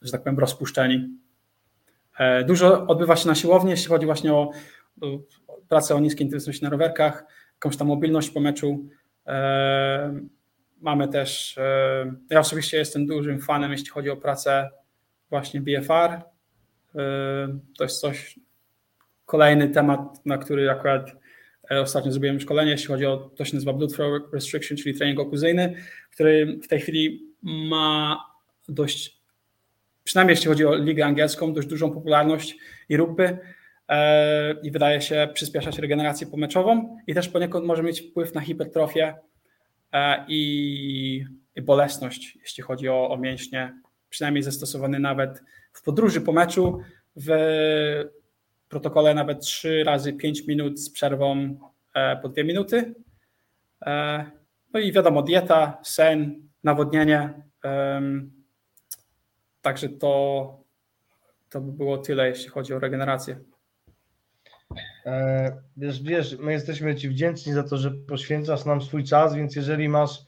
że 0.01 0.11
tak 0.11 0.23
powiem, 0.23 0.39
rozpuszczeni. 0.39 1.09
Dużo 2.47 2.87
odbywa 2.87 3.15
się 3.15 3.27
na 3.27 3.35
siłowni, 3.35 3.71
jeśli 3.71 3.87
chodzi 3.87 4.05
właśnie 4.05 4.33
o 4.33 4.51
pracę 5.69 5.95
o 5.95 5.99
niskiej 5.99 6.27
intensywności 6.27 6.63
na 6.63 6.69
rowerkach, 6.69 7.25
jakąś 7.53 7.77
tam 7.77 7.87
mobilność 7.87 8.29
po 8.29 8.39
meczu. 8.39 8.89
Mamy 10.83 11.07
też, 11.07 11.59
ja 12.29 12.39
osobiście 12.39 12.77
jestem 12.77 13.07
dużym 13.07 13.41
fanem, 13.41 13.71
jeśli 13.71 13.89
chodzi 13.89 14.09
o 14.09 14.17
pracę 14.17 14.69
właśnie 15.29 15.61
BFR. 15.61 16.21
To 17.77 17.83
jest 17.83 18.01
coś, 18.01 18.39
kolejny 19.25 19.69
temat, 19.69 20.25
na 20.25 20.37
który 20.37 20.71
akurat 20.71 21.11
e, 21.71 21.81
ostatnio 21.81 22.11
zrobiłem 22.11 22.39
szkolenie, 22.39 22.71
jeśli 22.71 22.87
chodzi 22.87 23.05
o, 23.05 23.17
to 23.17 23.45
się 23.45 23.55
nazywa 23.55 23.73
Blood 23.73 23.93
Flow 23.93 24.33
Restriction, 24.33 24.77
czyli 24.77 24.97
trening 24.97 25.19
okuzyjny, 25.19 25.75
który 26.11 26.59
w 26.63 26.67
tej 26.67 26.79
chwili 26.79 27.33
ma 27.41 28.19
dość, 28.69 29.21
przynajmniej 30.03 30.33
jeśli 30.33 30.47
chodzi 30.47 30.65
o 30.65 30.75
ligę 30.75 31.05
angielską, 31.05 31.53
dość 31.53 31.67
dużą 31.67 31.91
popularność 31.91 32.57
i 32.89 32.97
rugby 32.97 33.37
e, 33.89 34.55
i 34.63 34.71
wydaje 34.71 35.01
się 35.01 35.29
przyspieszać 35.33 35.79
regenerację 35.79 36.27
pomeczową 36.27 36.97
i 37.07 37.13
też 37.13 37.29
poniekąd 37.29 37.65
może 37.65 37.83
mieć 37.83 38.01
wpływ 38.01 38.33
na 38.33 38.41
hipertrofię 38.41 39.03
e, 39.03 39.15
i, 40.27 41.25
i 41.55 41.61
bolesność, 41.61 42.37
jeśli 42.41 42.63
chodzi 42.63 42.89
o, 42.89 43.09
o 43.09 43.17
mięśnie, 43.17 43.81
przynajmniej 44.09 44.43
zastosowany 44.43 44.99
nawet 44.99 45.43
w 45.73 45.81
podróży 45.81 46.21
po 46.21 46.31
meczu, 46.31 46.79
w 47.15 47.29
protokole 48.69 49.13
nawet 49.13 49.39
3 49.39 49.83
razy 49.83 50.13
5 50.13 50.47
minut 50.47 50.79
z 50.79 50.89
przerwą 50.89 51.57
e, 51.93 52.17
po 52.17 52.29
2 52.29 52.43
minuty. 52.43 52.93
E, 53.85 54.25
no 54.73 54.79
i 54.79 54.91
wiadomo, 54.91 55.21
dieta, 55.21 55.77
sen, 55.83 56.49
nawodnienie. 56.63 57.43
Także 59.61 59.89
to, 59.89 60.63
to 61.49 61.61
by 61.61 61.71
było 61.71 61.97
tyle, 61.97 62.29
jeśli 62.29 62.49
chodzi 62.49 62.73
o 62.73 62.79
regenerację. 62.79 63.39
E, 65.05 65.51
wiesz, 65.77 66.03
wiesz, 66.03 66.37
my 66.39 66.51
jesteśmy 66.51 66.95
Ci 66.95 67.09
wdzięczni 67.09 67.53
za 67.53 67.63
to, 67.63 67.77
że 67.77 67.91
poświęcasz 67.91 68.65
nam 68.65 68.81
swój 68.81 69.03
czas, 69.03 69.35
więc 69.35 69.55
jeżeli 69.55 69.89
masz 69.89 70.19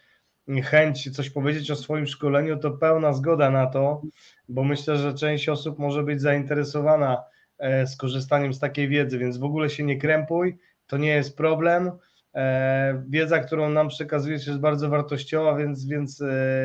chęć 0.63 1.15
coś 1.15 1.29
powiedzieć 1.29 1.71
o 1.71 1.75
swoim 1.75 2.07
szkoleniu, 2.07 2.57
to 2.57 2.71
pełna 2.71 3.13
zgoda 3.13 3.49
na 3.49 3.67
to, 3.67 4.01
bo 4.49 4.63
myślę, 4.63 4.97
że 4.97 5.13
część 5.13 5.49
osób 5.49 5.79
może 5.79 6.03
być 6.03 6.21
zainteresowana 6.21 7.23
E, 7.57 7.87
z 7.87 7.97
korzystaniem 7.97 8.53
z 8.53 8.59
takiej 8.59 8.87
wiedzy, 8.87 9.17
więc 9.17 9.37
w 9.37 9.43
ogóle 9.43 9.69
się 9.69 9.83
nie 9.83 9.97
krępuj, 9.97 10.57
to 10.87 10.97
nie 10.97 11.09
jest 11.09 11.37
problem. 11.37 11.91
E, 12.35 13.03
wiedza, 13.09 13.39
którą 13.39 13.69
nam 13.69 13.87
przekazujesz 13.87 14.47
jest 14.47 14.59
bardzo 14.59 14.89
wartościowa, 14.89 15.55
więc, 15.55 15.85
więc 15.85 16.23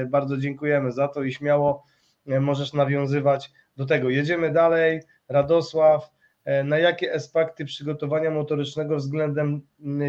bardzo 0.09 0.37
dziękujemy 0.37 0.93
za 0.93 1.09
to 1.09 1.23
i 1.23 1.33
śmiało 1.33 1.85
możesz 2.27 2.73
nawiązywać 2.73 3.51
do 3.77 3.87
tego. 3.87 4.11
Jedziemy 4.11 4.53
dalej. 4.53 5.01
Radosław, 5.29 6.11
na 6.65 6.79
jakie 6.79 7.15
aspekty 7.15 7.65
przygotowania 7.65 8.31
motorycznego 8.31 8.97
względem 8.97 9.63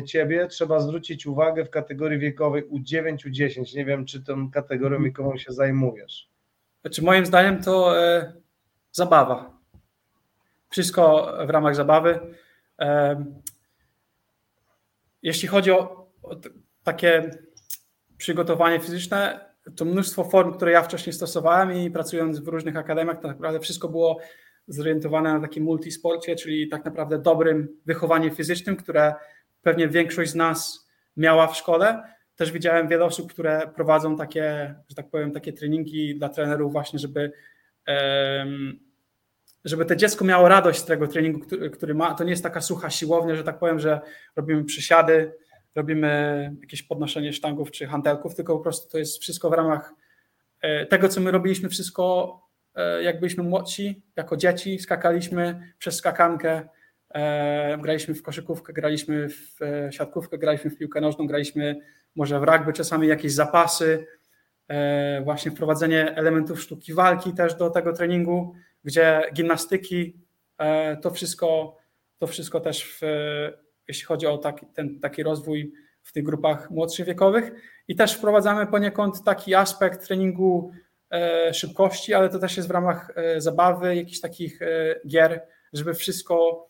Ciebie 0.06 0.48
trzeba 0.48 0.80
zwrócić 0.80 1.28
uwagę 1.28 1.66
w 1.66 1.70
kategorii 1.70 2.20
wiekowej 2.20 2.70
U9-U10? 2.70 3.76
Nie 3.76 3.86
wiem, 3.86 4.06
czy 4.06 4.24
tą 4.24 4.52
kategorią 4.52 5.04
wiekową 5.04 5.38
się 5.38 5.52
zajmujesz. 5.52 6.30
Znaczy, 6.82 7.02
moim 7.02 7.26
zdaniem 7.26 7.64
to 7.64 8.00
e, 8.00 8.34
zabawa. 8.92 9.58
Wszystko 10.70 11.34
w 11.48 11.50
ramach 11.50 11.76
zabawy. 11.76 12.20
Jeśli 15.22 15.48
chodzi 15.48 15.72
o, 15.72 16.08
o 16.24 16.36
takie 16.84 17.32
przygotowanie 18.18 18.80
fizyczne, 18.80 19.52
to 19.76 19.86
mnóstwo 19.86 20.24
form, 20.24 20.54
które 20.54 20.72
ja 20.72 20.84
wcześniej 20.84 21.14
stosowałem 21.14 21.74
i 21.74 21.92
pracując 21.92 22.40
w 22.40 22.48
różnych 22.48 22.78
akademiach, 22.78 23.16
tak 23.16 23.24
naprawdę 23.24 23.60
wszystko 23.60 23.90
było 23.90 24.20
zorientowane 24.68 25.34
na 25.34 25.40
takim 25.40 25.64
multisporcie, 25.64 26.36
czyli 26.36 26.68
tak 26.68 26.86
naprawdę 26.86 27.20
dobrym 27.20 27.68
wychowaniem 27.86 28.36
fizycznym, 28.36 28.76
które 28.76 29.14
pewnie 29.62 29.88
większość 29.88 30.32
z 30.32 30.36
nas 30.36 30.90
miała 31.18 31.48
w 31.48 31.58
szkole. 31.58 32.04
Też 32.36 32.52
widziałem 32.52 32.88
wiele 32.88 33.06
osób, 33.06 33.34
które 33.34 33.72
prowadzą 33.76 34.16
takie, 34.18 34.76
że 34.90 34.96
tak 34.96 35.10
powiem, 35.10 35.32
takie 35.32 35.54
treningi 35.54 36.16
dla 36.16 36.30
trenerów 36.30 36.72
właśnie, 36.72 37.00
żeby 37.00 37.32
żeby 39.66 39.86
to 39.86 39.96
dziecko 39.96 40.26
miało 40.26 40.48
radość 40.48 40.80
z 40.80 40.86
tego 40.86 41.08
treningu, 41.08 41.40
który, 41.40 41.70
który, 41.70 41.94
ma. 41.94 42.14
To 42.14 42.24
nie 42.24 42.30
jest 42.30 42.44
taka 42.44 42.62
sucha 42.62 42.90
siłownia, 42.90 43.36
że 43.36 43.44
tak 43.44 43.60
powiem, 43.60 43.80
że 43.80 44.02
robimy 44.36 44.64
przysiady, 44.64 45.32
robimy 45.76 46.56
jakieś 46.62 46.84
podnoszenie 46.84 47.34
sztangów 47.34 47.72
czy 47.72 47.88
hantelków, 47.88 48.36
tylko 48.36 48.58
po 48.58 48.64
prostu 48.64 48.92
to 48.92 48.98
jest 48.98 49.22
wszystko 49.22 49.50
w 49.50 49.54
ramach 49.54 49.94
e, 50.62 50.86
tego, 50.86 51.10
co 51.10 51.22
my 51.22 51.32
robiliśmy, 51.32 51.70
wszystko 51.70 52.38
jak 53.02 53.20
byliśmy 53.20 53.44
młodsi, 53.44 54.02
jako 54.16 54.38
dzieci, 54.38 54.80
skakaliśmy 54.80 55.74
przez 55.78 55.96
skakankę, 55.96 56.70
e, 57.10 57.78
graliśmy 57.82 58.14
w 58.14 58.24
koszykówkę, 58.24 58.74
graliśmy 58.74 59.30
w 59.30 59.60
siatkówkę, 59.92 60.38
graliśmy 60.38 60.72
w 60.72 60.78
piłkę 60.78 61.02
nożną, 61.02 61.28
graliśmy 61.28 61.76
może 62.16 62.40
w 62.40 62.44
rugby, 62.44 62.74
czasami 62.74 63.08
jakieś 63.08 63.34
zapasy, 63.34 64.08
właśnie 65.24 65.52
wprowadzenie 65.52 66.16
elementów 66.16 66.62
sztuki 66.62 66.94
walki 66.94 67.34
też 67.34 67.56
do 67.56 67.70
tego 67.70 67.94
treningu, 67.94 68.56
gdzie 68.84 69.22
gimnastyki, 69.34 70.18
e, 70.58 70.98
to 70.98 71.12
wszystko, 71.12 71.78
to 72.18 72.28
wszystko 72.28 72.60
też, 72.60 72.84
w, 72.86 73.02
jeśli 73.88 74.06
chodzi 74.06 74.28
o 74.28 74.38
taki, 74.38 74.66
ten, 74.66 75.00
taki 75.00 75.24
rozwój 75.24 75.74
w 76.04 76.12
tych 76.12 76.24
grupach 76.24 76.72
młodszych 76.72 77.06
wiekowych. 77.06 77.52
I 77.88 77.96
też 77.96 78.14
wprowadzamy 78.14 78.68
poniekąd 78.68 79.24
taki 79.24 79.56
aspekt 79.56 80.08
treningu 80.08 80.72
e, 80.72 80.91
szybkości, 81.54 82.14
ale 82.14 82.30
to 82.30 82.40
też 82.40 82.58
jest 82.58 82.70
w 82.70 82.72
ramach 82.72 83.12
e, 83.16 83.42
zabawy, 83.42 83.96
jakichś 83.96 84.20
takich 84.20 84.60
gier, 85.08 85.42
żeby 85.74 85.94
wszystko, 85.94 86.68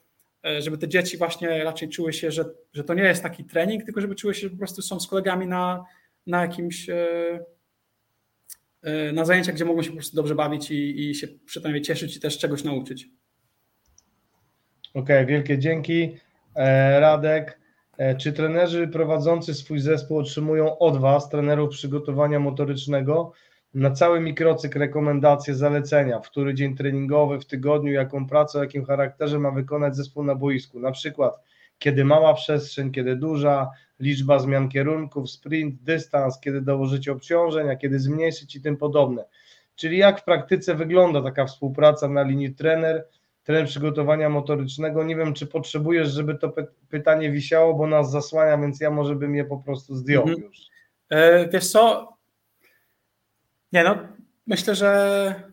żeby 0.60 0.78
te 0.78 0.88
dzieci 0.88 1.18
właśnie 1.18 1.64
raczej 1.64 1.90
czuły 1.90 2.14
się, 2.14 2.32
że, 2.32 2.46
że 2.74 2.84
to 2.84 2.94
nie 2.94 3.04
jest 3.04 3.24
taki 3.24 3.44
trening, 3.44 3.84
tylko 3.84 4.02
żeby 4.02 4.16
czuły 4.16 4.34
się, 4.34 4.42
że 4.42 4.50
po 4.50 4.58
prostu 4.58 4.82
są 4.82 5.00
z 5.00 5.08
kolegami 5.08 5.48
na, 5.48 5.86
na 6.28 6.42
jakimś 6.42 6.88
E, 8.84 9.12
na 9.12 9.26
zajęcia, 9.26 9.52
gdzie 9.52 9.66
mogą 9.66 9.82
się 9.82 9.90
po 9.90 9.96
prostu 9.96 10.16
dobrze 10.16 10.36
bawić 10.36 10.72
i, 10.72 11.10
i 11.10 11.16
się 11.16 11.28
przynajmniej 11.46 11.82
cieszyć 11.82 12.18
i 12.18 12.20
też 12.20 12.38
czegoś 12.38 12.64
nauczyć. 12.64 13.10
Okej, 14.94 15.02
okay, 15.02 15.26
wielkie 15.26 15.60
dzięki. 15.60 16.18
E, 16.56 17.00
Radek, 17.00 17.60
e, 17.98 18.16
czy 18.16 18.34
trenerzy 18.34 18.88
prowadzący 18.88 19.54
swój 19.54 19.80
zespół 19.80 20.18
otrzymują 20.18 20.78
od 20.80 20.98
Was, 20.98 21.30
trenerów 21.30 21.70
przygotowania 21.70 22.40
motorycznego, 22.40 23.32
na 23.74 23.92
cały 23.92 24.20
mikrocykl 24.20 24.80
rekomendacje, 24.80 25.56
zalecenia, 25.56 26.20
w 26.20 26.30
który 26.30 26.54
dzień 26.54 26.76
treningowy 26.76 27.40
w 27.40 27.46
tygodniu, 27.46 27.92
jaką 27.92 28.28
pracę, 28.28 28.60
o 28.60 28.64
jakim 28.64 28.86
charakterze 28.86 29.40
ma 29.40 29.52
wykonać 29.52 29.96
zespół 29.96 30.24
na 30.24 30.36
boisku? 30.36 30.80
Na 30.80 30.92
przykład, 30.92 31.40
kiedy 31.80 32.06
mała 32.06 32.34
przestrzeń, 32.34 32.92
kiedy 32.92 33.16
duża, 33.16 33.70
liczba 34.00 34.40
zmian 34.40 34.70
kierunków, 34.70 35.32
sprint, 35.32 35.76
dystans, 35.84 36.40
kiedy 36.40 36.62
dołożyć 36.62 37.10
obciążenia, 37.10 37.76
kiedy 37.76 38.00
zmniejszyć 38.00 38.56
i 38.56 38.62
tym 38.62 38.78
podobne. 38.78 39.26
Czyli 39.76 39.98
jak 39.98 40.22
w 40.22 40.24
praktyce 40.24 40.76
wygląda 40.76 41.22
taka 41.22 41.46
współpraca 41.46 42.08
na 42.08 42.24
linii 42.24 42.56
trener, 42.56 43.08
trener 43.44 43.66
przygotowania 43.66 44.30
motorycznego. 44.30 45.04
Nie 45.04 45.16
wiem, 45.16 45.34
czy 45.34 45.48
potrzebujesz, 45.48 46.10
żeby 46.10 46.36
to 46.36 46.54
pytanie 46.90 47.32
wisiało, 47.32 47.74
bo 47.74 47.88
nas 47.88 48.12
zasłania, 48.12 48.58
więc 48.58 48.80
ja 48.80 48.92
może 48.92 49.16
bym 49.16 49.36
je 49.36 49.46
po 49.46 49.58
prostu 49.58 49.96
zdjął 49.96 50.24
mhm. 50.24 50.42
już. 50.42 50.58
E, 51.10 51.50
wiesz 51.50 51.68
co? 51.68 52.14
Nie 53.72 53.84
no, 53.84 54.08
myślę, 54.48 54.76
że 54.76 55.52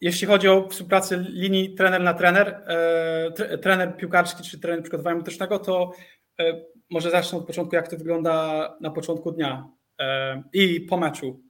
jeśli 0.00 0.26
chodzi 0.26 0.48
o 0.48 0.68
współpracę 0.68 1.16
linii 1.16 1.74
trener 1.74 2.02
na 2.02 2.14
trener, 2.14 2.62
e, 2.66 3.58
trener 3.58 3.96
piłkarski 3.96 4.42
czy 4.42 4.60
trener 4.60 4.82
przygotowania 4.82 5.16
motorycznego, 5.16 5.58
to 5.58 5.92
e, 6.40 6.64
może 6.90 7.10
zacznę 7.10 7.38
od 7.38 7.46
początku, 7.46 7.76
jak 7.76 7.88
to 7.88 7.96
wygląda 7.96 8.76
na 8.80 8.90
początku 8.90 9.32
dnia 9.32 9.68
e, 9.98 10.42
i 10.52 10.80
po 10.80 10.96
meczu. 10.96 11.40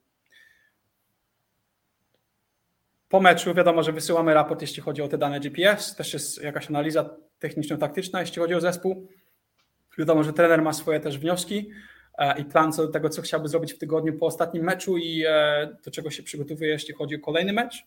Po 3.09 3.21
meczu 3.21 3.55
wiadomo, 3.55 3.83
że 3.83 3.93
wysyłamy 3.93 4.35
raport, 4.35 4.61
jeśli 4.61 4.83
chodzi 4.83 5.03
o 5.03 5.09
te 5.09 5.19
dane 5.19 5.41
GPS, 5.41 5.97
też 5.97 6.13
jest 6.13 6.43
jakaś 6.43 6.69
analiza 6.69 7.17
techniczno-taktyczna, 7.39 8.21
jeśli 8.21 8.43
chodzi 8.43 8.55
o 8.55 8.61
zespół. 8.61 9.09
Wiadomo, 9.99 10.25
że 10.25 10.33
trener 10.33 10.63
ma 10.63 10.73
swoje 10.73 11.01
też 11.01 11.19
wnioski 11.19 11.71
i 12.39 12.45
plan 12.45 12.73
co 12.73 12.87
do 12.87 12.93
tego, 12.93 13.09
co 13.09 13.23
chciałby 13.23 13.49
zrobić 13.49 13.73
w 13.73 13.79
tygodniu 13.79 14.19
po 14.19 14.27
ostatnim 14.27 14.65
meczu 14.65 14.99
i 14.99 15.25
e, 15.27 15.77
do 15.85 15.91
czego 15.91 16.11
się 16.11 16.23
przygotowuje, 16.23 16.71
jeśli 16.71 16.95
chodzi 16.95 17.17
o 17.17 17.19
kolejny 17.19 17.53
mecz. 17.53 17.87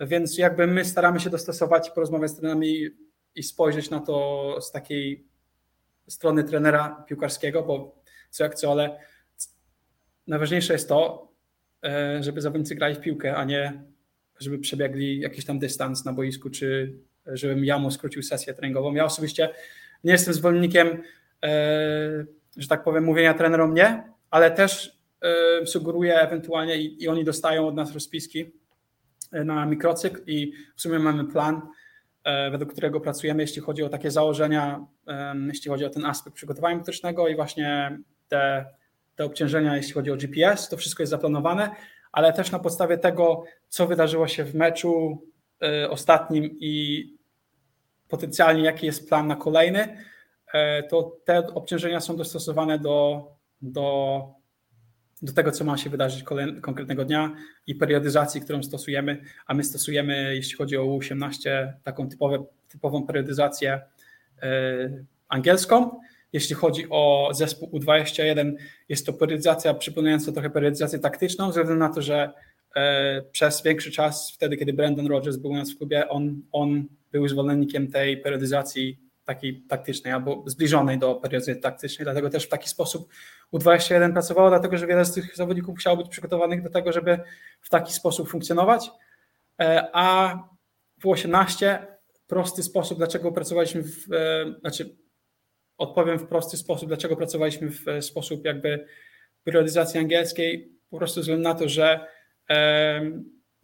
Więc 0.00 0.38
jakby 0.38 0.66
my 0.66 0.84
staramy 0.84 1.20
się 1.20 1.30
dostosować, 1.30 1.90
porozmawiać 1.90 2.30
z 2.30 2.36
trenerami 2.36 2.88
i 3.34 3.42
spojrzeć 3.42 3.90
na 3.90 4.00
to 4.00 4.56
z 4.60 4.72
takiej 4.72 5.26
strony 6.08 6.44
trenera 6.44 7.04
piłkarskiego, 7.08 7.62
bo 7.62 8.02
co 8.30 8.44
jak 8.44 8.54
co, 8.54 8.72
ale 8.72 8.98
najważniejsze 10.26 10.72
jest 10.72 10.88
to, 10.88 11.32
e, 11.84 12.22
żeby 12.22 12.40
zawodnicy 12.40 12.74
grali 12.74 12.94
w 12.94 13.00
piłkę, 13.00 13.36
a 13.36 13.44
nie 13.44 13.82
żeby 14.38 14.58
przebiegli 14.58 15.20
jakiś 15.20 15.44
tam 15.44 15.58
dystans 15.58 16.04
na 16.04 16.12
boisku, 16.12 16.50
czy 16.50 16.98
żebym 17.26 17.64
ja 17.64 17.78
mu 17.78 17.90
skrócił 17.90 18.22
sesję 18.22 18.54
treningową. 18.54 18.94
Ja 18.94 19.04
osobiście 19.04 19.48
nie 20.04 20.12
jestem 20.12 20.34
zwolennikiem, 20.34 21.02
e, 21.44 22.26
że 22.56 22.68
tak 22.68 22.84
powiem, 22.84 23.04
mówienia 23.04 23.34
trenerom 23.34 23.74
nie, 23.74 24.02
ale 24.30 24.50
też 24.50 24.98
e, 25.62 25.66
sugeruję 25.66 26.20
ewentualnie 26.20 26.76
i, 26.76 27.02
i 27.02 27.08
oni 27.08 27.24
dostają 27.24 27.68
od 27.68 27.74
nas 27.74 27.94
rozpiski, 27.94 28.52
na 29.32 29.66
mikrocykl 29.66 30.20
i 30.26 30.52
w 30.76 30.80
sumie 30.80 30.98
mamy 30.98 31.24
plan, 31.24 31.62
według 32.50 32.72
którego 32.72 33.00
pracujemy, 33.00 33.42
jeśli 33.42 33.62
chodzi 33.62 33.82
o 33.82 33.88
takie 33.88 34.10
założenia, 34.10 34.86
jeśli 35.46 35.70
chodzi 35.70 35.84
o 35.84 35.90
ten 35.90 36.04
aspekt 36.04 36.36
przygotowania 36.36 36.76
metrycznego 36.76 37.28
i 37.28 37.36
właśnie 37.36 37.98
te, 38.28 38.66
te 39.16 39.24
obciążenia, 39.24 39.76
jeśli 39.76 39.92
chodzi 39.92 40.10
o 40.10 40.16
GPS, 40.16 40.68
to 40.68 40.76
wszystko 40.76 41.02
jest 41.02 41.10
zaplanowane, 41.10 41.70
ale 42.12 42.32
też 42.32 42.50
na 42.50 42.58
podstawie 42.58 42.98
tego, 42.98 43.44
co 43.68 43.86
wydarzyło 43.86 44.28
się 44.28 44.44
w 44.44 44.54
meczu 44.54 45.22
ostatnim 45.90 46.44
i 46.44 47.04
potencjalnie 48.08 48.62
jaki 48.62 48.86
jest 48.86 49.08
plan 49.08 49.26
na 49.26 49.36
kolejny, 49.36 49.96
to 50.90 51.16
te 51.24 51.46
obciążenia 51.46 52.00
są 52.00 52.16
dostosowane 52.16 52.78
do, 52.78 53.26
do, 53.62 54.20
do 55.22 55.32
tego, 55.32 55.52
co 55.52 55.64
ma 55.64 55.76
się 55.76 55.90
wydarzyć 55.90 56.22
kolejny, 56.22 56.60
konkretnego 56.60 57.04
dnia 57.04 57.34
i 57.66 57.74
periodyzacji, 57.74 58.40
którą 58.40 58.62
stosujemy, 58.62 59.22
a 59.46 59.54
my 59.54 59.64
stosujemy, 59.64 60.34
jeśli 60.34 60.56
chodzi 60.56 60.76
o 60.76 60.82
U18, 60.82 61.72
taką 61.82 62.08
typowe, 62.08 62.44
typową 62.68 63.06
periodyzację 63.06 63.80
y, 64.42 65.04
angielską. 65.28 66.00
Jeśli 66.32 66.54
chodzi 66.54 66.86
o 66.90 67.30
zespół 67.34 67.68
U21, 67.68 68.52
jest 68.88 69.06
to 69.06 69.12
periodyzacja 69.12 69.74
przypominająca 69.74 70.32
trochę 70.32 70.50
periodyzację 70.50 70.98
taktyczną, 70.98 71.52
ze 71.52 71.60
względu 71.60 71.84
na 71.84 71.94
to, 71.94 72.02
że 72.02 72.32
e, 72.76 73.22
przez 73.22 73.62
większy 73.62 73.90
czas, 73.90 74.32
wtedy 74.34 74.56
kiedy 74.56 74.72
Brandon 74.72 75.06
Rogers 75.06 75.36
był 75.36 75.50
u 75.50 75.56
nas 75.56 75.72
w 75.72 75.78
klubie, 75.78 76.08
on, 76.08 76.42
on 76.52 76.84
był 77.12 77.28
zwolennikiem 77.28 77.88
tej 77.88 78.16
periodyzacji 78.16 79.05
takiej 79.26 79.62
taktycznej 79.62 80.12
albo 80.12 80.42
zbliżonej 80.46 80.98
do 80.98 81.14
periodyzacji 81.14 81.62
taktycznej, 81.62 82.04
dlatego 82.04 82.30
też 82.30 82.44
w 82.44 82.48
taki 82.48 82.68
sposób 82.68 83.08
U21 83.52 84.12
pracowało, 84.12 84.48
dlatego 84.48 84.78
że 84.78 84.86
wiele 84.86 85.04
z 85.04 85.12
tych 85.12 85.36
zawodników 85.36 85.74
musiało 85.74 85.96
być 85.96 86.08
przygotowanych 86.08 86.62
do 86.62 86.70
tego, 86.70 86.92
żeby 86.92 87.20
w 87.60 87.68
taki 87.68 87.92
sposób 87.92 88.28
funkcjonować, 88.28 88.90
e, 89.60 89.88
a 89.92 90.38
w 91.00 91.04
U18 91.04 91.78
prosty 92.26 92.62
sposób, 92.62 92.98
dlaczego 92.98 93.32
pracowaliśmy 93.32 93.82
w, 93.82 94.12
e, 94.12 94.54
znaczy 94.60 94.96
odpowiem 95.78 96.18
w 96.18 96.26
prosty 96.26 96.56
sposób, 96.56 96.88
dlaczego 96.88 97.16
pracowaliśmy 97.16 97.68
w 97.68 97.84
sposób 98.04 98.44
jakby 98.44 98.86
periodyzacji 99.44 100.00
angielskiej, 100.00 100.72
po 100.90 100.98
prostu 100.98 101.14
ze 101.14 101.20
względu 101.20 101.42
na 101.42 101.54
to, 101.54 101.68
że 101.68 102.06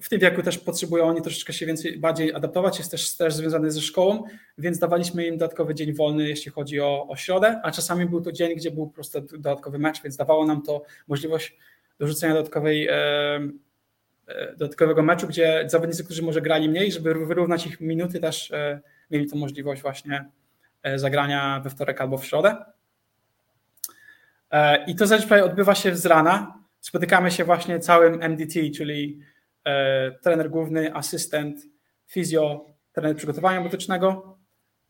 w 0.00 0.08
tym 0.08 0.20
wieku 0.20 0.42
też 0.42 0.58
potrzebują 0.58 1.04
oni 1.04 1.22
troszeczkę 1.22 1.52
się 1.52 1.66
więcej, 1.66 1.98
bardziej 1.98 2.34
adaptować, 2.34 2.78
jest 2.78 2.90
też, 2.90 3.16
też 3.16 3.34
związany 3.34 3.70
ze 3.70 3.80
szkołą, 3.80 4.24
więc 4.58 4.78
dawaliśmy 4.78 5.26
im 5.26 5.38
dodatkowy 5.38 5.74
dzień 5.74 5.92
wolny, 5.92 6.28
jeśli 6.28 6.50
chodzi 6.50 6.80
o, 6.80 7.08
o 7.08 7.16
środę, 7.16 7.60
a 7.62 7.70
czasami 7.70 8.06
był 8.06 8.20
to 8.20 8.32
dzień, 8.32 8.56
gdzie 8.56 8.70
był 8.70 8.86
po 8.86 8.94
prostu 8.94 9.20
dodatkowy 9.20 9.78
mecz, 9.78 10.02
więc 10.02 10.16
dawało 10.16 10.46
nam 10.46 10.62
to 10.62 10.82
możliwość 11.08 11.56
dorzucenia 11.98 12.34
dodatkowej, 12.34 12.88
e, 12.88 12.94
e, 14.26 14.56
dodatkowego 14.56 15.02
meczu, 15.02 15.26
gdzie 15.26 15.64
zawodnicy, 15.66 16.04
którzy 16.04 16.22
może 16.22 16.40
grali 16.40 16.68
mniej, 16.68 16.92
żeby 16.92 17.26
wyrównać 17.26 17.66
ich 17.66 17.80
minuty, 17.80 18.20
też 18.20 18.50
e, 18.50 18.80
mieli 19.10 19.26
tą 19.26 19.36
możliwość 19.36 19.82
właśnie 19.82 20.24
e, 20.82 20.98
zagrania 20.98 21.60
we 21.64 21.70
wtorek 21.70 22.00
albo 22.00 22.18
w 22.18 22.26
środę. 22.26 22.56
E, 24.50 24.84
I 24.84 24.94
to 24.94 25.06
zazwyczaj 25.06 25.42
odbywa 25.42 25.74
się 25.74 25.96
z 25.96 26.06
rana. 26.06 26.58
Spotykamy 26.80 27.30
się 27.30 27.44
właśnie 27.44 27.78
całym 27.78 28.22
MDT, 28.22 28.70
czyli 28.76 29.20
trener 30.22 30.50
główny, 30.50 30.94
asystent, 30.94 31.62
fizjo, 32.06 32.66
trener 32.92 33.16
przygotowania 33.16 33.60
medycznego, 33.60 34.38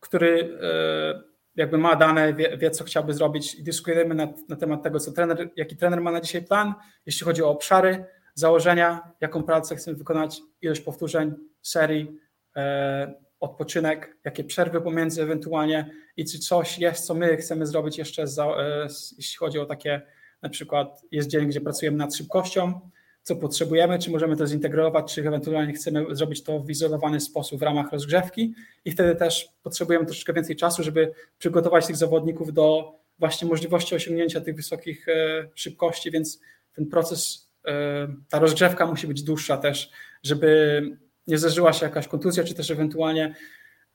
który 0.00 0.58
e, 0.62 1.32
jakby 1.56 1.78
ma 1.78 1.96
dane, 1.96 2.34
wie, 2.34 2.58
wie, 2.58 2.70
co 2.70 2.84
chciałby 2.84 3.14
zrobić 3.14 3.54
i 3.54 3.62
dyskutujemy 3.62 4.14
na, 4.14 4.28
na 4.48 4.56
temat 4.56 4.82
tego, 4.82 5.00
co 5.00 5.12
trener, 5.12 5.50
jaki 5.56 5.76
trener 5.76 6.00
ma 6.00 6.10
na 6.10 6.20
dzisiaj 6.20 6.42
plan, 6.42 6.74
jeśli 7.06 7.24
chodzi 7.24 7.42
o 7.42 7.50
obszary, 7.50 8.04
założenia, 8.34 9.12
jaką 9.20 9.42
pracę 9.42 9.76
chcemy 9.76 9.96
wykonać, 9.96 10.40
ilość 10.62 10.80
powtórzeń, 10.80 11.34
serii, 11.62 12.18
e, 12.56 13.14
odpoczynek, 13.40 14.16
jakie 14.24 14.44
przerwy 14.44 14.80
pomiędzy 14.80 15.22
ewentualnie 15.22 15.90
i 16.16 16.24
czy 16.24 16.38
coś 16.38 16.78
jest, 16.78 17.06
co 17.06 17.14
my 17.14 17.36
chcemy 17.36 17.66
zrobić 17.66 17.98
jeszcze, 17.98 18.26
za, 18.26 18.46
e, 18.46 18.86
jeśli 19.16 19.36
chodzi 19.38 19.58
o 19.58 19.66
takie, 19.66 20.02
na 20.42 20.48
przykład 20.48 21.02
jest 21.10 21.28
dzień, 21.28 21.48
gdzie 21.48 21.60
pracujemy 21.60 21.96
nad 21.96 22.14
szybkością, 22.14 22.90
co 23.22 23.36
potrzebujemy, 23.36 23.98
czy 23.98 24.10
możemy 24.10 24.36
to 24.36 24.46
zintegrować, 24.46 25.14
czy 25.14 25.28
ewentualnie 25.28 25.72
chcemy 25.72 26.06
zrobić 26.10 26.42
to 26.42 26.60
w 26.60 26.70
izolowany 26.70 27.20
sposób 27.20 27.60
w 27.60 27.62
ramach 27.62 27.92
rozgrzewki. 27.92 28.54
I 28.84 28.90
wtedy 28.90 29.16
też 29.16 29.48
potrzebujemy 29.62 30.06
troszeczkę 30.06 30.32
więcej 30.32 30.56
czasu, 30.56 30.82
żeby 30.82 31.12
przygotować 31.38 31.86
tych 31.86 31.96
zawodników 31.96 32.52
do 32.52 32.94
właśnie 33.18 33.48
możliwości 33.48 33.94
osiągnięcia 33.94 34.40
tych 34.40 34.56
wysokich 34.56 35.08
e, 35.08 35.48
szybkości, 35.54 36.10
więc 36.10 36.40
ten 36.74 36.86
proces, 36.86 37.50
e, 37.66 38.08
ta 38.28 38.38
rozgrzewka 38.38 38.86
musi 38.86 39.06
być 39.06 39.22
dłuższa 39.22 39.56
też, 39.56 39.90
żeby 40.22 40.82
nie 41.26 41.38
zdarzyła 41.38 41.72
się 41.72 41.86
jakaś 41.86 42.08
kontuzja, 42.08 42.44
czy 42.44 42.54
też 42.54 42.70
ewentualnie 42.70 43.34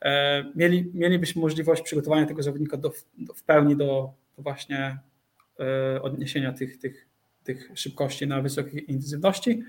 e, 0.01 0.43
mieli, 0.55 0.91
mielibyśmy 0.93 1.41
możliwość 1.41 1.81
przygotowania 1.81 2.25
tego 2.25 2.43
zawodnika 2.43 2.77
do, 2.77 2.91
do 3.17 3.33
w 3.33 3.43
pełni 3.43 3.75
do, 3.75 4.13
do 4.37 4.43
właśnie 4.43 4.99
odniesienia 6.01 6.53
tych, 6.53 6.77
tych 6.77 7.06
tych 7.48 7.72
szybkości 7.76 8.28
na 8.28 8.41
wysokiej 8.41 8.91
intensywności. 8.91 9.64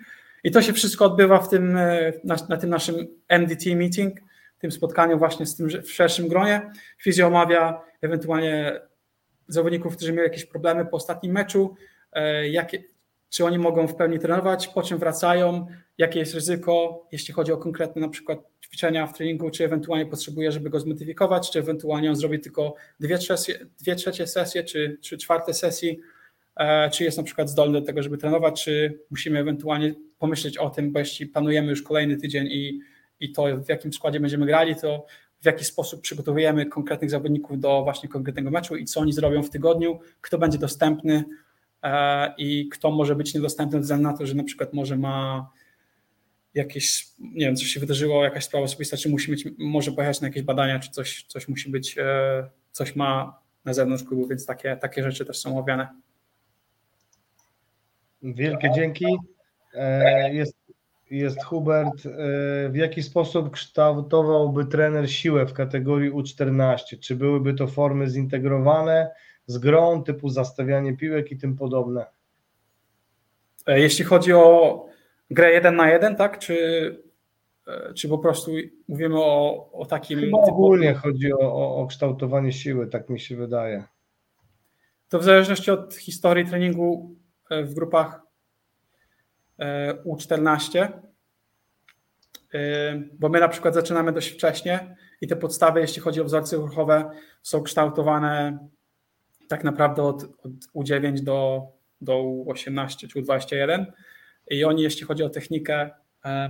I 0.45 0.51
to 0.51 0.63
się 0.63 0.73
wszystko 0.73 1.05
odbywa 1.05 1.39
w 1.39 1.49
tym, 1.49 1.77
e, 1.77 2.13
na, 2.25 2.37
na 2.49 2.57
tym 2.57 2.71
naszym 2.71 3.07
MDT 3.29 3.77
meeting, 3.77 4.21
tym 4.59 4.73
spotkaniu 4.73 5.19
właśnie 5.19 5.47
z 5.47 5.57
tym 5.57 5.69
w 5.83 5.93
szerszym 5.93 6.29
gronie. 6.29 6.71
Fizjo 7.03 7.27
omawia 7.27 7.81
ewentualnie 8.01 8.81
zawodników, 9.49 9.97
którzy 9.97 10.13
mieli 10.13 10.25
jakieś 10.25 10.45
problemy 10.45 10.87
po 10.87 10.97
ostatnim 10.97 11.33
meczu, 11.33 11.75
e, 12.13 12.49
jakie, 12.49 12.83
czy 13.31 13.45
oni 13.45 13.59
mogą 13.59 13.89
w 13.89 13.95
pełni 13.95 14.19
trenować, 14.19 14.69
po 14.69 14.83
czym 14.83 14.99
wracają, 14.99 15.67
jakie 15.99 16.19
jest 16.19 16.35
ryzyko, 16.35 17.07
jeśli 17.13 17.35
chodzi 17.35 17.53
o 17.53 17.57
konkretne 17.57 18.03
na 18.03 18.09
przykład 18.09 18.39
ćwiczenia 18.65 19.07
w 19.07 19.17
treningu, 19.17 19.51
czy 19.51 19.65
ewentualnie 19.65 20.07
potrzebuje, 20.07 20.53
żeby 20.53 20.71
go 20.71 20.81
zmodyfikować, 20.81 21.51
czy 21.51 21.59
ewentualnie 21.59 22.11
on 22.11 22.17
zrobi 22.17 22.41
tylko 22.41 22.75
dwie, 23.01 23.19
trzecie, 23.19 23.67
dwie 23.81 23.97
trzecie 23.97 24.27
sesje, 24.27 24.65
czy, 24.65 24.99
czy 25.03 25.19
czwarte 25.19 25.55
sesji, 25.55 26.01
czy 26.93 27.05
jest 27.05 27.17
na 27.19 27.23
przykład 27.23 27.51
zdolny 27.51 27.81
do 27.81 27.87
tego, 27.87 28.03
żeby 28.03 28.19
trenować, 28.19 28.65
czy 28.65 28.99
musimy 29.11 29.39
ewentualnie 29.39 29.95
pomyśleć 30.19 30.59
o 30.59 30.71
tym, 30.71 30.93
bo 30.93 30.99
jeśli 30.99 31.27
planujemy 31.27 31.71
już 31.71 31.83
kolejny 31.83 32.17
tydzień 32.17 32.47
i, 32.47 32.81
i 33.21 33.33
to 33.33 33.57
w 33.57 33.69
jakim 33.69 33.93
składzie 33.93 34.21
będziemy 34.21 34.47
grali, 34.47 34.77
to 34.77 35.07
w 35.41 35.47
jaki 35.47 35.65
sposób 35.65 36.01
przygotowujemy 36.01 36.67
konkretnych 36.67 37.11
zawodników 37.11 37.61
do 37.61 37.83
właśnie 37.83 38.09
konkretnego 38.09 38.51
meczu 38.51 38.77
i 38.77 38.85
co 38.85 39.01
oni 39.01 39.13
zrobią 39.13 39.43
w 39.43 39.51
tygodniu, 39.51 39.99
kto 40.21 40.39
będzie 40.39 40.59
dostępny 40.59 41.25
e, 41.83 42.35
i 42.39 42.69
kto 42.69 42.91
może 42.91 43.15
być 43.15 43.35
niedostępny 43.35 43.79
ze 43.79 43.83
względu 43.83 44.03
na 44.03 44.17
to, 44.17 44.27
że 44.27 44.35
na 44.35 44.45
przykład 44.45 44.73
może 44.73 44.97
ma 44.97 45.51
jakieś, 46.55 47.07
nie 47.19 47.47
wiem, 47.47 47.57
coś 47.57 47.67
się 47.67 47.81
wydarzyło, 47.81 48.25
jakaś 48.25 48.45
sprawa 48.45 48.65
osobista, 48.65 48.97
czy 48.97 49.09
musi 49.09 49.31
mieć, 49.31 49.49
może 49.59 49.93
pojechać 49.93 50.21
na 50.21 50.29
jakieś 50.29 50.43
badania, 50.43 50.79
czy 50.79 50.91
coś, 50.91 51.25
coś 51.29 51.49
musi 51.49 51.71
być, 51.71 51.99
e, 51.99 52.51
coś 52.73 52.97
ma 52.97 53.41
na 53.65 53.75
zewnątrz 53.75 54.05
klubu, 54.05 54.27
więc 54.27 54.47
takie, 54.47 54.77
takie 54.77 55.03
rzeczy 55.03 55.25
też 55.25 55.39
są 55.39 55.53
omawiane. 55.53 55.89
Wielkie 58.23 58.71
dzięki. 58.71 59.07
E, 59.75 60.35
jest, 60.35 60.57
jest 61.11 61.45
Hubert. 61.45 62.07
E, 62.07 62.69
w 62.69 62.77
jaki 62.77 63.03
sposób 63.03 63.51
kształtowałby 63.51 64.65
trener 64.65 65.11
siłę 65.11 65.47
w 65.47 65.53
kategorii 65.53 66.13
U14? 66.13 66.99
Czy 67.01 67.17
byłyby 67.17 67.55
to 67.55 67.67
formy 67.67 68.09
zintegrowane 68.09 69.11
z 69.47 69.59
grą, 69.59 70.03
typu 70.03 70.29
zastawianie 70.29 70.97
piłek 70.97 71.33
i 71.33 71.37
tym 71.37 71.57
podobne? 71.57 72.07
E, 73.67 73.81
jeśli 73.81 74.05
chodzi 74.05 74.33
o 74.33 74.87
grę 75.31 75.53
1 75.53 75.77
na 75.77 75.91
1, 75.91 76.17
tak? 76.17 76.39
Czy, 76.39 77.03
czy 77.95 78.09
po 78.09 78.19
prostu 78.19 78.53
mówimy 78.89 79.17
o, 79.19 79.71
o 79.73 79.87
takim. 79.87 80.21
Chyba 80.21 80.39
ogólnie 80.39 80.95
chodzi 80.95 81.33
o, 81.33 81.39
o, 81.39 81.77
o 81.77 81.87
kształtowanie 81.87 82.53
siły, 82.53 82.87
tak 82.87 83.09
mi 83.09 83.21
się 83.21 83.37
wydaje. 83.37 83.85
To 85.09 85.19
w 85.19 85.25
zależności 85.25 85.71
od 85.71 85.95
historii 85.95 86.47
treningu 86.47 87.17
w 87.51 87.75
grupach 87.75 88.21
e, 89.59 89.95
U14, 89.95 90.89
e, 92.55 93.03
bo 93.19 93.29
my 93.29 93.41
na 93.41 93.49
przykład 93.49 93.75
zaczynamy 93.75 94.13
dość 94.13 94.29
wcześnie 94.29 94.97
i 95.21 95.27
te 95.27 95.37
podstawy, 95.37 95.81
jeśli 95.81 96.03
chodzi 96.03 96.21
o 96.21 96.25
wzorce 96.25 96.57
ruchowe, 96.57 97.11
są 97.43 97.63
kształtowane 97.63 98.59
tak 99.49 99.65
naprawdę 99.65 100.03
od, 100.03 100.23
od 100.23 100.53
U9 100.75 101.21
do, 101.21 101.67
do 102.01 102.15
U18 102.47 103.09
czy 103.09 103.23
U21 103.23 103.85
i 104.51 104.65
oni, 104.65 104.83
jeśli 104.83 105.07
chodzi 105.07 105.23
o 105.23 105.31
technikę, 105.31 105.91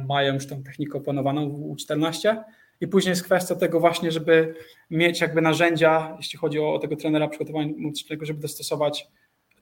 mają 0.09 0.35
już 0.35 0.47
tą 0.47 0.62
technikę 0.62 0.99
opanowaną 0.99 1.51
w 1.51 1.77
U14 1.77 2.37
i 2.81 2.89
później 2.89 3.11
jest 3.11 3.25
kwestia 3.25 3.55
tego 3.55 3.81
właśnie, 3.81 4.12
żeby 4.12 4.55
mieć 4.91 5.20
jakby 5.20 5.41
narzędzia, 5.41 6.15
jeśli 6.16 6.39
chodzi 6.39 6.59
o, 6.59 6.79
tego 6.79 6.97
trenera 6.97 7.29
przygotowania 7.29 7.73
muzycznego, 7.77 8.27
żeby 8.27 8.41
dostosować 8.41 9.09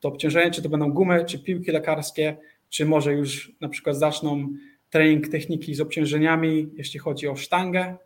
to 0.07 0.15
obciążenie, 0.15 0.51
czy 0.51 0.63
to 0.63 0.69
będą 0.69 0.93
gumy, 0.93 1.25
czy 1.25 1.39
piłki 1.39 1.71
lekarskie, 1.71 2.37
czy 2.71 2.85
może 2.85 3.13
już 3.13 3.53
na 3.61 3.69
przykład 3.69 3.97
zaczną 3.97 4.49
trening 4.91 5.29
techniki 5.29 5.75
z 5.75 5.81
obciążeniami, 5.81 6.69
jeśli 6.77 7.01
chodzi 7.01 7.29
o 7.29 7.37
sztangę. 7.37 7.97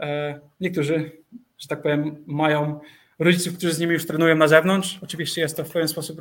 E, 0.00 0.40
niektórzy, 0.60 1.12
że 1.58 1.68
tak 1.68 1.82
powiem, 1.82 2.24
mają 2.26 2.80
rodziców, 3.18 3.56
którzy 3.56 3.72
z 3.74 3.78
nimi 3.78 3.92
już 3.92 4.06
trenują 4.06 4.36
na 4.36 4.48
zewnątrz. 4.48 4.98
Oczywiście 5.02 5.40
jest 5.40 5.56
to 5.56 5.64
w 5.64 5.70
pewien 5.70 5.88
sposób 5.88 6.20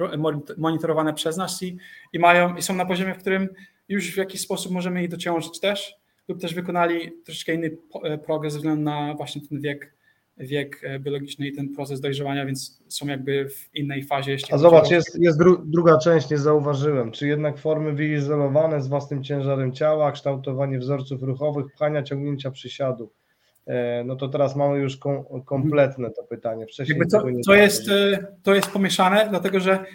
monitorowane 0.57 1.13
przez 1.13 1.37
nas 1.37 1.63
i, 1.63 1.77
i 2.13 2.19
mają 2.19 2.55
i 2.55 2.61
są 2.61 2.75
na 2.75 2.85
poziomie, 2.85 3.13
w 3.13 3.17
którym 3.17 3.49
już 3.89 4.13
w 4.13 4.17
jakiś 4.17 4.41
sposób 4.41 4.71
możemy 4.71 5.03
ich 5.03 5.09
dociążyć 5.09 5.59
też. 5.59 5.95
lub 6.27 6.41
też 6.41 6.53
wykonali 6.53 7.11
troszeczkę 7.25 7.53
inny 7.53 7.77
progres 8.25 8.53
ze 8.53 8.59
względu 8.59 8.81
na 8.81 9.13
właśnie 9.13 9.41
ten 9.49 9.61
wiek 9.61 9.93
wiek 10.39 10.83
e, 10.83 10.99
biologiczny 10.99 11.47
i 11.47 11.51
ten 11.51 11.73
proces 11.73 12.01
dojrzewania, 12.01 12.45
więc 12.45 12.83
są 12.87 13.07
jakby 13.07 13.49
w 13.49 13.75
innej 13.75 14.03
fazie. 14.03 14.37
A 14.51 14.57
zobacz, 14.57 14.91
o... 14.91 14.93
jest, 14.93 15.19
jest 15.19 15.39
dru 15.39 15.61
druga 15.65 15.97
część, 15.97 16.29
nie 16.29 16.37
zauważyłem. 16.37 17.11
Czy 17.11 17.27
jednak 17.27 17.57
formy 17.57 17.93
wyizolowane 17.93 18.81
z 18.81 18.87
własnym 18.87 19.23
ciężarem 19.23 19.71
ciała, 19.71 20.11
kształtowanie 20.11 20.79
wzorców 20.79 21.23
ruchowych, 21.23 21.65
pchania, 21.73 22.03
ciągnięcia 22.03 22.51
przysiadu. 22.51 23.11
E, 23.67 24.03
no 24.03 24.15
to 24.15 24.27
teraz 24.27 24.55
mamy 24.55 24.79
już 24.79 24.97
kom 24.97 25.23
kompletne 25.45 26.11
to 26.11 26.23
pytanie. 26.23 26.65
Wcześniej 26.65 27.01
to, 27.11 27.23
to, 27.45 27.55
jest, 27.55 27.89
e, 27.89 28.27
to 28.43 28.55
jest 28.55 28.71
pomieszane, 28.71 29.27
dlatego 29.29 29.59
że 29.59 29.85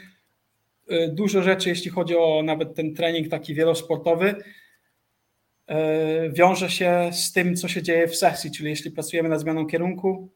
dużo 1.08 1.42
rzeczy, 1.42 1.68
jeśli 1.68 1.90
chodzi 1.90 2.16
o 2.16 2.42
nawet 2.44 2.74
ten 2.74 2.94
trening 2.94 3.28
taki 3.28 3.54
wielosportowy, 3.54 4.34
wiąże 6.30 6.70
się 6.70 7.10
z 7.12 7.32
tym, 7.32 7.56
co 7.56 7.68
się 7.68 7.82
dzieje 7.82 8.08
w 8.08 8.16
sesji, 8.16 8.50
czyli 8.50 8.70
jeśli 8.70 8.90
pracujemy 8.90 9.28
nad 9.28 9.40
zmianą 9.40 9.66
kierunku, 9.66 10.32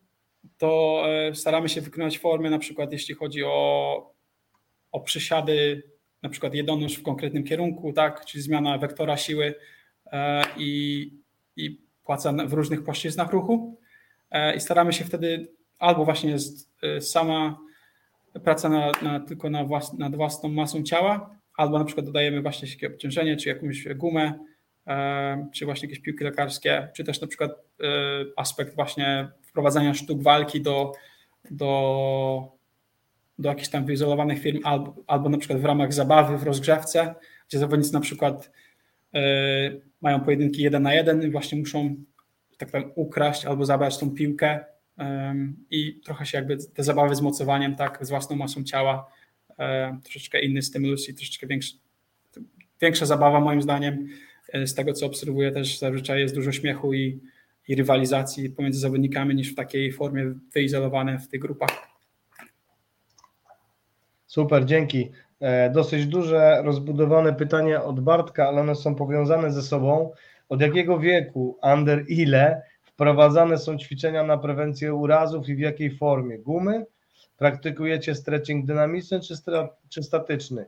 to 0.59 1.03
e, 1.07 1.35
staramy 1.35 1.69
się 1.69 1.81
wykonać 1.81 2.19
formy, 2.19 2.51
na 2.51 2.59
przykład 2.59 2.93
jeśli 2.93 3.15
chodzi 3.15 3.45
o, 3.45 4.15
o 4.93 5.01
przysiady, 5.01 5.83
na 6.23 6.29
przykład 6.29 6.55
jednonóż 6.55 6.95
w 6.95 7.03
konkretnym 7.03 7.45
kierunku, 7.45 7.93
tak, 7.93 8.25
czyli 8.25 8.43
zmiana 8.43 8.79
wektora 8.79 9.17
siły 9.17 9.55
e, 10.13 10.43
i, 10.57 11.11
i 11.57 11.81
płaca 12.05 12.33
w 12.47 12.53
różnych 12.53 12.85
płaszczyznach 12.85 13.31
ruchu. 13.31 13.81
I 14.57 14.61
staramy 14.61 14.93
się 14.93 15.05
wtedy 15.05 15.49
albo 15.79 16.05
właśnie 16.05 16.31
jest 16.31 16.71
sama 17.01 17.59
praca 18.45 18.69
na, 18.69 18.93
na 19.03 19.21
tylko 19.21 19.51
na 19.51 19.65
włas, 19.65 19.93
nad 19.93 20.17
własną 20.17 20.49
masą 20.49 20.83
ciała, 20.83 21.39
albo 21.57 21.79
na 21.79 21.85
przykład 21.85 22.07
dodajemy 22.07 22.43
właśnie 22.43 22.69
jakieś 22.69 22.91
obciążenie, 22.91 23.37
czy 23.37 23.49
jakąś 23.49 23.89
gumę, 23.95 24.39
czy 25.53 25.65
właśnie 25.65 25.89
jakieś 25.89 26.03
piłki 26.03 26.25
lekarskie, 26.25 26.89
czy 26.97 27.05
też 27.05 27.21
na 27.21 27.27
przykład 27.27 27.51
e, 27.51 27.85
aspekt 28.37 28.75
właśnie 28.75 29.29
wprowadzania 29.43 29.95
sztuk 29.95 30.23
walki 30.23 30.61
do, 30.61 30.93
do, 31.51 32.53
do 33.39 33.49
jakichś 33.49 33.69
tam 33.69 33.85
wyizolowanych 33.85 34.39
firm, 34.39 34.61
albo, 34.65 34.95
albo 35.07 35.29
na 35.29 35.39
przykład 35.39 35.61
w 35.61 35.65
ramach 35.65 35.93
zabawy 35.93 36.39
w 36.39 36.43
rozgrzewce, 36.43 37.15
gdzie 37.49 37.59
zawodnicy 37.59 37.93
na 37.93 38.01
przykład 38.01 38.51
e, 39.15 39.21
mają 40.01 40.21
pojedynki 40.21 40.63
jeden 40.63 40.83
na 40.83 40.95
jeden 40.95 41.23
i 41.23 41.31
właśnie 41.31 41.59
muszą 41.59 41.97
tak 42.59 42.71
powiem, 42.71 42.93
ukraść 42.95 43.45
albo 43.45 43.65
zabrać 43.65 43.99
tą 43.99 44.11
piłkę 44.11 44.65
i 45.71 46.01
trochę 46.05 46.27
się 46.27 46.39
jakby 46.39 46.57
te 46.57 46.85
zabawy 46.85 47.15
z 47.15 47.21
mocowaniem, 47.21 47.77
tak, 47.77 47.99
z 48.07 48.11
własną 48.11 48.37
masą 48.37 48.65
ciała, 48.65 49.11
e, 49.59 49.99
troszeczkę 50.03 50.41
inny 50.41 50.63
stymulus 50.63 51.09
i 51.09 51.15
troszeczkę 51.15 51.47
większa, 51.47 51.77
większa 52.81 53.07
zabawa 53.07 53.41
moim 53.41 53.63
zdaniem. 53.63 53.95
E, 53.95 54.28
z 54.67 54.75
tego, 54.75 54.93
co 54.93 55.07
obserwuję, 55.07 55.53
też 55.53 55.79
zazwyczaj 55.79 56.21
jest 56.21 56.35
dużo 56.35 56.53
śmiechu 56.53 56.95
i, 56.95 57.21
i 57.69 57.75
rywalizacji 57.75 58.51
pomiędzy 58.51 58.81
zawodnikami 58.81 59.35
niż 59.35 59.53
w 59.53 59.55
takiej 59.55 59.93
formie 59.93 60.35
wyizolowane 60.55 61.19
w 61.19 61.29
tych 61.29 61.41
grupach. 61.41 61.89
Super, 64.27 64.65
dzięki. 64.65 65.11
E, 65.41 65.71
dosyć 65.71 66.07
duże, 66.07 66.63
rozbudowane 66.65 67.33
pytanie 67.33 67.81
od 67.81 68.01
Bartka, 68.01 68.49
ale 68.49 68.61
one 68.61 68.75
są 68.75 68.95
powiązane 68.95 69.53
ze 69.53 69.63
sobą. 69.63 70.13
Od 70.49 70.61
jakiego 70.61 70.99
wieku, 70.99 71.59
under 71.63 72.05
ile 72.09 72.63
wprowadzane 72.83 73.59
są 73.59 73.79
ćwiczenia 73.79 74.23
na 74.23 74.39
prewencję 74.39 74.95
urazów 74.95 75.49
i 75.49 75.55
w 75.55 75.59
jakiej 75.59 75.97
formie? 75.97 76.39
Gumy? 76.39 76.87
Praktykujecie 77.37 78.15
stretching 78.15 78.67
dynamiczny 78.67 79.21
czy, 79.21 79.35
czy 79.89 80.03
statyczny? 80.03 80.67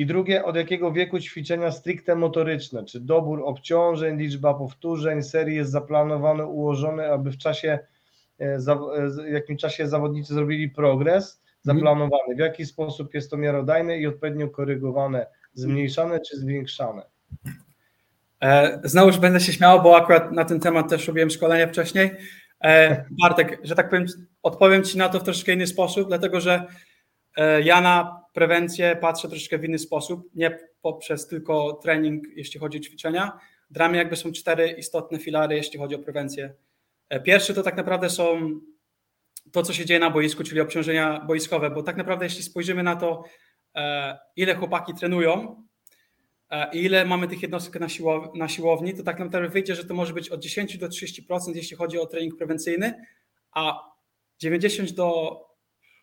I 0.00 0.06
drugie, 0.06 0.44
od 0.44 0.56
jakiego 0.56 0.92
wieku 0.92 1.20
ćwiczenia 1.20 1.72
stricte 1.72 2.16
motoryczne, 2.16 2.84
czy 2.84 3.00
dobór 3.00 3.42
obciążeń, 3.44 4.18
liczba 4.18 4.54
powtórzeń, 4.54 5.22
serii 5.22 5.56
jest 5.56 5.70
zaplanowany, 5.70 6.46
ułożony, 6.46 7.12
aby 7.12 7.30
w 7.30 7.36
czasie, 7.36 7.78
e, 8.40 8.44
e, 8.44 8.58
w 9.28 9.32
jakim 9.32 9.56
czasie 9.56 9.88
zawodnicy 9.88 10.34
zrobili 10.34 10.68
progres 10.68 11.42
zaplanowany, 11.62 12.34
w 12.36 12.38
jaki 12.38 12.66
sposób 12.66 13.14
jest 13.14 13.30
to 13.30 13.36
miarodajne 13.36 13.98
i 13.98 14.06
odpowiednio 14.06 14.48
korygowane, 14.48 15.26
zmniejszane 15.52 16.20
czy 16.20 16.36
zwiększane. 16.36 17.02
E, 18.42 18.80
znowuż 18.84 19.18
będę 19.18 19.40
się 19.40 19.52
śmiał, 19.52 19.82
bo 19.82 19.96
akurat 19.96 20.32
na 20.32 20.44
ten 20.44 20.60
temat 20.60 20.90
też 20.90 21.08
robiłem 21.08 21.30
szkolenie 21.30 21.68
wcześniej. 21.68 22.10
Bartek, 23.22 23.60
że 23.62 23.74
tak 23.74 23.90
powiem, 23.90 24.06
odpowiem 24.42 24.84
Ci 24.84 24.98
na 24.98 25.08
to 25.08 25.20
w 25.20 25.22
troszkę 25.22 25.52
inny 25.52 25.66
sposób, 25.66 26.08
dlatego 26.08 26.40
że 26.40 26.66
ja 27.62 27.80
na 27.80 28.19
prewencję 28.32 28.96
patrzę 28.96 29.28
troszeczkę 29.28 29.58
w 29.58 29.64
inny 29.64 29.78
sposób, 29.78 30.30
nie 30.34 30.58
poprzez 30.82 31.26
tylko 31.26 31.72
trening, 31.72 32.24
jeśli 32.36 32.60
chodzi 32.60 32.78
o 32.78 32.80
ćwiczenia. 32.80 33.38
W 33.70 33.72
dramie 33.72 33.98
jakby 33.98 34.16
są 34.16 34.32
cztery 34.32 34.68
istotne 34.78 35.18
filary, 35.18 35.56
jeśli 35.56 35.78
chodzi 35.78 35.94
o 35.94 35.98
prewencję. 35.98 36.54
E, 37.08 37.20
pierwszy 37.20 37.54
to 37.54 37.62
tak 37.62 37.76
naprawdę 37.76 38.10
są 38.10 38.50
to, 39.52 39.62
co 39.62 39.72
się 39.72 39.86
dzieje 39.86 40.00
na 40.00 40.10
boisku, 40.10 40.44
czyli 40.44 40.60
obciążenia 40.60 41.20
boiskowe, 41.20 41.70
bo 41.70 41.82
tak 41.82 41.96
naprawdę 41.96 42.24
jeśli 42.24 42.42
spojrzymy 42.42 42.82
na 42.82 42.96
to, 42.96 43.24
e, 43.74 44.18
ile 44.36 44.54
chłopaki 44.54 44.94
trenują 44.94 45.62
e, 46.50 46.70
i 46.72 46.84
ile 46.84 47.04
mamy 47.04 47.28
tych 47.28 47.42
jednostek 47.42 47.82
na 48.34 48.48
siłowni, 48.48 48.94
to 48.94 49.02
tak 49.02 49.18
naprawdę 49.18 49.48
wyjdzie, 49.48 49.74
że 49.74 49.84
to 49.84 49.94
może 49.94 50.12
być 50.12 50.28
od 50.28 50.40
10 50.40 50.78
do 50.78 50.88
30%, 50.88 51.56
jeśli 51.56 51.76
chodzi 51.76 51.98
o 51.98 52.06
trening 52.06 52.36
prewencyjny, 52.36 52.94
a 53.52 53.90
90 54.38 54.92
do 54.92 55.49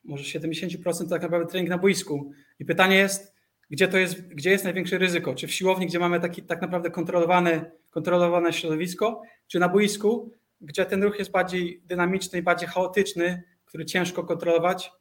może 0.08 0.40
70% 0.40 0.98
to 0.98 1.06
tak 1.06 1.22
naprawdę 1.22 1.52
trening 1.52 1.70
na 1.70 1.78
boisku. 1.78 2.32
I 2.60 2.66
pytanie 2.66 2.96
jest, 2.98 3.34
gdzie 3.70 3.88
to 3.88 3.98
jest, 3.98 4.22
gdzie 4.28 4.52
jest 4.52 4.64
największe 4.64 4.98
ryzyko? 4.98 5.36
Czy 5.36 5.48
w 5.48 5.54
siłowni, 5.54 5.88
gdzie 5.88 6.00
mamy 6.00 6.20
taki 6.20 6.44
tak 6.44 6.62
naprawdę 6.62 6.90
kontrolowane, 6.90 7.72
kontrolowane 7.90 8.54
środowisko, 8.54 9.22
czy 9.48 9.60
na 9.60 9.70
boisku, 9.70 10.32
gdzie 10.62 10.86
ten 10.86 11.04
ruch 11.04 11.20
jest 11.20 11.32
bardziej 11.32 11.82
dynamiczny 11.86 12.40
i 12.40 12.42
bardziej 12.42 12.70
chaotyczny, 12.70 13.44
który 13.66 13.86
ciężko 13.86 14.24
kontrolować. 14.24 14.92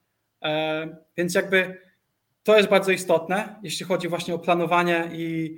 E, 0.43 0.97
więc 1.17 1.35
jakby 1.35 1.77
to 2.43 2.57
jest 2.57 2.69
bardzo 2.69 2.91
istotne, 2.91 3.59
jeśli 3.63 3.85
chodzi 3.85 4.07
właśnie 4.07 4.33
o 4.33 4.39
planowanie 4.39 5.09
i 5.13 5.57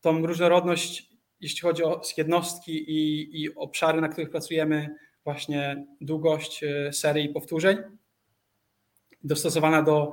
tą 0.00 0.26
różnorodność, 0.26 1.10
jeśli 1.40 1.60
chodzi 1.60 1.84
o 1.84 2.00
jednostki 2.16 2.90
i, 2.90 3.42
i 3.42 3.54
obszary, 3.54 4.00
na 4.00 4.08
których 4.08 4.30
pracujemy, 4.30 4.88
właśnie 5.24 5.86
długość 6.00 6.64
e, 6.64 6.92
serii 6.92 7.28
powtórzeń 7.28 7.76
dostosowana 9.24 9.82
do, 9.82 10.12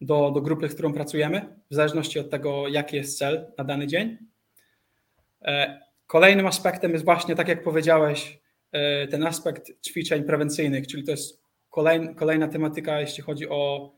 do, 0.00 0.30
do 0.30 0.40
grupy, 0.40 0.68
z 0.68 0.74
którą 0.74 0.92
pracujemy, 0.92 1.56
w 1.70 1.74
zależności 1.74 2.18
od 2.18 2.30
tego, 2.30 2.68
jaki 2.68 2.96
jest 2.96 3.18
cel 3.18 3.52
na 3.58 3.64
dany 3.64 3.86
dzień. 3.86 4.18
E, 5.42 5.80
kolejnym 6.06 6.46
aspektem 6.46 6.92
jest 6.92 7.04
właśnie, 7.04 7.36
tak 7.36 7.48
jak 7.48 7.62
powiedziałeś, 7.62 8.40
e, 8.72 9.06
ten 9.06 9.26
aspekt 9.26 9.84
ćwiczeń 9.86 10.24
prewencyjnych, 10.24 10.86
czyli 10.86 11.04
to 11.04 11.10
jest 11.10 11.42
kolejna, 11.70 12.14
kolejna 12.14 12.48
tematyka, 12.48 13.00
jeśli 13.00 13.22
chodzi 13.22 13.48
o, 13.48 13.92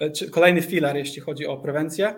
e, 0.00 0.10
czy 0.10 0.30
kolejny 0.30 0.62
filar, 0.62 0.96
jeśli 0.96 1.20
chodzi 1.20 1.46
o 1.46 1.56
prewencję. 1.56 2.14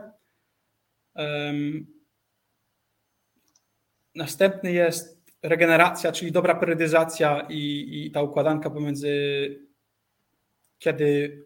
Następny 4.15 4.73
jest 4.73 5.25
regeneracja, 5.43 6.13
czyli 6.13 6.33
dobra 6.33 6.55
periodyzacja 6.55 7.47
i, 7.51 7.89
i 8.07 8.11
ta 8.11 8.23
układanka 8.23 8.71
pomiędzy 8.71 9.11
kiedy 10.79 11.39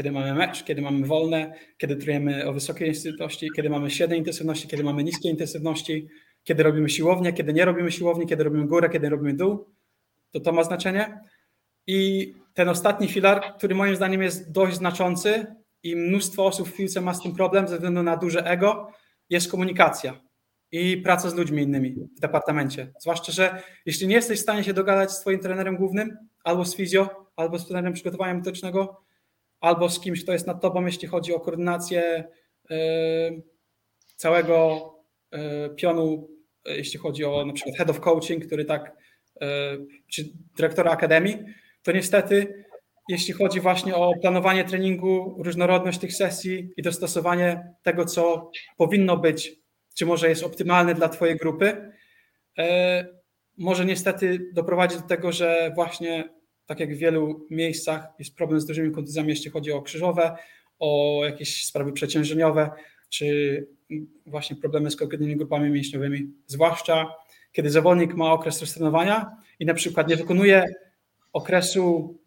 kiedy 0.00 0.12
mamy 0.12 0.34
mecz, 0.34 0.64
kiedy 0.64 0.82
mamy 0.82 1.06
wolne, 1.06 1.52
kiedy 1.78 1.96
trenujemy 1.96 2.48
o 2.48 2.52
wysokiej 2.52 2.88
intensywności, 2.88 3.48
kiedy 3.56 3.70
mamy 3.70 3.90
średniej 3.90 4.18
intensywności, 4.18 4.68
kiedy 4.68 4.84
mamy 4.84 5.04
niskie 5.04 5.28
intensywności, 5.28 6.08
kiedy 6.44 6.62
robimy 6.62 6.88
siłownię, 6.88 7.32
kiedy 7.32 7.52
nie 7.52 7.64
robimy 7.64 7.92
siłowni, 7.92 8.26
kiedy 8.26 8.44
robimy 8.44 8.66
górę, 8.66 8.88
kiedy 8.88 9.08
robimy 9.08 9.34
dół, 9.34 9.66
to 10.30 10.40
to 10.40 10.52
ma 10.52 10.64
znaczenie. 10.64 11.20
I 11.86 12.32
ten 12.54 12.68
ostatni 12.68 13.08
filar, 13.08 13.54
który 13.56 13.74
moim 13.74 13.96
zdaniem 13.96 14.22
jest 14.22 14.52
dość 14.52 14.76
znaczący 14.76 15.46
i 15.82 15.96
mnóstwo 15.96 16.46
osób 16.46 16.68
w 16.68 16.76
piłce 16.76 17.00
ma 17.00 17.14
z 17.14 17.22
tym 17.22 17.34
problem 17.34 17.68
ze 17.68 17.74
względu 17.74 18.02
na 18.02 18.16
duże 18.16 18.46
ego, 18.46 18.92
jest 19.30 19.50
komunikacja 19.50 20.20
i 20.72 20.96
praca 20.96 21.30
z 21.30 21.34
ludźmi 21.34 21.62
innymi 21.62 21.94
w 22.16 22.20
departamencie. 22.20 22.92
Zwłaszcza, 23.00 23.32
że 23.32 23.62
jeśli 23.86 24.06
nie 24.06 24.14
jesteś 24.14 24.38
w 24.38 24.42
stanie 24.42 24.64
się 24.64 24.74
dogadać 24.74 25.12
z 25.12 25.20
twoim 25.20 25.38
trenerem 25.40 25.76
głównym, 25.76 26.16
albo 26.44 26.64
z 26.64 26.76
fizjo, 26.76 27.26
albo 27.36 27.58
z 27.58 27.66
trenerem 27.66 27.92
przygotowania 27.92 28.34
metodycznego, 28.34 29.09
albo 29.60 29.88
z 29.88 30.00
kimś, 30.00 30.22
kto 30.22 30.32
jest 30.32 30.46
nad 30.46 30.62
tobą, 30.62 30.86
jeśli 30.86 31.08
chodzi 31.08 31.34
o 31.34 31.40
koordynację 31.40 32.24
e, 32.70 32.76
całego 34.16 34.80
e, 35.30 35.70
pionu, 35.70 36.28
e, 36.66 36.76
jeśli 36.76 36.98
chodzi 36.98 37.24
o 37.24 37.46
na 37.46 37.52
przykład 37.52 37.76
head 37.76 37.90
of 37.90 38.00
coaching, 38.00 38.46
który 38.46 38.64
tak, 38.64 39.00
czy 40.12 40.24
dyrektora 40.56 40.90
akademii, 40.90 41.38
to 41.82 41.92
niestety, 41.92 42.64
jeśli 43.08 43.34
chodzi 43.34 43.60
właśnie 43.60 43.94
o 43.94 44.12
planowanie 44.20 44.64
treningu, 44.64 45.36
różnorodność 45.44 45.98
tych 45.98 46.14
sesji 46.14 46.70
i 46.76 46.82
dostosowanie 46.82 47.74
tego, 47.82 48.04
co 48.04 48.50
powinno 48.76 49.16
być, 49.16 49.52
czy 49.98 50.06
może 50.06 50.28
jest 50.28 50.42
optymalne 50.42 50.94
dla 50.94 51.08
Twojej 51.08 51.36
grupy, 51.36 51.92
może 53.58 53.84
niestety 53.84 54.38
doprowadzić 54.54 55.00
do 55.00 55.08
tego, 55.08 55.32
że 55.32 55.72
właśnie 55.74 56.28
tak 56.70 56.80
jak 56.80 56.94
w 56.94 56.98
wielu 56.98 57.46
miejscach 57.50 58.08
jest 58.18 58.36
problem 58.36 58.60
z 58.60 58.66
dużymi 58.66 58.90
kontuzjami, 58.90 59.28
jeśli 59.28 59.50
chodzi 59.50 59.72
o 59.72 59.82
krzyżowe, 59.82 60.36
o 60.78 61.20
jakieś 61.24 61.64
sprawy 61.64 61.92
przeciężeniowe, 61.92 62.70
czy 63.08 63.66
właśnie 64.26 64.56
problemy 64.56 64.90
z 64.90 64.96
konkretnymi 64.96 65.36
grupami 65.36 65.70
mięśniowymi, 65.70 66.32
zwłaszcza 66.46 67.14
kiedy 67.52 67.70
zawodnik 67.70 68.14
ma 68.14 68.32
okres 68.32 68.60
roztrenowania 68.60 69.36
i 69.60 69.66
na 69.66 69.74
przykład 69.74 70.08
nie 70.08 70.16
wykonuje 70.16 70.64
okresu, 71.32 72.18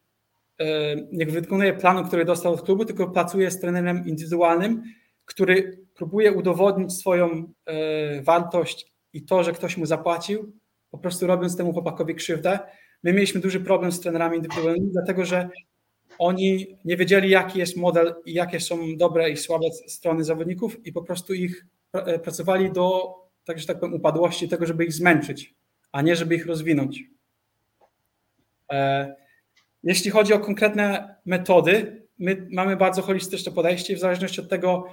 e, 0.60 0.96
nie 1.12 1.26
wykonuje 1.26 1.74
planu, 1.74 2.08
który 2.08 2.26
dostał 2.26 2.54
od 2.54 2.62
klubu, 2.62 2.86
tylko 2.86 3.10
pracuje 3.10 3.52
z 3.52 3.60
trenerem 3.60 4.08
indywidualnym, 4.08 4.84
który 5.26 5.80
próbuje 5.96 6.34
udowodnić 6.34 6.94
swoją 6.94 7.54
e, 7.66 8.22
wartość 8.22 8.94
i 9.14 9.26
to, 9.26 9.44
że 9.44 9.54
ktoś 9.54 9.78
mu 9.78 9.86
zapłacił, 9.86 10.54
po 10.92 10.98
prostu 10.98 11.28
robiąc 11.28 11.58
temu 11.58 11.74
chłopakowi 11.74 12.16
krzywdę. 12.16 12.60
My 13.04 13.14
mieliśmy 13.14 13.42
duży 13.42 13.60
problem 13.60 13.92
z 13.92 14.00
trenerami 14.00 14.38
indywidualnymi, 14.38 14.92
dlatego 14.92 15.26
że 15.26 15.50
oni 16.18 16.78
nie 16.86 16.98
wiedzieli, 16.98 17.30
jaki 17.30 17.60
jest 17.60 17.78
model 17.78 18.16
i 18.26 18.34
jakie 18.34 18.60
są 18.60 18.98
dobre 18.98 19.30
i 19.30 19.38
słabe 19.38 19.72
strony 19.88 20.24
zawodników 20.24 20.86
i 20.86 20.94
po 20.94 21.04
prostu 21.04 21.34
ich 21.34 21.66
e, 21.94 22.20
pracowali 22.20 22.72
do, 22.72 23.16
tak 23.46 23.60
że 23.60 23.68
tak 23.68 23.80
powiem, 23.80 23.96
upadłości 23.96 24.50
tego, 24.50 24.66
żeby 24.66 24.86
ich 24.86 24.94
zmęczyć, 24.94 25.54
a 25.92 26.02
nie 26.02 26.16
żeby 26.16 26.36
ich 26.36 26.46
rozwinąć. 26.46 27.04
E, 28.72 29.16
jeśli 29.84 30.12
chodzi 30.12 30.34
o 30.34 30.40
konkretne 30.40 31.16
metody, 31.26 32.04
my 32.20 32.48
mamy 32.52 32.78
bardzo 32.78 33.02
holistyczne 33.02 33.52
podejście 33.52 33.96
w 33.96 34.00
zależności 34.00 34.42
od 34.42 34.50
tego, 34.50 34.88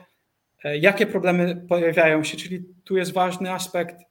e, 0.65 0.79
jakie 0.79 1.07
problemy 1.07 1.67
pojawiają 1.69 2.25
się, 2.25 2.37
czyli 2.37 2.65
tu 2.85 2.97
jest 2.97 3.13
ważny 3.13 3.53
aspekt 3.53 4.10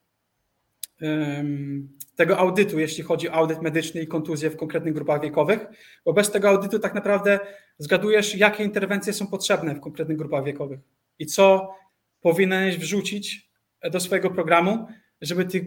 tego 2.16 2.38
audytu, 2.38 2.80
jeśli 2.80 3.04
chodzi 3.04 3.30
o 3.30 3.34
audyt 3.34 3.62
medyczny 3.62 4.02
i 4.02 4.08
kontuzje 4.08 4.50
w 4.50 4.58
konkretnych 4.58 4.94
grupach 4.94 5.22
wiekowych, 5.22 5.66
bo 6.06 6.14
bez 6.14 6.32
tego 6.32 6.50
audytu 6.50 6.80
tak 6.80 6.94
naprawdę 6.94 7.40
zgadujesz, 7.78 8.36
jakie 8.36 8.64
interwencje 8.64 9.14
są 9.14 9.28
potrzebne 9.28 9.76
w 9.76 9.80
konkretnych 9.80 10.18
grupach 10.18 10.44
wiekowych 10.44 10.80
i 11.20 11.26
co 11.26 11.76
powinieneś 12.22 12.78
wrzucić 12.78 13.50
do 13.92 14.00
swojego 14.00 14.30
programu, 14.30 14.88
żeby 15.22 15.46
tych 15.46 15.64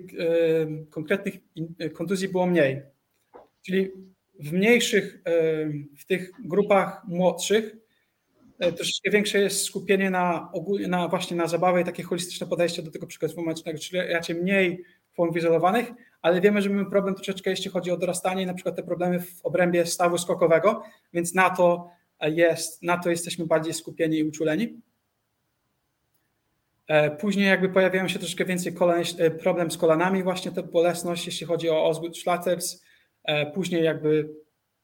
konkretnych 0.90 1.34
kontuzji 1.92 2.28
było 2.28 2.46
mniej. 2.46 2.82
Czyli 3.62 3.90
w 4.40 4.52
mniejszych, 4.52 5.22
w 5.98 6.04
tych 6.06 6.30
grupach 6.44 7.04
młodszych 7.08 7.76
e, 8.58 8.72
troszeczkę 8.72 9.10
większe 9.10 9.40
jest 9.40 9.64
skupienie 9.64 10.10
na, 10.10 10.52
ogólnie, 10.52 10.88
na 10.88 11.08
właśnie 11.08 11.36
na 11.36 11.46
zabawę 11.46 11.80
i 11.80 11.84
takie 11.84 12.02
holistyczne 12.02 12.46
podejście 12.46 12.82
do 12.82 12.90
tego 12.90 13.06
przykładu 13.06 13.42
mecznego, 13.42 13.78
czyli 13.78 14.02
raczej 14.12 14.36
mniej 14.36 14.84
form 15.14 15.34
izolowanych, 15.36 15.92
ale 16.22 16.40
wiemy, 16.40 16.62
że 16.62 16.70
mamy 16.70 16.90
problem 16.90 17.14
troszeczkę, 17.14 17.50
jeśli 17.50 17.70
chodzi 17.70 17.90
o 17.90 17.96
dorastanie 17.96 18.46
na 18.46 18.54
przykład 18.54 18.76
te 18.76 18.82
problemy 18.82 19.20
w 19.20 19.40
obrębie 19.42 19.86
stawu 19.86 20.18
skokowego, 20.18 20.82
więc 21.12 21.34
na 21.34 21.50
to 21.50 21.90
jest, 22.22 22.82
na 22.82 22.98
to 22.98 23.10
jesteśmy 23.10 23.46
bardziej 23.46 23.74
skupieni 23.74 24.18
i 24.18 24.24
uczuleni. 24.24 24.80
E, 26.86 27.10
później 27.10 27.46
jakby 27.46 27.68
pojawiają 27.68 28.08
się 28.08 28.18
troszkę 28.18 28.44
więcej 28.44 28.74
kolan, 28.74 29.02
e, 29.18 29.30
problem 29.30 29.70
z 29.70 29.78
kolanami, 29.78 30.22
właśnie 30.22 30.52
ta 30.52 30.62
bolesność, 30.62 31.26
jeśli 31.26 31.46
chodzi 31.46 31.70
o 31.70 31.86
Osgood 31.86 32.18
Schlatters. 32.18 32.82
E, 33.24 33.46
później 33.46 33.84
jakby 33.84 34.30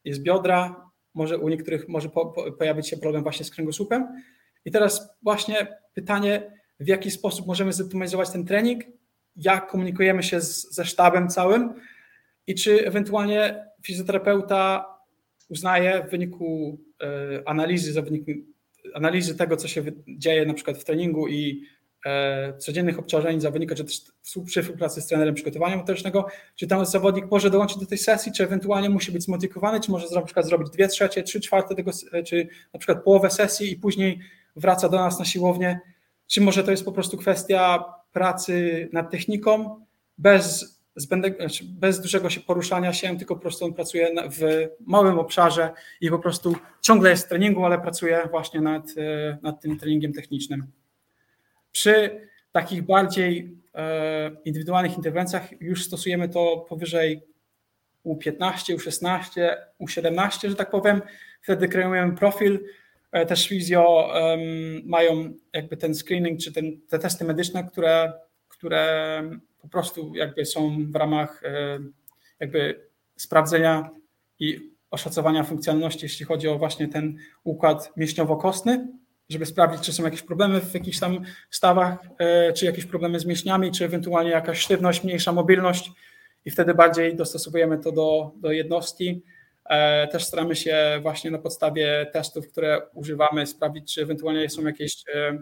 jest 0.05 0.23
biodra, 0.23 0.91
może 1.15 1.39
u 1.39 1.49
niektórych 1.49 1.89
może 1.89 2.09
po, 2.09 2.27
po, 2.27 2.53
pojawić 2.53 2.89
się 2.89 2.97
problem 2.97 3.23
właśnie 3.23 3.45
z 3.45 3.51
kręgosłupem. 3.51 4.23
I 4.65 4.71
teraz 4.71 5.17
właśnie 5.23 5.79
pytanie, 5.95 6.53
w 6.81 6.89
jaki 6.89 7.11
sposób 7.11 7.47
możemy 7.47 7.73
zoptymalizować 7.73 8.31
ten 8.31 8.45
trening, 8.45 8.85
jak 9.39 9.71
komunikujemy 9.71 10.23
się 10.23 10.41
z, 10.41 10.75
ze 10.75 10.85
sztabem 10.85 11.29
całym 11.29 11.75
i 12.47 12.55
czy 12.55 12.87
ewentualnie 12.87 13.67
fizjoterapeuta 13.83 14.87
uznaje 15.49 16.05
w 16.05 16.11
wyniku 16.11 16.79
analizy, 17.47 17.93
za 17.93 18.03
wyniku 18.03 18.31
analizy 18.95 19.37
tego, 19.37 19.57
co 19.57 19.69
się 19.69 19.83
dzieje 20.09 20.47
na 20.47 20.55
przykład 20.55 20.79
w 20.79 20.85
treningu 20.85 21.29
i 21.29 21.63
E, 22.07 22.59
codziennych 22.59 22.99
obciążeń 22.99 23.41
zawodnika, 23.41 23.75
czy 23.75 23.85
też 23.85 24.03
współpracy 24.23 25.01
z 25.01 25.07
trenerem 25.07 25.35
przygotowania 25.35 25.77
motorycznego, 25.77 26.27
czy 26.57 26.67
ten 26.67 26.87
zawodnik 26.87 27.31
może 27.31 27.51
dołączyć 27.51 27.79
do 27.79 27.87
tej 27.87 27.99
sesji, 27.99 28.33
czy 28.33 28.45
ewentualnie 28.45 28.91
musi 28.91 29.13
być 29.13 29.23
zmodyfikowany, 29.23 29.81
czy 29.81 29.91
może 29.91 30.07
na 30.15 30.23
przykład 30.23 30.47
zrobić 30.47 30.71
dwie 30.71 30.89
trzecie, 30.89 31.23
trzy 31.23 31.41
czwarte 31.41 31.75
tego, 31.75 31.91
e, 32.13 32.23
czy 32.23 32.49
na 32.73 32.79
przykład 32.79 33.05
połowę 33.05 33.31
sesji 33.31 33.73
i 33.73 33.77
później 33.77 34.19
wraca 34.57 34.89
do 34.89 34.97
nas 34.97 35.19
na 35.19 35.25
siłownię, 35.25 35.81
czy 36.27 36.41
może 36.41 36.65
to 36.65 36.71
jest 36.71 36.85
po 36.85 36.93
prostu 36.93 37.17
kwestia 37.17 37.85
pracy 38.19 38.89
nad 38.93 39.11
techniką 39.11 39.81
bez, 40.19 40.79
znaczy 40.97 41.65
bez 41.65 42.01
dużego 42.01 42.31
się 42.31 42.41
poruszania 42.41 42.93
się, 42.93 43.19
tylko 43.19 43.35
po 43.35 43.41
prostu 43.41 43.65
on 43.65 43.75
pracuje 43.75 44.11
w 44.31 44.69
małym 44.87 45.19
obszarze 45.19 45.71
i 46.01 46.11
po 46.11 46.19
prostu 46.19 46.57
ciągle 46.81 47.11
jest 47.11 47.27
w 47.27 47.29
treningu, 47.29 47.65
ale 47.65 47.81
pracuje 47.81 48.29
właśnie 48.31 48.61
nad, 48.61 48.85
e, 48.97 49.39
nad 49.43 49.61
tym 49.61 49.79
treningiem 49.79 50.13
technicznym. 50.13 50.67
Przy 51.73 52.21
takich 52.53 52.83
bardziej 52.83 53.57
e, 53.75 54.31
indywidualnych 54.45 54.97
interwencjach 54.97 55.61
już 55.61 55.85
stosujemy 55.85 56.29
to 56.29 56.67
powyżej 56.69 57.23
U15, 58.07 58.77
U16, 58.77 59.55
U17, 59.81 60.49
że 60.49 60.55
tak 60.55 60.71
powiem. 60.71 61.03
Wtedy 61.43 61.69
kreujemy 61.69 62.17
profil. 62.17 62.65
E, 63.13 63.27
też 63.27 63.49
fizjo 63.49 64.09
mają 64.85 65.33
jakby 65.53 65.77
ten 65.77 65.95
screening, 65.95 66.41
czy 66.41 66.53
ten, 66.53 66.81
te 66.89 66.99
testy 66.99 67.25
medyczne, 67.25 67.65
które, 67.65 68.13
które 68.49 69.23
po 69.63 69.69
prostu 69.69 70.15
jakby 70.15 70.45
są 70.45 70.91
w 70.91 70.97
ramach 70.97 71.43
e, 71.45 71.79
jakby 72.41 72.89
sprawdzenia 73.17 73.91
i 74.39 74.71
oszacowania 74.91 75.45
funkcjonalności, 75.45 76.05
jeśli 76.05 76.27
chodzi 76.27 76.49
o 76.49 76.59
właśnie 76.59 76.89
ten 76.89 77.17
układ 77.45 77.93
mięśniowo-kostny 77.97 78.87
żeby 79.29 79.47
sprawdzić, 79.47 79.81
czy 79.81 79.93
są 79.93 80.05
jakieś 80.05 80.23
problemy 80.23 80.61
w 80.61 80.75
jakichś 80.75 80.99
tam 80.99 81.25
stawach, 81.51 81.99
e, 82.19 82.53
czy 82.53 82.67
jakieś 82.67 82.87
problemy 82.87 83.21
z 83.21 83.27
mięśniami, 83.27 83.73
czy 83.73 83.85
ewentualnie 83.85 84.31
jakaś 84.31 84.59
sztywność, 84.59 85.05
mniejsza 85.05 85.33
mobilność 85.33 85.91
i 86.45 86.51
wtedy 86.51 86.75
bardziej 86.75 87.17
dostosowujemy 87.17 87.79
to 87.79 87.93
do, 87.93 88.33
do 88.37 88.53
jednostki. 88.53 89.23
E, 89.69 90.09
też 90.09 90.25
staramy 90.25 90.57
się 90.57 90.99
właśnie 91.03 91.31
na 91.31 91.39
podstawie 91.39 92.07
testów, 92.13 92.49
które 92.49 92.81
używamy, 92.95 93.47
sprawdzić, 93.47 93.95
czy 93.95 94.03
ewentualnie 94.03 94.49
są 94.49 94.63
jakieś 94.63 95.05
e, 95.15 95.39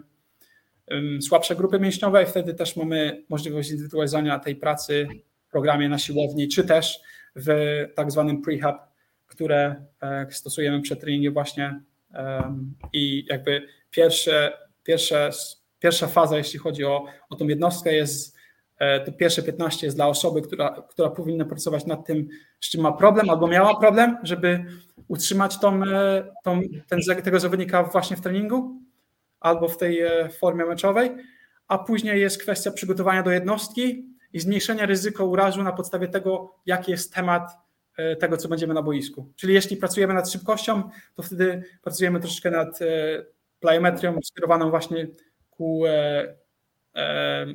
słabsze 1.21 1.55
grupy 1.55 1.79
mięśniowe 1.79 2.23
i 2.23 2.25
wtedy 2.25 2.53
też 2.53 2.75
mamy 2.75 3.23
możliwość 3.29 3.67
zindywidualizowania 3.67 4.39
tej 4.39 4.55
pracy 4.55 5.07
w 5.47 5.51
programie 5.51 5.89
na 5.89 5.97
siłowni, 5.97 6.47
czy 6.47 6.63
też 6.63 6.99
w 7.35 7.49
tak 7.95 8.11
zwanym 8.11 8.41
prehab, 8.41 8.77
które 9.27 9.85
stosujemy 10.29 10.81
przed 10.81 11.01
treningiem 11.01 11.33
właśnie 11.33 11.81
i 12.93 13.25
jakby 13.29 13.67
pierwsze, 13.91 14.57
pierwsze, 14.83 15.29
pierwsza 15.79 16.07
faza, 16.07 16.37
jeśli 16.37 16.59
chodzi 16.59 16.85
o, 16.85 17.05
o 17.29 17.35
tą 17.35 17.47
jednostkę, 17.47 17.95
jest 17.95 18.36
e, 18.79 18.99
to 18.99 19.11
pierwsze 19.11 19.43
15 19.43 19.87
jest 19.87 19.97
dla 19.97 20.07
osoby, 20.07 20.41
która, 20.41 20.85
która 20.89 21.09
powinna 21.09 21.45
pracować 21.45 21.85
nad 21.85 22.05
tym, 22.05 22.27
z 22.61 22.69
czym 22.69 22.81
ma 22.81 22.91
problem 22.91 23.29
albo 23.29 23.47
miała 23.47 23.79
problem, 23.79 24.17
żeby 24.23 24.65
utrzymać 25.07 25.59
tą, 25.59 25.83
e, 25.83 26.23
tą, 26.43 26.61
ten, 26.87 26.99
tego 27.23 27.39
zawodnika 27.39 27.83
właśnie 27.83 28.17
w 28.17 28.21
treningu 28.21 28.81
albo 29.39 29.67
w 29.67 29.77
tej 29.77 30.01
e, 30.01 30.29
formie 30.29 30.65
meczowej, 30.65 31.11
a 31.67 31.77
później 31.77 32.21
jest 32.21 32.41
kwestia 32.41 32.71
przygotowania 32.71 33.23
do 33.23 33.31
jednostki 33.31 34.05
i 34.33 34.39
zmniejszenia 34.39 34.85
ryzyka 34.85 35.23
urazu 35.23 35.63
na 35.63 35.73
podstawie 35.73 36.07
tego, 36.07 36.55
jaki 36.65 36.91
jest 36.91 37.13
temat 37.13 37.51
tego, 38.19 38.37
co 38.37 38.47
będziemy 38.47 38.73
na 38.73 38.81
boisku. 38.81 39.33
Czyli 39.35 39.53
jeśli 39.53 39.77
pracujemy 39.77 40.13
nad 40.13 40.31
szybkością, 40.31 40.83
to 41.15 41.23
wtedy 41.23 41.63
pracujemy 41.81 42.19
troszeczkę 42.19 42.51
nad 42.51 42.79
plyometrią 43.59 44.19
skierowaną 44.23 44.69
właśnie 44.69 45.07
ku 45.49 45.83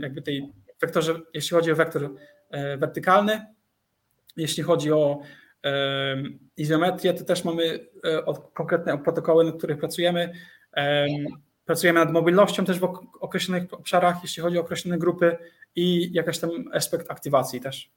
jakby 0.01 0.23
tej 0.23 0.53
wektorze, 0.82 1.20
jeśli 1.34 1.56
chodzi 1.56 1.72
o 1.72 1.76
wektor 1.76 2.10
e, 2.50 2.76
wertykalny, 2.76 3.46
jeśli 4.36 4.62
chodzi 4.62 4.92
o 4.92 5.20
izometrię, 6.56 7.14
to 7.14 7.24
też 7.24 7.44
mamy 7.44 7.86
konkretne 8.54 8.98
protokoły, 8.98 9.44
nad 9.44 9.56
których 9.56 9.78
pracujemy. 9.78 10.32
Pracujemy 11.64 12.00
nad 12.00 12.12
mobilnością 12.12 12.64
też 12.64 12.78
w 12.78 12.84
określonych 13.20 13.74
obszarach, 13.74 14.16
jeśli 14.22 14.42
chodzi 14.42 14.59
o 14.59 14.60
określone 14.60 14.98
grupy 14.98 15.36
i 15.76 16.12
jakaś 16.12 16.38
tam 16.38 16.50
aspekt 16.72 17.10
aktywacji 17.10 17.60
też. 17.60 17.90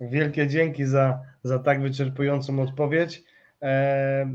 Wielkie 0.00 0.48
dzięki 0.48 0.84
za, 0.84 1.20
za 1.42 1.58
tak 1.58 1.82
wyczerpującą 1.82 2.62
odpowiedź. 2.62 3.24
E, 3.62 4.30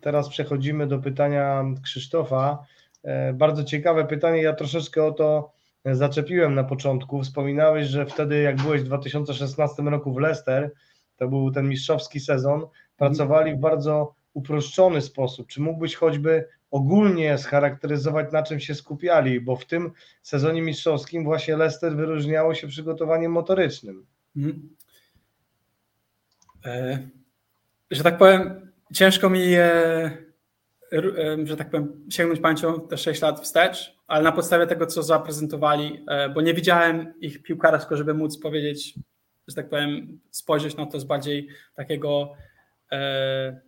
teraz 0.00 0.28
przechodzimy 0.28 0.86
do 0.86 0.98
pytania 0.98 1.64
Krzysztofa. 1.82 2.66
E, 3.02 3.32
bardzo 3.32 3.64
ciekawe 3.64 4.04
pytanie. 4.04 4.42
Ja 4.42 4.52
troszeczkę 4.52 5.04
o 5.04 5.12
to 5.12 5.52
zaczepiłem 5.84 6.54
na 6.54 6.64
początku. 6.64 7.22
Wspominałeś, 7.22 7.86
że 7.86 8.06
wtedy, 8.06 8.42
jak 8.42 8.56
byłeś 8.56 8.82
w 8.82 8.84
2016 8.84 9.82
roku 9.82 10.12
w 10.12 10.18
Leicester, 10.18 10.70
to 11.16 11.28
był 11.28 11.50
ten 11.50 11.68
mistrzowski 11.68 12.20
sezon, 12.20 12.66
pracowali 12.96 13.54
w 13.54 13.58
bardzo 13.58 14.14
uproszczony 14.34 15.00
sposób. 15.00 15.48
Czy 15.48 15.60
mógłbyś 15.60 15.94
choćby 15.94 16.48
ogólnie 16.70 17.38
scharakteryzować, 17.38 18.32
na 18.32 18.42
czym 18.42 18.60
się 18.60 18.74
skupiali? 18.74 19.40
Bo 19.40 19.56
w 19.56 19.66
tym 19.66 19.92
sezonie 20.22 20.62
mistrzowskim 20.62 21.24
właśnie 21.24 21.56
Leicester 21.56 21.96
wyróżniało 21.96 22.54
się 22.54 22.68
przygotowaniem 22.68 23.32
motorycznym. 23.32 24.06
Mhm. 24.36 24.76
E, 26.64 26.98
że 27.90 28.02
tak 28.02 28.18
powiem, 28.18 28.72
ciężko 28.94 29.30
mi 29.30 29.54
e, 29.54 30.29
że 31.44 31.56
tak 31.56 31.70
powiem, 31.70 32.06
sięgnąć 32.10 32.40
pamięcią 32.40 32.80
te 32.88 32.98
6 32.98 33.22
lat 33.22 33.40
wstecz, 33.40 33.96
ale 34.06 34.24
na 34.24 34.32
podstawie 34.32 34.66
tego, 34.66 34.86
co 34.86 35.02
zaprezentowali, 35.02 36.04
e, 36.08 36.28
bo 36.28 36.40
nie 36.40 36.54
widziałem 36.54 37.14
ich 37.20 37.42
piłkarsko, 37.42 37.96
żeby 37.96 38.14
móc 38.14 38.38
powiedzieć, 38.38 38.94
że 39.48 39.54
tak 39.54 39.68
powiem, 39.68 40.20
spojrzeć 40.30 40.76
na 40.76 40.86
to 40.86 41.00
z 41.00 41.04
bardziej 41.04 41.48
takiego, 41.74 42.32
e, 42.92 43.60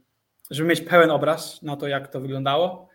żeby 0.51 0.69
mieć 0.69 0.81
pełen 0.81 1.11
obraz 1.11 1.63
na 1.63 1.77
to, 1.77 1.89
jak 1.89 2.09
to 2.09 2.21
wyglądało. 2.21 2.89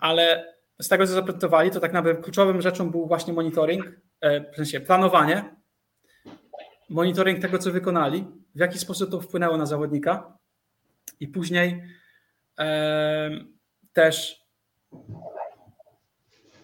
Ale 0.00 0.54
z 0.80 0.88
tego, 0.88 1.06
co 1.06 1.12
zaprezentowali, 1.12 1.70
to 1.70 1.80
tak 1.80 1.92
naprawdę 1.92 2.22
kluczowym 2.22 2.62
rzeczą 2.62 2.90
był 2.90 3.06
właśnie 3.06 3.32
monitoring, 3.32 3.84
w 4.52 4.56
sensie 4.56 4.80
planowanie, 4.80 5.56
monitoring 6.90 7.38
tego, 7.38 7.58
co 7.58 7.72
wykonali, 7.72 8.26
w 8.54 8.60
jaki 8.60 8.78
sposób 8.78 9.10
to 9.10 9.20
wpłynęło 9.20 9.56
na 9.56 9.66
zawodnika 9.66 10.38
i 11.20 11.28
później 11.28 11.82
też 13.92 14.44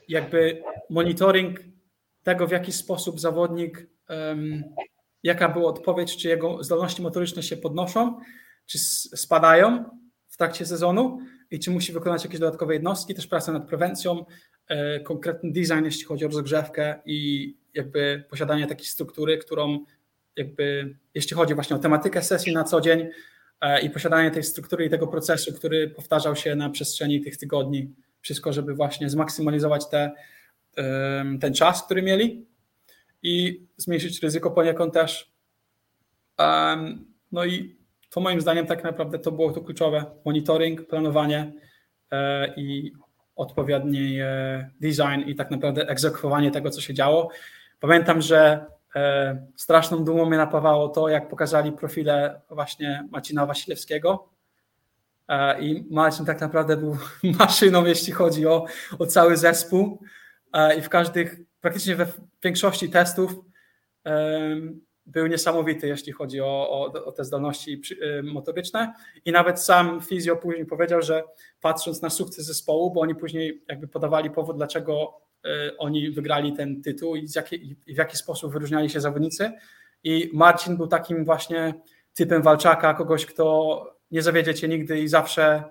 jakby 0.09 0.63
monitoring 0.91 1.61
tego, 2.23 2.47
w 2.47 2.51
jaki 2.51 2.73
sposób 2.73 3.21
zawodnik, 3.21 3.87
jaka 5.23 5.49
była 5.49 5.69
odpowiedź, 5.69 6.17
czy 6.17 6.29
jego 6.29 6.63
zdolności 6.63 7.03
motoryczne 7.03 7.43
się 7.43 7.57
podnoszą, 7.57 8.21
czy 8.67 8.79
spadają 8.79 9.85
w 10.29 10.37
trakcie 10.37 10.67
sezonu 10.67 11.19
i 11.51 11.59
czy 11.59 11.71
musi 11.71 11.93
wykonać 11.93 12.25
jakieś 12.25 12.41
dodatkowe 12.41 12.75
jednostki, 12.75 13.15
też 13.15 13.27
praca 13.27 13.53
nad 13.53 13.69
prewencją, 13.69 14.25
e, 14.69 15.01
konkretny 15.01 15.53
design, 15.53 15.85
jeśli 15.85 16.05
chodzi 16.05 16.25
o 16.25 16.29
rozgrzewkę 16.29 17.01
i 17.05 17.55
jakby 17.75 18.25
posiadanie 18.31 18.67
takiej 18.67 18.87
struktury, 18.87 19.39
którą 19.39 19.85
jakby, 20.37 20.97
jeśli 21.15 21.37
chodzi 21.37 21.55
właśnie 21.55 21.77
o 21.77 21.79
tematykę 21.79 22.23
sesji 22.23 22.53
na 22.53 22.65
co 22.65 22.81
dzień, 22.81 23.09
i 23.83 23.91
posiadanie 23.91 24.31
tej 24.31 24.43
struktury 24.43 24.87
i 24.87 24.91
tego 24.91 25.07
procesu, 25.07 25.53
który 25.53 25.89
powtarzał 25.89 26.37
się 26.37 26.55
na 26.55 26.71
przestrzeni 26.71 27.21
tych 27.21 27.37
tygodni. 27.37 27.95
Wszystko, 28.21 28.53
żeby 28.53 28.75
właśnie 28.75 29.11
zmaksymalizować 29.11 29.89
te, 29.89 30.13
ten 31.41 31.55
czas, 31.55 31.85
który 31.85 32.03
mieli 32.03 32.47
i 33.23 33.67
zmniejszyć 33.77 34.23
ryzyko 34.23 34.51
poniekąd 34.51 34.95
też. 34.95 35.33
No 37.33 37.45
i 37.45 37.77
to 38.11 38.21
moim 38.21 38.41
zdaniem 38.41 38.67
tak 38.67 38.85
naprawdę 38.85 39.19
to 39.19 39.33
było 39.33 39.53
to 39.53 39.61
kluczowe. 39.61 40.05
Monitoring, 40.25 40.87
planowanie 40.87 41.53
e, 42.11 42.55
i 42.57 42.93
odpowiedni 43.37 44.19
e, 44.21 44.71
design 44.81 45.21
i 45.27 45.35
tak 45.35 45.51
naprawdę 45.51 45.89
egzekwowanie 45.89 46.51
tego, 46.51 46.71
co 46.71 46.81
się 46.81 46.95
działo. 46.95 47.29
Pamiętam, 47.81 48.23
że 48.23 48.67
E, 48.67 48.76
straszną 49.57 50.05
dumą 50.05 50.27
mnie 50.27 50.37
napawało 50.37 50.89
to, 50.89 51.09
jak 51.09 51.29
pokazali 51.29 51.73
profile 51.73 52.41
właśnie 52.51 53.09
Marcina 53.11 53.47
Wasilewskiego. 53.47 54.29
E, 55.29 55.61
I 55.61 55.85
Marcin 55.91 56.27
tak 56.27 56.41
naprawdę 56.41 56.77
był 56.77 56.97
maszyną, 57.39 57.85
jeśli 57.85 58.13
chodzi 58.13 58.47
o, 58.47 58.67
o 58.99 59.07
cały 59.07 59.37
zespół. 59.37 60.03
E, 60.53 60.79
I 60.79 60.83
w 60.83 60.89
każdych, 60.89 61.37
praktycznie 61.61 61.97
we 61.97 62.07
większości 62.43 62.91
testów 62.91 63.33
był 65.07 65.27
niesamowity, 65.27 65.89
jeśli 65.89 66.13
chodzi 66.13 66.41
o, 66.41 66.71
o, 66.71 67.05
o, 67.05 67.13
te 67.13 67.25
zdolności 67.25 67.83
motoryczne. 68.23 68.93
I 69.25 69.33
nawet 69.33 69.61
sam 69.61 70.01
fizjo 70.01 70.37
później 70.37 70.67
powiedział, 70.67 71.03
że 71.03 71.23
patrząc 71.61 72.03
na 72.03 72.11
sukces 72.11 72.47
zespołu, 72.47 72.91
bo 72.91 73.01
oni 73.01 73.15
później 73.15 73.65
jakby 73.69 73.89
podawali 73.89 74.31
powód, 74.31 74.57
dlaczego 74.57 75.21
E, 75.21 75.26
oni 75.79 76.11
wygrali 76.11 76.53
ten 76.53 76.83
tytuł 76.83 77.17
i, 77.17 77.27
i 77.87 77.95
w 77.95 77.99
jaki 77.99 78.17
sposób 78.17 78.53
wyróżniali 78.53 78.91
się 78.91 79.01
zawodnicy. 79.01 79.53
I 80.05 80.31
Marcin 80.35 80.77
był 80.77 80.87
takim 80.87 81.25
właśnie 81.25 81.75
typem 82.15 82.43
walczaka, 82.43 82.95
kogoś, 82.95 83.27
kto 83.27 83.97
nie 84.11 84.23
zawiedzie 84.23 84.55
cię 84.55 84.69
nigdy 84.69 85.01
i 85.01 85.09
zawsze, 85.09 85.65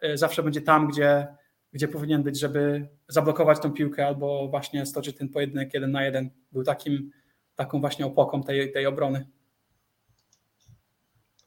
e, 0.00 0.16
zawsze 0.16 0.42
będzie 0.42 0.60
tam, 0.60 0.88
gdzie, 0.88 1.26
gdzie 1.72 1.88
powinien 1.88 2.22
być, 2.22 2.40
żeby 2.40 2.88
zablokować 3.08 3.60
tą 3.60 3.72
piłkę 3.72 4.06
albo 4.06 4.48
właśnie 4.48 4.86
stoczyć 4.86 5.16
ten 5.16 5.28
pojedynek 5.28 5.74
jeden 5.74 5.92
na 5.92 6.04
jeden. 6.04 6.30
Był 6.52 6.62
takim, 6.64 7.10
taką 7.54 7.80
właśnie 7.80 8.06
opoką 8.06 8.42
tej, 8.42 8.72
tej 8.72 8.86
obrony. 8.86 9.26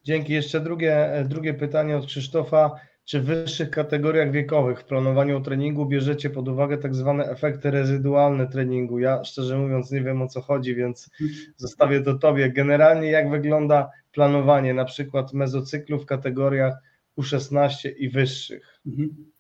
Dzięki. 0.04 0.34
Jeszcze 0.34 0.60
drugie, 0.60 1.14
e, 1.14 1.26
drugie 1.26 1.54
pytanie 1.54 1.98
od 1.98 2.06
Krzysztofa 2.06 2.80
czy 3.06 3.22
w 3.22 3.26
wyższych 3.26 3.70
kategoriach 3.70 4.32
wiekowych 4.32 4.80
w 4.80 4.84
planowaniu 4.84 5.42
treningu 5.42 5.86
bierzecie 5.86 6.30
pod 6.30 6.48
uwagę 6.48 6.78
tak 6.78 6.96
zwane 6.96 7.26
efekty 7.26 7.72
rezydualne 7.72 8.48
treningu? 8.48 9.00
Ja 9.00 9.24
szczerze 9.24 9.58
mówiąc 9.58 9.92
nie 9.92 10.02
wiem 10.02 10.22
o 10.22 10.28
co 10.28 10.42
chodzi, 10.42 10.76
więc 10.76 11.10
zostawię 11.56 12.02
to 12.02 12.14
Tobie. 12.14 12.50
Generalnie 12.50 13.12
jak 13.12 13.30
wygląda 13.30 13.90
planowanie 14.12 14.74
na 14.74 14.86
przykład 14.86 15.34
mezocyklu 15.34 16.00
w 16.00 16.06
kategoriach 16.06 16.74
U16 17.18 17.92
i 17.98 18.10
wyższych? 18.10 18.80
Mhm. 18.86 19.32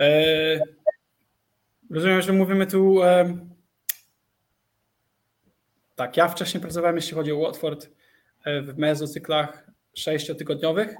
E, 0.00 0.60
rozumiem, 1.90 2.22
że 2.22 2.32
mówimy 2.32 2.66
tu 2.66 3.02
e, 3.02 3.38
tak, 5.94 6.16
ja 6.16 6.28
wcześniej 6.28 6.60
pracowałem 6.60 6.96
jeśli 6.96 7.14
chodzi 7.14 7.32
o 7.32 7.40
Watford 7.40 7.90
e, 8.44 8.62
w 8.62 8.78
mezocyklach 8.78 9.70
sześciotygodniowych 9.94 10.96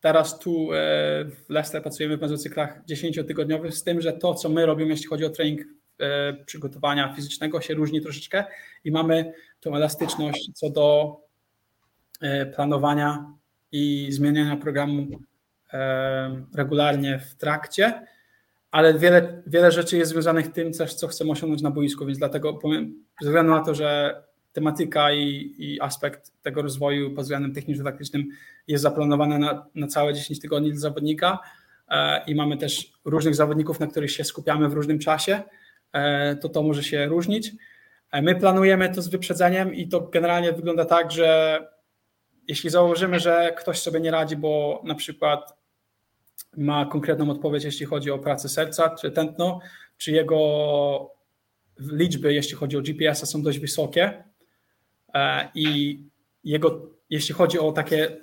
Teraz 0.00 0.38
tu 0.38 0.72
e, 0.72 0.76
w 1.24 1.44
Leicester 1.48 1.82
pracujemy 1.82 2.16
w 2.16 2.20
mezocyklach 2.20 2.84
10-tygodniowych, 2.84 3.70
z 3.70 3.84
tym, 3.84 4.00
że 4.00 4.12
to, 4.12 4.34
co 4.34 4.48
my 4.48 4.66
robimy, 4.66 4.90
jeśli 4.90 5.06
chodzi 5.06 5.24
o 5.24 5.30
trening 5.30 5.60
e, 6.00 6.32
przygotowania 6.44 7.14
fizycznego, 7.14 7.60
się 7.60 7.74
różni 7.74 8.00
troszeczkę 8.00 8.44
i 8.84 8.90
mamy 8.90 9.32
tą 9.60 9.76
elastyczność 9.76 10.50
co 10.54 10.70
do 10.70 11.16
e, 12.20 12.46
planowania 12.46 13.32
i 13.72 14.08
zmieniania 14.10 14.56
programu 14.56 15.06
regularnie 16.54 17.18
w 17.18 17.34
trakcie, 17.34 18.06
ale 18.70 18.98
wiele, 18.98 19.42
wiele 19.46 19.72
rzeczy 19.72 19.96
jest 19.96 20.10
związanych 20.10 20.52
tym 20.52 20.72
też, 20.72 20.94
co 20.94 21.08
chcemy 21.08 21.30
osiągnąć 21.30 21.62
na 21.62 21.70
boisku, 21.70 22.06
więc 22.06 22.18
dlatego 22.18 22.58
ze 23.22 23.28
względu 23.28 23.52
na 23.52 23.60
to, 23.60 23.74
że 23.74 24.22
tematyka 24.58 25.12
i, 25.12 25.54
i 25.58 25.80
aspekt 25.80 26.32
tego 26.42 26.62
rozwoju 26.62 27.14
pod 27.14 27.24
względem 27.24 27.52
techniczno-taktycznym 27.52 28.28
jest 28.68 28.82
zaplanowana 28.82 29.38
na, 29.38 29.66
na 29.74 29.86
całe 29.86 30.14
10 30.14 30.40
tygodni 30.40 30.70
dla 30.70 30.80
zawodnika 30.80 31.38
e, 31.88 32.24
i 32.26 32.34
mamy 32.34 32.56
też 32.56 32.92
różnych 33.04 33.34
zawodników, 33.34 33.80
na 33.80 33.86
których 33.86 34.10
się 34.10 34.24
skupiamy 34.24 34.68
w 34.68 34.72
różnym 34.72 34.98
czasie, 34.98 35.42
e, 35.92 36.36
to 36.36 36.48
to 36.48 36.62
może 36.62 36.82
się 36.82 37.06
różnić. 37.06 37.52
E, 38.12 38.22
my 38.22 38.34
planujemy 38.34 38.94
to 38.94 39.02
z 39.02 39.08
wyprzedzeniem 39.08 39.74
i 39.74 39.88
to 39.88 40.00
generalnie 40.00 40.52
wygląda 40.52 40.84
tak, 40.84 41.12
że 41.12 41.60
jeśli 42.48 42.70
założymy, 42.70 43.20
że 43.20 43.54
ktoś 43.58 43.78
sobie 43.78 44.00
nie 44.00 44.10
radzi, 44.10 44.36
bo 44.36 44.82
na 44.84 44.94
przykład 44.94 45.56
ma 46.56 46.86
konkretną 46.86 47.30
odpowiedź, 47.30 47.64
jeśli 47.64 47.86
chodzi 47.86 48.10
o 48.10 48.18
pracę 48.18 48.48
serca 48.48 48.90
czy 48.90 49.10
tętno, 49.10 49.60
czy 49.96 50.12
jego 50.12 51.18
liczby, 51.78 52.34
jeśli 52.34 52.56
chodzi 52.56 52.76
o 52.76 52.80
GPS-a, 52.80 53.26
są 53.26 53.42
dość 53.42 53.58
wysokie, 53.58 54.24
i 55.54 55.98
jego, 56.44 56.90
jeśli 57.10 57.34
chodzi 57.34 57.58
o 57.58 57.72
takie 57.72 58.16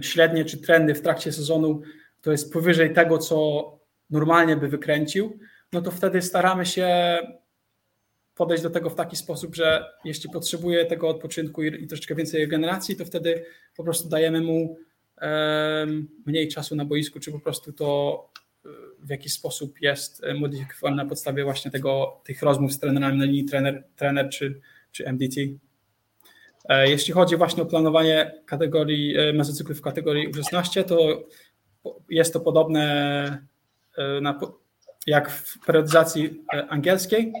średnie 0.00 0.44
czy 0.44 0.58
trendy 0.58 0.94
w 0.94 1.02
trakcie 1.02 1.32
sezonu, 1.32 1.82
to 2.20 2.32
jest 2.32 2.52
powyżej 2.52 2.92
tego, 2.92 3.18
co 3.18 3.78
normalnie 4.10 4.56
by 4.56 4.68
wykręcił, 4.68 5.38
no 5.72 5.82
to 5.82 5.90
wtedy 5.90 6.22
staramy 6.22 6.66
się 6.66 7.18
podejść 8.34 8.62
do 8.62 8.70
tego 8.70 8.90
w 8.90 8.94
taki 8.94 9.16
sposób, 9.16 9.54
że 9.54 9.84
jeśli 10.04 10.30
potrzebuje 10.30 10.86
tego 10.86 11.08
odpoczynku 11.08 11.62
i, 11.62 11.84
i 11.84 11.86
troszeczkę 11.86 12.14
więcej 12.14 12.40
regeneracji, 12.40 12.96
to 12.96 13.04
wtedy 13.04 13.44
po 13.76 13.84
prostu 13.84 14.08
dajemy 14.08 14.40
mu 14.40 14.78
mniej 16.26 16.48
czasu 16.48 16.76
na 16.76 16.84
boisku, 16.84 17.20
czy 17.20 17.32
po 17.32 17.40
prostu 17.40 17.72
to 17.72 18.30
e, 18.64 18.68
w 18.98 19.10
jakiś 19.10 19.32
sposób 19.32 19.80
jest 19.80 20.22
modyfikowane 20.38 20.96
na 20.96 21.08
podstawie 21.08 21.44
właśnie 21.44 21.70
tego, 21.70 22.20
tych 22.24 22.42
rozmów 22.42 22.72
z 22.72 22.78
trenerami 22.78 23.18
na 23.18 23.24
linii 23.24 23.44
trener, 23.44 23.84
trener 23.96 24.28
czy, 24.28 24.60
czy 24.92 25.04
MDT. 25.12 25.36
E, 26.68 26.90
jeśli 26.90 27.14
chodzi 27.14 27.36
właśnie 27.36 27.62
o 27.62 27.66
planowanie 27.66 28.34
kategorii 28.46 29.16
e, 29.16 29.32
mezocyklów 29.32 29.78
w 29.78 29.82
kategorii 29.82 30.32
U16, 30.32 30.84
to 30.84 30.98
jest 32.10 32.32
to 32.32 32.40
podobne 32.40 33.46
e, 33.96 34.20
na, 34.20 34.40
jak 35.06 35.30
w 35.30 35.66
periodyzacji 35.66 36.44
angielskiej, 36.68 37.32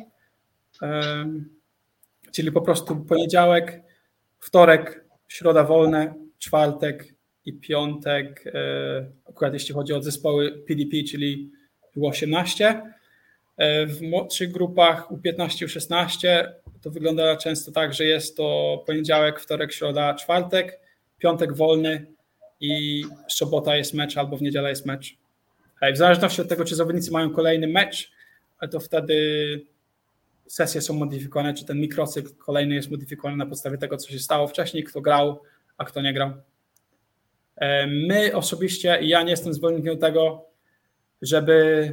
czyli 2.32 2.52
po 2.52 2.60
prostu 2.60 2.96
poniedziałek, 2.96 3.82
wtorek, 4.38 5.04
środa 5.28 5.64
wolne, 5.64 6.14
czwartek 6.38 7.14
i 7.44 7.52
piątek, 7.52 8.52
akurat 9.28 9.52
jeśli 9.52 9.74
chodzi 9.74 9.92
o 9.92 10.02
zespoły 10.02 10.62
PDP, 10.66 11.02
czyli 11.10 11.50
U18. 11.96 12.80
W 13.86 14.00
młodszych 14.02 14.52
grupach 14.52 15.10
U15, 15.10 15.66
U16 15.66 16.48
to 16.82 16.90
wygląda 16.90 17.36
często 17.36 17.72
tak, 17.72 17.94
że 17.94 18.04
jest 18.04 18.36
to 18.36 18.78
poniedziałek, 18.86 19.40
wtorek, 19.40 19.72
środa, 19.72 20.14
czwartek, 20.14 20.80
piątek 21.18 21.56
wolny 21.56 22.06
i 22.60 23.04
sobota 23.28 23.76
jest 23.76 23.94
mecz 23.94 24.16
albo 24.16 24.36
w 24.36 24.42
niedzielę 24.42 24.68
jest 24.68 24.86
mecz. 24.86 25.16
W 25.94 25.96
zależności 25.96 26.42
od 26.42 26.48
tego, 26.48 26.64
czy 26.64 26.76
zawodnicy 26.76 27.10
mają 27.10 27.30
kolejny 27.30 27.66
mecz, 27.66 28.12
to 28.70 28.80
wtedy 28.80 29.16
sesje 30.46 30.80
są 30.80 30.94
modyfikowane, 30.94 31.54
czy 31.54 31.64
ten 31.64 31.80
mikrocykl 31.80 32.34
kolejny 32.34 32.74
jest 32.74 32.90
modyfikowany 32.90 33.36
na 33.36 33.46
podstawie 33.46 33.78
tego, 33.78 33.96
co 33.96 34.10
się 34.10 34.18
stało 34.18 34.46
wcześniej, 34.46 34.84
kto 34.84 35.00
grał, 35.00 35.42
a 35.76 35.84
kto 35.84 36.02
nie 36.02 36.12
grał. 36.12 36.32
My 37.86 38.36
osobiście, 38.36 38.98
ja 39.02 39.22
nie 39.22 39.30
jestem 39.30 39.54
zwolennikiem 39.54 39.98
tego, 39.98 40.44
żeby. 41.22 41.92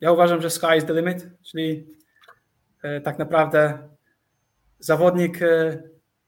Ja 0.00 0.12
uważam, 0.12 0.42
że 0.42 0.50
sky 0.50 0.76
is 0.78 0.84
the 0.84 0.94
limit, 0.94 1.26
czyli 1.42 1.86
tak 3.04 3.18
naprawdę 3.18 3.78
zawodnik 4.78 5.40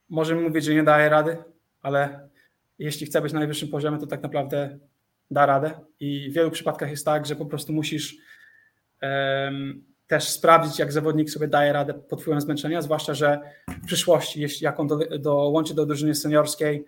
może 0.09 0.35
mówić, 0.35 0.65
że 0.65 0.73
nie 0.73 0.83
daje 0.83 1.09
rady, 1.09 1.37
ale 1.81 2.29
jeśli 2.79 3.07
chce 3.07 3.21
być 3.21 3.33
na 3.33 3.39
najwyższym 3.39 3.69
poziomie, 3.69 3.99
to 3.99 4.07
tak 4.07 4.23
naprawdę 4.23 4.79
da 5.31 5.45
radę. 5.45 5.71
I 5.99 6.29
w 6.29 6.33
wielu 6.33 6.51
przypadkach 6.51 6.89
jest 6.89 7.05
tak, 7.05 7.25
że 7.25 7.35
po 7.35 7.45
prostu 7.45 7.73
musisz 7.73 8.15
um, 9.01 9.83
też 10.07 10.29
sprawdzić, 10.29 10.79
jak 10.79 10.91
zawodnik 10.91 11.29
sobie 11.29 11.47
daje 11.47 11.73
radę 11.73 11.93
pod 11.93 12.21
wpływem 12.21 12.41
zmęczenia, 12.41 12.81
zwłaszcza, 12.81 13.13
że 13.13 13.39
w 13.83 13.85
przyszłości, 13.85 14.41
jeśli 14.41 14.65
jak 14.65 14.79
on 14.79 14.87
do, 14.87 14.97
dołączy 15.19 15.73
do 15.73 15.85
drużyny 15.85 16.15
seniorskiej, 16.15 16.85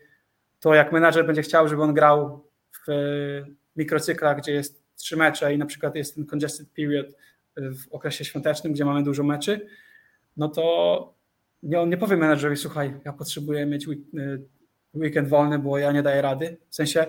to 0.60 0.74
jak 0.74 0.92
menadżer 0.92 1.26
będzie 1.26 1.42
chciał, 1.42 1.68
żeby 1.68 1.84
on 1.84 1.94
grał 1.94 2.50
w 2.88 2.92
mikrocyklach, 3.76 4.38
gdzie 4.38 4.52
jest 4.52 4.84
trzy 4.96 5.18
mecze 5.18 5.54
i 5.54 5.58
na 5.58 5.66
przykład 5.66 5.96
jest 5.96 6.16
ten 6.16 6.26
congested 6.26 6.70
period 6.76 7.06
w 7.62 7.92
okresie 7.92 8.26
świątecznym, 8.26 8.74
gdzie 8.74 8.86
mamy 8.86 9.04
dużo 9.04 9.24
meczy, 9.24 9.68
no 10.38 10.50
to 10.50 11.14
nie, 11.64 11.82
on 11.82 11.90
nie 11.90 11.98
powie 11.98 12.18
menadżerowi, 12.18 12.58
słuchaj, 12.58 13.00
ja 13.06 13.14
potrzebuję 13.14 13.66
mieć 13.66 13.88
weekend 14.94 15.28
wolny, 15.28 15.60
bo 15.60 15.78
ja 15.78 15.92
nie 15.92 16.04
daję 16.04 16.22
rady. 16.22 16.58
W 16.70 16.76
sensie 16.76 17.06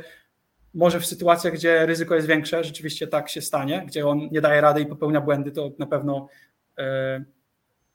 może 0.75 1.01
w 1.01 1.07
sytuacjach, 1.07 1.55
gdzie 1.55 1.87
ryzyko 1.87 2.15
jest 2.15 2.27
większe, 2.27 2.65
rzeczywiście 2.65 3.07
tak 3.07 3.29
się 3.29 3.41
stanie, 3.41 3.85
gdzie 3.87 4.07
on 4.07 4.29
nie 4.33 4.41
daje 4.41 4.61
rady 4.61 4.81
i 4.81 4.87
popełnia 4.87 5.21
błędy, 5.21 5.53
to 5.53 5.71
na 5.79 5.87
pewno 5.87 6.29
e, 6.79 7.25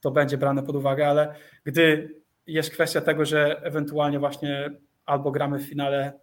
to 0.01 0.11
będzie 0.11 0.37
brane 0.37 0.63
pod 0.63 0.75
uwagę, 0.75 1.07
ale 1.07 1.35
gdy 1.63 2.15
jest 2.47 2.71
kwestia 2.71 3.01
tego, 3.01 3.25
że 3.25 3.61
ewentualnie 3.63 4.19
właśnie 4.19 4.71
albo 5.05 5.31
gramy 5.31 5.59
w 5.59 5.69
finale, 5.69 6.19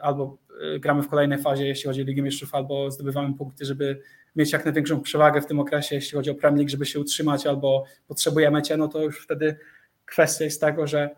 albo 0.00 0.38
e, 0.50 0.51
gramy 0.80 1.02
w 1.02 1.08
kolejnej 1.08 1.38
fazie, 1.38 1.66
jeśli 1.66 1.86
chodzi 1.88 2.02
o 2.02 2.04
Ligę 2.04 2.22
Mistrzów, 2.22 2.54
albo 2.54 2.90
zdobywamy 2.90 3.34
punkty, 3.34 3.64
żeby 3.64 4.00
mieć 4.36 4.52
jak 4.52 4.64
największą 4.64 5.00
przewagę 5.00 5.40
w 5.40 5.46
tym 5.46 5.60
okresie, 5.60 5.94
jeśli 5.94 6.16
chodzi 6.16 6.30
o 6.30 6.34
Premier 6.34 6.70
żeby 6.70 6.86
się 6.86 7.00
utrzymać, 7.00 7.46
albo 7.46 7.84
potrzebujemy 8.08 8.62
cię, 8.62 8.76
no 8.76 8.88
to 8.88 9.02
już 9.02 9.24
wtedy 9.24 9.56
kwestia 10.04 10.44
jest 10.44 10.60
tego, 10.60 10.86
że 10.86 11.10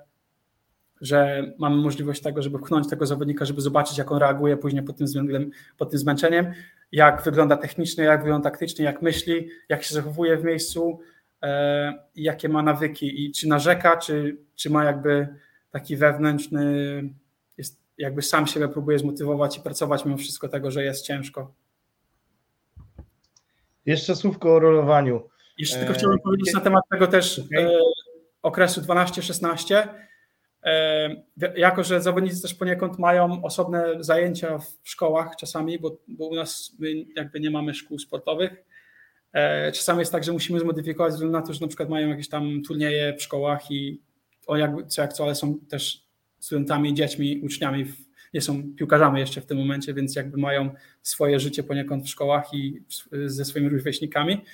że 1.01 1.45
mamy 1.59 1.77
możliwość 1.77 2.23
tego, 2.23 2.43
żeby 2.43 2.59
pchnąć 2.59 2.89
tego 2.89 3.07
zawodnika, 3.07 3.45
żeby 3.45 3.61
zobaczyć, 3.61 3.99
jak 3.99 4.13
on 4.13 4.19
reaguje 4.19 4.57
później 4.57 4.83
pod 4.83 4.97
tym 4.97 5.07
względem, 5.07 5.51
pod 5.79 5.91
tym 5.91 5.99
zmęczeniem, 5.99 6.53
jak 6.93 7.23
wygląda 7.23 7.57
technicznie, 7.57 8.05
jak 8.05 8.23
wygląda 8.23 8.51
taktycznie, 8.51 8.85
jak 8.85 9.03
myśli, 9.03 9.49
jak 9.69 9.83
się 9.83 9.95
zachowuje 9.95 10.37
w 10.37 10.45
miejscu, 10.45 11.01
e, 11.43 11.93
jakie 12.17 12.49
ma 12.49 12.63
nawyki 12.63 13.25
i 13.25 13.33
czy 13.33 13.49
narzeka, 13.49 13.97
czy, 13.97 14.37
czy 14.55 14.71
ma 14.71 14.85
jakby 14.85 15.29
taki 15.71 15.97
wewnętrzny, 15.97 16.65
jakby 17.99 18.23
sam 18.23 18.47
siebie 18.47 18.69
próbuje 18.69 18.99
zmotywować 18.99 19.59
i 19.59 19.61
pracować 19.61 20.05
mimo 20.05 20.17
wszystko 20.17 20.49
tego, 20.49 20.71
że 20.71 20.85
jest 20.85 21.07
ciężko. 21.07 21.55
Jeszcze 23.87 24.17
słówko 24.17 24.55
o 24.55 24.59
rolowaniu. 24.59 25.29
Jeszcze 25.59 25.79
tylko 25.79 25.95
chciałbym 25.95 26.19
e, 26.19 26.23
powiedzieć 26.23 26.55
na 26.55 26.61
temat 26.61 26.85
tego 26.91 27.07
też 27.07 27.39
okay. 27.39 27.67
e, 27.67 27.79
okresu 28.43 28.81
12-16 28.81 29.89
jako, 31.57 31.85
że 31.85 32.01
zawodnicy 32.01 32.43
też 32.43 32.55
poniekąd 32.55 32.99
mają 32.99 33.43
osobne 33.43 33.95
zajęcia 34.01 34.59
w 34.59 34.79
szkołach 34.83 35.37
czasami, 35.37 35.79
bo, 35.79 35.97
bo 36.09 36.27
u 36.27 36.35
nas 36.35 36.77
my 36.79 36.89
jakby 37.17 37.41
nie 37.41 37.51
mamy 37.51 37.75
szkół 37.75 37.99
sportowych. 37.99 38.65
E, 39.33 39.73
czasami 39.73 39.99
jest 39.99 40.13
tak, 40.13 40.25
że 40.25 40.33
musimy 40.33 40.61
zmodyfikować 40.61 41.13
ze 41.13 41.17
względu 41.17 41.39
na 41.39 41.47
to, 41.47 41.53
że 41.53 41.61
na 41.61 41.69
przykład 41.69 41.89
mają 41.89 42.09
jakieś 42.09 42.29
tam 42.29 42.63
turnieje 42.67 43.15
w 43.17 43.23
szkołach 43.23 43.71
i 43.71 44.01
o 44.47 44.57
jakby, 44.57 44.87
co 44.87 45.03
jak 45.03 45.13
co, 45.13 45.25
ale 45.25 45.35
są 45.35 45.59
też 45.69 46.04
studentami, 46.45 46.95
dziećmi, 46.95 47.41
uczniami, 47.45 47.85
nie 48.35 48.41
są 48.41 48.63
piłkarzami 48.77 49.21
jeszcze 49.21 49.41
w 49.41 49.47
tym 49.47 49.59
momencie, 49.59 49.95
więc 49.95 50.17
jakby 50.17 50.39
mają 50.39 50.75
swoje 51.03 51.41
życie 51.41 51.63
poniekąd 51.63 52.05
w 52.05 52.09
szkołach 52.09 52.55
i 52.55 52.83
ze 53.27 53.45
swoimi 53.45 53.69
rówieśnikami. 53.69 54.45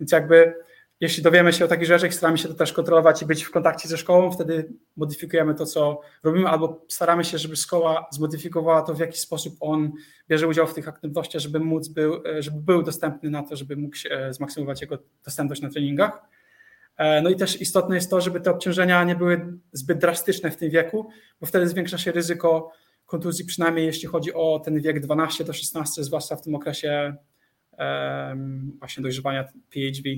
Więc 0.00 0.12
jakby 0.12 0.54
jeśli 1.00 1.22
dowiemy 1.22 1.52
się 1.52 1.64
o 1.64 1.68
takich 1.68 1.86
rzeczach, 1.86 2.14
staramy 2.14 2.38
się 2.38 2.48
to 2.48 2.54
też 2.54 2.72
kontrolować 2.72 3.22
i 3.22 3.26
być 3.26 3.44
w 3.44 3.50
kontakcie 3.50 3.88
ze 3.88 3.98
szkołą, 3.98 4.32
wtedy 4.32 4.72
modyfikujemy 4.96 5.54
to, 5.54 5.66
co 5.66 6.00
robimy, 6.22 6.48
albo 6.48 6.84
staramy 6.88 7.24
się, 7.24 7.38
żeby 7.38 7.56
szkoła 7.56 8.06
zmodyfikowała 8.12 8.82
to, 8.82 8.94
w 8.94 8.98
jaki 8.98 9.18
sposób 9.18 9.56
on 9.60 9.92
bierze 10.28 10.48
udział 10.48 10.66
w 10.66 10.74
tych 10.74 10.88
aktywnościach, 10.88 11.42
żeby 11.42 11.60
móc 11.60 11.88
był, 11.88 12.22
żeby 12.38 12.60
był 12.60 12.82
dostępny 12.82 13.30
na 13.30 13.42
to, 13.42 13.56
żeby 13.56 13.76
mógł 13.76 13.96
e, 14.10 14.32
zmaksymalizować 14.32 14.80
jego 14.80 14.98
dostępność 15.24 15.62
na 15.62 15.70
treningach. 15.70 16.20
E, 16.98 17.22
no 17.22 17.30
i 17.30 17.36
też 17.36 17.60
istotne 17.60 17.94
jest 17.94 18.10
to, 18.10 18.20
żeby 18.20 18.40
te 18.40 18.50
obciążenia 18.50 19.04
nie 19.04 19.16
były 19.16 19.58
zbyt 19.72 19.98
drastyczne 19.98 20.50
w 20.50 20.56
tym 20.56 20.70
wieku, 20.70 21.10
bo 21.40 21.46
wtedy 21.46 21.68
zwiększa 21.68 21.98
się 21.98 22.12
ryzyko 22.12 22.72
kontuzji, 23.06 23.44
przynajmniej 23.44 23.86
jeśli 23.86 24.08
chodzi 24.08 24.34
o 24.34 24.60
ten 24.64 24.80
wiek 24.80 25.00
12 25.00 25.44
do 25.44 25.52
16, 25.52 26.04
zwłaszcza 26.04 26.36
w 26.36 26.42
tym 26.42 26.54
okresie 26.54 27.16
właśnie 28.78 29.02
dojrzewania 29.02 29.44
PHV. 29.44 30.08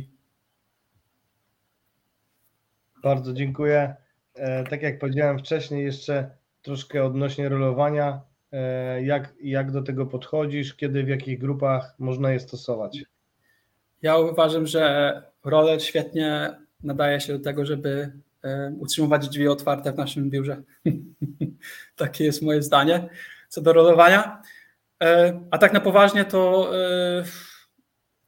Bardzo 3.02 3.32
dziękuję. 3.32 3.96
E, 4.34 4.64
tak 4.64 4.82
jak 4.82 4.98
powiedziałem 4.98 5.38
wcześniej, 5.38 5.84
jeszcze 5.84 6.30
troszkę 6.62 7.04
odnośnie 7.04 7.48
rolowania. 7.48 8.20
E, 8.52 9.02
jak, 9.02 9.34
jak 9.42 9.72
do 9.72 9.82
tego 9.82 10.06
podchodzisz? 10.06 10.74
Kiedy, 10.74 11.04
w 11.04 11.08
jakich 11.08 11.38
grupach 11.38 11.94
można 11.98 12.32
je 12.32 12.40
stosować? 12.40 13.04
Ja 14.02 14.18
uważam, 14.18 14.66
że 14.66 15.22
roller 15.44 15.82
świetnie 15.82 16.56
nadaje 16.82 17.20
się 17.20 17.38
do 17.38 17.44
tego, 17.44 17.66
żeby 17.66 18.12
e, 18.42 18.72
utrzymywać 18.78 19.28
drzwi 19.28 19.48
otwarte 19.48 19.92
w 19.92 19.96
naszym 19.96 20.30
biurze. 20.30 20.62
Takie 21.96 22.24
jest 22.24 22.42
moje 22.42 22.62
zdanie 22.62 23.08
co 23.50 23.60
do 23.60 23.72
rolowania. 23.72 24.42
A 25.50 25.58
tak 25.58 25.72
na 25.72 25.80
poważnie, 25.80 26.24
to 26.24 26.70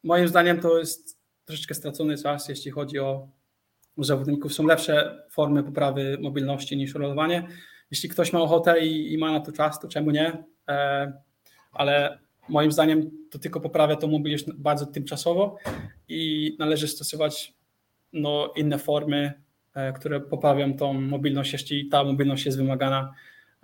moim 0.02 0.28
zdaniem 0.28 0.60
to 0.60 0.78
jest 0.78 1.18
troszeczkę 1.44 1.74
stracony 1.74 2.18
czas, 2.18 2.48
jeśli 2.48 2.70
chodzi 2.70 2.98
o 2.98 3.28
zawodników 3.98 4.54
są 4.54 4.66
lepsze 4.66 5.24
formy 5.30 5.62
poprawy 5.62 6.18
mobilności 6.20 6.76
niż 6.76 6.94
rolowanie. 6.94 7.48
Jeśli 7.90 8.08
ktoś 8.08 8.32
ma 8.32 8.40
ochotę 8.40 8.80
i, 8.80 9.12
i 9.12 9.18
ma 9.18 9.32
na 9.32 9.40
to 9.40 9.52
czas, 9.52 9.80
to 9.80 9.88
czemu 9.88 10.10
nie? 10.10 10.44
E, 10.68 11.12
ale 11.72 12.18
moim 12.48 12.72
zdaniem 12.72 13.10
to 13.30 13.38
tylko 13.38 13.60
poprawia 13.60 13.96
tą 13.96 14.06
mobilność 14.06 14.44
bardzo 14.54 14.86
tymczasowo 14.86 15.56
i 16.08 16.56
należy 16.58 16.88
stosować 16.88 17.54
no, 18.12 18.52
inne 18.56 18.78
formy, 18.78 19.32
e, 19.74 19.92
które 19.92 20.20
poprawią 20.20 20.76
tą 20.76 20.92
mobilność, 20.92 21.52
jeśli 21.52 21.88
ta 21.88 22.04
mobilność 22.04 22.46
jest 22.46 22.58
wymagana 22.58 23.14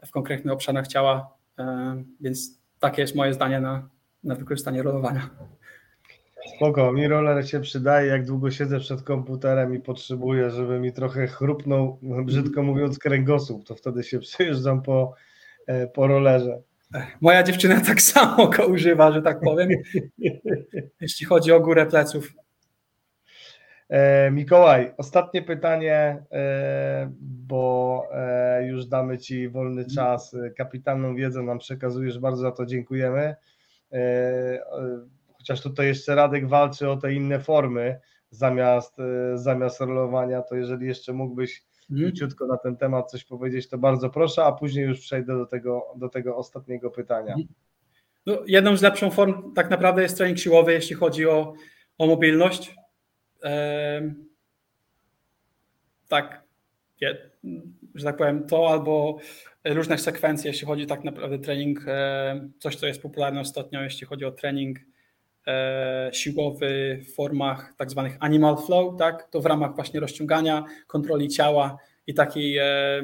w 0.06 0.10
konkretnych 0.10 0.54
obszarach 0.54 0.86
ciała. 0.86 1.34
E, 1.58 2.02
więc 2.20 2.60
takie 2.80 3.02
jest 3.02 3.14
moje 3.14 3.34
zdanie 3.34 3.60
na, 3.60 3.88
na 4.24 4.34
wykorzystanie 4.34 4.82
rolowania. 4.82 5.30
Spoko, 6.56 6.92
mi 6.92 7.08
roller 7.08 7.48
się 7.48 7.60
przydaje, 7.60 8.08
jak 8.08 8.26
długo 8.26 8.50
siedzę 8.50 8.80
przed 8.80 9.02
komputerem 9.02 9.74
i 9.74 9.80
potrzebuję, 9.80 10.50
żeby 10.50 10.80
mi 10.80 10.92
trochę 10.92 11.26
chrupnął, 11.26 11.98
brzydko 12.02 12.62
mówiąc, 12.62 12.98
kręgosłup, 12.98 13.64
to 13.64 13.74
wtedy 13.74 14.02
się 14.02 14.18
przyjeżdżam 14.18 14.82
po, 14.82 15.14
e, 15.66 15.86
po 15.86 16.06
rollerze. 16.06 16.62
Moja 17.20 17.42
dziewczyna 17.42 17.80
tak 17.80 18.02
samo 18.02 18.48
go 18.48 18.66
używa, 18.66 19.12
że 19.12 19.22
tak 19.22 19.40
powiem, 19.40 19.68
jeśli 21.00 21.26
chodzi 21.26 21.52
o 21.52 21.60
górę 21.60 21.86
pleców. 21.86 22.32
E, 23.88 24.30
Mikołaj, 24.30 24.94
ostatnie 24.96 25.42
pytanie, 25.42 26.24
e, 26.32 27.12
bo 27.20 28.02
e, 28.12 28.66
już 28.66 28.86
damy 28.86 29.18
Ci 29.18 29.48
wolny 29.48 29.84
czas. 29.94 30.36
Kapitalną 30.56 31.14
wiedzę 31.14 31.42
nam 31.42 31.58
przekazujesz, 31.58 32.18
bardzo 32.18 32.42
za 32.42 32.52
to 32.52 32.66
dziękujemy. 32.66 33.34
Chociaż 35.38 35.60
tutaj 35.60 35.86
jeszcze 35.86 36.14
Radek 36.14 36.48
walczy 36.48 36.90
o 36.90 36.96
te 36.96 37.12
inne 37.12 37.40
formy 37.40 38.00
zamiast, 38.30 38.96
zamiast 39.34 39.80
rolowania, 39.80 40.42
to 40.42 40.56
jeżeli 40.56 40.86
jeszcze 40.86 41.12
mógłbyś 41.12 41.64
mm. 41.90 42.02
króciutko 42.02 42.46
na 42.46 42.56
ten 42.56 42.76
temat 42.76 43.10
coś 43.10 43.24
powiedzieć, 43.24 43.68
to 43.68 43.78
bardzo 43.78 44.10
proszę, 44.10 44.44
a 44.44 44.52
później 44.52 44.84
już 44.84 45.00
przejdę 45.00 45.38
do 45.38 45.46
tego, 45.46 45.86
do 45.96 46.08
tego 46.08 46.36
ostatniego 46.36 46.90
pytania. 46.90 47.34
Mhm. 47.34 47.48
No, 48.26 48.38
jedną 48.46 48.76
z 48.76 48.82
lepszych 48.82 49.12
form 49.12 49.54
tak 49.54 49.70
naprawdę 49.70 50.02
jest 50.02 50.16
trening 50.16 50.38
siłowy, 50.38 50.72
jeśli 50.72 50.96
chodzi 50.96 51.26
o, 51.26 51.54
o 51.98 52.06
mobilność. 52.06 52.77
Tak, 56.08 56.42
że 57.94 58.04
tak 58.04 58.16
powiem, 58.16 58.46
to 58.46 58.70
albo 58.70 59.18
różne 59.64 59.98
sekwencje, 59.98 60.50
jeśli 60.50 60.66
chodzi 60.66 60.86
tak 60.86 61.04
naprawdę 61.04 61.38
trening, 61.38 61.84
coś 62.58 62.76
co 62.76 62.86
jest 62.86 63.02
popularne 63.02 63.40
ostatnio, 63.40 63.82
jeśli 63.82 64.06
chodzi 64.06 64.24
o 64.24 64.32
trening 64.32 64.78
E, 65.48 66.10
siłowy 66.12 67.00
w 67.02 67.14
formach 67.14 67.74
tak 67.76 67.90
zwanych 67.90 68.16
animal 68.20 68.56
flow, 68.66 68.98
tak? 68.98 69.28
to 69.30 69.40
w 69.40 69.46
ramach 69.46 69.74
właśnie 69.74 70.00
rozciągania, 70.00 70.64
kontroli 70.86 71.28
ciała 71.28 71.78
i 72.06 72.14
takiej, 72.14 72.58
e, 72.58 73.02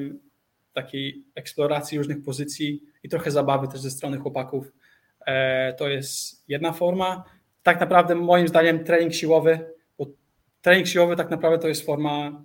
takiej 0.72 1.24
eksploracji 1.34 1.98
różnych 1.98 2.22
pozycji 2.22 2.82
i 3.02 3.08
trochę 3.08 3.30
zabawy 3.30 3.68
też 3.68 3.80
ze 3.80 3.90
strony 3.90 4.18
chłopaków. 4.18 4.72
E, 5.26 5.72
to 5.72 5.88
jest 5.88 6.44
jedna 6.48 6.72
forma. 6.72 7.24
Tak 7.62 7.80
naprawdę 7.80 8.14
moim 8.14 8.48
zdaniem 8.48 8.84
trening 8.84 9.14
siłowy, 9.14 9.73
trening 10.64 10.86
siłowy 10.86 11.16
tak 11.16 11.30
naprawdę 11.30 11.58
to 11.58 11.68
jest 11.68 11.86
forma 11.86 12.44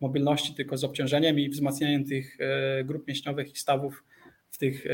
mobilności, 0.00 0.54
tylko 0.54 0.76
z 0.76 0.84
obciążeniem 0.84 1.38
i 1.38 1.48
wzmacnianiem 1.48 2.04
tych 2.04 2.38
grup 2.84 3.08
mięśniowych 3.08 3.52
i 3.52 3.56
stawów 3.56 4.04
w 4.50 4.58
tych 4.58 4.84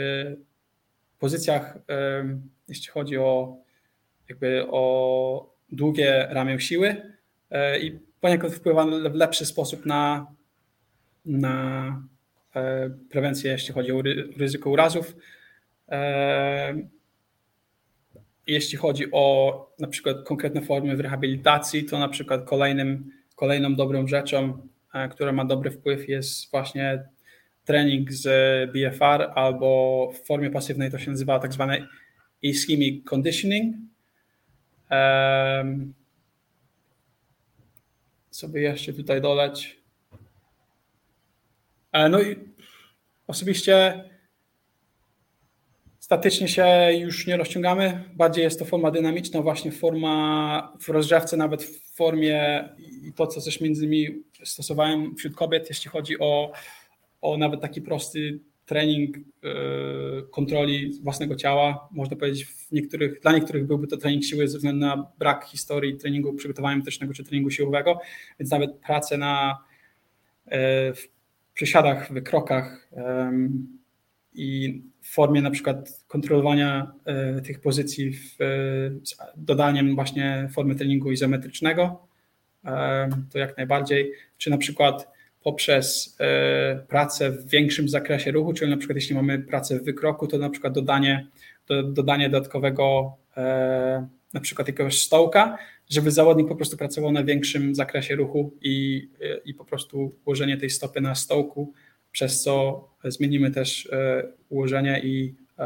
pozycjach, 1.18 1.78
jeśli 2.68 2.89
chodzi 2.89 3.18
o 3.18 3.56
jakby 4.28 4.66
o 4.70 5.55
długie 5.72 6.26
ramię 6.31 6.60
siły 6.60 6.97
i 7.81 7.98
poniekąd 8.20 8.55
wpływa 8.55 8.86
w 8.86 9.14
lepszy 9.14 9.47
sposób 9.47 9.86
na, 9.86 10.26
na 11.24 12.02
prewencję, 13.10 13.52
jeśli 13.52 13.74
chodzi 13.74 13.93
o 13.93 14.02
ryzyko 14.36 14.70
urazów. 14.70 15.16
Jeśli 18.46 18.78
chodzi 18.78 19.04
o 19.12 19.74
na 19.78 19.88
przykład 19.88 20.16
konkretne 20.24 20.62
formy 20.62 20.96
w 20.96 21.00
rehabilitacji, 21.00 21.84
to 21.84 21.98
na 21.98 22.08
przykład 22.08 22.44
kolejnym, 22.44 23.10
kolejną 23.36 23.74
dobrą 23.74 24.06
rzeczą, 24.06 24.68
e, 24.94 25.08
która 25.08 25.32
ma 25.32 25.44
dobry 25.44 25.70
wpływ 25.70 26.08
jest 26.08 26.50
właśnie 26.50 27.04
trening 27.64 28.12
z 28.12 28.26
BFR 28.72 29.30
albo 29.34 30.10
w 30.14 30.26
formie 30.26 30.50
pasywnej 30.50 30.90
to 30.90 30.98
się 30.98 31.10
nazywa 31.10 31.38
tak 31.38 31.52
zwane 31.52 31.88
ischemic 32.42 33.04
conditioning. 33.04 33.76
Um, 34.90 35.94
sobie 38.30 38.62
jeszcze 38.62 38.92
tutaj 38.92 39.20
doleć. 39.20 39.80
E, 41.92 42.08
no 42.08 42.22
i 42.22 42.36
osobiście 43.26 44.04
Statycznie 46.05 46.48
się 46.48 46.66
już 46.98 47.26
nie 47.26 47.36
rozciągamy, 47.36 48.05
bardziej 48.14 48.44
jest 48.44 48.59
to 48.59 48.64
forma 48.64 48.90
dynamiczna, 48.90 49.43
właśnie 49.43 49.72
forma 49.72 50.72
w 50.81 50.89
rozgrzewce, 50.89 51.36
nawet 51.36 51.62
w 51.62 51.94
formie 51.94 52.68
i 52.78 53.12
to, 53.12 53.26
co 53.26 53.40
też 53.40 53.60
między 53.60 53.86
innymi 53.86 54.22
stosowałem 54.44 55.16
wśród 55.16 55.35
kobiet, 55.35 55.68
jeśli 55.68 55.90
chodzi 55.90 56.18
o, 56.18 56.52
o 57.20 57.36
nawet 57.36 57.60
taki 57.60 57.82
prosty 57.82 58.40
trening 58.66 59.16
yy, 59.16 59.22
kontroli 60.31 61.01
własnego 61.02 61.36
ciała. 61.36 61.89
Można 61.93 62.16
powiedzieć, 62.16 62.47
niektórych, 62.72 63.20
dla 63.20 63.32
niektórych 63.32 63.66
byłby 63.66 63.86
to 63.86 63.97
trening 63.97 64.24
siły 64.24 64.48
ze 64.48 64.59
względu 64.59 64.81
na 64.86 65.10
brak 65.18 65.44
historii 65.44 65.97
treningu 65.97 66.35
przygotowania 66.35 66.76
medycznego 66.76 67.14
czy 67.14 67.24
treningu 67.24 67.51
siłowego, 67.51 67.98
więc 68.40 68.51
nawet 68.51 68.76
pracę 68.76 69.18
na 69.18 69.59
yy, 70.47 70.52
w 70.94 71.09
przysiadach, 71.55 72.12
wykrokach 72.12 72.90
i 74.35 74.82
w 75.05 75.10
formie 75.10 75.43
na 75.43 75.51
przykład 75.51 76.05
kontrolowania 76.09 76.93
e, 77.05 77.40
tych 77.40 77.60
pozycji 77.60 78.12
w, 78.12 78.40
e, 78.40 78.47
z 79.05 79.16
dodaniem 79.36 79.94
właśnie 79.94 80.48
formy 80.52 80.74
treningu 80.74 81.12
izometrycznego, 81.12 82.06
e, 82.64 83.09
to 83.32 83.39
jak 83.39 83.56
najbardziej, 83.56 84.12
czy 84.39 84.51
na 84.51 84.59
przykład 84.59 85.14
poprzez 85.43 86.16
pracę 86.89 87.31
w 87.31 87.48
większym 87.48 87.89
zakresie 87.89 88.31
ruchu, 88.31 88.52
czyli 88.52 88.70
na 88.70 88.76
przykład 88.76 88.97
jeśli 88.97 89.14
mamy 89.14 89.39
pracę 89.39 89.78
w 89.78 89.85
wykroku, 89.85 90.26
to 90.26 90.39
na 90.39 90.51
przykład 90.51 90.72
dodanie, 90.72 91.26
do, 91.68 91.82
dodanie 91.82 92.31
dodatkowego 92.31 93.16
na 94.32 94.40
przykład 94.40 94.68
jakiegoś 94.68 95.02
stołka, 95.02 95.59
żeby 95.90 96.10
zawodnik 96.10 96.48
po 96.48 96.56
prostu 96.56 96.76
pracował 96.76 97.12
na 97.12 97.24
większym 97.24 97.74
zakresie 97.74 98.16
ruchu 98.16 98.55
i, 98.62 99.09
i 99.44 99.55
po 99.55 99.64
prostu 99.64 100.14
ułożenie 100.24 100.56
tej 100.56 100.70
stopy 100.70 101.01
na 101.01 101.14
stołku 101.14 101.72
przez 102.14 102.42
co 102.42 102.84
zmienimy 103.04 103.50
też 103.50 103.88
e, 103.92 104.22
ułożenie 104.48 105.00
i 105.04 105.34
e, 105.58 105.64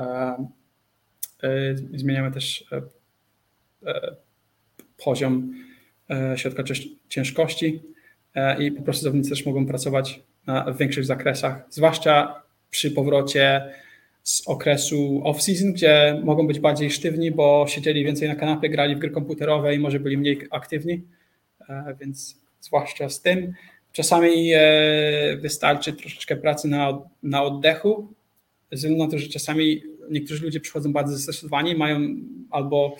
e, 1.42 1.76
zmieniamy 1.94 2.32
też 2.32 2.64
poziom 5.04 5.54
środka 6.36 6.62
ciężkości 7.08 7.82
i 8.58 8.72
po 8.72 8.82
prostu 8.82 9.04
zawodnicy 9.04 9.30
też 9.30 9.46
mogą 9.46 9.66
pracować 9.66 10.22
w 10.74 10.78
większych 10.78 11.04
zakresach, 11.04 11.66
zwłaszcza 11.70 12.42
przy 12.70 12.90
powrocie 12.90 13.72
z 14.22 14.48
okresu 14.48 15.22
off-season, 15.24 15.72
gdzie 15.72 16.20
mogą 16.24 16.46
być 16.46 16.60
bardziej 16.60 16.90
sztywni, 16.90 17.30
bo 17.30 17.66
siedzieli 17.68 18.04
więcej 18.04 18.28
na 18.28 18.34
kanapie, 18.34 18.68
grali 18.68 18.96
w 18.96 18.98
gry 18.98 19.10
komputerowe 19.10 19.74
i 19.74 19.78
może 19.78 20.00
byli 20.00 20.18
mniej 20.18 20.46
aktywni, 20.50 21.02
więc 22.00 22.36
zwłaszcza 22.60 23.08
z 23.08 23.22
tym. 23.22 23.54
Czasami 23.98 24.52
e, 24.54 25.36
wystarczy 25.36 25.92
troszeczkę 25.92 26.36
pracy 26.36 26.68
na, 26.68 26.98
na 27.22 27.42
oddechu, 27.42 28.14
ze 28.70 28.76
względu 28.76 29.04
na 29.04 29.10
to, 29.10 29.18
że 29.18 29.28
czasami 29.28 29.82
niektórzy 30.10 30.44
ludzie 30.44 30.60
przychodzą 30.60 30.92
bardzo 30.92 31.16
zestresowani, 31.16 31.76
mają 31.76 32.00
albo 32.50 32.96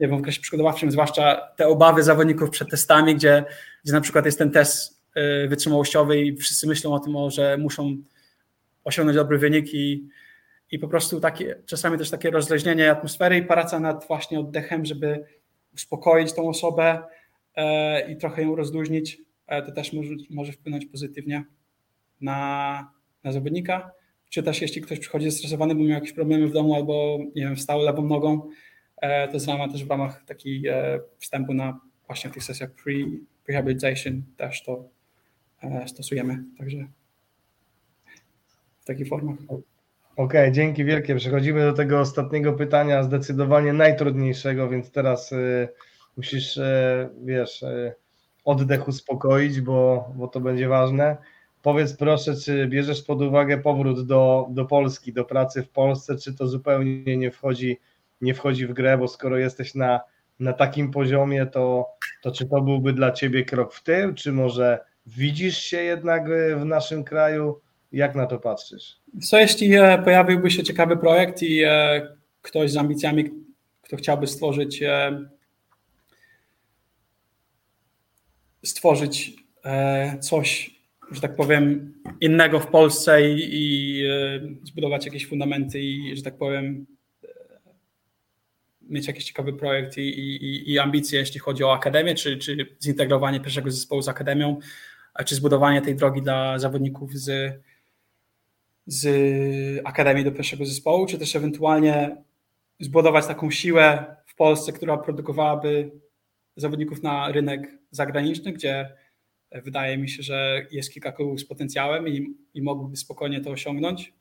nie 0.00 0.08
wiem, 0.08 0.16
w 0.16 0.20
okresie 0.20 0.40
przygotowawczym, 0.40 0.90
zwłaszcza 0.90 1.48
te 1.56 1.68
obawy 1.68 2.02
zawodników 2.02 2.50
przed 2.50 2.70
testami, 2.70 3.14
gdzie, 3.14 3.44
gdzie 3.84 3.92
na 3.92 4.00
przykład 4.00 4.24
jest 4.24 4.38
ten 4.38 4.50
test 4.50 5.00
e, 5.14 5.48
wytrzymałościowy 5.48 6.22
i 6.22 6.36
wszyscy 6.36 6.66
myślą 6.66 6.94
o 6.94 7.00
tym, 7.00 7.14
że 7.28 7.56
muszą 7.56 7.96
osiągnąć 8.84 9.16
dobry 9.16 9.38
wynik 9.38 9.74
i, 9.74 10.08
i 10.70 10.78
po 10.78 10.88
prostu 10.88 11.20
takie, 11.20 11.56
czasami 11.66 11.98
też 11.98 12.10
takie 12.10 12.30
rozleźnienie 12.30 12.90
atmosfery 12.90 13.36
i 13.36 13.42
praca 13.42 13.80
nad 13.80 14.06
właśnie 14.06 14.40
oddechem, 14.40 14.84
żeby 14.84 15.24
uspokoić 15.74 16.32
tą 16.32 16.48
osobę 16.48 17.02
e, 17.56 18.12
i 18.12 18.16
trochę 18.16 18.42
ją 18.42 18.56
rozluźnić 18.56 19.18
to 19.46 19.72
też 19.72 19.92
może, 19.92 20.14
może 20.30 20.52
wpłynąć 20.52 20.86
pozytywnie 20.86 21.44
na, 22.20 22.90
na 23.24 23.32
zawodnika. 23.32 23.92
Czy 24.30 24.42
też 24.42 24.62
jeśli 24.62 24.82
ktoś 24.82 24.98
przychodzi 24.98 25.30
zestresowany, 25.30 25.74
bo 25.74 25.80
miał 25.80 25.90
jakieś 25.90 26.12
problemy 26.12 26.48
w 26.48 26.52
domu 26.52 26.74
albo 26.74 27.18
nie 27.36 27.42
wiem, 27.42 27.56
wstał 27.56 27.80
lewą 27.80 28.08
nogą, 28.08 28.48
e, 28.96 29.28
to 29.28 29.38
z 29.38 29.46
też 29.72 29.84
w 29.84 29.90
ramach 29.90 30.24
takiego 30.24 30.70
e, 30.70 31.00
wstępu 31.18 31.54
na 31.54 31.80
właśnie 32.06 32.30
w 32.30 32.32
tych 32.32 32.44
sesjach 32.44 32.70
pre, 32.70 32.94
rehabilitation 33.48 34.22
też 34.36 34.62
to 34.62 34.88
e, 35.62 35.88
stosujemy. 35.88 36.44
Także 36.58 36.86
w 38.80 38.84
takich 38.84 39.08
formach. 39.08 39.36
Okej, 39.48 39.64
okay, 40.16 40.52
dzięki 40.52 40.84
wielkie. 40.84 41.16
Przechodzimy 41.16 41.60
do 41.60 41.72
tego 41.72 42.00
ostatniego 42.00 42.52
pytania, 42.52 43.02
zdecydowanie 43.02 43.72
najtrudniejszego, 43.72 44.68
więc 44.68 44.90
teraz 44.90 45.32
y, 45.32 45.68
musisz, 46.16 46.56
y, 46.56 47.08
wiesz, 47.24 47.62
y, 47.62 47.94
oddech 48.44 48.88
uspokoić, 48.88 49.60
bo, 49.60 50.12
bo 50.14 50.28
to 50.28 50.40
będzie 50.40 50.68
ważne. 50.68 51.16
Powiedz 51.62 51.96
proszę, 51.96 52.36
czy 52.36 52.66
bierzesz 52.66 53.02
pod 53.02 53.22
uwagę 53.22 53.58
powrót 53.58 54.06
do, 54.06 54.46
do 54.50 54.64
Polski, 54.64 55.12
do 55.12 55.24
pracy 55.24 55.62
w 55.62 55.68
Polsce, 55.68 56.16
czy 56.16 56.34
to 56.34 56.46
zupełnie 56.46 57.16
nie 57.16 57.30
wchodzi, 57.30 57.78
nie 58.20 58.34
wchodzi 58.34 58.66
w 58.66 58.72
grę, 58.72 58.98
bo 58.98 59.08
skoro 59.08 59.38
jesteś 59.38 59.74
na, 59.74 60.00
na 60.40 60.52
takim 60.52 60.90
poziomie, 60.90 61.46
to, 61.46 61.86
to 62.22 62.30
czy 62.30 62.48
to 62.48 62.60
byłby 62.60 62.92
dla 62.92 63.12
ciebie 63.12 63.44
krok 63.44 63.74
w 63.74 63.82
tył, 63.82 64.14
czy 64.14 64.32
może 64.32 64.78
widzisz 65.06 65.58
się 65.58 65.82
jednak 65.82 66.28
w 66.56 66.64
naszym 66.64 67.04
kraju? 67.04 67.60
Jak 67.92 68.14
na 68.14 68.26
to 68.26 68.38
patrzysz? 68.38 68.96
Co 69.22 69.38
jeśli 69.38 69.74
e, 69.74 70.02
pojawiłby 70.04 70.50
się 70.50 70.62
ciekawy 70.62 70.96
projekt 70.96 71.42
i 71.42 71.62
e, 71.62 72.08
ktoś 72.42 72.70
z 72.70 72.76
ambicjami, 72.76 73.30
kto 73.82 73.96
chciałby 73.96 74.26
stworzyć 74.26 74.82
e, 74.82 75.20
stworzyć 78.64 79.32
e, 79.64 80.18
coś, 80.18 80.70
że 81.10 81.20
tak 81.20 81.36
powiem, 81.36 81.94
innego 82.20 82.60
w 82.60 82.66
Polsce 82.66 83.30
i, 83.30 83.48
i 83.52 84.06
e, 84.06 84.40
zbudować 84.64 85.06
jakieś 85.06 85.26
fundamenty 85.26 85.80
i, 85.80 86.16
że 86.16 86.22
tak 86.22 86.38
powiem, 86.38 86.86
e, 87.24 87.28
mieć 88.82 89.06
jakiś 89.06 89.24
ciekawy 89.24 89.52
projekt 89.52 89.98
i, 89.98 90.00
i, 90.00 90.72
i 90.72 90.78
ambicje, 90.78 91.18
jeśli 91.18 91.40
chodzi 91.40 91.64
o 91.64 91.72
akademię, 91.72 92.14
czy, 92.14 92.36
czy 92.36 92.76
zintegrowanie 92.82 93.40
pierwszego 93.40 93.70
zespołu 93.70 94.02
z 94.02 94.08
akademią, 94.08 94.58
czy 95.26 95.34
zbudowanie 95.34 95.82
tej 95.82 95.96
drogi 95.96 96.22
dla 96.22 96.58
zawodników 96.58 97.14
z, 97.14 97.60
z 98.86 99.06
akademii 99.84 100.24
do 100.24 100.32
pierwszego 100.32 100.66
zespołu, 100.66 101.06
czy 101.06 101.18
też 101.18 101.36
ewentualnie 101.36 102.16
zbudować 102.80 103.26
taką 103.26 103.50
siłę 103.50 104.16
w 104.26 104.34
Polsce, 104.34 104.72
która 104.72 104.96
produkowałaby 104.96 105.90
zawodników 106.56 107.02
na 107.02 107.32
rynek 107.32 107.81
zagraniczny, 107.92 108.52
gdzie 108.52 108.90
wydaje 109.60 109.98
mi 109.98 110.08
się, 110.08 110.22
że 110.22 110.66
jest 110.70 110.92
kilka 110.92 111.12
klubów 111.12 111.40
z 111.40 111.44
potencjałem 111.44 112.08
i, 112.08 112.34
i 112.54 112.62
mogłyby 112.62 112.96
spokojnie 112.96 113.40
to 113.40 113.50
osiągnąć 113.50 114.12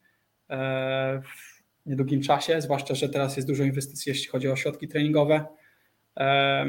e, 0.50 1.22
w 1.86 1.90
niedługim 1.90 2.22
czasie, 2.22 2.62
zwłaszcza, 2.62 2.96
że 2.96 3.10
teraz 3.10 3.36
jest 3.36 3.48
dużo 3.48 3.64
inwestycji, 3.64 4.10
jeśli 4.10 4.28
chodzi 4.28 4.48
o 4.48 4.56
środki 4.56 4.88
treningowe. 4.88 5.46
E, 6.18 6.66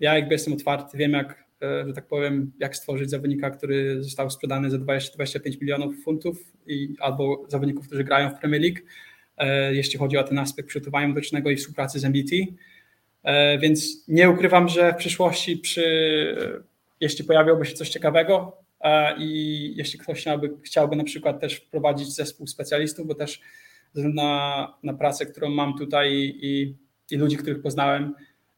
ja 0.00 0.14
jakby 0.14 0.34
jestem 0.34 0.52
otwarty, 0.52 0.98
wiem 0.98 1.12
jak, 1.12 1.44
e, 1.62 1.86
że 1.86 1.92
tak 1.92 2.06
powiem, 2.06 2.52
jak 2.58 2.76
stworzyć 2.76 3.10
zawodnika, 3.10 3.50
który 3.50 4.02
został 4.02 4.30
sprzedany 4.30 4.70
za 4.70 4.78
20-25 4.78 5.60
milionów 5.60 6.02
funtów 6.04 6.52
i, 6.66 6.96
albo 7.00 7.44
zawodników, 7.48 7.86
którzy 7.86 8.04
grają 8.04 8.30
w 8.30 8.38
Premier 8.38 8.62
League, 8.62 8.78
jeśli 9.70 9.98
chodzi 9.98 10.16
o 10.16 10.24
ten 10.24 10.38
aspekt 10.38 10.68
przygotowania 10.68 11.08
medycznego 11.08 11.50
i 11.50 11.56
współpracy 11.56 11.98
z 11.98 12.04
MBT. 12.04 12.30
E, 13.22 13.58
więc 13.58 14.08
nie 14.08 14.30
ukrywam, 14.30 14.68
że 14.68 14.92
w 14.92 14.96
przyszłości, 14.96 15.56
przy, 15.56 15.84
jeśli 17.00 17.24
pojawiłoby 17.24 17.66
się 17.66 17.74
coś 17.74 17.88
ciekawego 17.88 18.56
e, 18.80 19.16
i 19.18 19.72
jeśli 19.76 19.98
ktoś 19.98 20.20
chciałby, 20.20 20.50
chciałby 20.62 20.96
na 20.96 21.04
przykład 21.04 21.40
też 21.40 21.54
wprowadzić 21.54 22.14
zespół 22.14 22.46
specjalistów, 22.46 23.06
bo 23.06 23.14
też 23.14 23.40
na, 23.94 24.74
na 24.82 24.94
pracę, 24.94 25.26
którą 25.26 25.48
mam 25.48 25.78
tutaj 25.78 26.12
i, 26.42 26.74
i 27.10 27.16
ludzi, 27.16 27.36
których 27.36 27.62
poznałem, 27.62 28.14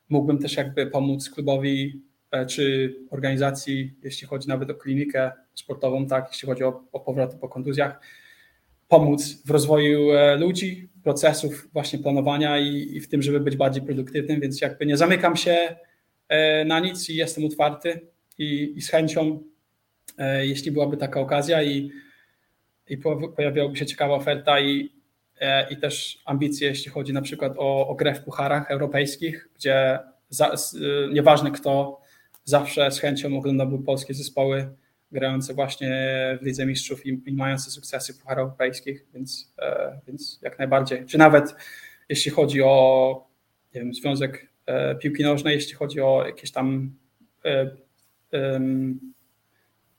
mógłbym 0.09 0.39
też 0.39 0.57
jakby 0.57 0.87
pomóc 0.87 1.31
klubowi 1.31 2.03
czy 2.49 2.97
organizacji, 3.11 3.95
jeśli 4.03 4.27
chodzi 4.27 4.49
nawet 4.49 4.71
o 4.71 4.75
klinikę 4.75 5.33
sportową, 5.55 6.07
tak, 6.07 6.29
jeśli 6.33 6.49
chodzi 6.49 6.65
o, 6.65 6.85
o 6.93 7.01
powrót 7.01 7.35
po 7.35 7.49
kontuzjach, 7.49 8.01
pomóc 8.89 9.43
w 9.45 9.51
rozwoju 9.51 10.09
ludzi, 10.39 10.89
procesów 11.05 11.69
właśnie 11.73 11.99
planowania 11.99 12.59
i, 12.59 12.97
i 12.97 13.01
w 13.01 13.09
tym, 13.09 13.23
żeby 13.23 13.41
być 13.41 13.57
bardziej 13.57 13.83
produktywnym, 13.83 14.41
więc 14.41 14.61
jakby 14.61 14.87
nie 14.87 14.97
zamykam 14.97 15.37
się 15.37 15.77
na 16.67 16.81
nic 16.81 17.11
i 17.11 17.17
jestem 17.17 17.45
otwarty 17.45 18.01
i, 18.39 18.73
i 18.77 18.83
z 18.83 18.91
chęcią, 18.91 19.43
jeśli 20.41 20.71
byłaby 20.71 20.97
taka 20.97 21.21
okazja 21.21 21.63
i, 21.63 21.91
i 22.89 22.99
pojawiłaby 23.37 23.77
się 23.77 23.87
ciekawa 23.87 24.15
oferta 24.15 24.61
i, 24.61 24.93
i 25.71 25.77
też 25.77 26.23
ambicje, 26.25 26.69
jeśli 26.69 26.91
chodzi 26.91 27.13
na 27.13 27.23
przykład 27.23 27.53
o, 27.57 27.89
o 27.89 27.95
grę 27.95 28.15
w 28.15 28.25
pucharach 28.25 28.71
europejskich, 28.71 29.49
gdzie 29.57 29.99
za, 30.29 30.55
nieważne 31.13 31.51
kto, 31.51 32.01
zawsze 32.45 32.91
z 32.91 32.99
chęcią 32.99 33.39
oglądałby 33.39 33.85
polskie 33.85 34.15
zespoły 34.15 34.71
grające 35.13 35.55
właśnie 35.55 35.99
w 36.43 36.45
Lidze 36.45 36.67
Mistrzów 36.67 37.07
i, 37.07 37.23
i 37.27 37.33
mające 37.33 37.71
sukcesy 37.71 38.13
w 38.13 38.19
pucharach 38.19 38.43
europejskich, 38.43 39.07
więc, 39.15 39.55
e, 39.59 40.01
więc 40.07 40.39
jak 40.43 40.59
najbardziej. 40.59 41.07
Czy 41.07 41.19
nawet 41.19 41.55
jeśli 42.09 42.31
chodzi 42.31 42.63
o 42.63 43.31
nie 43.75 43.81
wiem, 43.81 43.95
Związek 43.95 44.47
e, 44.67 44.95
Piłki 44.95 45.23
Nożnej, 45.23 45.55
jeśli 45.55 45.75
chodzi 45.75 46.01
o 46.01 46.27
jakieś 46.27 46.53
tam 46.53 46.95
e, 47.45 47.71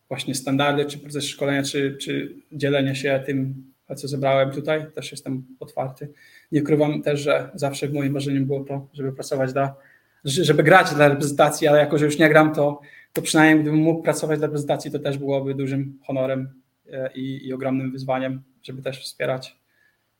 właśnie 0.07 0.35
standardy, 0.35 0.85
czy 0.85 0.99
proces 0.99 1.25
szkolenia, 1.25 1.63
czy, 1.63 1.97
czy 1.97 2.35
dzielenie 2.51 2.95
się 2.95 3.23
tym, 3.25 3.71
co 3.95 4.07
zebrałem 4.07 4.51
tutaj, 4.51 4.91
też 4.95 5.11
jestem 5.11 5.45
otwarty. 5.59 6.09
Nie 6.51 6.61
ukrywam 6.61 7.01
też, 7.01 7.19
że 7.19 7.49
zawsze 7.53 7.89
moim 7.89 8.13
marzeniem 8.13 8.45
było 8.45 8.63
to, 8.63 8.88
żeby 8.93 9.11
pracować 9.11 9.53
dla, 9.53 9.75
żeby 10.23 10.63
grać 10.63 10.93
dla 10.95 11.07
reprezentacji, 11.07 11.67
ale 11.67 11.79
jako, 11.79 11.97
że 11.97 12.05
już 12.05 12.17
nie 12.19 12.29
gram, 12.29 12.53
to, 12.53 12.81
to 13.13 13.21
przynajmniej 13.21 13.61
gdybym 13.61 13.79
mógł 13.79 14.03
pracować 14.03 14.39
dla 14.39 14.47
reprezentacji, 14.47 14.91
to 14.91 14.99
też 14.99 15.17
byłoby 15.17 15.55
dużym 15.55 15.99
honorem 16.05 16.49
e, 16.91 17.09
i, 17.13 17.47
i 17.47 17.53
ogromnym 17.53 17.91
wyzwaniem, 17.91 18.41
żeby 18.63 18.81
też 18.81 19.03
wspierać 19.03 19.55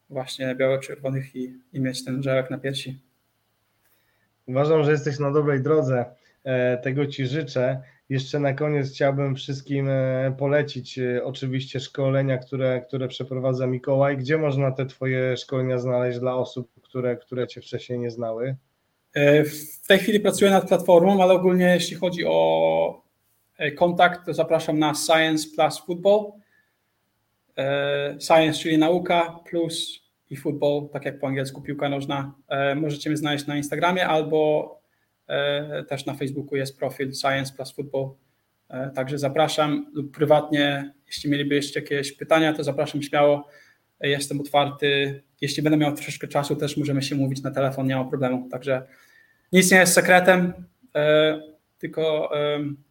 właśnie 0.10 0.56
biało-czerwonych 0.56 1.36
i, 1.36 1.54
i 1.74 1.80
mieć 1.80 2.06
ten 2.06 2.24
żelek 2.24 2.50
na 2.50 2.58
piersi. 2.58 3.00
Uważam, 4.48 4.84
że 4.84 4.92
jesteś 4.92 5.20
na 5.20 5.32
dobrej 5.32 5.62
drodze. 5.62 6.06
E, 6.44 6.78
tego 6.78 7.08
Ci 7.08 7.28
życzę. 7.28 7.82
Jeszcze 8.10 8.40
na 8.40 8.54
koniec 8.54 8.90
chciałbym 8.90 9.36
wszystkim 9.36 9.90
e, 9.90 10.36
polecić 10.40 11.00
oczywiście 11.24 11.80
szkolenia, 11.80 12.38
które, 12.38 12.82
które 12.82 13.08
przeprowadza 13.08 13.68
Mikołaj. 13.68 14.18
Gdzie 14.18 14.38
można 14.38 14.72
te 14.72 14.86
Twoje 14.86 15.38
szkolenia 15.38 15.80
znaleźć 15.80 16.20
dla 16.20 16.36
osób, 16.36 16.72
które, 16.82 17.18
które 17.18 17.48
Cię 17.48 17.62
wcześniej 17.62 18.00
nie 18.00 18.12
znały? 18.12 18.56
W 19.46 19.88
tej 19.88 20.00
chwili 20.00 20.20
pracuję 20.20 20.52
nad 20.52 20.68
platformą, 20.68 21.24
ale 21.24 21.34
ogólnie 21.34 21.66
jeśli 21.66 21.96
chodzi 21.96 22.26
o 22.26 23.04
kontakt, 23.78 24.26
to 24.26 24.34
zapraszam 24.34 24.80
na 24.80 24.94
Science 24.94 25.48
Plus 25.56 25.80
Football. 25.86 26.32
Science, 28.20 28.60
czyli 28.60 28.78
nauka, 28.78 29.40
plus 29.50 30.00
i 30.30 30.38
football, 30.38 30.90
tak 30.94 31.06
jak 31.06 31.20
po 31.20 31.28
angielsku 31.28 31.62
piłka 31.62 31.90
nożna. 31.90 32.34
Możecie 32.76 33.10
mnie 33.10 33.18
znaleźć 33.18 33.48
na 33.48 33.58
Instagramie 33.58 34.08
albo 34.08 34.82
E, 35.32 35.84
też 35.84 36.06
na 36.06 36.14
Facebooku 36.14 36.56
jest 36.56 36.80
profil 36.80 37.14
Science 37.14 37.54
Plus 37.54 37.72
Football. 37.72 38.10
E, 38.70 38.90
także 38.90 39.18
zapraszam 39.18 39.92
lub 39.94 40.16
prywatnie, 40.16 40.94
jeśli 41.08 41.30
mielibyście 41.30 41.80
jakieś 41.80 42.12
pytania, 42.12 42.54
to 42.54 42.64
zapraszam 42.64 43.04
śmiało. 43.04 43.48
Jestem 44.02 44.42
otwarty. 44.42 45.22
Jeśli 45.42 45.64
będę 45.64 45.78
miał 45.78 45.94
troszeczkę 45.94 46.28
czasu, 46.28 46.56
też 46.56 46.78
możemy 46.78 47.02
się 47.02 47.16
mówić 47.16 47.42
na 47.42 47.52
telefon, 47.52 47.88
nie 47.88 47.96
ma 47.96 48.06
problemu. 48.06 48.50
Także 48.50 48.88
nic 49.52 49.72
nie 49.72 49.78
jest 49.78 49.94
sekretem, 49.94 50.54
e, 50.96 51.42
tylko 51.80 52.32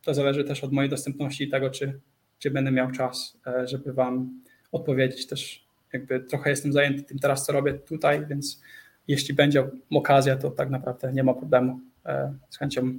to 0.05 0.15
zależy 0.15 0.45
też 0.45 0.65
od 0.65 0.73
mojej 0.73 0.91
dostępności 0.91 1.45
i 1.45 1.49
tego, 1.49 1.71
czy, 1.71 2.01
czy 2.39 2.51
będę 2.51 2.71
miał 2.71 2.91
czas, 2.91 3.39
żeby 3.65 3.93
Wam 3.93 4.43
odpowiedzieć. 4.73 5.27
Też 5.27 5.67
jakby 5.93 6.21
trochę 6.21 6.51
jestem 6.51 6.73
zajęty 6.73 7.03
tym 7.03 7.19
teraz, 7.19 7.47
co 7.47 7.53
robię 7.53 7.75
tutaj, 7.75 8.27
więc 8.27 8.63
jeśli 9.09 9.35
będzie 9.35 9.69
okazja, 9.91 10.37
to 10.37 10.51
tak 10.51 10.71
naprawdę 10.71 11.13
nie 11.13 11.25
ma 11.25 11.35
problemu. 11.35 11.81
E, 12.07 12.35
z 12.51 12.59
chęcią 12.59 12.99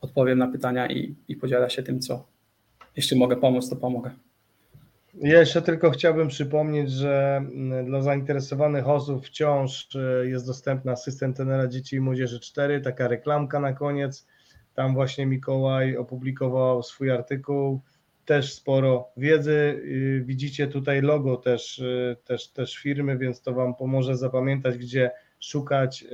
odpowiem 0.00 0.38
na 0.38 0.48
pytania 0.48 0.88
i, 0.88 1.14
i 1.28 1.36
podzielę 1.36 1.70
się 1.70 1.82
tym, 1.82 2.00
co 2.00 2.26
jeśli 2.96 3.18
mogę 3.18 3.36
pomóc, 3.36 3.68
to 3.68 3.76
pomogę. 3.76 4.10
Jeszcze 5.20 5.62
tylko 5.62 5.90
chciałbym 5.90 6.28
przypomnieć, 6.28 6.90
że 6.90 7.36
mm, 7.36 7.86
dla 7.86 8.02
zainteresowanych 8.02 8.88
osób 8.88 9.26
wciąż 9.26 9.96
e, 9.96 10.26
jest 10.26 10.46
dostępna 10.46 10.92
asystent 10.92 11.36
tenera 11.36 11.68
dzieci 11.68 11.96
i 11.96 12.00
młodzieży 12.00 12.40
4, 12.40 12.80
taka 12.80 13.08
reklamka 13.08 13.60
na 13.60 13.72
koniec. 13.72 14.26
Tam 14.74 14.94
właśnie 14.94 15.26
Mikołaj 15.26 15.96
opublikował 15.96 16.82
swój 16.82 17.10
artykuł, 17.10 17.80
też 18.24 18.52
sporo 18.52 19.08
wiedzy. 19.16 19.80
Y, 19.84 20.22
widzicie 20.26 20.66
tutaj 20.66 21.02
logo 21.02 21.36
też, 21.36 21.78
y, 21.78 22.16
też, 22.24 22.48
też 22.48 22.76
firmy, 22.76 23.18
więc 23.18 23.40
to 23.40 23.54
Wam 23.54 23.74
pomoże 23.74 24.16
zapamiętać, 24.16 24.78
gdzie 24.78 25.10
szukać 25.40 26.04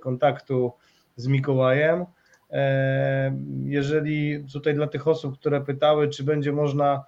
kontaktu 0.00 0.72
z 1.16 1.26
Mikołajem. 1.26 2.06
E, 2.50 3.36
jeżeli 3.64 4.44
tutaj 4.52 4.74
dla 4.74 4.86
tych 4.86 5.08
osób, 5.08 5.38
które 5.38 5.60
pytały, 5.60 6.08
czy 6.08 6.24
będzie 6.24 6.52
można 6.52 7.04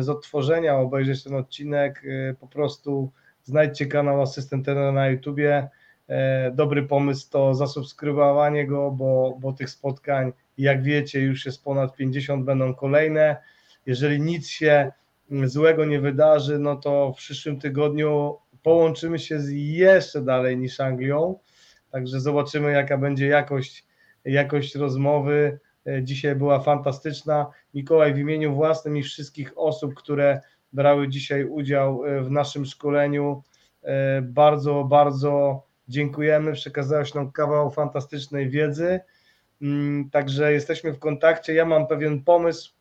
z 0.00 0.08
odtworzenia 0.08 0.76
obejrzeć 0.76 1.24
ten 1.24 1.34
odcinek, 1.34 2.02
e, 2.04 2.34
po 2.34 2.46
prostu 2.46 3.12
znajdźcie 3.44 3.86
kanał 3.86 4.22
Asystentera 4.22 4.92
na 4.92 5.08
YouTubie. 5.08 5.68
E, 6.08 6.50
dobry 6.50 6.82
pomysł 6.82 7.30
to 7.30 7.54
zasubskrybowanie 7.54 8.66
go, 8.66 8.90
bo, 8.90 9.36
bo 9.40 9.52
tych 9.52 9.70
spotkań, 9.70 10.32
jak 10.58 10.82
wiecie, 10.82 11.20
już 11.20 11.46
jest 11.46 11.64
ponad 11.64 11.96
50, 11.96 12.44
będą 12.44 12.74
kolejne. 12.74 13.36
Jeżeli 13.86 14.20
nic 14.20 14.48
się 14.48 14.92
mm, 15.30 15.48
złego 15.48 15.84
nie 15.84 16.00
wydarzy, 16.00 16.58
no 16.58 16.76
to 16.76 17.12
w 17.12 17.16
przyszłym 17.16 17.60
tygodniu 17.60 18.36
połączymy 18.62 19.18
się 19.18 19.40
z 19.40 19.50
jeszcze 19.50 20.22
dalej 20.22 20.56
niż 20.56 20.80
Anglią 20.80 21.38
Także 21.90 22.20
zobaczymy, 22.20 22.72
jaka 22.72 22.98
będzie 22.98 23.26
jakość, 23.26 23.84
jakość 24.24 24.74
rozmowy. 24.74 25.58
E, 25.88 26.02
dzisiaj 26.02 26.36
była 26.36 26.60
fantastyczna. 26.60 27.46
Mikołaj, 27.74 28.14
w 28.14 28.18
imieniu 28.18 28.54
własnym 28.54 28.96
i 28.96 29.02
wszystkich 29.02 29.58
osób, 29.58 29.94
które 29.94 30.40
brały 30.72 31.08
dzisiaj 31.08 31.44
udział 31.44 32.04
e, 32.04 32.22
w 32.22 32.30
naszym 32.30 32.66
szkoleniu, 32.66 33.42
e, 33.82 34.22
bardzo, 34.22 34.84
bardzo 34.84 35.62
dziękujemy. 35.88 36.52
Przekazałeś 36.52 37.14
nam 37.14 37.32
kawał 37.32 37.70
fantastycznej 37.70 38.50
wiedzy. 38.50 39.00
Mm, 39.62 40.10
także 40.10 40.52
jesteśmy 40.52 40.92
w 40.92 40.98
kontakcie. 40.98 41.54
Ja 41.54 41.64
mam 41.64 41.86
pewien 41.86 42.24
pomysł. 42.24 42.72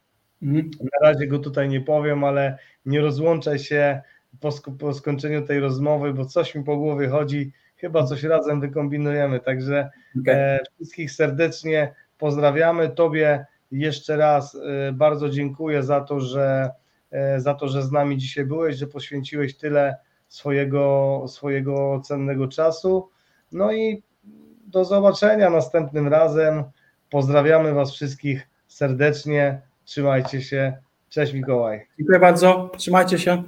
Mhm. 0.42 0.72
Na 0.80 1.10
razie 1.10 1.28
go 1.28 1.40
tutaj 1.40 1.70
nie 1.70 1.82
powiem, 1.82 2.24
ale 2.24 2.58
nie 2.86 3.02
rozłączaj 3.02 3.60
się 3.60 4.02
po, 4.40 4.52
po 4.80 4.94
skończeniu 4.94 5.42
tej 5.46 5.60
rozmowy, 5.60 6.14
bo 6.14 6.26
coś 6.26 6.56
mi 6.56 6.64
po 6.64 6.78
głowie 6.78 7.08
chodzi 7.08 7.52
chyba 7.76 8.04
coś 8.04 8.24
razem 8.24 8.62
wykombinujemy. 8.62 9.40
Także 9.40 9.90
okay. 10.22 10.36
e, 10.36 10.60
wszystkich 10.76 11.12
serdecznie 11.12 11.96
pozdrawiamy. 12.18 12.90
Tobie 12.90 13.46
jeszcze 13.72 14.18
raz 14.18 14.56
e, 14.56 14.92
bardzo 14.92 15.30
dziękuję 15.30 15.84
za 15.84 16.02
to, 16.02 16.20
że 16.20 16.72
e, 17.12 17.40
za 17.40 17.54
to, 17.54 17.68
że 17.68 17.84
z 17.84 17.92
nami 17.92 18.18
dzisiaj 18.18 18.46
byłeś, 18.46 18.76
że 18.76 18.88
poświęciłeś 18.88 19.58
tyle 19.58 19.98
swojego, 20.28 21.24
swojego 21.28 22.02
cennego 22.06 22.48
czasu. 22.48 23.10
No 23.52 23.72
i 23.72 24.04
do 24.68 24.86
zobaczenia 24.86 25.50
następnym 25.50 26.08
razem. 26.08 26.64
Pozdrawiamy 27.10 27.74
Was 27.74 27.92
wszystkich 27.92 28.48
serdecznie. 28.68 29.62
Trzymajcie 29.86 30.42
się. 30.42 30.78
Cześć 31.10 31.34
Mikołaj. 31.34 31.88
Dziękuję 31.98 32.20
bardzo. 32.20 32.72
Trzymajcie 32.78 33.20
się. 33.20 33.44